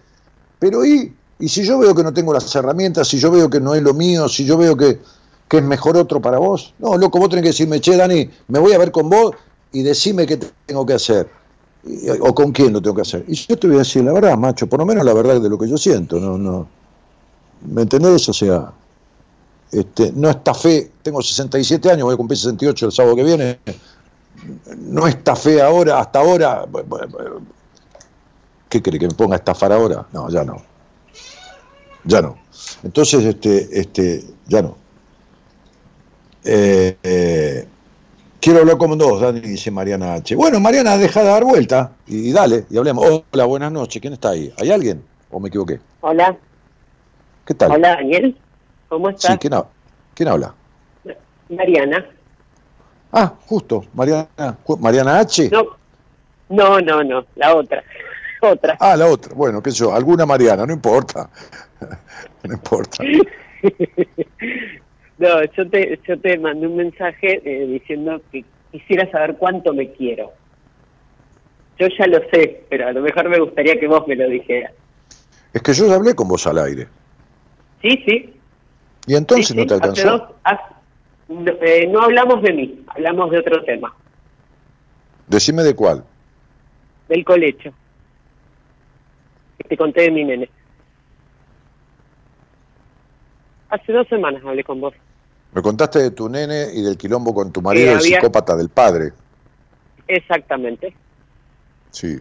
pero 0.59 0.85
¿y? 0.86 1.15
Y 1.40 1.49
si 1.49 1.65
yo 1.65 1.78
veo 1.78 1.95
que 1.95 2.03
no 2.03 2.12
tengo 2.12 2.32
las 2.32 2.55
herramientas, 2.55 3.07
si 3.09 3.19
yo 3.19 3.31
veo 3.31 3.51
que 3.51 3.61
no 3.61 3.74
es 3.74 3.82
lo 3.82 3.95
mío, 3.95 4.28
si 4.28 4.45
yo 4.45 4.57
veo 4.57 4.77
que, 4.77 5.01
que 5.49 5.59
es 5.59 5.62
mejor 5.62 5.97
otro 5.97 6.20
para 6.20 6.39
vos, 6.39 6.74
no, 6.78 6.97
loco, 6.97 7.19
vos 7.19 7.28
tenés 7.28 7.43
que 7.43 7.49
decirme, 7.49 7.81
che, 7.81 7.97
Dani, 7.97 8.28
me 8.49 8.59
voy 8.59 8.73
a 8.73 8.78
ver 8.78 8.90
con 8.90 9.09
vos 9.09 9.35
y 9.73 9.82
decime 9.82 10.27
qué 10.27 10.39
tengo 10.66 10.86
que 10.86 10.95
hacer 10.95 11.28
o 12.20 12.35
con 12.35 12.53
quién 12.53 12.73
lo 12.73 12.82
tengo 12.82 12.97
que 12.97 13.03
hacer. 13.03 13.24
Y 13.28 13.35
yo 13.35 13.59
te 13.59 13.66
voy 13.66 13.77
a 13.77 13.81
decir 13.81 14.05
la 14.05 14.12
verdad, 14.12 14.36
macho, 14.36 14.66
por 14.66 14.81
lo 14.81 14.86
menos 14.86 15.05
la 15.05 15.15
verdad 15.15 15.40
de 15.40 15.49
lo 15.49 15.59
que 15.59 15.69
yo 15.69 15.77
siento, 15.77 16.19
no, 16.19 16.36
no. 16.36 16.69
¿Me 17.62 17.82
entendés? 17.82 18.28
O 18.28 18.32
sea, 18.32 18.73
este, 19.73 20.12
no 20.12 20.31
está 20.31 20.55
fe, 20.55 20.90
tengo 21.03 21.23
67 21.23 21.90
años, 21.90 22.05
voy 22.05 22.15
a 22.15 22.16
cumplir 22.16 22.39
68 22.39 22.86
el 22.86 22.93
sábado 22.93 23.16
que 23.16 23.24
viene, 23.24 23.59
no 24.78 25.07
está 25.07 25.35
fe 25.36 25.61
ahora, 25.61 26.01
hasta 26.01 26.20
ahora, 26.20 26.66
¿qué 28.69 28.82
cree 28.82 28.99
que 28.99 29.09
me 29.09 29.15
ponga 29.15 29.36
a 29.36 29.39
estafar 29.39 29.73
ahora? 29.73 30.07
No, 30.12 30.31
ya 30.31 30.45
no. 30.45 30.62
Ya 32.05 32.23
no. 32.23 32.39
Entonces, 32.82 33.24
este, 33.24 33.81
este, 33.81 34.24
ya 34.47 34.62
no. 34.62 34.77
Eh, 36.45 36.97
eh, 37.03 37.69
quiero 38.40 38.60
hablar 38.60 38.78
con 38.78 38.97
dos, 38.97 39.20
Dani, 39.20 39.40
dice 39.40 39.70
Mariana 39.70 40.15
H. 40.15 40.35
Bueno, 40.35 40.60
Mariana, 40.60 40.97
deja 40.97 41.23
de 41.23 41.28
dar 41.28 41.44
vuelta 41.44 41.93
y, 42.06 42.32
dale, 42.32 42.66
y 42.70 42.78
hablemos. 42.78 43.24
Hola, 43.32 43.44
buenas 43.44 43.73
noches. 43.73 44.01
¿Quién 44.01 44.15
está 44.15 44.31
ahí? 44.31 44.52
¿Hay 44.59 44.70
alguien? 44.70 45.02
¿O 45.31 45.40
me 45.40 45.48
equivoqué? 45.48 45.81
Hola. 46.01 46.36
¿Qué 47.47 47.55
tal? 47.55 47.73
Hola, 47.73 47.97
Daniel. 47.97 48.36
¿Cómo 48.89 49.09
estás? 49.10 49.32
Sí, 49.32 49.39
¿quién, 49.39 49.55
¿quién 50.15 50.28
habla? 50.28 50.55
Mariana. 51.48 52.06
Ah, 53.12 53.35
justo, 53.47 53.85
Mariana, 53.94 54.28
Mariana 54.81 55.20
H. 55.20 55.51
No, 55.51 55.66
no, 56.48 56.81
no, 56.81 57.05
no, 57.05 57.24
la 57.36 57.55
otra. 57.55 57.82
Otra. 58.40 58.77
Ah, 58.78 58.97
la 58.97 59.06
otra. 59.06 59.35
Bueno, 59.35 59.60
qué 59.60 59.73
sé 59.73 59.78
yo, 59.78 59.93
alguna 59.93 60.24
Mariana, 60.24 60.65
no 60.65 60.73
importa. 60.73 61.28
no 62.44 62.55
importa. 62.55 63.02
no, 65.19 65.45
yo 65.57 65.69
te, 65.69 65.99
yo 66.07 66.19
te 66.19 66.39
mandé 66.39 66.66
un 66.66 66.77
mensaje 66.77 67.40
eh, 67.45 67.66
diciendo 67.66 68.20
que 68.31 68.45
quisiera 68.70 69.11
saber 69.11 69.36
cuánto 69.36 69.73
me 69.73 69.90
quiero. 69.93 70.32
Yo 71.78 71.89
ya 71.99 72.07
lo 72.07 72.19
sé, 72.31 72.65
pero 72.69 72.89
a 72.89 72.93
lo 72.93 73.03
mejor 73.03 73.28
me 73.28 73.39
gustaría 73.39 73.78
que 73.78 73.86
vos 73.86 74.07
me 74.07 74.16
lo 74.16 74.28
dijeras. 74.28 74.73
Es 75.53 75.62
que 75.62 75.73
yo 75.73 75.86
ya 75.86 75.97
hablé 75.97 76.15
con 76.15 76.28
vos 76.28 76.47
al 76.47 76.59
aire. 76.59 76.86
Sí, 77.82 78.03
sí. 78.07 78.35
¿Y 79.07 79.15
entonces 79.16 79.57
no 79.57 79.66
te 79.66 79.74
alcanzó? 79.74 80.35
no, 81.28 81.53
eh, 81.62 81.86
no 81.89 82.03
hablamos 82.03 82.43
de 82.43 82.53
mí, 82.53 82.85
hablamos 82.89 83.31
de 83.31 83.39
otro 83.39 83.62
tema. 83.65 83.95
Decime 85.27 85.62
de 85.62 85.74
cuál. 85.74 86.05
Del 87.09 87.24
colecho. 87.24 87.73
Que 89.59 89.69
te 89.69 89.77
conté 89.77 90.03
de 90.03 90.11
mi 90.11 90.24
nene. 90.24 90.49
Hace 93.70 93.93
dos 93.93 94.07
semanas 94.09 94.43
hablé 94.45 94.65
con 94.65 94.81
vos. 94.81 94.95
Me 95.53 95.62
contaste 95.62 95.99
de 95.99 96.11
tu 96.11 96.29
nene 96.29 96.69
y 96.75 96.83
del 96.83 96.97
quilombo 96.97 97.35
con 97.35 97.51
tu 97.53 97.62
marido, 97.62 97.93
el 97.93 98.01
psicópata 98.01 98.55
del 98.57 98.69
padre. 98.69 99.12
Exactamente. 100.07 100.95
Sí. 101.91 102.19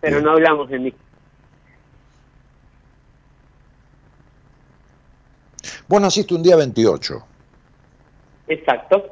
Pero 0.00 0.20
no 0.20 0.32
hablamos 0.32 0.68
de 0.68 0.78
mí. 0.78 0.94
Vos 5.88 6.00
naciste 6.00 6.34
un 6.34 6.42
día 6.42 6.56
28. 6.56 7.24
Exacto. 8.48 9.04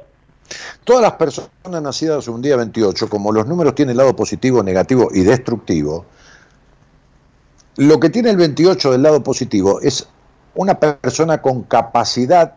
Todas 0.83 1.01
las 1.01 1.13
personas 1.13 1.81
nacidas 1.81 2.27
un 2.27 2.41
día 2.41 2.57
28, 2.57 3.07
como 3.07 3.31
los 3.31 3.47
números 3.47 3.75
tienen 3.75 3.97
lado 3.97 4.15
positivo, 4.15 4.63
negativo 4.63 5.09
y 5.13 5.21
destructivo, 5.21 6.05
lo 7.77 7.99
que 7.99 8.09
tiene 8.09 8.31
el 8.31 8.37
28 8.37 8.91
del 8.91 9.03
lado 9.03 9.23
positivo 9.23 9.79
es 9.79 10.07
una 10.55 10.79
persona 10.79 11.41
con 11.41 11.63
capacidad 11.63 12.55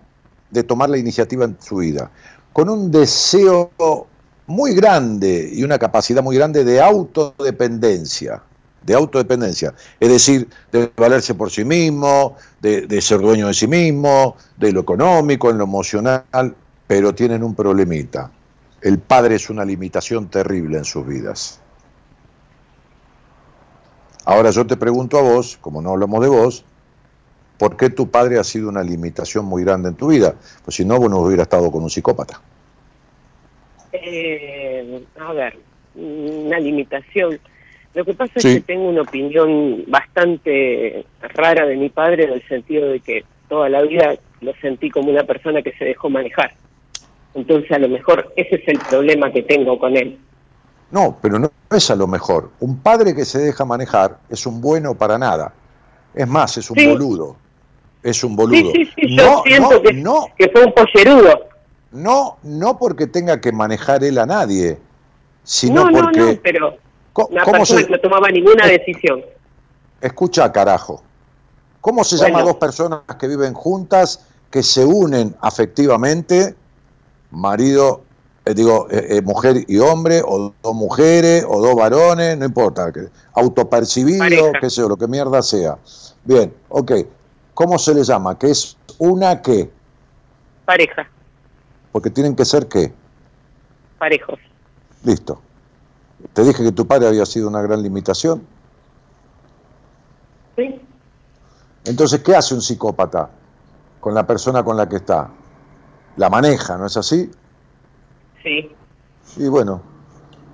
de 0.51 0.63
tomar 0.63 0.91
la 0.91 0.99
iniciativa 0.99 1.45
en 1.45 1.57
su 1.61 1.77
vida, 1.77 2.11
con 2.53 2.69
un 2.69 2.91
deseo 2.91 3.71
muy 4.47 4.75
grande 4.75 5.51
y 5.53 5.65
una 5.65 5.79
capacidad 5.79 6.23
muy 6.23 6.37
grande 6.37 6.65
de 6.65 6.81
autodependencia, 6.81 8.43
de 8.83 8.95
autodependencia, 8.95 9.75
es 9.99 10.09
decir, 10.09 10.49
de 10.71 10.91
valerse 10.97 11.35
por 11.35 11.51
sí 11.51 11.65
mismo, 11.65 12.37
de, 12.61 13.01
ser 13.01 13.21
dueño 13.21 13.49
de 13.49 13.55
sí 13.55 13.67
mismo, 13.67 14.37
de 14.57 14.73
lo 14.73 14.81
económico, 14.81 15.51
en 15.51 15.59
lo 15.59 15.65
emocional, 15.65 16.55
pero 16.87 17.15
tienen 17.15 17.43
un 17.43 17.55
problemita. 17.55 18.31
El 18.83 18.99
padre 18.99 19.37
es 19.37 19.49
una 19.49 19.65
limitación 19.65 20.29
terrible 20.29 20.79
en 20.79 20.85
sus 20.85 21.07
vidas. 21.07 21.61
Ahora 24.27 24.51
yo 24.51 24.67
te 24.67 24.77
pregunto 24.77 25.19
a 25.19 25.23
vos, 25.23 25.59
como 25.61 25.81
no 25.81 25.93
hablamos 25.93 26.21
de 26.23 26.29
vos, 26.29 26.65
¿por 27.59 27.77
qué 27.77 27.91
tu 27.91 28.11
padre 28.11 28.39
ha 28.39 28.45
sido 28.45 28.69
una 28.69 28.83
limitación 28.83 29.45
muy 29.45 29.65
grande 29.65 29.89
en 29.89 29.95
tu 29.95 30.09
vida? 30.09 30.35
Pues 30.65 30.77
si 30.77 30.85
no, 30.85 30.99
vos 30.99 31.11
no 31.11 31.21
hubieras 31.21 31.45
estado 31.45 31.71
con 31.71 31.83
un 31.83 31.91
psicópata. 31.91 32.41
Eh, 33.93 35.05
a 35.21 35.33
ver, 35.33 35.57
una 35.95 36.59
limitación. 36.59 37.39
Lo 37.95 38.05
que 38.05 38.15
pasa 38.15 38.33
es 38.37 38.45
que 38.45 38.61
tengo 38.61 38.89
una 38.89 39.03
opinión 39.03 39.85
bastante 39.87 41.07
rara 41.21 41.65
de 41.67 41.77
mi 41.77 41.91
padre 41.91 42.25
en 42.25 42.33
el 42.33 42.49
sentido 42.49 42.89
de 42.89 43.01
que 43.01 43.25
toda 43.49 43.69
la 43.69 43.83
vida 43.83 44.17
lo 44.41 44.53
sentí 44.57 44.91
como 44.91 45.11
una 45.11 45.23
persona 45.23 45.63
que 45.63 45.73
se 45.73 45.85
dejó 45.85 46.11
manejar. 46.11 46.53
Entonces 47.35 47.71
a 47.71 47.79
lo 47.79 47.89
mejor 47.89 48.33
ese 48.37 48.57
es 48.57 48.69
el 48.69 48.79
problema 48.81 49.33
que 49.33 49.43
tengo 49.43 49.79
con 49.79 49.97
él. 49.97 50.19
No, 50.91 51.19
pero 51.21 51.39
no 51.39 51.51
es 51.71 51.91
a 51.91 51.97
lo 51.97 52.07
mejor. 52.07 52.51
Un 52.61 52.79
padre 52.79 53.15
que 53.15 53.25
se 53.25 53.39
deja 53.39 53.65
manejar 53.65 54.19
es 54.29 54.45
un 54.47 54.61
bueno 54.61 54.95
para 54.95 55.17
nada. 55.19 55.53
Es 56.15 56.29
más, 56.29 56.57
es 56.59 56.71
un 56.71 56.77
boludo. 56.85 57.37
Es 58.05 58.23
un 58.23 58.37
boludo. 58.37 58.71
Sí, 58.71 58.85
sí, 58.85 58.91
sí, 58.95 59.17
yo 59.17 59.43
siento 59.47 59.83
que, 59.83 60.05
que 60.37 60.51
fue 60.51 60.67
un 60.67 60.73
pollerudo. 60.75 61.47
No, 61.91 62.37
no 62.43 62.79
porque 62.79 63.07
tenga 63.07 63.41
que 63.41 63.51
manejar 63.51 64.05
él 64.05 64.19
a 64.19 64.27
nadie, 64.27 64.79
sino 65.43 65.91
porque... 65.91 66.21
No, 66.21 66.33
no, 66.33 66.39
pero 66.43 66.77
una 67.31 67.45
persona 67.47 67.83
que 67.83 67.91
no 67.91 68.01
tomaba 68.01 68.29
ninguna 68.29 68.67
decisión. 68.67 69.25
Escucha, 70.03 70.53
carajo. 70.53 71.03
¿Cómo 71.81 72.05
se 72.05 72.19
llama 72.19 72.43
dos 72.43 72.57
personas 72.57 73.01
que 73.19 73.27
viven 73.27 73.55
juntas, 73.55 74.27
que 74.51 74.63
se 74.63 74.85
unen 74.85 75.35
afectivamente, 75.41 76.55
marido, 77.31 78.03
eh, 78.45 78.53
digo, 78.53 78.87
eh, 78.91 79.17
eh, 79.17 79.23
mujer 79.23 79.65
y 79.67 79.79
hombre, 79.79 80.21
o 80.23 80.53
dos 80.63 80.75
mujeres, 80.75 81.43
o 81.49 81.63
dos 81.63 81.75
varones, 81.75 82.37
no 82.37 82.45
importa, 82.45 82.93
autopercibido, 83.33 84.53
qué 84.61 84.69
sé 84.69 84.83
yo, 84.83 84.91
lo 84.91 84.99
que 84.99 85.09
mierda 85.09 85.41
sea. 85.41 85.79
Bien, 86.25 86.53
ok. 86.69 86.93
¿Cómo 87.55 87.79
se 87.79 87.95
le 87.95 88.03
llama? 88.03 88.37
¿Que 88.39 88.51
es 88.51 88.77
una 88.99 89.41
qué? 89.41 89.71
Pareja. 90.65 91.09
Porque 91.93 92.11
tienen 92.11 92.35
que 92.35 92.45
ser 92.45 92.67
qué? 92.69 92.93
Parejos. 93.99 94.41
Listo. 95.05 95.41
¿Te 96.33 96.43
dije 96.43 96.65
que 96.65 96.73
tu 96.73 96.87
padre 96.87 97.09
había 97.09 97.25
sido 97.27 97.49
una 97.49 97.63
gran 97.63 97.83
limitación? 97.83 98.45
Sí. 100.57 100.81
Entonces, 101.85 102.23
¿qué 102.23 102.35
hace 102.35 102.55
un 102.55 102.63
psicópata 102.63 103.31
con 104.01 104.15
la 104.15 104.27
persona 104.27 104.65
con 104.65 104.77
la 104.77 104.89
que 104.89 104.97
está? 104.97 105.31
La 106.17 106.31
maneja, 106.31 106.77
¿no 106.77 106.87
es 106.87 106.97
así? 106.97 107.31
Sí. 108.43 108.75
Y 109.37 109.49
bueno, 109.49 109.83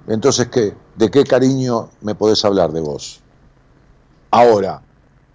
entonces, 0.06 0.48
¿qué? 0.48 0.74
¿De 0.96 1.10
qué 1.10 1.24
cariño 1.24 1.90
me 2.00 2.14
podés 2.14 2.44
hablar 2.44 2.72
de 2.72 2.80
vos? 2.80 3.22
Ahora, 4.30 4.82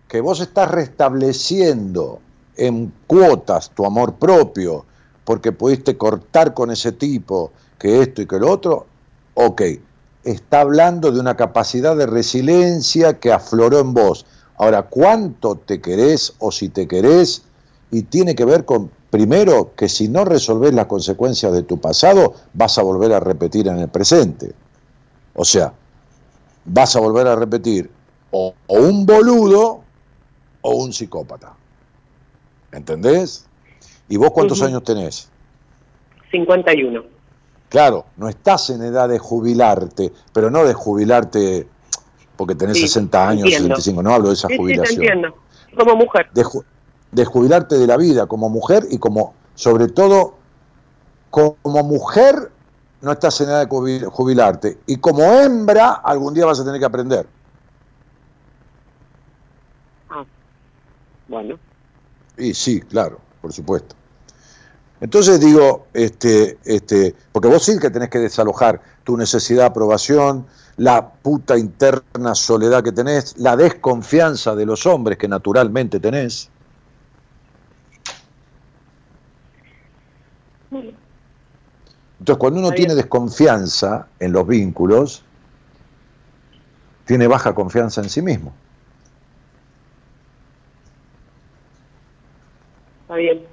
que 0.08 0.22
vos 0.22 0.40
estás 0.40 0.70
restableciendo 0.72 2.20
en 2.58 2.94
cuotas 3.08 3.72
tu 3.72 3.86
amor 3.86 4.16
propio 4.16 4.86
porque 5.24 5.52
pudiste 5.52 5.98
cortar 5.98 6.54
con 6.54 6.72
ese 6.72 6.92
tipo, 6.92 7.52
que 7.80 8.02
esto 8.02 8.22
y 8.22 8.28
que 8.28 8.40
lo 8.40 8.52
otro, 8.52 8.86
ok, 9.34 9.62
está 10.24 10.62
hablando 10.62 11.12
de 11.12 11.20
una 11.20 11.36
capacidad 11.36 11.96
de 11.96 12.06
resiliencia 12.06 13.20
que 13.20 13.32
afloró 13.32 13.80
en 13.80 13.94
vos. 13.94 14.26
Ahora, 14.58 14.84
¿cuánto 14.84 15.56
te 15.56 15.82
querés 15.82 16.34
o 16.40 16.52
si 16.52 16.70
te 16.70 16.88
querés? 16.88 17.44
Y 17.92 18.04
tiene 18.04 18.36
que 18.36 18.46
ver 18.46 18.66
con, 18.66 18.92
primero, 19.10 19.72
que 19.76 19.90
si 19.90 20.08
no 20.08 20.26
resolvés 20.26 20.74
las 20.74 20.86
consecuencias 20.86 21.52
de 21.54 21.64
tu 21.64 21.80
pasado, 21.80 22.36
vas 22.54 22.78
a 22.78 22.84
volver 22.84 23.14
a 23.14 23.20
repetir 23.20 23.68
en 23.68 23.80
el 23.80 23.90
presente. 23.90 24.54
O 25.34 25.44
sea, 25.44 25.74
vas 26.66 26.96
a 26.96 27.00
volver 27.00 27.28
a 27.28 27.36
repetir 27.36 27.90
o, 28.32 28.54
un 28.68 29.06
boludo 29.06 29.85
o 30.66 30.76
un 30.76 30.92
psicópata. 30.92 31.54
¿Entendés? 32.72 33.46
¿Y 34.10 34.18
vos 34.18 34.32
cuántos 34.32 34.62
años 34.62 34.84
tenés? 34.84 35.30
51. 36.32 37.04
Claro, 37.70 38.06
no 38.18 38.30
estás 38.30 38.70
en 38.70 38.84
edad 38.84 39.08
de 39.08 39.20
jubilarte, 39.20 40.12
pero 40.34 40.50
no 40.50 40.66
de 40.66 40.74
jubilarte 40.74 41.68
porque 42.36 42.56
tenés 42.56 42.80
60 42.80 43.30
años, 43.30 43.50
65, 43.50 44.04
no 44.04 44.14
hablo 44.14 44.28
de 44.30 44.34
esa 44.34 44.48
jubilación. 44.56 44.88
Sí, 44.88 45.08
entiendo, 45.08 45.36
como 45.78 45.96
mujer. 45.96 46.28
De, 47.12 47.26
jubilarte 47.26 47.78
de 47.78 47.88
la 47.88 47.96
vida 47.96 48.26
como 48.26 48.50
mujer 48.50 48.86
y 48.90 48.98
como, 48.98 49.34
sobre 49.54 49.88
todo, 49.88 50.36
como 51.30 51.84
mujer 51.84 52.52
no 53.02 53.12
estás 53.12 53.40
en 53.42 53.50
edad 53.50 53.68
de 53.68 54.06
jubilarte. 54.06 54.80
Y 54.86 54.98
como 54.98 55.24
hembra, 55.24 55.94
algún 55.94 56.34
día 56.34 56.46
vas 56.46 56.60
a 56.60 56.66
tener 56.66 56.80
que 56.80 56.86
aprender. 56.86 57.28
Bueno. 61.28 61.58
Y 62.38 62.54
sí, 62.54 62.82
claro, 62.82 63.20
por 63.42 63.54
supuesto. 63.54 63.96
Entonces 65.02 65.40
digo, 65.40 65.88
este, 65.94 66.58
este, 66.64 67.14
porque 67.32 67.48
vos 67.48 67.64
sí 67.64 67.78
que 67.80 67.90
tenés 67.90 68.10
que 68.10 68.20
desalojar 68.20 68.82
tu 69.04 69.18
necesidad 69.18 69.64
de 69.64 69.68
aprobación, 69.68 70.48
la 70.78 71.10
puta 71.10 71.58
interna 71.58 72.34
soledad 72.34 72.84
que 72.84 72.92
tenés, 72.92 73.38
la 73.38 73.56
desconfianza 73.56 74.56
de 74.56 74.66
los 74.66 74.86
hombres 74.86 75.18
que 75.18 75.28
naturalmente 75.28 76.00
tenés. 76.00 76.50
Entonces, 82.20 82.40
cuando 82.40 82.60
uno 82.60 82.72
tiene 82.72 82.96
desconfianza 82.96 84.08
en 84.20 84.32
los 84.32 84.48
vínculos, 84.48 85.24
tiene 87.06 87.28
baja 87.28 87.54
confianza 87.54 88.02
en 88.02 88.10
sí 88.10 88.22
mismo. 88.22 88.54
Está 93.06 93.16
bien. 93.18 93.44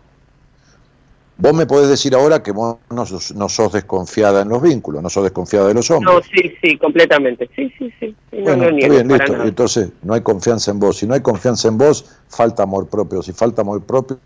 Vos 1.36 1.52
me 1.54 1.66
podés 1.66 1.88
decir 1.88 2.14
ahora 2.14 2.42
que 2.42 2.52
vos 2.52 2.76
no 2.88 3.04
sos, 3.04 3.72
desconfiada 3.72 4.42
en 4.42 4.48
los 4.48 4.62
vínculos, 4.62 5.02
no 5.02 5.10
sos 5.10 5.24
desconfiada 5.24 5.68
de 5.68 5.74
los 5.74 5.90
hombres. 5.90 6.14
No, 6.14 6.22
sí, 6.22 6.54
sí, 6.62 6.78
completamente. 6.78 7.50
Sí, 7.54 7.70
sí, 7.78 7.92
sí. 7.98 8.14
bueno, 8.30 8.64
está 8.68 8.88
bien, 8.88 9.08
listo. 9.08 9.42
Entonces, 9.42 9.90
no 10.02 10.14
hay 10.14 10.20
confianza 10.22 10.70
en 10.70 10.78
vos. 10.78 10.98
Si 10.98 11.06
no 11.06 11.14
hay 11.14 11.20
confianza 11.20 11.68
en 11.68 11.78
vos, 11.78 12.16
falta 12.28 12.62
amor 12.62 12.88
propio. 12.88 13.22
Si 13.22 13.32
falta 13.32 13.62
amor 13.62 13.82
propio, 13.84 14.20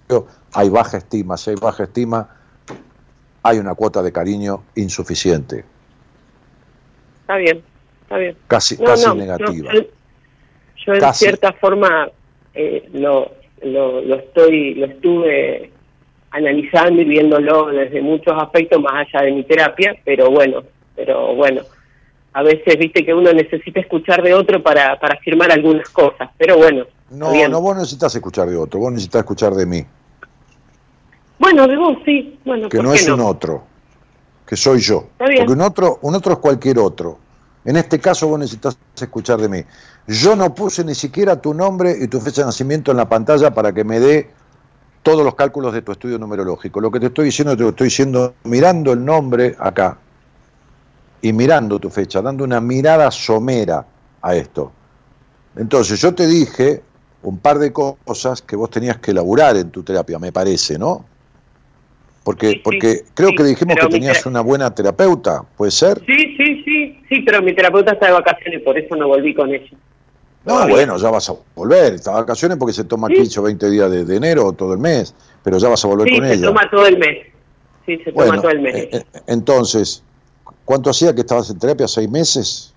hay 0.53 0.69
baja 0.69 0.99
estima. 0.99 1.37
Si 1.37 1.51
hay 1.51 1.57
baja 1.57 1.85
estima, 1.85 2.29
hay 3.43 3.59
una 3.59 3.75
cuota 3.75 4.03
de 4.03 4.13
cariño 4.13 4.63
insuficiente. 4.75 5.65
Está 7.23 7.37
bien, 7.39 7.63
está 8.03 8.19
bien. 8.19 8.37
Casi, 8.47 8.77
casi 8.77 9.13
negativa. 9.17 9.73
yo, 9.73 10.95
en 10.95 11.15
cierta 11.15 11.53
forma 11.55 12.11
eh, 12.55 12.89
lo, 12.93 13.33
lo, 13.67 14.01
lo, 14.01 14.17
estoy, 14.17 14.75
lo 14.75 14.87
estuve 14.87 15.71
analizando 16.31 17.03
y 17.03 17.05
viéndolo 17.05 17.67
desde 17.67 18.01
muchos 18.01 18.35
aspectos 18.41 18.81
más 18.81 19.07
allá 19.07 19.25
de 19.27 19.33
mi 19.33 19.45
terapia, 19.45 19.97
pero 20.05 20.31
bueno, 20.31 20.63
pero 20.95 21.35
bueno, 21.35 21.63
a 22.33 22.43
veces 22.43 22.79
viste 22.79 23.05
que 23.05 23.15
uno 23.15 23.33
necesita 23.33 23.81
escuchar 23.81 24.23
de 24.23 24.35
otro 24.35 24.63
para, 24.63 24.99
para 25.01 25.15
afirmar 25.15 25.51
algunas 25.51 25.89
cosas, 25.89 26.29
pero 26.37 26.59
bueno. 26.59 26.85
No, 27.11 27.33
no, 27.49 27.61
vos 27.61 27.77
necesitas 27.77 28.15
escuchar 28.15 28.49
de 28.49 28.57
otro, 28.57 28.81
vos 28.81 28.93
necesitas 28.93 29.21
escuchar 29.21 29.55
de 29.55 29.65
mí. 29.65 29.87
Bueno, 31.39 31.67
de 31.67 31.77
vos 31.77 31.99
sí, 32.05 32.39
bueno. 32.45 32.69
Que 32.69 32.83
no 32.83 32.93
es 32.93 33.09
un 33.09 33.21
otro, 33.21 33.65
que 34.47 34.57
soy 34.57 34.81
yo. 34.81 35.09
Porque 35.17 35.47
un 35.49 35.61
otro, 35.61 35.99
un 36.03 36.15
otro 36.15 36.35
es 36.35 36.39
cualquier 36.39 36.79
otro. 36.79 37.19
En 37.65 37.77
este 37.77 37.99
caso 37.99 38.29
vos 38.29 38.39
necesitas 38.39 38.79
escuchar 39.01 39.41
de 39.41 39.49
mí. 39.49 39.65
Yo 40.09 40.37
no 40.37 40.55
puse 40.55 40.85
ni 40.85 40.95
siquiera 40.95 41.41
tu 41.41 41.53
nombre 41.53 41.97
y 42.01 42.07
tu 42.07 42.21
fecha 42.21 42.43
de 42.43 42.47
nacimiento 42.47 42.93
en 42.93 42.97
la 42.97 43.09
pantalla 43.09 43.53
para 43.53 43.73
que 43.73 43.83
me 43.83 43.99
dé 43.99 44.31
todos 45.03 45.25
los 45.25 45.35
cálculos 45.35 45.73
de 45.73 45.83
tu 45.83 45.93
estudio 45.93 46.19
numerológico. 46.19 46.81
Lo 46.81 46.91
que 46.91 47.01
te 47.01 47.07
estoy 47.07 47.27
diciendo, 47.27 47.57
te 47.57 47.63
lo 47.63 47.71
estoy 47.71 47.87
diciendo 47.87 48.35
mirando 48.45 48.93
el 48.93 49.05
nombre 49.05 49.57
acá 49.59 49.99
y 51.23 51.33
mirando 51.33 51.79
tu 51.79 51.91
fecha, 51.91 52.23
dando 52.23 52.45
una 52.45 52.61
mirada 52.61 53.11
somera 53.11 53.85
a 54.23 54.37
esto. 54.37 54.73
Entonces 55.57 56.01
yo 56.01 56.15
te 56.15 56.27
dije 56.27 56.83
un 57.23 57.39
par 57.39 57.59
de 57.59 57.73
cosas 57.73 58.43
que 58.43 58.55
vos 58.55 58.71
tenías 58.71 58.99
que 58.99 59.11
elaborar 59.11 59.57
en 59.57 59.71
tu 59.71 59.83
terapia, 59.83 60.19
me 60.19 60.31
parece, 60.31 60.79
¿no? 60.79 61.05
Porque, 62.23 62.61
porque 62.63 63.05
creo 63.15 63.31
que 63.37 63.45
dijimos 63.45 63.77
que 63.81 63.87
tenías 63.87 64.27
una 64.27 64.41
buena 64.41 64.75
terapeuta, 64.75 65.43
¿puede 65.57 65.71
ser? 65.71 66.01
Sí, 66.05 66.37
sí, 66.37 66.63
sí, 66.65 67.01
sí, 67.09 67.21
pero 67.23 67.41
mi 67.43 67.55
terapeuta 67.55 67.93
está 67.93 68.07
de 68.07 68.13
vacaciones, 68.13 68.63
por 68.63 68.77
eso 68.77 68.97
no 68.97 69.07
volví 69.07 69.33
con 69.33 69.55
ella. 69.55 69.77
No, 70.47 70.69
bueno, 70.69 70.97
ya 70.97 71.11
vas 71.11 71.29
a 71.29 71.35
volver. 71.57 71.95
Está 71.95 72.13
de 72.13 72.21
vacaciones 72.21 72.57
porque 72.57 72.73
se 72.73 72.85
toma 72.85 73.09
15 73.09 73.41
o 73.41 73.43
20 73.43 73.69
días 73.69 73.91
de, 73.91 74.17
enero 74.17 74.47
o 74.47 74.53
todo 74.53 74.75
el 74.75 74.79
mes, 74.79 75.13
pero 75.43 75.59
ya 75.59 75.69
vas 75.69 75.85
a 75.85 75.89
volver 75.89 76.09
con 76.09 76.25
ella. 76.25 76.35
Sí, 76.35 76.41
se 76.41 76.47
toma 76.47 76.71
todo 76.71 76.87
el 76.87 76.99
mes. 76.99 77.27
Sí, 77.85 77.99
se 78.05 78.13
toma 78.13 78.41
todo 78.41 78.51
el 78.51 78.61
mes. 78.61 78.75
Eh, 78.77 78.91
eh, 78.93 79.05
entonces, 79.27 80.05
¿cuánto 80.65 80.91
hacía 80.91 81.13
que 81.13 81.23
estabas 81.23 81.51
en 81.51 81.59
terapia? 81.59 81.89
¿Seis 81.89 82.09
meses? 82.09 82.73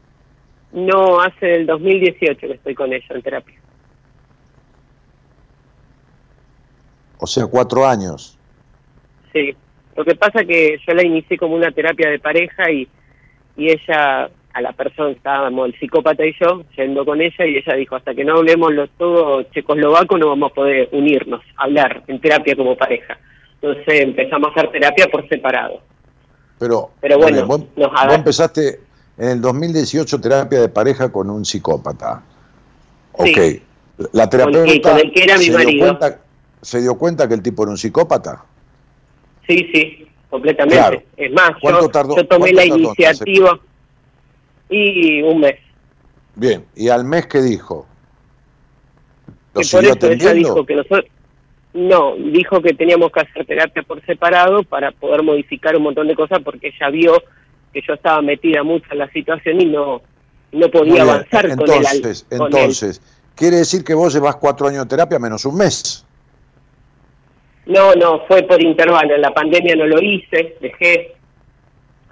No, 0.71 1.21
hace 1.21 1.57
el 1.57 1.67
2018 1.67 2.39
que 2.39 2.53
estoy 2.53 2.73
con 2.73 2.91
ella 2.91 3.05
en 3.09 3.21
terapia. 3.21 3.55
O 7.19 7.27
sea, 7.27 7.45
cuatro 7.45 7.87
años. 7.87 8.35
Sí. 9.31 9.55
Lo 9.95 10.03
que 10.05 10.15
pasa 10.15 10.43
que 10.43 10.79
yo 10.87 10.93
la 10.95 11.03
inicié 11.03 11.37
como 11.37 11.53
una 11.53 11.71
terapia 11.71 12.09
de 12.09 12.17
pareja 12.17 12.71
y, 12.71 12.87
y 13.57 13.69
ella 13.69 14.31
a 14.53 14.61
la 14.61 14.73
persona, 14.73 15.11
estábamos 15.11 15.67
el 15.67 15.80
psicópata 15.80 16.26
y 16.26 16.34
yo, 16.39 16.63
yendo 16.76 17.05
con 17.05 17.21
ella, 17.21 17.45
y 17.45 17.57
ella 17.57 17.76
dijo, 17.76 17.95
hasta 17.95 18.13
que 18.13 18.23
no 18.23 18.38
hablemos 18.38 18.73
los 18.73 18.89
todo 18.97 19.43
checoslovaco 19.43 20.17
no 20.17 20.30
vamos 20.30 20.51
a 20.51 20.55
poder 20.55 20.89
unirnos, 20.91 21.41
hablar 21.55 22.03
en 22.07 22.19
terapia 22.19 22.55
como 22.55 22.76
pareja. 22.76 23.17
Entonces 23.61 24.01
empezamos 24.01 24.49
a 24.49 24.59
hacer 24.59 24.71
terapia 24.71 25.07
por 25.11 25.27
separado. 25.27 25.81
Pero, 26.57 26.91
Pero 26.99 27.17
bueno, 27.17 27.45
vos, 27.45 27.63
empezaste 28.11 28.80
en 29.17 29.30
el 29.30 29.41
2018 29.41 30.19
terapia 30.19 30.61
de 30.61 30.69
pareja 30.69 31.11
con 31.11 31.30
un 31.30 31.45
psicópata. 31.45 32.23
Ok. 33.13 33.38
La 34.13 34.30
terapeuta 34.30 34.91
con 34.91 34.99
el 34.99 35.11
que 35.11 35.23
era 35.23 35.38
mi 35.38 35.45
se, 35.45 35.51
marido. 35.51 35.85
Dio 35.85 35.97
cuenta, 35.99 36.19
¿Se 36.61 36.81
dio 36.81 36.97
cuenta 36.97 37.27
que 37.27 37.34
el 37.34 37.41
tipo 37.41 37.63
era 37.63 37.71
un 37.71 37.77
psicópata? 37.77 38.43
Sí, 39.47 39.69
sí, 39.73 40.07
completamente. 40.30 41.05
Es 41.17 41.31
más, 41.34 41.51
yo, 41.61 42.15
yo 42.15 42.27
tomé 42.27 42.53
la 42.53 42.65
iniciativa 42.65 43.59
y 44.69 45.21
un 45.21 45.39
mes. 45.39 45.55
Bien, 46.35 46.65
¿y 46.75 46.89
al 46.89 47.03
mes 47.05 47.27
qué 47.27 47.41
dijo? 47.41 47.87
¿Lo 49.53 49.61
que 49.61 49.67
por 49.71 49.85
eso 49.85 50.11
ella 50.11 50.33
dijo 50.33 50.65
que 50.65 50.75
nosotros... 50.75 51.05
No, 51.71 52.15
dijo 52.15 52.61
que 52.61 52.73
teníamos 52.73 53.11
que 53.11 53.19
hacer 53.19 53.45
terapia 53.45 53.83
por 53.83 54.03
separado 54.05 54.63
para 54.63 54.91
poder 54.91 55.21
modificar 55.21 55.75
un 55.75 55.83
montón 55.83 56.07
de 56.07 56.15
cosas 56.15 56.39
porque 56.43 56.69
ella 56.69 56.89
vio 56.89 57.23
que 57.71 57.81
yo 57.87 57.93
estaba 57.93 58.21
metida 58.23 58.63
mucho 58.63 58.87
en 58.91 58.97
la 58.97 59.11
situación 59.11 59.61
y 59.61 59.65
no, 59.65 60.01
no 60.51 60.71
podía 60.71 61.03
avanzar 61.03 61.45
entonces, 61.45 62.25
con 62.29 62.41
él. 62.41 62.47
Entonces, 62.47 63.01
¿quiere 63.35 63.57
decir 63.57 63.83
que 63.83 63.93
vos 63.93 64.13
llevas 64.13 64.37
cuatro 64.37 64.67
años 64.67 64.85
de 64.85 64.89
terapia 64.89 65.19
menos 65.19 65.45
un 65.45 65.57
mes? 65.57 66.05
No, 67.67 67.93
no, 67.93 68.25
fue 68.27 68.41
por 68.43 68.59
intervalo. 68.61 69.13
En 69.13 69.21
la 69.21 69.31
pandemia 69.31 69.75
no 69.75 69.85
lo 69.85 70.01
hice, 70.01 70.57
dejé 70.59 71.15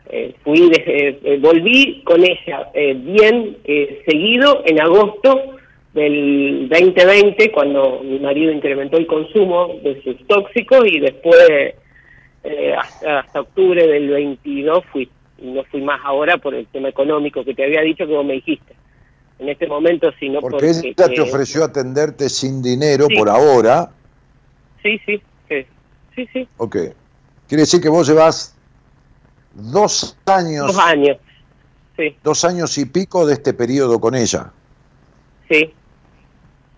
eh, 0.09 0.35
fui 0.43 0.71
eh, 0.73 1.37
volví 1.41 2.01
con 2.03 2.23
ella 2.23 2.69
eh, 2.73 2.93
bien 2.93 3.57
seguido 4.05 4.63
en 4.65 4.79
agosto 4.79 5.57
del 5.93 6.69
2020 6.69 7.51
cuando 7.51 8.01
mi 8.03 8.19
marido 8.19 8.51
incrementó 8.51 8.97
el 8.97 9.07
consumo 9.07 9.75
de 9.83 10.01
sus 10.03 10.25
tóxicos 10.27 10.85
y 10.85 10.99
después 10.99 11.35
hasta, 12.77 13.19
hasta, 13.19 13.41
octubre 13.41 13.85
del 13.85 14.09
22 14.09 14.85
fui 14.91 15.09
no 15.39 15.63
fui 15.65 15.81
más 15.81 15.99
ahora 16.03 16.37
por 16.37 16.55
el 16.55 16.67
tema 16.67 16.89
económico 16.89 17.43
que 17.43 17.53
te 17.53 17.65
había 17.65 17.81
dicho 17.81 18.07
que 18.07 18.13
vos 18.13 18.25
me 18.25 18.33
dijiste. 18.33 18.75
En 19.39 19.49
este 19.49 19.67
momento 19.67 20.11
sino 20.19 20.39
porque, 20.39 20.67
porque 20.73 20.93
ella 20.97 21.13
te 21.13 21.21
ofreció 21.21 21.63
atenderte 21.63 22.29
sin 22.29 22.61
dinero 22.61 23.07
por 23.15 23.29
ahora. 23.29 23.91
Sí 24.81 24.99
sí 25.05 25.21
sí 26.15 26.27
sí. 26.33 26.47
Ok. 26.57 26.77
Quiere 27.47 27.61
decir 27.61 27.81
que 27.81 27.89
vos 27.89 28.07
llevas 28.07 28.56
dos 29.57 30.17
años. 30.25 30.67
Dos 30.67 30.79
años, 30.79 31.17
sí. 31.97 32.15
Dos 32.23 32.45
años 32.45 32.77
y 32.77 32.85
pico 32.85 33.25
de 33.25 33.33
este 33.33 33.53
periodo 33.53 33.99
con 33.99 34.15
ella. 34.15 34.51
Sí. 35.49 35.73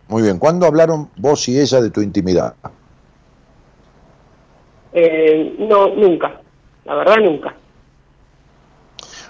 Muy 0.08 0.24
bien. 0.24 0.40
¿Cuándo 0.40 0.66
hablaron 0.66 1.10
vos 1.18 1.48
y 1.50 1.60
ella 1.60 1.82
de 1.82 1.92
tu 1.92 2.02
intimidad? 2.02 2.56
Eh, 4.94 5.56
no, 5.60 5.90
nunca. 5.96 6.42
La 6.86 6.96
verdad, 6.96 7.18
nunca. 7.18 7.56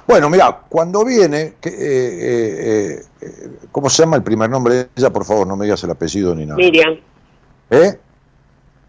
Bueno, 0.07 0.29
mira, 0.29 0.61
cuando 0.69 1.05
viene, 1.05 1.55
que, 1.61 1.69
eh, 1.69 3.05
eh, 3.21 3.57
¿cómo 3.71 3.89
se 3.89 4.01
llama 4.01 4.15
el 4.15 4.23
primer 4.23 4.49
nombre 4.49 4.73
de 4.73 4.89
ella? 4.95 5.11
Por 5.11 5.25
favor, 5.25 5.45
no 5.45 5.55
me 5.55 5.65
digas 5.65 5.83
el 5.83 5.91
apellido 5.91 6.33
ni 6.33 6.45
nada. 6.45 6.57
Miriam. 6.57 6.97
¿Eh? 7.69 7.99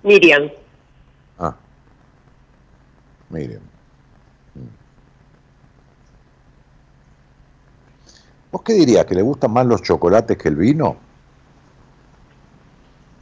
Miriam. 0.03 0.51
Ah. 1.39 1.55
Miriam. 3.29 3.70
¿Vos 8.53 8.63
qué 8.63 8.75
dirías? 8.75 9.05
¿Que 9.05 9.15
le 9.15 9.23
gustan 9.23 9.53
más 9.53 9.67
los 9.67 9.83
chocolates 9.83 10.37
que 10.37 10.49
el 10.49 10.57
vino? 10.57 10.97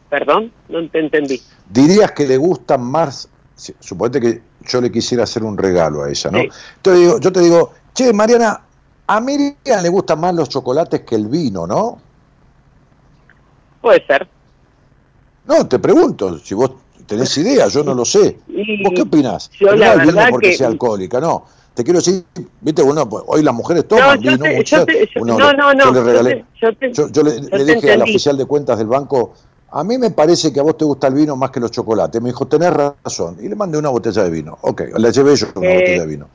Perdón, 0.09 0.51
no 0.69 0.89
te 0.89 1.01
entendí. 1.01 1.43
¿Dirías 1.69 2.13
que 2.13 2.27
le 2.27 2.37
gustan 2.39 2.83
más? 2.83 3.29
Suponete 3.55 4.21
que 4.21 4.43
yo 4.67 4.81
le 4.81 4.91
quisiera 4.91 5.25
hacer 5.25 5.43
un 5.43 5.59
regalo 5.59 6.03
a 6.03 6.11
ella, 6.11 6.31
¿no? 6.31 6.39
Entonces 6.39 7.21
yo 7.21 7.33
te 7.33 7.41
digo, 7.41 7.73
che, 7.93 8.13
Mariana, 8.13 8.63
a 9.07 9.21
Miriam 9.21 9.83
le 9.83 9.89
gustan 9.89 10.21
más 10.21 10.35
los 10.35 10.49
chocolates 10.49 11.03
que 11.03 11.17
el 11.17 11.27
vino, 11.27 11.67
¿no? 11.67 11.99
Puede 13.81 14.05
ser. 14.07 14.29
No, 15.47 15.67
te 15.67 15.79
pregunto, 15.79 16.39
si 16.39 16.55
vos 16.55 16.73
tenés 17.07 17.37
idea, 17.39 17.69
yo 17.69 17.83
no 17.83 17.95
lo 17.95 18.05
sé. 18.05 18.39
¿Vos 18.83 18.93
qué 18.95 19.03
opinás? 19.03 19.51
Yo 19.59 19.75
no 19.75 19.77
la 19.77 20.29
porque 20.31 20.57
sea 20.57 20.69
alcohólica, 20.69 21.21
no. 21.21 21.47
Te 21.79 21.85
quiero 21.85 22.01
decir, 22.01 22.25
viste, 22.61 22.83
bueno, 22.83 23.09
pues, 23.09 23.23
hoy 23.29 23.41
las 23.41 23.55
mujeres 23.55 23.87
toman 23.87 24.21
no, 24.21 24.33
vino, 24.33 24.63
yo 24.63 24.85
no, 25.25 25.53
no, 25.53 25.73
no, 25.73 25.85
yo 25.85 25.93
le 25.93 26.03
regalé, 26.03 26.45
yo, 26.61 27.23
le, 27.23 27.65
dije 27.65 27.93
a 27.93 27.99
la 27.99 28.03
oficial 28.03 28.37
de 28.37 28.47
cuentas 28.47 28.79
del 28.79 28.89
banco, 28.89 29.35
a 29.71 29.85
mí 29.85 29.97
me 29.97 30.11
parece 30.11 30.53
que 30.53 30.59
a 30.59 30.65
vos 30.65 30.77
te 30.77 30.85
gusta 30.85 31.07
el 31.07 31.15
vino 31.15 31.37
más 31.37 31.53
que 31.53 31.61
los 31.61 31.71
chocolates. 31.71 32.21
Me 32.21 32.31
dijo, 32.31 32.49
tenés 32.49 32.73
razón. 32.73 33.37
Y 33.41 33.49
le 33.49 33.55
mandé 33.55 33.79
una 33.79 33.91
botella 33.91 34.25
de 34.25 34.31
vino. 34.31 34.59
Ok, 34.63 34.83
le 34.97 35.13
llevé 35.13 35.37
yo 35.37 35.47
una 35.55 35.69
eh, 35.69 35.75
botella 35.79 36.01
de 36.01 36.07
vino. 36.09 36.29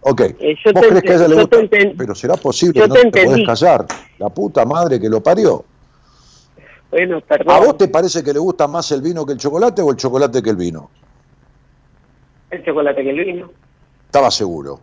Ok, 0.00 0.20
eh, 0.22 0.56
¿vos 0.72 0.86
crees 0.86 1.02
que 1.02 1.12
a 1.12 1.16
ella 1.16 1.28
le 1.28 1.34
gusta? 1.34 1.58
Pero 1.98 2.14
será 2.14 2.36
posible 2.36 2.80
que 2.80 2.88
no 2.88 2.94
te, 2.94 3.26
podés 3.26 3.46
callar. 3.46 3.86
La 4.18 4.30
puta 4.30 4.64
madre 4.64 4.98
que 4.98 5.10
lo 5.10 5.22
parió. 5.22 5.62
Bueno, 6.90 7.20
perdón. 7.20 7.54
¿A 7.54 7.58
vos 7.58 7.76
te 7.76 7.88
parece 7.88 8.24
que 8.24 8.32
le 8.32 8.38
gusta 8.38 8.66
más 8.66 8.90
el 8.92 9.02
vino 9.02 9.26
que 9.26 9.34
el 9.34 9.38
chocolate 9.38 9.82
o 9.82 9.90
el 9.90 9.96
chocolate 9.96 10.42
que 10.42 10.48
el 10.48 10.56
vino? 10.56 10.88
El 12.50 12.64
chocolate 12.64 13.02
que 13.02 13.10
el 13.10 13.24
vino. 13.24 13.50
Estaba 14.06 14.30
seguro, 14.30 14.80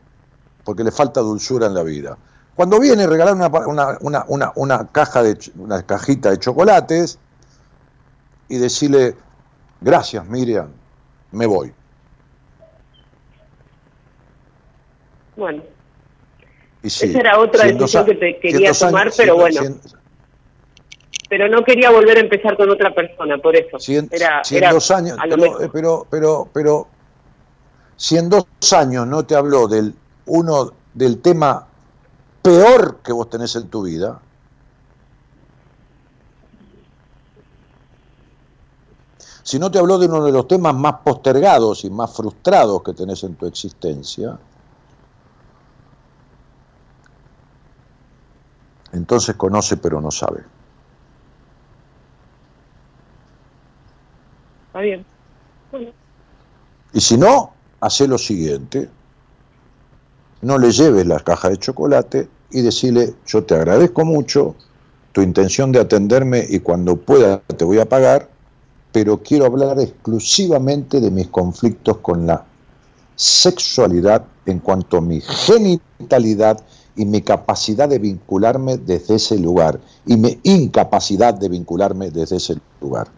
porque 0.64 0.84
le 0.84 0.92
falta 0.92 1.22
dulzura 1.22 1.68
en 1.68 1.74
la 1.74 1.84
vida. 1.84 2.18
Cuando 2.56 2.80
viene 2.80 3.04
a 3.04 3.08
regalar 3.08 3.34
una, 3.34 3.48
una, 4.00 4.26
una, 4.28 4.52
una, 4.56 4.88
caja 4.92 5.24
de, 5.24 5.38
una 5.58 5.82
cajita 5.84 6.30
de 6.30 6.38
chocolates 6.38 7.18
y 8.48 8.58
decirle, 8.58 9.16
gracias 9.82 10.26
Miriam, 10.28 10.70
me 11.32 11.48
voy. 11.48 11.74
Bueno. 15.36 15.64
Esa 16.84 17.06
era 17.06 17.40
otra 17.40 17.66
decisión 17.66 18.06
que 18.06 18.16
te 18.16 18.40
quería 18.40 18.74
tomar, 18.74 19.12
pero 19.16 19.36
bueno. 19.38 19.62
pero 21.30 21.48
no 21.48 21.64
quería 21.64 21.90
volver 21.90 22.18
a 22.18 22.20
empezar 22.20 22.58
con 22.58 22.70
otra 22.70 22.94
persona, 22.94 23.38
por 23.38 23.56
eso. 23.56 23.78
era, 24.12 24.72
dos 24.72 24.92
años, 24.92 25.18
pero, 25.24 25.58
pero, 25.72 26.08
pero, 26.12 26.50
pero, 26.54 26.88
si 27.96 28.18
en 28.18 28.30
dos 28.30 28.46
años 28.74 29.08
no 29.08 29.24
te 29.24 29.36
habló 29.36 29.68
del 29.68 29.96
uno 30.26 30.72
del 30.94 31.22
tema 31.22 31.68
peor 32.42 33.00
que 33.04 33.14
vos 33.14 33.30
tenés 33.30 33.56
en 33.56 33.68
tu 33.70 33.84
vida, 33.84 34.20
si 39.44 39.60
no 39.60 39.70
te 39.70 39.78
habló 39.78 40.00
de 40.00 40.08
uno 40.08 40.24
de 40.24 40.32
los 40.32 40.48
temas 40.48 40.74
más 40.74 40.96
postergados 41.04 41.84
y 41.84 41.90
más 41.90 42.16
frustrados 42.16 42.82
que 42.84 42.94
tenés 42.94 43.24
en 43.24 43.36
tu 43.36 43.46
existencia, 43.46 44.38
entonces 48.94 49.36
conoce 49.36 49.78
pero 49.78 50.00
no 50.00 50.12
sabe. 50.12 50.44
Está 54.68 54.80
bien. 54.80 55.06
Y 56.94 57.02
si 57.02 57.18
no, 57.18 57.53
hace 57.84 58.08
lo 58.08 58.18
siguiente, 58.18 58.90
no 60.42 60.58
le 60.58 60.72
lleves 60.72 61.06
la 61.06 61.20
caja 61.20 61.50
de 61.50 61.58
chocolate 61.58 62.30
y 62.50 62.62
decirle, 62.62 63.14
yo 63.28 63.44
te 63.44 63.56
agradezco 63.56 64.06
mucho 64.06 64.56
tu 65.12 65.22
intención 65.22 65.74
de 65.74 65.82
atenderme 65.82 66.46
y 66.50 66.60
cuando 66.60 66.96
pueda 66.96 67.40
te 67.40 67.66
voy 67.66 67.80
a 67.80 67.90
pagar, 67.90 68.30
pero 68.94 69.22
quiero 69.22 69.46
hablar 69.46 69.82
exclusivamente 69.82 71.02
de 71.02 71.12
mis 71.12 71.28
conflictos 71.28 71.98
con 71.98 72.26
la 72.26 72.46
sexualidad 73.18 74.24
en 74.46 74.60
cuanto 74.60 74.98
a 74.98 75.02
mi 75.02 75.20
genitalidad 75.20 76.64
y 76.96 77.04
mi 77.04 77.22
capacidad 77.22 77.90
de 77.90 78.00
vincularme 78.00 78.78
desde 78.78 79.16
ese 79.16 79.38
lugar 79.38 79.82
y 80.06 80.16
mi 80.16 80.40
incapacidad 80.44 81.34
de 81.34 81.50
vincularme 81.50 82.12
desde 82.12 82.38
ese 82.38 82.56
lugar 82.80 83.10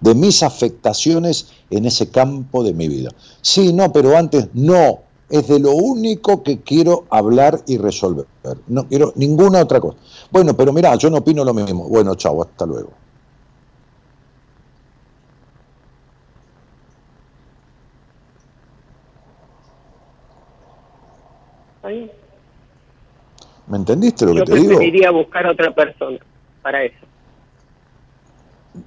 de 0.00 0.14
mis 0.14 0.42
afectaciones 0.42 1.52
en 1.70 1.86
ese 1.86 2.10
campo 2.10 2.62
de 2.64 2.72
mi 2.72 2.88
vida. 2.88 3.10
Sí, 3.42 3.72
no, 3.72 3.92
pero 3.92 4.16
antes 4.16 4.48
no, 4.54 5.00
es 5.28 5.46
de 5.48 5.60
lo 5.60 5.72
único 5.72 6.42
que 6.42 6.60
quiero 6.60 7.04
hablar 7.10 7.60
y 7.66 7.78
resolver. 7.78 8.26
No 8.66 8.88
quiero 8.88 9.12
ninguna 9.16 9.60
otra 9.60 9.80
cosa. 9.80 9.98
Bueno, 10.30 10.56
pero 10.56 10.72
mira, 10.72 10.94
yo 10.96 11.10
no 11.10 11.18
opino 11.18 11.44
lo 11.44 11.54
mismo. 11.54 11.88
Bueno, 11.88 12.14
chao, 12.16 12.42
hasta 12.42 12.66
luego. 12.66 12.90
¿Me 23.66 23.76
entendiste 23.76 24.26
lo 24.26 24.34
que 24.34 24.42
te 24.42 24.54
digo? 24.54 24.64
Yo 24.64 24.68
preferiría 24.76 25.10
buscar 25.10 25.46
otra 25.46 25.74
persona 25.74 26.18
para 26.62 26.84
eso. 26.84 27.09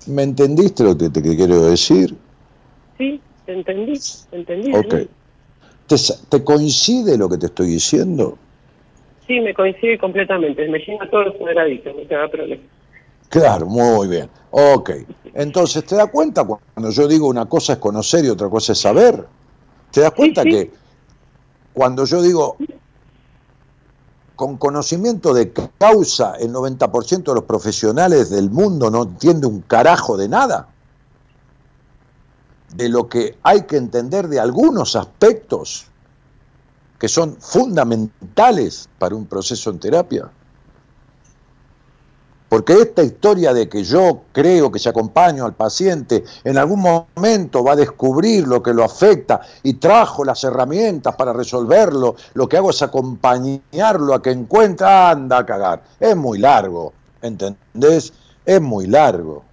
¿Me 0.07 0.23
entendiste 0.23 0.83
lo 0.83 0.97
que 0.97 1.09
te 1.09 1.21
quiero 1.21 1.65
decir? 1.65 2.15
Sí, 2.97 3.21
te 3.45 3.53
entendí, 3.53 3.99
te 4.29 4.37
entendí. 4.37 4.73
Ok. 4.73 4.95
¿Te, 6.29 6.43
coincide 6.43 7.17
lo 7.17 7.29
que 7.29 7.37
te 7.37 7.47
estoy 7.47 7.67
diciendo? 7.67 8.37
Sí, 9.27 9.39
me 9.39 9.53
coincide 9.53 9.97
completamente. 9.97 10.67
Me 10.67 10.79
llena 10.79 11.09
todo 11.09 11.23
el 11.23 11.33
cuadradito, 11.33 11.91
no 11.93 12.07
te 12.07 12.15
da 12.15 12.27
problema. 12.29 12.61
Claro, 13.29 13.65
muy 13.65 14.07
bien. 14.07 14.29
Ok. 14.51 14.91
Entonces, 15.33 15.85
¿te 15.85 15.95
das 15.95 16.09
cuenta 16.09 16.43
cuando 16.45 16.91
yo 16.91 17.07
digo 17.07 17.27
una 17.27 17.45
cosa 17.45 17.73
es 17.73 17.79
conocer 17.79 18.23
y 18.25 18.29
otra 18.29 18.49
cosa 18.49 18.73
es 18.73 18.79
saber? 18.79 19.25
¿Te 19.91 20.01
das 20.01 20.11
cuenta 20.11 20.43
que 20.43 20.71
cuando 21.73 22.05
yo 22.05 22.21
digo 22.21 22.57
con 24.35 24.57
conocimiento 24.57 25.33
de 25.33 25.53
causa, 25.77 26.35
el 26.35 26.51
90% 26.51 27.23
de 27.23 27.35
los 27.35 27.43
profesionales 27.43 28.29
del 28.29 28.49
mundo 28.49 28.89
no 28.89 29.03
entiende 29.03 29.47
un 29.47 29.61
carajo 29.61 30.17
de 30.17 30.27
nada. 30.27 30.69
De 32.75 32.89
lo 32.89 33.07
que 33.07 33.37
hay 33.43 33.63
que 33.63 33.77
entender 33.77 34.27
de 34.27 34.39
algunos 34.39 34.95
aspectos 34.95 35.85
que 36.97 37.07
son 37.07 37.37
fundamentales 37.39 38.89
para 38.97 39.15
un 39.15 39.25
proceso 39.25 39.69
en 39.69 39.79
terapia. 39.79 40.31
Porque 42.53 42.79
esta 42.79 43.01
historia 43.01 43.51
de 43.51 43.67
que 43.67 43.83
yo 43.83 44.25
creo 44.31 44.71
que 44.71 44.77
se 44.77 44.87
acompaño 44.87 45.43
al 45.43 45.55
paciente, 45.55 46.23
en 46.43 46.59
algún 46.59 46.81
momento 46.81 47.63
va 47.63 47.71
a 47.71 47.75
descubrir 47.75 48.47
lo 48.47 48.61
que 48.61 48.75
lo 48.75 48.83
afecta 48.83 49.41
y 49.63 49.73
trajo 49.73 50.23
las 50.23 50.43
herramientas 50.43 51.15
para 51.15 51.33
resolverlo, 51.33 52.15
lo 52.35 52.47
que 52.47 52.57
hago 52.57 52.69
es 52.69 52.83
acompañarlo 52.83 54.13
a 54.13 54.21
que 54.21 54.29
encuentre, 54.29 54.85
anda 54.85 55.39
a 55.39 55.45
cagar. 55.47 55.81
Es 55.99 56.15
muy 56.15 56.37
largo, 56.37 56.93
¿entendés? 57.23 58.13
Es 58.45 58.61
muy 58.61 58.85
largo. 58.85 59.43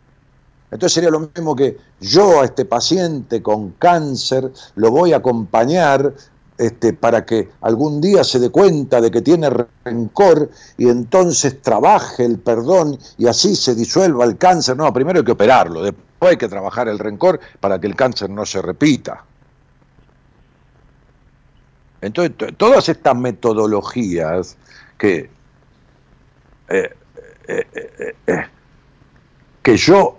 Entonces 0.71 0.93
sería 0.93 1.09
lo 1.09 1.21
mismo 1.21 1.57
que 1.57 1.79
yo 2.03 2.43
a 2.43 2.45
este 2.45 2.67
paciente 2.67 3.43
con 3.43 3.71
cáncer 3.79 4.53
lo 4.75 4.91
voy 4.91 5.15
a 5.15 5.17
acompañar 5.17 6.13
este, 6.61 6.93
para 6.93 7.25
que 7.25 7.49
algún 7.63 8.03
día 8.03 8.23
se 8.23 8.39
dé 8.39 8.51
cuenta 8.51 9.01
de 9.01 9.11
que 9.11 9.23
tiene 9.23 9.49
rencor 9.83 10.51
y 10.77 10.91
entonces 10.91 11.63
trabaje 11.63 12.23
el 12.23 12.39
perdón 12.39 12.99
y 13.17 13.27
así 13.27 13.57
se 13.57 13.75
disuelva 13.75 14.27
el 14.27 14.37
cáncer. 14.37 14.77
No, 14.77 14.93
primero 14.93 15.21
hay 15.21 15.25
que 15.25 15.33
operarlo, 15.33 15.83
después 15.83 16.33
hay 16.33 16.37
que 16.37 16.49
trabajar 16.49 16.87
el 16.89 16.99
rencor 16.99 17.41
para 17.61 17.81
que 17.81 17.87
el 17.87 17.97
cáncer 17.97 18.29
no 18.29 18.45
se 18.45 18.61
repita. 18.61 19.25
Entonces, 22.03 22.37
todas 22.59 22.91
estas 22.91 23.17
metodologías 23.17 24.59
que, 24.99 25.31
eh, 26.69 26.91
eh, 27.49 28.15
eh, 28.27 28.47
que 29.63 29.77
yo 29.79 30.19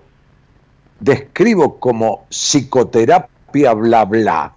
describo 0.99 1.80
como 1.80 2.26
psicoterapia 2.30 3.73
bla 3.76 4.05
bla, 4.05 4.55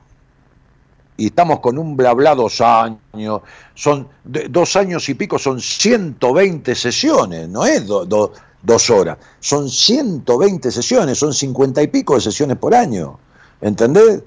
y 1.17 1.27
estamos 1.27 1.61
con 1.61 1.79
un 1.79 1.97
bla 1.97 2.13
bla 2.13 2.35
dos 2.35 2.61
años, 2.61 3.43
son 3.75 4.09
dos 4.25 4.77
años 4.77 5.09
y 5.09 5.15
pico, 5.15 5.39
son 5.39 5.61
120 5.61 6.75
sesiones, 6.75 7.49
no 7.49 7.65
es 7.65 7.87
dos 7.87 8.91
horas, 8.91 9.19
son 9.41 9.69
120 9.69 10.71
sesiones, 10.71 11.19
son 11.19 11.33
50 11.33 11.83
y 11.83 11.87
pico 11.87 12.15
de 12.15 12.21
sesiones 12.21 12.57
por 12.57 12.75
año, 12.75 13.19
¿entendés? 13.61 14.23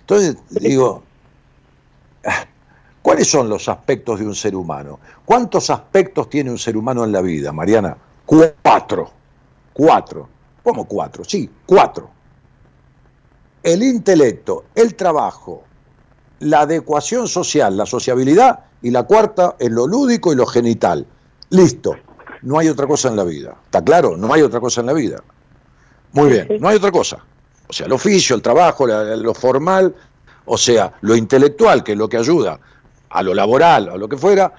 Entonces 0.00 0.36
digo, 0.50 1.02
¿cuáles 3.02 3.28
son 3.28 3.48
los 3.48 3.68
aspectos 3.68 4.18
de 4.18 4.26
un 4.26 4.34
ser 4.34 4.56
humano? 4.56 4.98
¿Cuántos 5.24 5.68
aspectos 5.70 6.30
tiene 6.30 6.50
un 6.50 6.58
ser 6.58 6.76
humano 6.76 7.04
en 7.04 7.12
la 7.12 7.20
vida, 7.20 7.52
Mariana? 7.52 7.96
Cuatro, 8.24 9.10
cuatro, 9.72 10.28
¿cómo 10.62 10.86
cuatro? 10.86 11.22
Sí, 11.22 11.50
cuatro. 11.66 12.10
El 13.62 13.82
intelecto, 13.82 14.64
el 14.74 14.94
trabajo, 14.94 15.64
la 16.40 16.62
adecuación 16.62 17.28
social, 17.28 17.76
la 17.76 17.86
sociabilidad, 17.86 18.60
y 18.82 18.90
la 18.90 19.04
cuarta 19.04 19.56
es 19.58 19.70
lo 19.70 19.86
lúdico 19.86 20.32
y 20.32 20.36
lo 20.36 20.46
genital. 20.46 21.06
Listo, 21.50 21.94
no 22.42 22.58
hay 22.58 22.68
otra 22.68 22.86
cosa 22.86 23.08
en 23.08 23.16
la 23.16 23.24
vida. 23.24 23.54
¿Está 23.64 23.82
claro? 23.84 24.16
No 24.16 24.32
hay 24.32 24.42
otra 24.42 24.60
cosa 24.60 24.80
en 24.80 24.86
la 24.86 24.92
vida. 24.92 25.22
Muy 26.12 26.30
bien, 26.30 26.48
no 26.60 26.68
hay 26.68 26.76
otra 26.76 26.90
cosa. 26.90 27.18
O 27.68 27.72
sea, 27.72 27.86
el 27.86 27.92
oficio, 27.92 28.34
el 28.34 28.42
trabajo, 28.42 28.86
lo 28.86 29.34
formal, 29.34 29.94
o 30.46 30.58
sea, 30.58 30.92
lo 31.02 31.14
intelectual, 31.14 31.84
que 31.84 31.92
es 31.92 31.98
lo 31.98 32.08
que 32.08 32.16
ayuda 32.16 32.58
a 33.10 33.22
lo 33.22 33.34
laboral, 33.34 33.88
a 33.90 33.96
lo 33.96 34.08
que 34.08 34.16
fuera, 34.16 34.52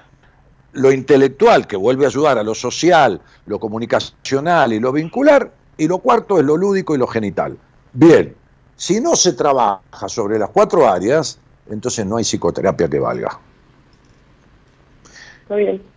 lo 0.72 0.92
intelectual, 0.92 1.66
que 1.66 1.76
vuelve 1.76 2.04
a 2.04 2.08
ayudar 2.08 2.38
a 2.38 2.42
lo 2.42 2.54
social, 2.54 3.20
lo 3.46 3.58
comunicacional 3.58 4.72
y 4.72 4.80
lo 4.80 4.92
vincular, 4.92 5.52
y 5.76 5.88
lo 5.88 5.98
cuarto 5.98 6.38
es 6.38 6.44
lo 6.44 6.56
lúdico 6.56 6.94
y 6.94 6.98
lo 6.98 7.06
genital. 7.06 7.58
Bien, 7.92 8.34
si 8.76 9.00
no 9.00 9.16
se 9.16 9.34
trabaja 9.34 10.08
sobre 10.08 10.38
las 10.38 10.50
cuatro 10.50 10.88
áreas, 10.88 11.38
entonces 11.70 12.06
no 12.06 12.16
hay 12.16 12.24
psicoterapia 12.24 12.88
que 12.88 12.98
valga. 12.98 13.38
Está 15.42 15.56
bien. 15.56 15.92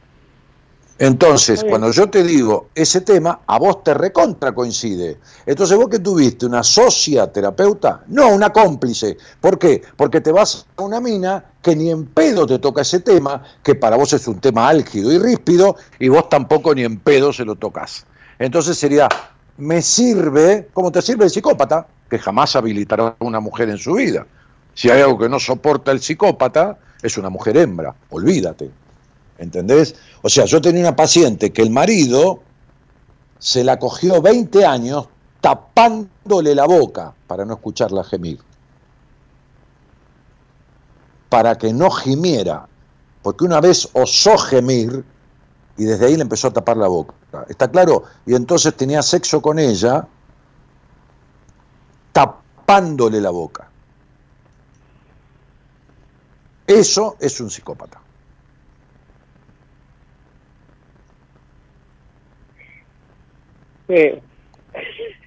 Entonces, 0.98 1.66
cuando 1.68 1.92
yo 1.92 2.10
te 2.10 2.24
digo 2.24 2.70
ese 2.74 3.02
tema, 3.02 3.42
a 3.46 3.60
vos 3.60 3.84
te 3.84 3.94
recontra 3.94 4.54
coincide. 4.54 5.18
Entonces, 5.46 5.76
vos 5.76 5.90
que 5.90 6.00
tuviste 6.00 6.46
una 6.46 6.64
socia 6.64 7.30
terapeuta, 7.30 8.04
no 8.08 8.30
una 8.30 8.54
cómplice. 8.54 9.18
¿Por 9.42 9.60
qué? 9.60 9.82
Porque 9.98 10.22
te 10.22 10.32
vas 10.32 10.66
a 10.78 10.84
una 10.84 11.02
mina 11.02 11.44
que 11.62 11.76
ni 11.76 11.90
en 11.90 12.06
pedo 12.06 12.48
te 12.48 12.60
toca 12.60 12.82
ese 12.82 13.02
tema, 13.02 13.44
que 13.62 13.76
para 13.76 13.98
vos 13.98 14.14
es 14.14 14.26
un 14.26 14.40
tema 14.40 14.70
álgido 14.70 15.12
y 15.12 15.18
ríspido, 15.18 15.76
y 16.00 16.08
vos 16.08 16.30
tampoco 16.30 16.74
ni 16.74 16.86
en 16.86 16.98
pedo 16.98 17.34
se 17.34 17.44
lo 17.44 17.56
tocas. 17.56 18.06
Entonces 18.40 18.78
sería, 18.78 19.10
me 19.58 19.82
sirve, 19.82 20.70
como 20.74 20.94
te 20.94 21.02
sirve 21.02 21.26
el 21.26 21.30
psicópata, 21.30 21.88
que 22.10 22.20
jamás 22.20 22.56
habilitará 22.56 23.08
a 23.08 23.16
una 23.20 23.42
mujer 23.42 23.70
en 23.70 23.78
su 23.78 23.96
vida. 23.96 24.26
Si 24.76 24.89
hay 24.89 25.02
algo 25.02 25.18
que 25.18 25.30
no 25.30 25.39
soporta 25.39 25.91
el 25.91 26.02
psicópata, 26.02 26.77
es 27.02 27.18
una 27.18 27.30
mujer 27.30 27.57
hembra, 27.57 27.95
olvídate. 28.10 28.69
¿Entendés? 29.38 29.95
O 30.22 30.30
sea, 30.30 30.45
yo 30.45 30.61
tenía 30.61 30.81
una 30.81 30.95
paciente 30.95 31.52
que 31.52 31.61
el 31.61 31.69
marido 31.69 32.41
se 33.39 33.64
la 33.64 33.80
cogió 33.80 34.22
20 34.22 34.65
años 34.65 35.07
tapándole 35.41 36.56
la 36.56 36.65
boca 36.65 37.14
para 37.27 37.45
no 37.45 37.53
escucharla 37.53 38.03
gemir. 38.03 38.39
Para 41.30 41.57
que 41.57 41.73
no 41.73 41.89
gimiera. 41.89 42.68
Porque 43.22 43.45
una 43.45 43.61
vez 43.61 43.89
osó 43.93 44.38
gemir 44.38 45.03
y 45.77 45.85
desde 45.85 46.06
ahí 46.06 46.15
le 46.15 46.23
empezó 46.23 46.47
a 46.47 46.53
tapar 46.53 46.77
la 46.77 46.88
boca. 46.88 47.14
¿Está 47.47 47.69
claro? 47.69 48.03
Y 48.26 48.35
entonces 48.35 48.76
tenía 48.76 49.02
sexo 49.02 49.41
con 49.41 49.60
ella 49.60 50.07
tapándole 52.14 53.19
la 53.22 53.30
boca. 53.30 53.69
Eso 56.68 57.16
es 57.20 57.40
un 57.40 57.50
psicópata. 57.50 58.02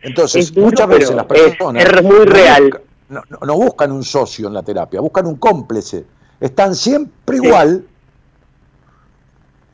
Entonces, 0.03 0.57
muchas 0.57 0.89
veces 0.89 1.15
las 1.15 1.27
personas 1.27 1.85
es, 1.85 2.03
muy 2.03 2.25
real. 2.25 2.81
no, 3.09 3.55
buscan 3.55 3.93
un 3.93 4.03
socio 4.03 4.49
en 4.49 4.55
la 4.55 4.63
terapia, 4.63 5.01
buscan 5.01 5.27
un 5.27 5.37
cómplice. 5.37 6.05
Están 6.41 6.75
siempre 6.75 7.37
igual 7.37 7.87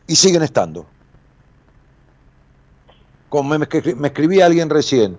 y 0.06 0.16
siguen 0.16 0.42
estando. 0.42 0.86
Como 3.28 3.58
me, 3.58 3.66
me 3.96 4.08
escribía 4.08 4.46
alguien 4.46 4.70
recién, 4.70 5.18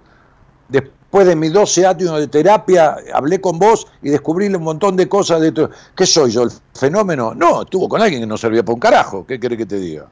después 1.16 1.28
de 1.28 1.36
mis 1.38 1.54
12 1.54 1.86
años 1.86 2.20
de 2.20 2.28
terapia, 2.28 2.98
hablé 3.14 3.40
con 3.40 3.58
vos 3.58 3.88
y 4.02 4.10
descubrí 4.10 4.48
un 4.48 4.62
montón 4.62 4.98
de 4.98 5.08
cosas. 5.08 5.40
De 5.40 5.70
¿Qué 5.96 6.06
soy 6.06 6.32
yo, 6.32 6.44
el 6.44 6.52
fenómeno? 6.74 7.34
No, 7.34 7.62
estuvo 7.62 7.88
con 7.88 8.02
alguien 8.02 8.22
que 8.22 8.28
no 8.28 8.36
servía 8.36 8.64
para 8.64 8.74
un 8.74 8.82
carajo. 8.82 9.26
¿Qué 9.26 9.40
quiere 9.40 9.56
que 9.56 9.66
te 9.66 9.80
diga? 9.80 10.08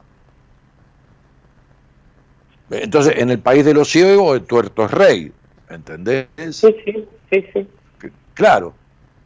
Entonces, 2.70 3.16
en 3.18 3.28
el 3.28 3.38
país 3.38 3.66
de 3.66 3.74
los 3.74 3.90
ciegos, 3.90 4.36
el 4.36 4.44
tuerto 4.44 4.86
es 4.86 4.90
rey, 4.92 5.32
¿entendés? 5.68 6.26
Sí, 6.52 6.74
sí, 6.86 7.06
sí, 7.30 7.44
sí. 7.52 7.68
Claro, 8.32 8.72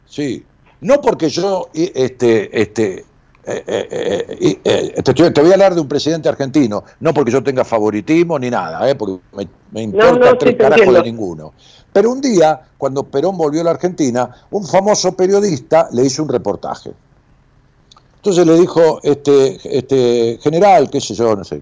sí. 0.05 0.43
No 0.81 0.99
porque 0.99 1.29
yo, 1.29 1.69
este, 1.73 2.61
este, 2.61 3.05
eh, 3.45 3.63
eh, 3.67 4.59
eh, 4.63 5.03
te, 5.03 5.41
voy 5.41 5.51
a 5.51 5.53
hablar 5.53 5.73
de 5.73 5.81
un 5.81 5.87
presidente 5.87 6.29
argentino, 6.29 6.83
no 6.99 7.13
porque 7.13 7.31
yo 7.31 7.41
tenga 7.41 7.63
favoritismo 7.63 8.37
ni 8.37 8.49
nada, 8.49 8.95
porque 8.97 9.19
me, 9.71 9.83
importa 9.83 10.37
tres 10.37 10.55
carajos 10.55 10.93
de 10.93 11.03
ninguno. 11.03 11.53
Pero 11.91 12.11
un 12.11 12.21
día, 12.21 12.61
cuando 12.77 13.03
Perón 13.03 13.37
volvió 13.37 13.61
a 13.61 13.63
la 13.63 13.71
Argentina, 13.71 14.29
un 14.51 14.65
famoso 14.65 15.13
periodista 15.13 15.89
le 15.91 16.05
hizo 16.05 16.21
un 16.23 16.29
reportaje. 16.29 16.91
Entonces 18.17 18.45
le 18.45 18.59
dijo, 18.59 18.99
este, 19.01 19.57
este 19.77 20.37
general, 20.41 20.89
qué 20.89 21.01
sé 21.01 21.15
yo, 21.15 21.35
no 21.35 21.43
sé, 21.43 21.61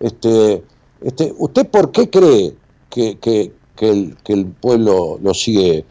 este, 0.00 0.62
este, 1.00 1.34
¿Usted 1.38 1.66
por 1.68 1.92
qué 1.92 2.08
cree 2.08 2.54
que, 2.90 3.18
que, 3.18 3.52
el, 3.80 4.16
que 4.24 4.32
el, 4.32 4.46
pueblo 4.46 5.18
lo 5.22 5.34
sigue 5.34 5.84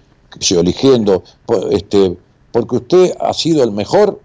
eligiendo? 0.50 1.24
Este, 1.72 2.18
porque 2.52 2.76
usted 2.78 3.14
ha 3.20 3.34
sido 3.34 3.64
el 3.64 3.72
mejor. 3.72 4.20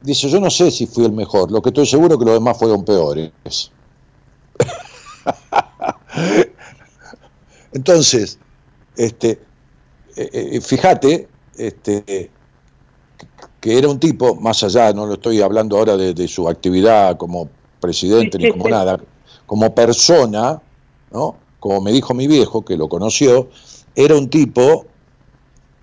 Dice, 0.00 0.28
yo 0.28 0.40
no 0.40 0.50
sé 0.50 0.70
si 0.70 0.86
fui 0.86 1.04
el 1.04 1.12
mejor, 1.12 1.50
lo 1.50 1.60
que 1.60 1.70
estoy 1.70 1.86
seguro 1.86 2.14
es 2.14 2.18
que 2.18 2.24
los 2.24 2.34
demás 2.34 2.56
fueron 2.58 2.84
peores. 2.84 3.32
Entonces, 7.72 8.38
este, 8.96 9.40
eh, 10.16 10.30
eh, 10.32 10.60
fíjate, 10.60 11.28
este, 11.56 12.30
que 13.60 13.78
era 13.78 13.88
un 13.88 13.98
tipo, 13.98 14.36
más 14.36 14.62
allá, 14.62 14.92
no 14.92 15.06
lo 15.06 15.14
estoy 15.14 15.40
hablando 15.42 15.76
ahora 15.76 15.96
de, 15.96 16.28
su 16.28 16.48
actividad 16.48 17.16
como 17.16 17.48
presidente 17.80 18.38
ni 18.38 18.50
como 18.50 18.68
nada, 18.68 19.00
como 19.46 19.74
persona, 19.74 20.60
¿no? 21.10 21.36
como 21.60 21.80
me 21.80 21.92
dijo 21.92 22.14
mi 22.14 22.26
viejo, 22.26 22.64
que 22.64 22.76
lo 22.76 22.88
conoció, 22.88 23.48
era 23.94 24.16
un 24.16 24.28
tipo 24.30 24.86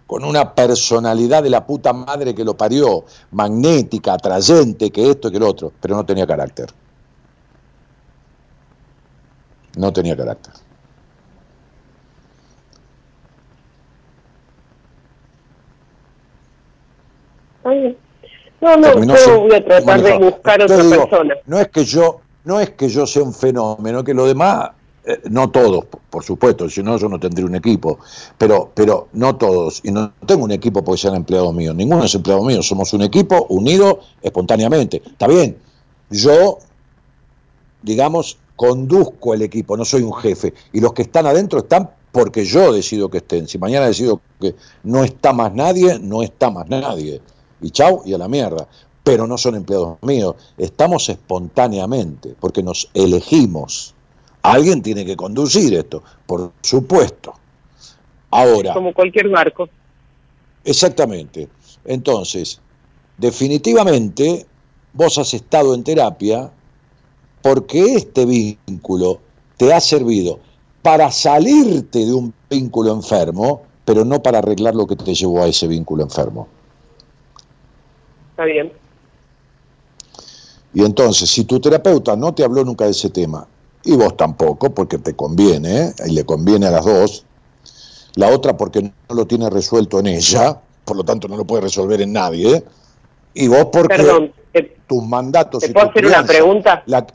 con 0.07 0.23
una 0.23 0.53
personalidad 0.53 1.44
de 1.44 1.49
la 1.49 1.65
puta 1.65 1.94
madre 1.94 2.36
que 2.36 2.44
lo 2.44 2.56
parió, 2.56 3.06
magnética, 3.32 4.14
atrayente, 4.14 4.91
que 4.91 5.10
esto, 5.10 5.32
que 5.32 5.40
lo 5.40 5.49
otro, 5.49 5.72
pero 5.80 5.95
no 5.95 6.06
tenía 6.06 6.27
carácter. 6.27 6.69
No 9.77 9.91
tenía 9.91 10.15
carácter. 10.15 10.53
No, 18.61 18.77
no, 18.77 19.15
yo 19.15 19.40
voy 19.41 19.56
a 19.56 19.65
tratar 19.65 20.02
de 20.02 20.18
buscar 20.19 20.61
otra 20.61 20.77
persona. 20.77 21.36
No 21.45 21.60
es 21.60 21.68
que 21.69 21.84
yo 21.84 22.22
no 22.45 22.60
es 22.60 22.69
que 22.72 22.88
yo 22.88 23.06
sea 23.07 23.23
un 23.23 23.34
fenómeno, 23.34 24.03
que 24.03 24.14
lo 24.14 24.26
demás, 24.26 24.69
eh, 25.06 25.22
no 25.30 25.49
todos, 25.52 25.86
por 26.10 26.23
supuesto, 26.23 26.69
si 26.69 26.82
no 26.82 26.98
yo 26.98 27.07
no 27.10 27.19
tendría 27.19 27.45
un 27.45 27.56
equipo, 27.56 27.99
pero, 28.38 28.72
pero 28.73 29.07
no 29.14 29.36
todos, 29.36 29.82
y 29.84 29.91
no 29.91 30.14
tengo 30.26 30.44
un 30.44 30.52
equipo 30.52 30.84
porque 30.84 31.02
sean 31.02 31.15
empleados 31.15 31.53
míos, 31.53 31.76
ninguno 31.76 32.03
es 32.03 32.15
empleado 32.15 32.44
mío, 32.44 32.64
somos 32.64 32.94
un 32.94 33.03
equipo 33.03 33.45
unido 33.49 33.99
espontáneamente. 34.22 35.02
Está 35.06 35.27
bien, 35.27 35.57
yo, 36.10 36.60
digamos, 37.82 38.38
conduzco 38.56 39.34
el 39.34 39.41
equipo, 39.41 39.77
no 39.77 39.86
soy 39.86 40.02
un 40.02 40.14
jefe, 40.14 40.53
y 40.73 40.80
los 40.80 40.94
que 40.94 41.03
están 41.03 41.27
adentro 41.27 41.60
están 41.60 41.90
porque 42.11 42.45
yo 42.45 42.72
decido 42.72 43.10
que 43.10 43.18
estén. 43.18 43.48
Si 43.48 43.57
mañana 43.57 43.88
decido 43.88 44.22
que 44.40 44.56
no 44.84 45.03
está 45.03 45.34
más 45.34 45.53
nadie, 45.53 45.99
no 45.99 46.23
está 46.23 46.49
más 46.49 46.65
nadie. 46.69 47.22
Y 47.61 47.72
chau, 47.72 48.03
y 48.06 48.14
a 48.14 48.18
la 48.18 48.30
mierda 48.30 48.68
pero 49.06 49.27
no 49.27 49.38
son 49.38 49.56
empleados 49.56 49.99
míos. 50.02 50.36
Estamos 50.57 51.07
espontáneamente, 51.10 52.36
porque 52.40 52.64
nos 52.64 52.90
elegimos. 52.95 53.94
Alguien 54.51 54.81
tiene 54.81 55.05
que 55.05 55.15
conducir 55.15 55.73
esto, 55.73 56.03
por 56.26 56.51
supuesto. 56.61 57.34
Ahora. 58.30 58.73
Como 58.73 58.93
cualquier 58.93 59.30
marco. 59.30 59.69
Exactamente. 60.63 61.47
Entonces, 61.85 62.59
definitivamente, 63.17 64.45
vos 64.93 65.17
has 65.17 65.34
estado 65.34 65.73
en 65.73 65.84
terapia 65.84 66.51
porque 67.41 67.95
este 67.95 68.26
vínculo 68.26 69.19
te 69.57 69.73
ha 69.73 69.80
servido 69.80 70.39
para 70.81 71.11
salirte 71.11 72.05
de 72.05 72.13
un 72.13 72.34
vínculo 72.49 72.93
enfermo, 72.93 73.63
pero 73.85 74.05
no 74.05 74.22
para 74.22 74.39
arreglar 74.39 74.76
lo 74.76 74.85
que 74.85 74.95
te 74.95 75.13
llevó 75.13 75.43
a 75.43 75.47
ese 75.47 75.67
vínculo 75.67 76.03
enfermo. 76.03 76.47
Está 78.31 78.45
bien. 78.45 78.72
Y 80.73 80.84
entonces, 80.84 81.30
si 81.30 81.45
tu 81.45 81.59
terapeuta 81.59 82.15
no 82.15 82.34
te 82.34 82.43
habló 82.43 82.63
nunca 82.63 82.85
de 82.85 82.91
ese 82.91 83.09
tema, 83.09 83.47
y 83.86 83.95
vos 83.95 84.18
tampoco, 84.18 84.74
porque 84.74 84.98
te 84.98 85.16
conviene, 85.16 85.94
y 86.06 86.12
le 86.12 86.26
conviene 86.26 86.68
a 86.68 86.72
las 86.72 86.86
dos, 86.86 87.26
la 88.16 88.30
otra 88.30 88.57
porque 88.57 88.82
no 88.82 89.16
lo 89.16 89.26
tiene 89.26 89.49
resuelto 89.49 89.99
en 89.99 90.07
ella, 90.07 90.60
por 90.84 90.98
lo 90.98 91.03
tanto 91.03 91.28
no 91.28 91.38
lo 91.38 91.45
puede 91.45 91.62
resolver 91.62 92.02
en 92.02 92.14
nadie, 92.14 92.64
y 93.34 93.48
vos 93.48 93.68
porque 93.72 94.34
tus 94.88 95.03
mandatos 95.03 95.64
¿te 95.64 95.72
puedo 95.72 95.90
hacer 95.90 96.06
una 96.06 96.26
pregunta? 96.26 96.84
La, 96.88 97.06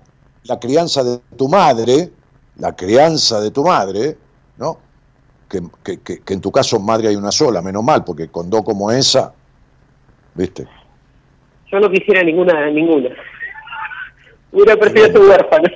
crianza 0.59 1.03
de 1.03 1.21
tu 1.37 1.49
madre, 1.49 2.11
la 2.57 2.75
crianza 2.75 3.41
de 3.41 3.51
tu 3.51 3.65
madre, 3.65 4.17
¿no? 4.57 4.79
Que, 5.49 5.63
que 6.01 6.35
en 6.35 6.41
tu 6.41 6.53
caso 6.53 6.79
madre 6.79 7.09
hay 7.09 7.17
una 7.17 7.33
sola, 7.33 7.61
menos 7.61 7.83
mal, 7.83 8.05
porque 8.05 8.29
con 8.29 8.49
dos 8.49 8.63
como 8.63 8.91
esa, 8.91 9.33
¿viste? 10.35 10.69
Yo 11.73 11.81
no 11.81 11.91
quisiera 11.91 12.23
ninguna, 12.23 12.71
ninguna. 12.71 13.11
Hubiera 14.53 14.77
preferido 14.77 15.13
tu 15.21 15.29
huérfano. 15.29 15.69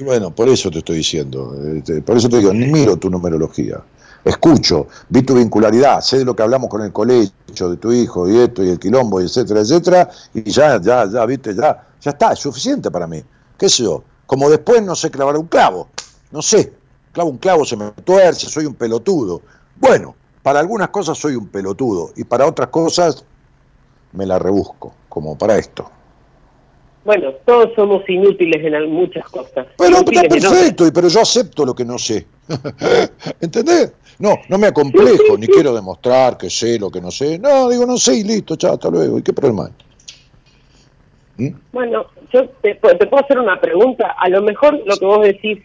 Bueno, 0.00 0.34
por 0.34 0.48
eso 0.48 0.70
te 0.70 0.78
estoy 0.78 0.96
diciendo, 0.96 1.54
este, 1.76 2.00
por 2.00 2.16
eso 2.16 2.28
te 2.28 2.38
digo, 2.38 2.54
miro 2.54 2.96
tu 2.96 3.10
numerología, 3.10 3.82
escucho, 4.24 4.88
vi 5.10 5.22
tu 5.22 5.34
vincularidad, 5.34 6.00
sé 6.00 6.18
de 6.18 6.24
lo 6.24 6.34
que 6.34 6.42
hablamos 6.42 6.70
con 6.70 6.80
el 6.80 6.92
colegio, 6.92 7.68
de 7.68 7.76
tu 7.76 7.92
hijo 7.92 8.26
y 8.26 8.38
esto 8.38 8.64
y 8.64 8.70
el 8.70 8.78
quilombo, 8.78 9.20
y 9.20 9.24
etcétera, 9.24 9.60
etcétera, 9.60 10.10
y 10.32 10.50
ya, 10.50 10.80
ya, 10.80 11.06
ya, 11.10 11.26
viste, 11.26 11.54
ya, 11.54 11.86
ya 12.00 12.10
está, 12.10 12.32
es 12.32 12.38
suficiente 12.38 12.90
para 12.90 13.06
mí. 13.06 13.22
¿Qué 13.58 13.68
sé 13.68 13.82
yo? 13.82 14.02
Como 14.24 14.48
después 14.48 14.82
no 14.82 14.94
sé 14.94 15.10
clavar 15.10 15.36
un 15.36 15.46
clavo, 15.46 15.88
no 16.30 16.40
sé, 16.40 16.72
clavo 17.12 17.28
un 17.28 17.38
clavo, 17.38 17.66
se 17.66 17.76
me 17.76 17.90
tuerce, 17.90 18.48
soy 18.48 18.64
un 18.64 18.74
pelotudo. 18.74 19.42
Bueno, 19.76 20.14
para 20.42 20.60
algunas 20.60 20.88
cosas 20.88 21.18
soy 21.18 21.36
un 21.36 21.48
pelotudo 21.48 22.12
y 22.16 22.24
para 22.24 22.46
otras 22.46 22.68
cosas 22.68 23.24
me 24.12 24.24
la 24.24 24.38
rebusco, 24.38 24.94
como 25.10 25.36
para 25.36 25.58
esto. 25.58 25.90
Bueno, 27.04 27.32
todos 27.44 27.70
somos 27.74 28.08
inútiles 28.08 28.64
en 28.64 28.90
muchas 28.90 29.24
cosas. 29.28 29.66
Pero 29.76 29.96
está 29.98 30.22
perfecto, 30.22 30.84
pero 30.94 31.08
yo 31.08 31.20
acepto 31.20 31.64
lo 31.64 31.74
que 31.74 31.84
no 31.84 31.98
sé. 31.98 32.26
¿Entendés? 33.40 33.92
No, 34.18 34.36
no 34.48 34.58
me 34.58 34.68
acomplejo, 34.68 35.36
ni 35.36 35.48
quiero 35.48 35.74
demostrar 35.74 36.38
que 36.38 36.48
sé 36.48 36.78
lo 36.78 36.90
que 36.90 37.00
no 37.00 37.10
sé. 37.10 37.38
No, 37.38 37.68
digo, 37.68 37.86
no 37.86 37.96
sé 37.96 38.16
y 38.16 38.24
listo, 38.24 38.54
chao, 38.56 38.74
hasta 38.74 38.88
luego. 38.88 39.18
¿Y 39.18 39.22
qué 39.22 39.32
problema 39.32 39.66
hay? 41.36 41.48
¿Mm? 41.48 41.56
Bueno, 41.72 42.06
yo 42.32 42.48
te, 42.60 42.74
te, 42.74 43.06
puedo 43.06 43.24
hacer 43.24 43.38
una 43.38 43.60
pregunta. 43.60 44.14
A 44.18 44.28
lo 44.28 44.42
mejor 44.42 44.80
lo 44.86 44.96
que 44.96 45.04
vos 45.04 45.22
decís, 45.22 45.58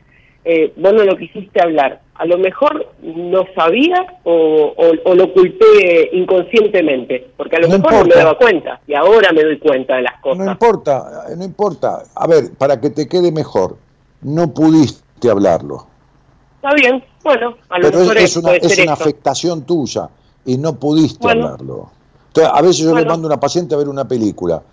eh, 0.49 0.73
vos 0.77 0.93
no 0.93 1.03
lo 1.03 1.17
quisiste 1.17 1.61
hablar. 1.61 1.99
A 2.15 2.25
lo 2.25 2.37
mejor 2.37 2.93
no 3.03 3.43
sabía 3.53 4.17
o, 4.23 4.73
lo 5.13 5.23
oculté 5.25 6.09
inconscientemente, 6.13 7.31
porque 7.35 7.57
a 7.57 7.59
lo 7.59 7.67
mejor 7.67 7.91
no 7.91 8.05
me 8.05 8.15
daba 8.15 8.37
cuenta 8.37 8.79
y 8.87 8.93
ahora 8.93 9.33
me 9.33 9.43
doy 9.43 9.59
cuenta 9.59 9.97
de 9.97 10.03
las 10.03 10.21
cosas. 10.21 10.45
No 10.45 10.51
importa, 10.53 11.25
no 11.35 11.43
importa. 11.43 12.03
A 12.15 12.27
ver, 12.27 12.53
para 12.57 12.79
que 12.79 12.91
te 12.91 13.09
quede 13.09 13.29
mejor, 13.29 13.75
no 14.21 14.53
pudiste 14.53 15.29
hablarlo. 15.29 15.85
Está 16.55 16.73
bien, 16.75 17.03
bueno, 17.25 17.57
a 17.67 17.79
lo 17.79 17.91
mejor 17.91 18.17
es, 18.17 18.37
una, 18.37 18.53
es 18.53 18.79
una 18.79 18.93
afectación 18.93 19.65
tuya 19.65 20.07
y 20.45 20.57
no 20.57 20.79
pudiste 20.79 21.29
hablarlo. 21.29 21.91
Entonces, 22.27 22.53
a 22.53 22.61
veces 22.61 22.77
yo 22.77 22.95
le 22.95 23.03
mando 23.03 23.27
a 23.27 23.31
una 23.31 23.39
paciente 23.39 23.75
a 23.75 23.77
ver 23.77 23.89
una 23.89 24.07
película 24.07 24.63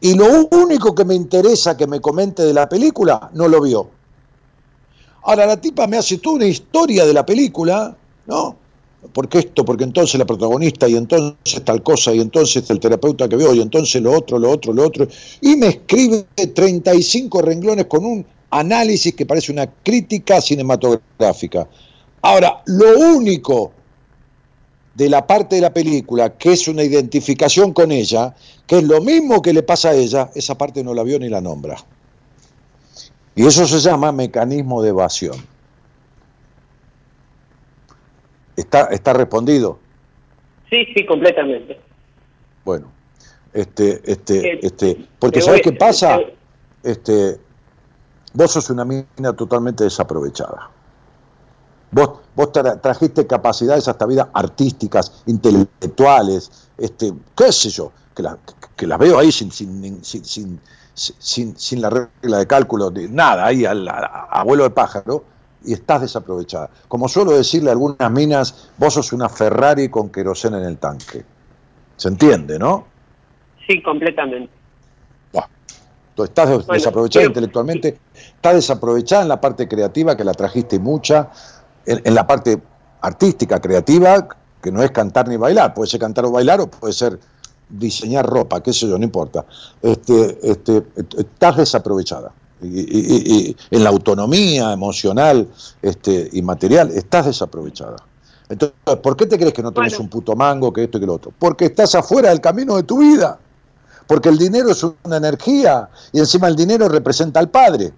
y 0.00 0.14
lo 0.14 0.48
único 0.50 0.92
que 0.92 1.04
me 1.04 1.14
interesa 1.14 1.76
que 1.76 1.86
me 1.86 2.00
comente 2.00 2.42
de 2.42 2.52
la 2.52 2.68
película, 2.68 3.30
no 3.34 3.46
lo 3.46 3.60
vio. 3.60 3.99
Ahora 5.22 5.46
la 5.46 5.60
tipa 5.60 5.86
me 5.86 5.96
hace 5.96 6.18
toda 6.18 6.36
una 6.36 6.46
historia 6.46 7.04
de 7.04 7.12
la 7.12 7.24
película, 7.24 7.96
¿no? 8.26 8.56
Porque 9.12 9.38
esto, 9.38 9.64
porque 9.64 9.84
entonces 9.84 10.18
la 10.18 10.26
protagonista, 10.26 10.88
y 10.88 10.96
entonces 10.96 11.64
tal 11.64 11.82
cosa, 11.82 12.14
y 12.14 12.20
entonces 12.20 12.68
el 12.70 12.80
terapeuta 12.80 13.28
que 13.28 13.36
veo, 13.36 13.54
y 13.54 13.60
entonces 13.60 14.02
lo 14.02 14.12
otro, 14.12 14.38
lo 14.38 14.50
otro, 14.50 14.72
lo 14.72 14.86
otro. 14.86 15.08
Y 15.40 15.56
me 15.56 15.68
escribe 15.68 16.26
35 16.34 17.42
renglones 17.42 17.86
con 17.86 18.04
un 18.04 18.26
análisis 18.50 19.14
que 19.14 19.26
parece 19.26 19.52
una 19.52 19.66
crítica 19.66 20.40
cinematográfica. 20.40 21.68
Ahora, 22.22 22.62
lo 22.66 22.98
único 22.98 23.72
de 24.94 25.08
la 25.08 25.26
parte 25.26 25.56
de 25.56 25.62
la 25.62 25.72
película 25.72 26.36
que 26.36 26.52
es 26.52 26.68
una 26.68 26.82
identificación 26.82 27.72
con 27.72 27.90
ella, 27.92 28.34
que 28.66 28.78
es 28.78 28.84
lo 28.84 29.00
mismo 29.00 29.40
que 29.40 29.52
le 29.52 29.62
pasa 29.62 29.90
a 29.90 29.94
ella, 29.94 30.30
esa 30.34 30.58
parte 30.58 30.84
no 30.84 30.92
la 30.92 31.02
vio 31.02 31.18
ni 31.18 31.28
la 31.28 31.40
nombra. 31.40 31.76
Y 33.34 33.46
eso 33.46 33.66
se 33.66 33.78
llama 33.78 34.12
mecanismo 34.12 34.82
de 34.82 34.90
evasión. 34.90 35.36
¿Está, 38.56 38.86
está 38.86 39.12
respondido? 39.12 39.78
Sí, 40.68 40.86
sí, 40.94 41.06
completamente. 41.06 41.80
Bueno, 42.64 42.88
este, 43.52 44.00
este, 44.10 44.54
eh, 44.54 44.60
este, 44.62 45.08
porque 45.18 45.40
¿sabes 45.40 45.62
qué 45.62 45.72
pasa? 45.72 46.20
Este, 46.82 47.40
vos 48.34 48.52
sos 48.52 48.70
una 48.70 48.84
mina 48.84 49.32
totalmente 49.36 49.84
desaprovechada. 49.84 50.70
Vos, 51.90 52.20
vos 52.36 52.52
trajiste 52.52 53.26
capacidades 53.26 53.88
hasta 53.88 54.06
vida 54.06 54.30
artísticas, 54.32 55.22
intelectuales, 55.26 56.68
este, 56.78 57.12
qué 57.36 57.50
sé 57.50 57.70
yo, 57.70 57.90
que, 58.14 58.22
que 58.76 58.86
las 58.86 58.98
veo 58.98 59.18
ahí 59.18 59.32
sin, 59.32 59.50
sin, 59.50 60.04
sin, 60.04 60.24
sin, 60.24 60.60
sin 61.00 61.80
la 61.80 61.90
regla 61.90 62.38
de 62.38 62.46
cálculo, 62.46 62.90
de 62.90 63.08
nada, 63.08 63.46
ahí 63.46 63.64
al, 63.64 63.88
abuelo 63.88 64.64
de 64.64 64.70
pájaro, 64.70 65.24
y 65.64 65.72
estás 65.72 66.02
desaprovechada. 66.02 66.70
Como 66.88 67.08
suelo 67.08 67.32
decirle 67.32 67.70
a 67.70 67.72
algunas 67.72 68.10
minas, 68.10 68.70
vos 68.78 68.94
sos 68.94 69.12
una 69.12 69.28
Ferrari 69.28 69.88
con 69.88 70.10
queroseno 70.10 70.58
en 70.58 70.64
el 70.64 70.78
tanque. 70.78 71.24
¿Se 71.96 72.08
entiende, 72.08 72.58
no? 72.58 72.86
Sí, 73.66 73.82
completamente. 73.82 74.60
Tú 76.14 76.24
estás 76.24 76.66
desaprovechada 76.66 77.26
intelectualmente, 77.26 77.98
estás 78.14 78.54
desaprovechada 78.54 79.22
en 79.22 79.28
la 79.28 79.40
parte 79.40 79.66
creativa, 79.68 80.16
que 80.16 80.24
la 80.24 80.34
trajiste 80.34 80.78
mucha, 80.78 81.30
en, 81.86 82.14
la 82.14 82.26
parte 82.26 82.60
artística, 83.00 83.58
creativa, 83.60 84.28
que 84.60 84.70
no 84.70 84.82
es 84.82 84.90
cantar 84.90 85.28
ni 85.28 85.36
bailar, 85.36 85.72
puede 85.72 85.88
ser 85.88 86.00
cantar 86.00 86.26
o 86.26 86.30
bailar 86.30 86.60
o 86.60 86.66
puede 86.66 86.92
ser 86.92 87.18
diseñar 87.70 88.26
ropa, 88.26 88.62
qué 88.62 88.72
sé 88.72 88.88
yo, 88.88 88.98
no 88.98 89.04
importa. 89.04 89.44
Este, 89.82 90.38
este, 90.42 90.84
estás 91.16 91.56
desaprovechada. 91.56 92.32
Y, 92.62 93.56
en 93.70 93.84
la 93.84 93.88
autonomía 93.88 94.72
emocional 94.72 95.48
este, 95.80 96.28
y 96.32 96.42
material 96.42 96.90
estás 96.90 97.26
desaprovechada. 97.26 97.96
Entonces, 98.50 98.76
¿por 99.02 99.16
qué 99.16 99.26
te 99.26 99.38
crees 99.38 99.54
que 99.54 99.62
no 99.62 99.72
tenés 99.72 99.98
un 99.98 100.08
puto 100.08 100.36
mango, 100.36 100.72
que 100.72 100.84
esto 100.84 100.98
y 100.98 101.00
que 101.00 101.06
lo 101.06 101.14
otro? 101.14 101.32
Porque 101.38 101.66
estás 101.66 101.94
afuera 101.94 102.30
del 102.30 102.40
camino 102.40 102.76
de 102.76 102.82
tu 102.82 102.98
vida. 102.98 103.38
Porque 104.06 104.28
el 104.28 104.38
dinero 104.38 104.70
es 104.70 104.84
una 105.04 105.18
energía 105.18 105.88
y 106.12 106.18
encima 106.18 106.48
el 106.48 106.56
dinero 106.56 106.88
representa 106.88 107.38
al 107.38 107.48
padre. 107.48 107.92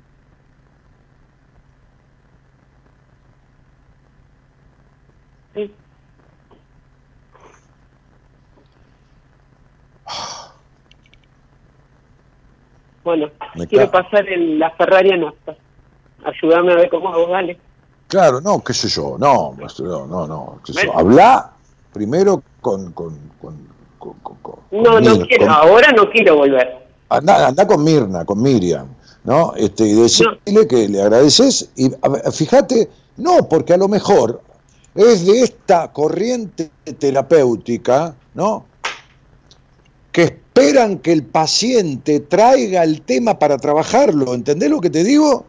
Bueno, 13.04 13.28
quiero 13.68 13.90
pasar 13.90 14.28
en 14.28 14.58
la 14.58 14.70
Ferrari 14.70 15.12
a 15.12 15.16
Nasta. 15.16 15.56
Ayúdame 16.24 16.72
a 16.72 16.76
ver 16.76 16.88
cómo 16.88 17.08
hago, 17.12 17.26
dale. 17.28 17.58
Claro, 18.06 18.40
no, 18.40 18.62
qué 18.62 18.74
sé 18.74 18.88
yo, 18.88 19.16
no, 19.18 19.56
no, 19.56 20.06
no, 20.06 20.26
no. 20.26 20.60
Habla 20.94 21.52
primero 21.92 22.42
con... 22.60 22.92
con, 22.92 23.18
con, 23.40 23.72
no, 24.70 25.00
no 25.00 25.26
quiero, 25.26 25.50
ahora 25.50 25.92
no 25.92 26.10
quiero 26.10 26.36
volver. 26.36 26.86
Anda, 27.08 27.48
anda 27.48 27.66
con 27.66 27.84
Mirna, 27.84 28.24
con 28.24 28.42
Miriam, 28.42 28.88
¿no? 29.24 29.54
Este, 29.54 29.84
y 29.84 29.92
decirle 29.92 30.66
que 30.68 30.88
le 30.88 31.02
agradeces 31.02 31.70
y 31.76 31.90
fíjate, 32.32 32.88
no, 33.16 33.48
porque 33.48 33.74
a 33.74 33.76
lo 33.76 33.86
mejor 33.86 34.40
es 34.94 35.26
de 35.26 35.42
esta 35.42 35.92
corriente 35.92 36.70
terapéutica, 36.98 38.14
¿no? 38.34 38.64
Esperan 40.72 41.00
que 41.00 41.12
el 41.12 41.22
paciente 41.22 42.20
traiga 42.20 42.82
el 42.82 43.02
tema 43.02 43.38
para 43.38 43.58
trabajarlo. 43.58 44.32
¿Entendés 44.32 44.70
lo 44.70 44.80
que 44.80 44.88
te 44.88 45.04
digo? 45.04 45.44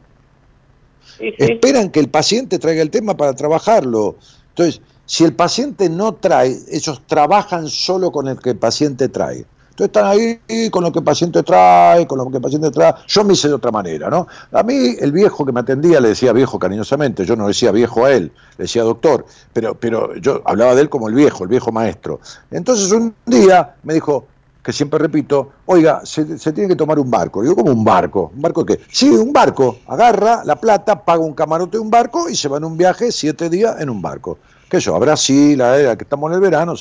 Esperan 1.18 1.92
que 1.92 2.02
el 2.02 2.10
paciente 2.10 2.60
traiga 2.60 2.82
el 2.82 2.90
tema 2.90 3.16
para 3.16 3.34
trabajarlo. 3.34 4.18
Entonces, 4.50 4.82
si 5.06 5.24
el 5.24 5.34
paciente 5.34 5.88
no 5.88 6.16
trae, 6.16 6.60
ellos 6.70 7.02
trabajan 7.08 7.70
solo 7.70 8.12
con 8.12 8.28
el 8.28 8.38
que 8.38 8.50
el 8.50 8.58
paciente 8.58 9.08
trae. 9.08 9.46
Entonces 9.70 9.88
están 9.88 10.06
ahí 10.08 10.70
con 10.70 10.84
lo 10.84 10.92
que 10.92 11.00
el 11.00 11.06
paciente 11.06 11.42
trae, 11.42 12.06
con 12.06 12.18
lo 12.18 12.30
que 12.30 12.36
el 12.36 12.44
paciente 12.44 12.70
trae. 12.70 12.94
Yo 13.08 13.24
me 13.24 13.32
hice 13.32 13.48
de 13.48 13.54
otra 13.54 13.72
manera, 13.72 14.10
¿no? 14.10 14.28
A 14.52 14.62
mí 14.62 14.98
el 15.00 15.14
viejo 15.14 15.46
que 15.46 15.54
me 15.54 15.62
atendía 15.62 16.02
le 16.02 16.10
decía 16.10 16.34
viejo 16.34 16.60
cariñosamente, 16.60 17.26
yo 17.26 17.38
no 17.38 17.48
decía 17.48 17.72
viejo 17.72 18.04
a 18.04 18.12
él, 18.12 18.32
le 18.58 18.66
decía 18.66 18.84
doctor, 18.84 19.26
pero, 19.54 19.74
pero 19.74 20.16
yo 20.18 20.42
hablaba 20.44 20.76
de 20.76 20.82
él 20.82 20.90
como 20.90 21.08
el 21.08 21.16
viejo, 21.16 21.46
el 21.46 21.50
viejo 21.50 21.72
maestro. 21.72 22.20
Entonces 22.52 22.92
un 22.92 23.16
día 23.26 23.76
me 23.84 23.94
dijo, 23.94 24.28
que 24.64 24.72
siempre 24.72 24.98
repito, 24.98 25.52
oiga, 25.66 26.02
se, 26.06 26.24
tiene 26.54 26.70
que 26.70 26.76
tomar 26.76 26.98
un 26.98 27.12
barco. 27.12 27.42
Digo, 27.42 27.56
¿cómo 27.56 27.72
un 27.72 27.84
barco? 27.84 28.32
¿Un 28.34 28.42
barco 28.42 28.66
qué? 28.66 28.80
Sí, 28.90 29.10
un 29.10 29.34
barco. 29.34 29.80
Agarra 29.88 30.44
la 30.46 30.56
plata, 30.56 31.04
paga 31.04 31.20
un 31.20 31.34
camarote 31.34 31.78
de 31.78 31.82
un 31.82 31.90
barco 31.90 32.30
y 32.30 32.36
se 32.36 32.48
va 32.48 32.58
en 32.58 32.64
un 32.64 32.78
viaje 32.78 33.12
siete 33.12 33.50
días 33.50 33.82
en 33.82 33.90
un 33.90 34.02
barco. 34.02 34.40
¿Qué 34.70 34.80
yo? 34.80 34.96
A 34.96 35.00
Brasil, 35.00 35.62
a 35.62 35.78
era 35.78 35.98
que 35.98 36.04
estamos 36.04 36.32
en 36.32 36.36
el 36.36 36.42
verano. 36.42 36.76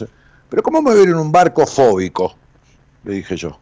Pero 0.49 0.63
¿cómo 0.63 0.81
me 0.81 0.93
voy 0.93 1.01
a 1.01 1.03
en 1.03 1.17
un 1.17 1.33
barco 1.33 1.67
fóbico? 1.67 2.35
Le 3.03 3.15
dije 3.15 3.37
yo. 3.37 3.59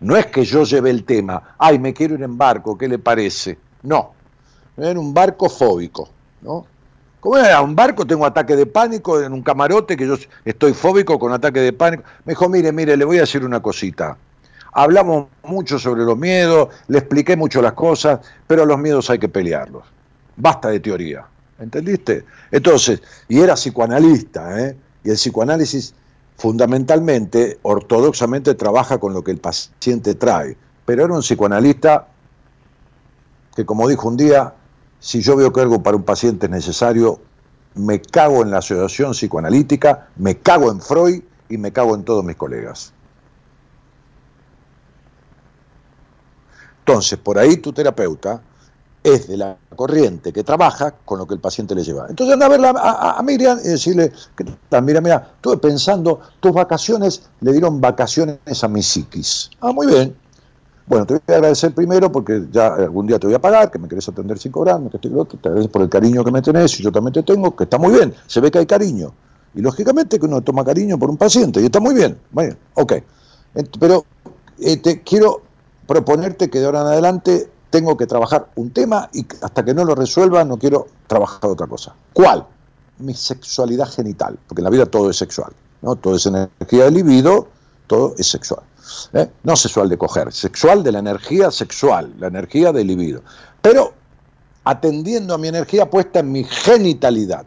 No 0.00 0.16
es 0.16 0.26
que 0.26 0.44
yo 0.44 0.64
lleve 0.64 0.90
el 0.90 1.04
tema, 1.04 1.56
ay, 1.58 1.78
me 1.78 1.94
quiero 1.94 2.14
ir 2.14 2.22
en 2.22 2.36
barco, 2.36 2.76
¿qué 2.76 2.86
le 2.86 2.98
parece? 2.98 3.58
No, 3.82 4.12
en 4.76 4.98
un 4.98 5.14
barco 5.14 5.48
fóbico, 5.48 6.08
¿no? 6.42 6.66
¿Cómo? 7.26 7.64
Un 7.64 7.74
barco, 7.74 8.06
tengo 8.06 8.24
ataque 8.24 8.54
de 8.54 8.66
pánico 8.66 9.20
en 9.20 9.32
un 9.32 9.42
camarote, 9.42 9.96
que 9.96 10.06
yo 10.06 10.14
estoy 10.44 10.72
fóbico 10.74 11.18
con 11.18 11.32
ataque 11.32 11.58
de 11.58 11.72
pánico. 11.72 12.04
Me 12.24 12.34
dijo, 12.34 12.48
mire, 12.48 12.70
mire, 12.70 12.96
le 12.96 13.04
voy 13.04 13.16
a 13.16 13.22
decir 13.22 13.44
una 13.44 13.60
cosita. 13.60 14.16
Hablamos 14.72 15.26
mucho 15.42 15.76
sobre 15.80 16.04
los 16.04 16.16
miedos, 16.16 16.68
le 16.86 16.98
expliqué 16.98 17.36
mucho 17.36 17.60
las 17.60 17.72
cosas, 17.72 18.20
pero 18.46 18.64
los 18.64 18.78
miedos 18.78 19.10
hay 19.10 19.18
que 19.18 19.28
pelearlos. 19.28 19.82
Basta 20.36 20.68
de 20.68 20.78
teoría. 20.78 21.26
¿Entendiste? 21.58 22.24
Entonces, 22.52 23.02
y 23.26 23.40
era 23.40 23.54
psicoanalista, 23.54 24.60
¿eh? 24.60 24.76
Y 25.02 25.10
el 25.10 25.16
psicoanálisis 25.16 25.96
fundamentalmente, 26.36 27.58
ortodoxamente, 27.62 28.54
trabaja 28.54 28.98
con 28.98 29.14
lo 29.14 29.24
que 29.24 29.32
el 29.32 29.38
paciente 29.38 30.14
trae. 30.14 30.56
Pero 30.84 31.04
era 31.04 31.12
un 31.12 31.22
psicoanalista 31.22 32.06
que, 33.56 33.66
como 33.66 33.88
dijo 33.88 34.06
un 34.06 34.16
día, 34.16 34.54
si 35.00 35.20
yo 35.20 35.36
veo 35.36 35.52
que 35.52 35.60
algo 35.60 35.82
para 35.82 35.96
un 35.96 36.02
paciente 36.02 36.46
es 36.46 36.50
necesario, 36.50 37.20
me 37.74 38.00
cago 38.00 38.42
en 38.42 38.50
la 38.50 38.58
asociación 38.58 39.12
psicoanalítica, 39.12 40.08
me 40.16 40.38
cago 40.38 40.70
en 40.70 40.80
Freud 40.80 41.22
y 41.48 41.58
me 41.58 41.72
cago 41.72 41.94
en 41.94 42.04
todos 42.04 42.24
mis 42.24 42.36
colegas. 42.36 42.92
Entonces, 46.80 47.18
por 47.18 47.38
ahí 47.38 47.56
tu 47.56 47.72
terapeuta 47.72 48.40
es 49.02 49.28
de 49.28 49.36
la 49.36 49.56
corriente 49.76 50.32
que 50.32 50.42
trabaja 50.42 50.92
con 51.04 51.18
lo 51.18 51.26
que 51.26 51.34
el 51.34 51.40
paciente 51.40 51.74
le 51.74 51.84
lleva. 51.84 52.06
Entonces 52.08 52.34
anda 52.34 52.46
a 52.46 52.48
verla 52.48 52.74
a, 52.76 53.22
Miriam 53.22 53.58
y 53.64 53.68
decirle, 53.68 54.12
mira, 54.82 55.00
mira, 55.00 55.30
estuve 55.36 55.58
pensando, 55.58 56.20
tus 56.40 56.52
vacaciones 56.52 57.22
le 57.40 57.52
dieron 57.52 57.80
vacaciones 57.80 58.64
a 58.64 58.68
mi 58.68 58.82
psiquis. 58.82 59.50
Ah, 59.60 59.72
muy 59.72 59.86
bien. 59.86 60.16
Bueno, 60.86 61.04
te 61.04 61.14
voy 61.14 61.22
a 61.28 61.32
agradecer 61.32 61.74
primero 61.74 62.12
porque 62.12 62.46
ya 62.52 62.68
algún 62.68 63.06
día 63.06 63.18
te 63.18 63.26
voy 63.26 63.34
a 63.34 63.40
pagar, 63.40 63.70
que 63.70 63.78
me 63.78 63.88
querés 63.88 64.08
atender 64.08 64.38
sin 64.38 64.52
cobrarme, 64.52 64.88
que 64.88 64.98
estoy 64.98 65.10
te 65.10 65.48
agradezco 65.48 65.72
por 65.72 65.82
el 65.82 65.88
cariño 65.88 66.22
que 66.24 66.30
me 66.30 66.40
tenés 66.42 66.78
y 66.78 66.82
yo 66.82 66.92
también 66.92 67.12
te 67.12 67.24
tengo, 67.24 67.56
que 67.56 67.64
está 67.64 67.76
muy 67.76 67.92
bien, 67.92 68.14
se 68.26 68.40
ve 68.40 68.50
que 68.50 68.58
hay 68.60 68.66
cariño. 68.66 69.12
Y 69.54 69.62
lógicamente 69.62 70.18
que 70.18 70.26
uno 70.26 70.42
toma 70.42 70.64
cariño 70.64 70.98
por 70.98 71.10
un 71.10 71.16
paciente 71.16 71.60
y 71.60 71.64
está 71.64 71.80
muy 71.80 71.94
bien. 71.94 72.16
Bueno, 72.30 72.54
ok. 72.74 72.92
Pero 73.80 74.04
te 74.58 75.02
quiero 75.02 75.42
proponerte 75.86 76.50
que 76.50 76.60
de 76.60 76.66
ahora 76.66 76.82
en 76.82 76.86
adelante 76.88 77.50
tengo 77.70 77.96
que 77.96 78.06
trabajar 78.06 78.50
un 78.54 78.70
tema 78.70 79.08
y 79.12 79.26
hasta 79.42 79.64
que 79.64 79.74
no 79.74 79.84
lo 79.84 79.94
resuelva 79.94 80.44
no 80.44 80.56
quiero 80.58 80.86
trabajar 81.06 81.50
otra 81.50 81.66
cosa. 81.66 81.94
¿Cuál? 82.12 82.46
Mi 82.98 83.14
sexualidad 83.14 83.88
genital, 83.88 84.38
porque 84.46 84.60
en 84.60 84.64
la 84.64 84.70
vida 84.70 84.86
todo 84.86 85.10
es 85.10 85.16
sexual, 85.16 85.52
¿no? 85.82 85.96
Todo 85.96 86.16
es 86.16 86.26
energía 86.26 86.84
de 86.84 86.90
libido, 86.90 87.48
todo 87.86 88.14
es 88.18 88.28
sexual. 88.28 88.62
¿Eh? 89.12 89.28
No 89.42 89.56
sexual 89.56 89.88
de 89.88 89.98
coger, 89.98 90.32
sexual 90.32 90.82
de 90.82 90.92
la 90.92 90.98
energía 91.00 91.50
sexual, 91.50 92.12
la 92.18 92.28
energía 92.28 92.72
del 92.72 92.86
libido. 92.86 93.22
Pero 93.62 93.94
atendiendo 94.64 95.34
a 95.34 95.38
mi 95.38 95.48
energía 95.48 95.88
puesta 95.88 96.20
en 96.20 96.32
mi 96.32 96.44
genitalidad. 96.44 97.46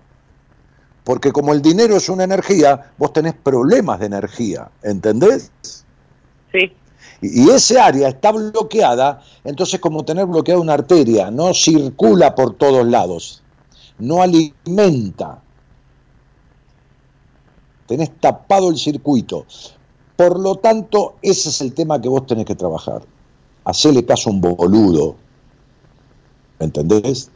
Porque 1.04 1.32
como 1.32 1.54
el 1.54 1.62
dinero 1.62 1.98
es 1.98 2.08
una 2.08 2.24
energía, 2.24 2.92
vos 2.98 3.14
tenés 3.14 3.34
problemas 3.34 4.00
de 4.00 4.06
energía, 4.06 4.70
¿entendés? 4.84 5.52
Sí. 6.52 6.72
Y 7.22 7.50
ese 7.50 7.80
área 7.80 8.08
está 8.08 8.32
bloqueada, 8.32 9.22
entonces 9.44 9.80
como 9.80 10.06
tener 10.06 10.26
bloqueada 10.26 10.62
una 10.62 10.74
arteria, 10.74 11.30
no 11.30 11.54
circula 11.54 12.36
por 12.36 12.56
todos 12.56 12.86
lados, 12.88 13.44
no 13.98 14.22
alimenta. 14.22 15.42
Tenés 17.88 18.12
tapado 18.20 18.70
el 18.70 18.78
circuito. 18.78 19.46
Por 20.20 20.38
lo 20.38 20.56
tanto, 20.56 21.14
ese 21.22 21.48
es 21.48 21.62
el 21.62 21.74
tema 21.74 22.02
que 22.02 22.10
vos 22.10 22.28
tenés 22.28 22.46
que 22.46 22.54
trabajar. 22.54 23.04
Hacele 23.64 24.04
caso 24.04 24.30
a 24.30 24.34
un 24.34 24.42
boludo. 24.42 25.16
¿Entendés? 26.60 27.32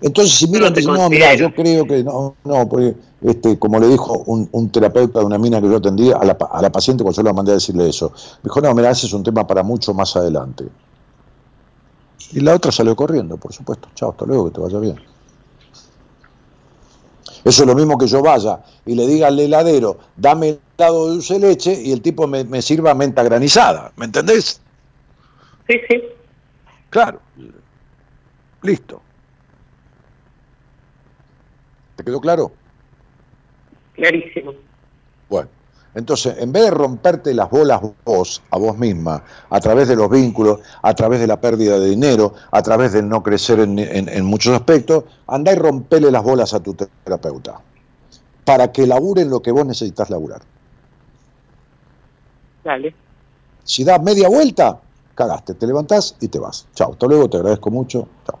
Entonces, 0.00 0.32
si 0.32 0.48
miran, 0.48 0.72
no, 0.72 0.94
no 0.94 1.10
mira, 1.10 1.34
yo 1.34 1.54
creo 1.54 1.84
que 1.86 2.02
no, 2.02 2.34
no, 2.44 2.66
porque, 2.66 2.96
este, 3.20 3.58
como 3.58 3.78
le 3.78 3.88
dijo 3.88 4.22
un, 4.24 4.70
terapeuta 4.70 5.18
de 5.18 5.26
una 5.26 5.36
mina 5.36 5.60
que 5.60 5.68
yo 5.68 5.76
atendía 5.76 6.16
a 6.16 6.24
la, 6.24 6.38
a 6.50 6.62
la 6.62 6.72
paciente 6.72 7.04
cuando 7.04 7.20
yo 7.20 7.22
la 7.22 7.34
mandé 7.34 7.50
a 7.50 7.56
decirle 7.56 7.90
eso, 7.90 8.10
me 8.42 8.44
dijo, 8.44 8.62
no, 8.62 8.74
mira, 8.74 8.90
ese 8.90 9.06
es 9.06 9.12
un 9.12 9.22
tema 9.22 9.46
para 9.46 9.62
mucho 9.62 9.92
más 9.92 10.16
adelante. 10.16 10.66
Y 12.32 12.40
la 12.40 12.54
otra 12.54 12.72
salió 12.72 12.96
corriendo, 12.96 13.36
por 13.36 13.52
supuesto. 13.52 13.90
Chao, 13.94 14.12
hasta 14.12 14.24
luego, 14.24 14.46
que 14.46 14.52
te 14.52 14.60
vaya 14.62 14.78
bien. 14.78 14.96
Eso 17.44 17.62
es 17.62 17.66
lo 17.66 17.74
mismo 17.74 17.98
que 17.98 18.06
yo 18.06 18.22
vaya 18.22 18.60
y 18.86 18.94
le 18.94 19.06
diga 19.06 19.26
al 19.26 19.38
heladero, 19.38 19.98
dame 20.16 20.58
helado 20.78 21.06
de 21.06 21.12
dulce 21.14 21.38
leche 21.38 21.72
y 21.82 21.92
el 21.92 22.00
tipo 22.00 22.26
me, 22.26 22.44
me 22.44 22.62
sirva 22.62 22.94
menta 22.94 23.22
granizada. 23.22 23.92
¿Me 23.96 24.04
entendés? 24.06 24.60
Sí, 25.66 25.80
sí. 25.88 26.02
Claro. 26.90 27.20
Listo. 28.62 29.02
¿Te 31.96 32.04
quedó 32.04 32.20
claro? 32.20 32.52
Clarísimo. 33.94 34.52
Bueno. 35.28 35.48
Entonces, 35.94 36.36
en 36.38 36.52
vez 36.52 36.64
de 36.64 36.70
romperte 36.70 37.34
las 37.34 37.50
bolas 37.50 37.80
vos, 38.04 38.40
a 38.50 38.58
vos 38.58 38.78
misma, 38.78 39.24
a 39.50 39.58
través 39.58 39.88
de 39.88 39.96
los 39.96 40.08
vínculos, 40.08 40.60
a 40.82 40.94
través 40.94 41.18
de 41.18 41.26
la 41.26 41.40
pérdida 41.40 41.78
de 41.78 41.88
dinero, 41.88 42.34
a 42.52 42.62
través 42.62 42.92
del 42.92 43.08
no 43.08 43.22
crecer 43.22 43.58
en, 43.58 44.24
muchos 44.24 44.54
aspectos, 44.54 45.04
andá 45.26 45.52
y 45.52 45.56
rompele 45.56 46.12
las 46.12 46.22
bolas 46.22 46.54
a 46.54 46.60
tu 46.60 46.74
terapeuta, 46.74 47.60
para 48.44 48.70
que 48.70 48.86
labure 48.86 49.22
en 49.22 49.30
lo 49.30 49.40
que 49.40 49.50
vos 49.50 49.66
necesitas 49.66 50.08
laburar. 50.08 50.42
Dale. 52.68 52.94
Si 53.64 53.82
das 53.82 54.02
media 54.02 54.28
vuelta, 54.28 54.78
cagaste, 55.14 55.54
te 55.54 55.66
levantás 55.66 56.14
y 56.20 56.28
te 56.28 56.38
vas. 56.38 56.68
Chao, 56.74 56.92
hasta 56.92 57.06
luego, 57.06 57.30
te 57.30 57.38
agradezco 57.38 57.70
mucho. 57.70 58.06
Chao. 58.26 58.38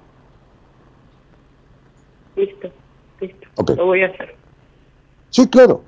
Listo, 2.36 2.68
listo. 3.20 3.74
Lo 3.74 3.86
voy 3.86 4.02
a 4.02 4.08
hacer. 4.08 4.36
Sí, 5.30 5.48
claro. 5.48 5.80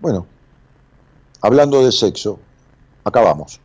Bueno, 0.00 0.26
hablando 1.40 1.82
de 1.82 1.90
sexo, 1.90 2.38
acabamos. 3.02 3.62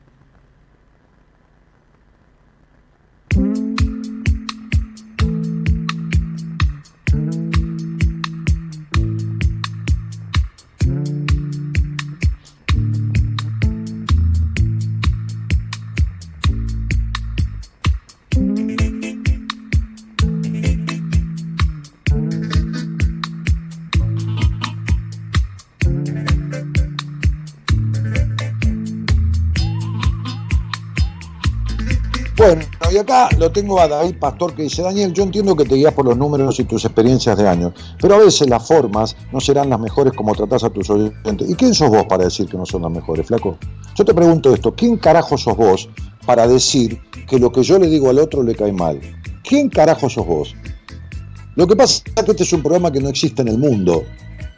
Bueno, 32.46 32.66
y 32.92 32.98
acá 32.98 33.30
lo 33.38 33.50
tengo 33.54 33.80
a 33.80 33.88
David 33.88 34.18
Pastor 34.20 34.54
que 34.54 34.64
dice, 34.64 34.82
Daniel, 34.82 35.14
yo 35.14 35.24
entiendo 35.24 35.56
que 35.56 35.64
te 35.64 35.76
guías 35.76 35.94
por 35.94 36.04
los 36.04 36.18
números 36.18 36.60
y 36.60 36.66
tus 36.66 36.84
experiencias 36.84 37.38
de 37.38 37.48
años, 37.48 37.72
pero 38.02 38.16
a 38.16 38.18
veces 38.18 38.50
las 38.50 38.68
formas 38.68 39.16
no 39.32 39.40
serán 39.40 39.70
las 39.70 39.80
mejores 39.80 40.12
como 40.12 40.36
tratás 40.36 40.66
a 40.66 40.70
tus 40.70 40.90
oyentes. 40.90 41.50
¿Y 41.50 41.56
quién 41.56 41.74
sos 41.74 41.90
vos 41.90 42.04
para 42.04 42.26
decir 42.26 42.50
que 42.50 42.58
no 42.58 42.66
son 42.66 42.82
las 42.82 42.92
mejores, 42.92 43.28
flaco? 43.28 43.58
Yo 43.96 44.04
te 44.04 44.14
pregunto 44.14 44.54
esto, 44.54 44.76
¿quién 44.76 44.98
carajo 44.98 45.38
sos 45.38 45.56
vos 45.56 45.88
para 46.26 46.46
decir 46.46 47.02
que 47.30 47.40
lo 47.40 47.50
que 47.50 47.64
yo 47.64 47.80
le 47.80 47.88
digo 47.88 48.10
al 48.10 48.20
otro 48.20 48.44
le 48.44 48.56
cae 48.56 48.74
mal? 48.74 49.00
¿Quién 49.42 49.70
carajo 49.70 50.10
sos 50.10 50.28
vos? 50.28 50.54
Lo 51.56 51.66
que 51.66 51.78
pasa 51.78 52.04
es 52.14 52.24
que 52.26 52.32
este 52.32 52.44
es 52.44 52.52
un 52.52 52.62
programa 52.62 52.92
que 52.92 53.00
no 53.00 53.08
existe 53.08 53.42
en 53.42 53.48
el 53.48 53.58
mundo, 53.58 54.04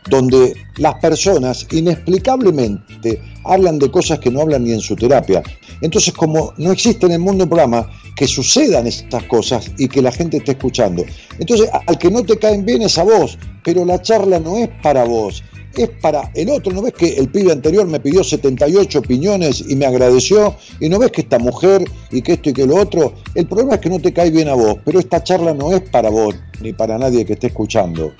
donde 0.09 0.55
las 0.77 0.95
personas 0.95 1.67
inexplicablemente 1.71 3.21
hablan 3.43 3.79
de 3.79 3.89
cosas 3.89 4.19
que 4.19 4.31
no 4.31 4.41
hablan 4.41 4.63
ni 4.63 4.71
en 4.71 4.81
su 4.81 4.95
terapia. 4.95 5.41
Entonces, 5.81 6.13
como 6.13 6.53
no 6.57 6.71
existe 6.71 7.05
en 7.05 7.13
el 7.13 7.19
mundo 7.19 7.43
un 7.43 7.49
programa 7.49 7.89
que 8.15 8.27
sucedan 8.27 8.87
estas 8.87 9.23
cosas 9.23 9.71
y 9.77 9.87
que 9.87 10.01
la 10.01 10.11
gente 10.11 10.37
esté 10.37 10.51
escuchando, 10.51 11.03
entonces 11.37 11.69
al 11.87 11.97
que 11.97 12.09
no 12.09 12.23
te 12.23 12.37
caen 12.37 12.65
bien 12.65 12.81
es 12.81 12.97
a 12.97 13.03
vos, 13.03 13.37
pero 13.63 13.83
la 13.83 14.01
charla 14.01 14.39
no 14.39 14.57
es 14.57 14.69
para 14.81 15.03
vos, 15.03 15.43
es 15.75 15.89
para 16.01 16.31
el 16.33 16.49
otro. 16.49 16.71
¿No 16.71 16.81
ves 16.81 16.93
que 16.93 17.15
el 17.15 17.29
pibe 17.29 17.51
anterior 17.51 17.85
me 17.85 17.99
pidió 17.99 18.23
78 18.23 18.99
opiniones 18.99 19.63
y 19.67 19.75
me 19.75 19.85
agradeció? 19.85 20.55
¿Y 20.79 20.87
no 20.87 20.99
ves 20.99 21.11
que 21.11 21.21
esta 21.21 21.39
mujer 21.39 21.83
y 22.11 22.21
que 22.21 22.33
esto 22.33 22.51
y 22.51 22.53
que 22.53 22.65
lo 22.65 22.77
otro? 22.77 23.13
El 23.33 23.47
problema 23.47 23.75
es 23.75 23.81
que 23.81 23.89
no 23.89 23.99
te 23.99 24.13
cae 24.13 24.31
bien 24.31 24.47
a 24.47 24.53
vos, 24.53 24.77
pero 24.85 24.99
esta 24.99 25.21
charla 25.23 25.53
no 25.53 25.73
es 25.73 25.81
para 25.89 26.09
vos 26.09 26.35
ni 26.61 26.71
para 26.71 26.97
nadie 26.97 27.25
que 27.25 27.33
esté 27.33 27.47
escuchando 27.47 28.13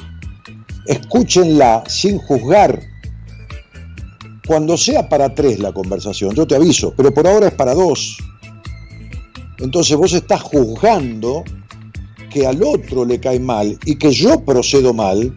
escúchenla 0.85 1.83
sin 1.87 2.17
juzgar. 2.17 2.79
Cuando 4.47 4.77
sea 4.77 5.09
para 5.09 5.33
tres 5.33 5.59
la 5.59 5.73
conversación, 5.73 6.35
yo 6.35 6.45
te 6.45 6.55
aviso, 6.55 6.93
pero 6.95 7.13
por 7.13 7.27
ahora 7.27 7.47
es 7.47 7.53
para 7.53 7.73
dos. 7.73 8.17
Entonces 9.57 9.95
vos 9.97 10.13
estás 10.13 10.41
juzgando 10.41 11.43
que 12.29 12.45
al 12.45 12.61
otro 12.61 13.05
le 13.05 13.19
cae 13.19 13.39
mal 13.39 13.79
y 13.85 13.95
que 13.95 14.11
yo 14.11 14.43
procedo 14.43 14.93
mal, 14.93 15.33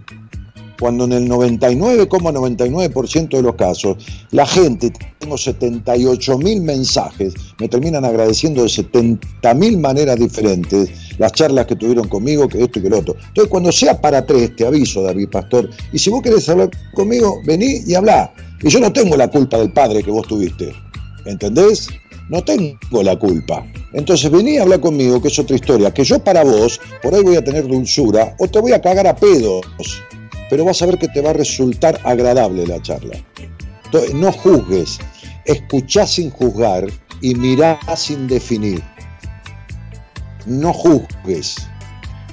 cuando 0.78 1.05
en 1.05 1.12
el 1.12 1.28
99,99% 1.28 3.28
de 3.28 3.42
los 3.42 3.56
casos 3.56 3.96
la 4.30 4.46
gente, 4.46 4.92
tengo 5.18 5.36
78 5.36 6.38
mil 6.38 6.62
mensajes, 6.62 7.34
me 7.59 7.68
terminan 7.68 8.05
agradeciendo 8.05 8.62
de 8.62 8.68
70 8.68 9.55
mil 9.55 9.78
maneras 9.78 10.18
diferentes 10.18 10.90
las 11.18 11.32
charlas 11.32 11.66
que 11.66 11.76
tuvieron 11.76 12.09
conmigo, 12.09 12.48
que 12.48 12.62
esto 12.62 12.78
y 12.78 12.82
que 12.82 12.90
lo 12.90 12.98
otro. 12.98 13.16
Entonces, 13.28 13.50
cuando 13.50 13.72
sea 13.72 14.00
para 14.00 14.24
tres, 14.24 14.55
te 14.56 14.66
aviso, 14.66 15.02
David 15.02 15.28
Pastor, 15.30 15.68
y 15.92 15.98
si 15.98 16.10
vos 16.10 16.22
querés 16.22 16.48
hablar 16.48 16.70
conmigo, 16.94 17.40
vení 17.44 17.82
y 17.86 17.94
hablá. 17.94 18.32
Y 18.62 18.68
yo 18.68 18.80
no 18.80 18.92
tengo 18.92 19.16
la 19.16 19.28
culpa 19.28 19.59
del 19.59 19.72
padre 19.72 20.02
que 20.02 20.10
vos 20.10 20.26
tuviste, 20.26 20.72
¿entendés? 21.24 21.88
No 22.28 22.44
tengo 22.44 23.02
la 23.02 23.18
culpa. 23.18 23.64
Entonces 23.92 24.30
vení 24.30 24.52
y 24.52 24.59
habla 24.59 24.78
conmigo, 24.78 25.20
que 25.20 25.28
es 25.28 25.38
otra 25.38 25.56
historia, 25.56 25.92
que 25.92 26.05
yo 26.05 26.22
para 26.22 26.44
vos, 26.44 26.80
por 27.02 27.14
ahí 27.14 27.22
voy 27.22 27.36
a 27.36 27.44
tener 27.44 27.66
dulzura, 27.66 28.36
o 28.38 28.46
te 28.46 28.60
voy 28.60 28.72
a 28.72 28.80
cagar 28.80 29.06
a 29.06 29.16
pedos, 29.16 29.64
pero 30.50 30.64
vas 30.64 30.80
a 30.82 30.86
ver 30.86 30.98
que 30.98 31.08
te 31.08 31.20
va 31.20 31.30
a 31.30 31.34
resultar 31.34 32.00
agradable 32.04 32.66
la 32.66 32.80
charla. 32.82 33.16
Entonces, 33.84 34.14
no 34.14 34.32
juzgues, 34.32 34.98
escuchá 35.44 36.06
sin 36.06 36.30
juzgar 36.30 36.86
y 37.20 37.34
mirá 37.34 37.78
sin 37.96 38.26
definir 38.26 38.82
no 40.48 40.72
juzgues 40.72 41.56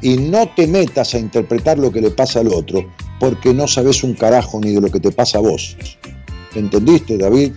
y 0.01 0.17
no 0.17 0.47
te 0.55 0.67
metas 0.67 1.13
a 1.13 1.19
interpretar 1.19 1.77
lo 1.77 1.91
que 1.91 2.01
le 2.01 2.11
pasa 2.11 2.39
al 2.39 2.47
otro, 2.47 2.89
porque 3.19 3.53
no 3.53 3.67
sabes 3.67 4.03
un 4.03 4.13
carajo 4.13 4.59
ni 4.59 4.71
de 4.73 4.81
lo 4.81 4.89
que 4.89 4.99
te 4.99 5.11
pasa 5.11 5.37
a 5.37 5.41
vos. 5.41 5.77
¿Entendiste, 6.53 7.17
David? 7.17 7.53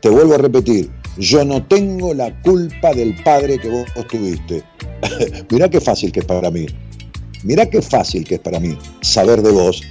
Te 0.00 0.08
vuelvo 0.08 0.34
a 0.34 0.38
repetir, 0.38 0.90
yo 1.16 1.44
no 1.44 1.64
tengo 1.64 2.12
la 2.12 2.40
culpa 2.42 2.92
del 2.92 3.14
padre 3.22 3.58
que 3.58 3.68
vos 3.68 3.86
tuviste. 4.08 4.62
Mirá 5.50 5.68
qué 5.68 5.80
fácil 5.80 6.12
que 6.12 6.20
es 6.20 6.26
para 6.26 6.50
mí. 6.50 6.66
Mirá 7.44 7.68
qué 7.68 7.82
fácil 7.82 8.24
que 8.24 8.36
es 8.36 8.40
para 8.40 8.60
mí 8.60 8.76
saber 9.00 9.42
de 9.42 9.50
vos 9.50 9.82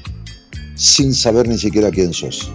sin 0.81 1.13
saber 1.13 1.47
ni 1.47 1.59
siquiera 1.59 1.91
quién 1.91 2.11
sos. 2.11 2.51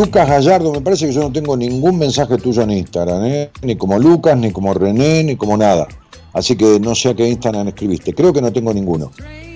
Lucas 0.00 0.26
Gallardo, 0.26 0.72
me 0.72 0.80
parece 0.80 1.06
que 1.06 1.12
yo 1.12 1.20
no 1.20 1.30
tengo 1.30 1.54
ningún 1.54 1.98
mensaje 1.98 2.38
tuyo 2.38 2.62
en 2.62 2.70
Instagram, 2.70 3.22
¿eh? 3.26 3.50
ni 3.60 3.76
como 3.76 3.98
Lucas, 3.98 4.34
ni 4.34 4.50
como 4.50 4.72
René, 4.72 5.22
ni 5.22 5.36
como 5.36 5.58
nada. 5.58 5.86
Así 6.32 6.56
que 6.56 6.80
no 6.80 6.94
sé 6.94 7.10
a 7.10 7.14
qué 7.14 7.28
Instagram 7.28 7.68
escribiste. 7.68 8.14
Creo 8.14 8.32
que 8.32 8.40
no 8.40 8.50
tengo 8.50 8.72
ninguno. 8.72 9.10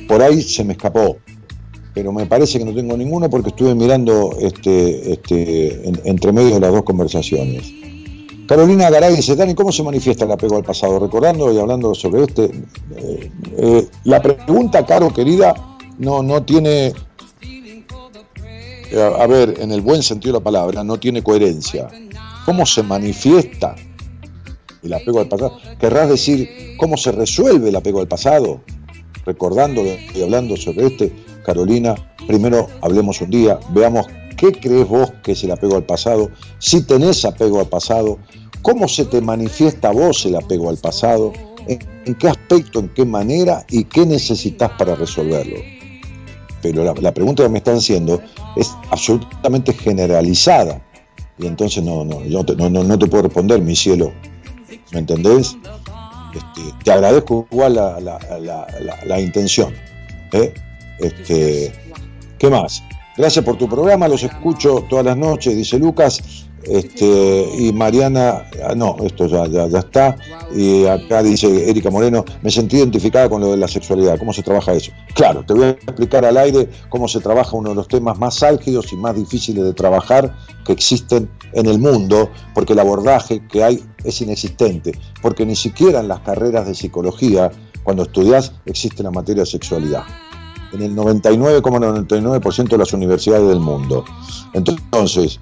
Por 0.06 0.20
ahí 0.20 0.42
se 0.42 0.62
me 0.62 0.74
escapó. 0.74 1.16
Pero 1.94 2.12
me 2.12 2.26
parece 2.26 2.58
que 2.58 2.66
no 2.66 2.74
tengo 2.74 2.94
ninguno 2.94 3.30
porque 3.30 3.48
estuve 3.48 3.74
mirando 3.74 4.36
este, 4.38 5.12
este, 5.12 5.88
entre 6.04 6.30
medio 6.30 6.56
de 6.56 6.60
las 6.60 6.72
dos 6.72 6.82
conversaciones. 6.82 7.72
Carolina 8.46 8.90
Garay 8.90 9.16
dice, 9.16 9.36
Dani, 9.36 9.54
¿cómo 9.54 9.72
se 9.72 9.82
manifiesta 9.82 10.26
el 10.26 10.32
apego 10.32 10.58
al 10.58 10.64
pasado? 10.64 10.98
Recordando 10.98 11.54
y 11.54 11.58
hablando 11.58 11.94
sobre 11.94 12.24
este, 12.24 12.44
eh, 12.44 13.30
eh, 13.56 13.88
la 14.04 14.20
pregunta, 14.20 14.84
Caro, 14.84 15.10
querida, 15.10 15.54
no, 15.96 16.22
no 16.22 16.42
tiene 16.42 16.92
a 19.00 19.26
ver, 19.26 19.54
en 19.60 19.72
el 19.72 19.80
buen 19.80 20.02
sentido 20.02 20.34
de 20.34 20.38
la 20.40 20.44
palabra, 20.44 20.84
no 20.84 20.98
tiene 20.98 21.22
coherencia. 21.22 21.88
¿Cómo 22.44 22.66
se 22.66 22.82
manifiesta 22.82 23.74
el 24.82 24.92
apego 24.92 25.20
al 25.20 25.28
pasado? 25.28 25.58
¿Querrás 25.78 26.08
decir 26.10 26.76
cómo 26.78 26.96
se 26.96 27.12
resuelve 27.12 27.70
el 27.70 27.76
apego 27.76 28.00
al 28.00 28.08
pasado? 28.08 28.60
Recordando 29.24 29.82
y 30.14 30.22
hablando 30.22 30.56
sobre 30.56 30.86
este, 30.86 31.12
Carolina, 31.44 31.94
primero 32.26 32.68
hablemos 32.82 33.20
un 33.20 33.30
día, 33.30 33.58
veamos 33.70 34.06
qué 34.36 34.52
crees 34.52 34.86
vos 34.86 35.12
que 35.22 35.32
es 35.32 35.44
el 35.44 35.52
apego 35.52 35.76
al 35.76 35.84
pasado, 35.84 36.30
si 36.58 36.82
tenés 36.82 37.24
apego 37.24 37.60
al 37.60 37.68
pasado, 37.68 38.18
cómo 38.62 38.88
se 38.88 39.06
te 39.06 39.20
manifiesta 39.20 39.90
vos 39.90 40.26
el 40.26 40.36
apego 40.36 40.68
al 40.68 40.76
pasado, 40.76 41.32
en, 41.66 42.14
qué 42.16 42.28
aspecto, 42.28 42.80
en 42.80 42.90
qué 42.90 43.06
manera 43.06 43.64
y 43.70 43.84
qué 43.84 44.04
necesitas 44.04 44.70
para 44.78 44.94
resolverlo 44.94 45.73
pero 46.64 46.94
la, 46.94 47.12
pregunta 47.12 47.42
que 47.42 47.50
me 47.50 47.58
están 47.58 47.76
haciendo 47.76 48.22
es 48.56 48.74
absolutamente 48.90 49.74
generalizada. 49.74 50.80
Y 51.38 51.46
entonces 51.46 51.84
no, 51.84 52.06
no, 52.06 52.24
yo 52.24 52.42
no, 52.56 52.70
no, 52.70 52.98
te 52.98 53.06
puedo 53.06 53.24
responder, 53.24 53.60
mi 53.60 53.76
cielo. 53.76 54.14
¿Me 54.92 55.00
entendés? 55.00 55.58
Este, 56.34 56.62
te 56.82 56.90
agradezco 56.90 57.46
igual 57.52 57.74
la, 57.74 59.20
intención. 59.20 59.74
¿eh? 60.32 60.54
Este, 61.00 61.70
¿Qué 62.38 62.48
más? 62.48 62.82
Gracias 63.18 63.44
por 63.44 63.58
tu 63.58 63.68
programa, 63.68 64.08
los 64.08 64.22
escucho 64.22 64.86
todas 64.88 65.04
las 65.04 65.18
noches, 65.18 65.54
dice 65.54 65.78
Lucas. 65.78 66.46
Este, 66.66 67.46
y 67.58 67.72
Mariana, 67.72 68.48
ah, 68.66 68.74
no, 68.74 68.96
esto 69.04 69.26
ya, 69.26 69.46
ya, 69.46 69.78
está. 69.78 70.16
Y 70.54 70.86
acá 70.86 71.22
dice 71.22 71.68
Erika 71.68 71.90
Moreno, 71.90 72.24
me 72.42 72.50
sentí 72.50 72.76
identificada 72.78 73.28
con 73.28 73.40
lo 73.40 73.50
de 73.50 73.56
la 73.56 73.68
sexualidad. 73.68 74.18
¿Cómo 74.18 74.32
se 74.32 74.42
trabaja 74.42 74.72
eso? 74.72 74.92
Claro, 75.14 75.44
te 75.44 75.54
voy 75.54 75.64
a 75.64 75.70
explicar 75.70 76.24
al 76.24 76.36
aire 76.36 76.68
cómo 76.88 77.08
se 77.08 77.20
trabaja 77.20 77.56
uno 77.56 77.70
de 77.70 77.74
los 77.74 77.88
temas 77.88 78.18
más 78.18 78.42
álgidos 78.42 78.92
y 78.92 78.96
más 78.96 79.14
difíciles 79.14 79.64
de 79.64 79.74
trabajar 79.74 80.34
que 80.64 80.72
existen 80.72 81.30
en 81.52 81.66
el 81.66 81.78
mundo, 81.78 82.30
porque 82.54 82.72
el 82.72 82.78
abordaje 82.78 83.42
que 83.48 83.62
hay 83.62 83.84
es 84.04 84.20
inexistente, 84.20 84.92
porque 85.20 85.44
ni 85.44 85.56
siquiera 85.56 86.00
en 86.00 86.08
las 86.08 86.20
carreras 86.20 86.66
de 86.66 86.74
psicología, 86.74 87.50
cuando 87.82 88.04
estudias, 88.04 88.52
existe 88.64 89.02
la 89.02 89.10
materia 89.10 89.42
de 89.42 89.50
sexualidad 89.50 90.04
en 90.74 90.82
el 90.82 90.96
99,99% 90.96 92.68
de 92.68 92.78
las 92.78 92.92
universidades 92.92 93.48
del 93.48 93.60
mundo. 93.60 94.04
Entonces, 94.52 95.40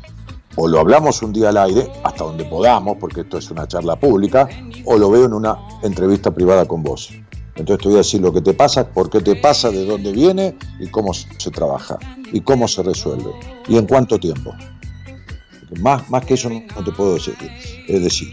o 0.56 0.68
lo 0.68 0.80
hablamos 0.80 1.22
un 1.22 1.32
día 1.32 1.48
al 1.48 1.56
aire, 1.56 1.90
hasta 2.04 2.24
donde 2.24 2.44
podamos, 2.44 2.96
porque 2.98 3.22
esto 3.22 3.38
es 3.38 3.50
una 3.50 3.66
charla 3.66 3.96
pública, 3.96 4.48
o 4.84 4.96
lo 4.98 5.10
veo 5.10 5.24
en 5.24 5.32
una 5.32 5.58
entrevista 5.82 6.30
privada 6.30 6.66
con 6.66 6.82
vos. 6.82 7.10
Entonces 7.54 7.82
te 7.82 7.88
voy 7.88 7.94
a 7.96 7.98
decir 7.98 8.20
lo 8.20 8.32
que 8.32 8.40
te 8.40 8.54
pasa, 8.54 8.88
por 8.88 9.10
qué 9.10 9.20
te 9.20 9.36
pasa, 9.36 9.70
de 9.70 9.84
dónde 9.84 10.12
viene 10.12 10.56
y 10.80 10.88
cómo 10.88 11.12
se 11.12 11.50
trabaja 11.50 11.98
y 12.32 12.40
cómo 12.40 12.66
se 12.66 12.82
resuelve 12.82 13.30
y 13.68 13.76
en 13.76 13.86
cuánto 13.86 14.18
tiempo. 14.18 14.54
Más, 15.80 16.08
más 16.10 16.24
que 16.24 16.34
eso 16.34 16.50
no, 16.50 16.84
te 16.84 16.92
puedo 16.92 17.14
decir. 17.14 17.34
Es 17.88 18.02
decir, 18.02 18.28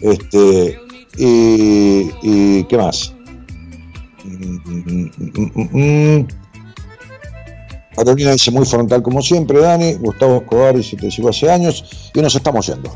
este, 0.00 0.78
y, 1.16 2.10
y 2.22 2.64
¿qué 2.64 2.76
más? 2.76 3.14
Mm, 4.24 4.58
mm, 4.64 5.10
mm, 5.72 6.28
Carolina 8.04 8.32
dice 8.32 8.50
muy 8.50 8.64
frontal 8.64 9.02
como 9.02 9.22
siempre, 9.22 9.60
Dani. 9.60 9.94
Gustavo 9.94 10.38
Escobar 10.38 10.76
dice 10.76 10.96
te 10.96 11.10
sigo 11.10 11.28
hace 11.28 11.50
años 11.50 11.84
y 12.14 12.20
nos 12.20 12.34
estamos 12.34 12.66
yendo. 12.66 12.90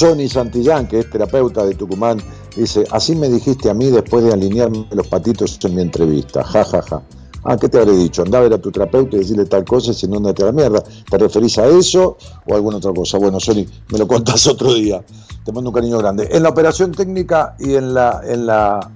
Sony 0.00 0.30
Santillán, 0.30 0.88
que 0.88 1.00
es 1.00 1.10
terapeuta 1.10 1.62
de 1.66 1.74
Tucumán, 1.74 2.22
dice, 2.56 2.86
así 2.90 3.14
me 3.14 3.28
dijiste 3.28 3.68
a 3.68 3.74
mí 3.74 3.90
después 3.90 4.24
de 4.24 4.32
alinearme 4.32 4.86
los 4.92 5.06
patitos 5.06 5.58
en 5.62 5.74
mi 5.74 5.82
entrevista, 5.82 6.42
ja, 6.42 6.64
ja, 6.64 6.80
ja. 6.80 7.02
Ah, 7.44 7.58
¿qué 7.58 7.68
te 7.68 7.78
habré 7.78 7.92
dicho? 7.92 8.22
Andá 8.22 8.38
a 8.38 8.40
ver 8.40 8.54
a 8.54 8.58
tu 8.58 8.72
terapeuta 8.72 9.16
y 9.16 9.20
decirle 9.20 9.44
tal 9.44 9.66
cosa, 9.66 9.92
si 9.92 10.08
no 10.08 10.16
andate 10.16 10.42
a 10.42 10.46
la 10.46 10.52
mierda. 10.52 10.82
¿Te 11.10 11.18
referís 11.18 11.58
a 11.58 11.66
eso 11.66 12.16
o 12.46 12.52
a 12.52 12.56
alguna 12.56 12.78
otra 12.78 12.94
cosa? 12.94 13.18
Bueno, 13.18 13.38
Sony, 13.40 13.66
me 13.92 13.98
lo 13.98 14.08
contás 14.08 14.46
otro 14.46 14.72
día. 14.72 15.04
Te 15.44 15.52
mando 15.52 15.68
un 15.68 15.74
cariño 15.74 15.98
grande. 15.98 16.28
En 16.30 16.44
la 16.44 16.48
operación 16.48 16.92
técnica 16.92 17.56
y 17.58 17.74
en 17.74 17.92
la, 17.92 18.22
en 18.24 18.46
la, 18.46 18.90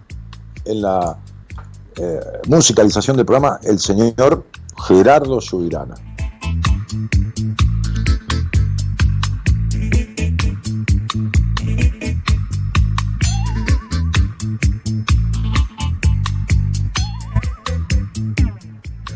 en 0.64 0.80
la 0.80 1.18
eh, 1.96 2.20
musicalización 2.48 3.18
del 3.18 3.26
programa, 3.26 3.60
el 3.62 3.78
señor 3.78 4.44
Gerardo 4.86 5.40
Subirana. 5.42 5.94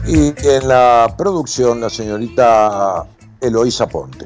Y 0.09 0.32
en 0.43 0.66
la 0.66 1.14
producción, 1.18 1.82
la 1.82 1.90
señorita 1.90 3.05
Eloísa 3.43 3.86
Ponte. 3.86 4.24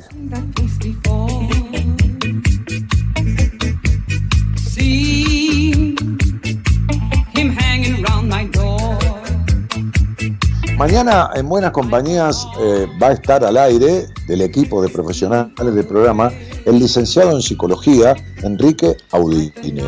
Mañana 10.79 11.31
en 11.35 11.49
Buenas 11.49 11.73
Compañías 11.73 12.47
eh, 12.61 12.87
va 13.03 13.09
a 13.09 13.13
estar 13.13 13.45
al 13.45 13.57
aire 13.57 14.07
del 14.29 14.43
equipo 14.43 14.81
de 14.81 14.89
profesionales 14.89 15.53
del 15.57 15.85
programa 15.85 16.31
el 16.65 16.79
licenciado 16.79 17.33
en 17.33 17.43
psicología 17.43 18.15
Enrique 18.45 18.97
Audine 19.11 19.83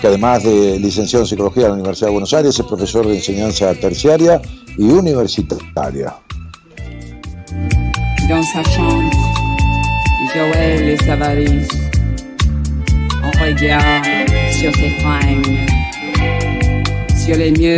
que 0.00 0.06
además 0.06 0.42
de 0.44 0.78
licenciado 0.78 1.24
en 1.24 1.28
Psicología 1.28 1.64
de 1.64 1.68
la 1.68 1.74
Universidad 1.74 2.08
de 2.08 2.12
Buenos 2.12 2.32
Aires, 2.32 2.58
es 2.58 2.64
profesor 2.64 3.06
de 3.06 3.16
enseñanza 3.16 3.74
terciaria 3.74 4.40
y 4.78 4.84
universitaria. 4.84 6.14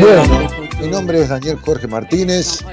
Bueno, 0.01 0.51
mi 0.81 0.89
nombre 0.89 1.23
es 1.23 1.29
Daniel 1.29 1.57
Jorge 1.57 1.89
Martínez. 1.89 2.65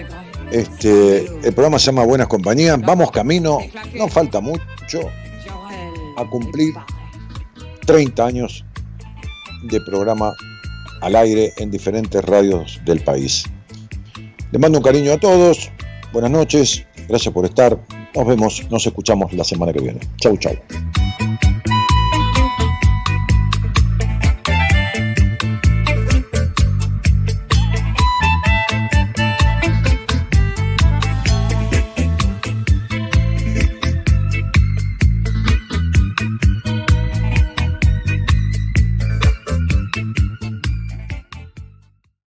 Este, 0.51 1.25
el 1.25 1.53
programa 1.53 1.79
se 1.79 1.87
llama 1.87 2.03
Buenas 2.03 2.27
Compañías. 2.27 2.79
Vamos 2.81 3.11
camino, 3.11 3.59
no 3.95 4.07
falta 4.07 4.41
mucho, 4.41 4.99
a 6.17 6.25
cumplir 6.25 6.75
30 7.85 8.25
años 8.25 8.65
de 9.63 9.81
programa 9.81 10.33
al 11.01 11.15
aire 11.15 11.53
en 11.57 11.71
diferentes 11.71 12.23
radios 12.23 12.79
del 12.85 13.01
país. 13.03 13.45
Les 14.51 14.59
mando 14.59 14.79
un 14.79 14.83
cariño 14.83 15.13
a 15.13 15.17
todos, 15.17 15.71
buenas 16.11 16.31
noches, 16.31 16.85
gracias 17.07 17.33
por 17.33 17.45
estar, 17.45 17.77
nos 18.15 18.27
vemos, 18.27 18.65
nos 18.69 18.85
escuchamos 18.85 19.31
la 19.33 19.43
semana 19.43 19.73
que 19.73 19.81
viene. 19.81 19.99
Chau, 20.17 20.37
chau. 20.37 20.55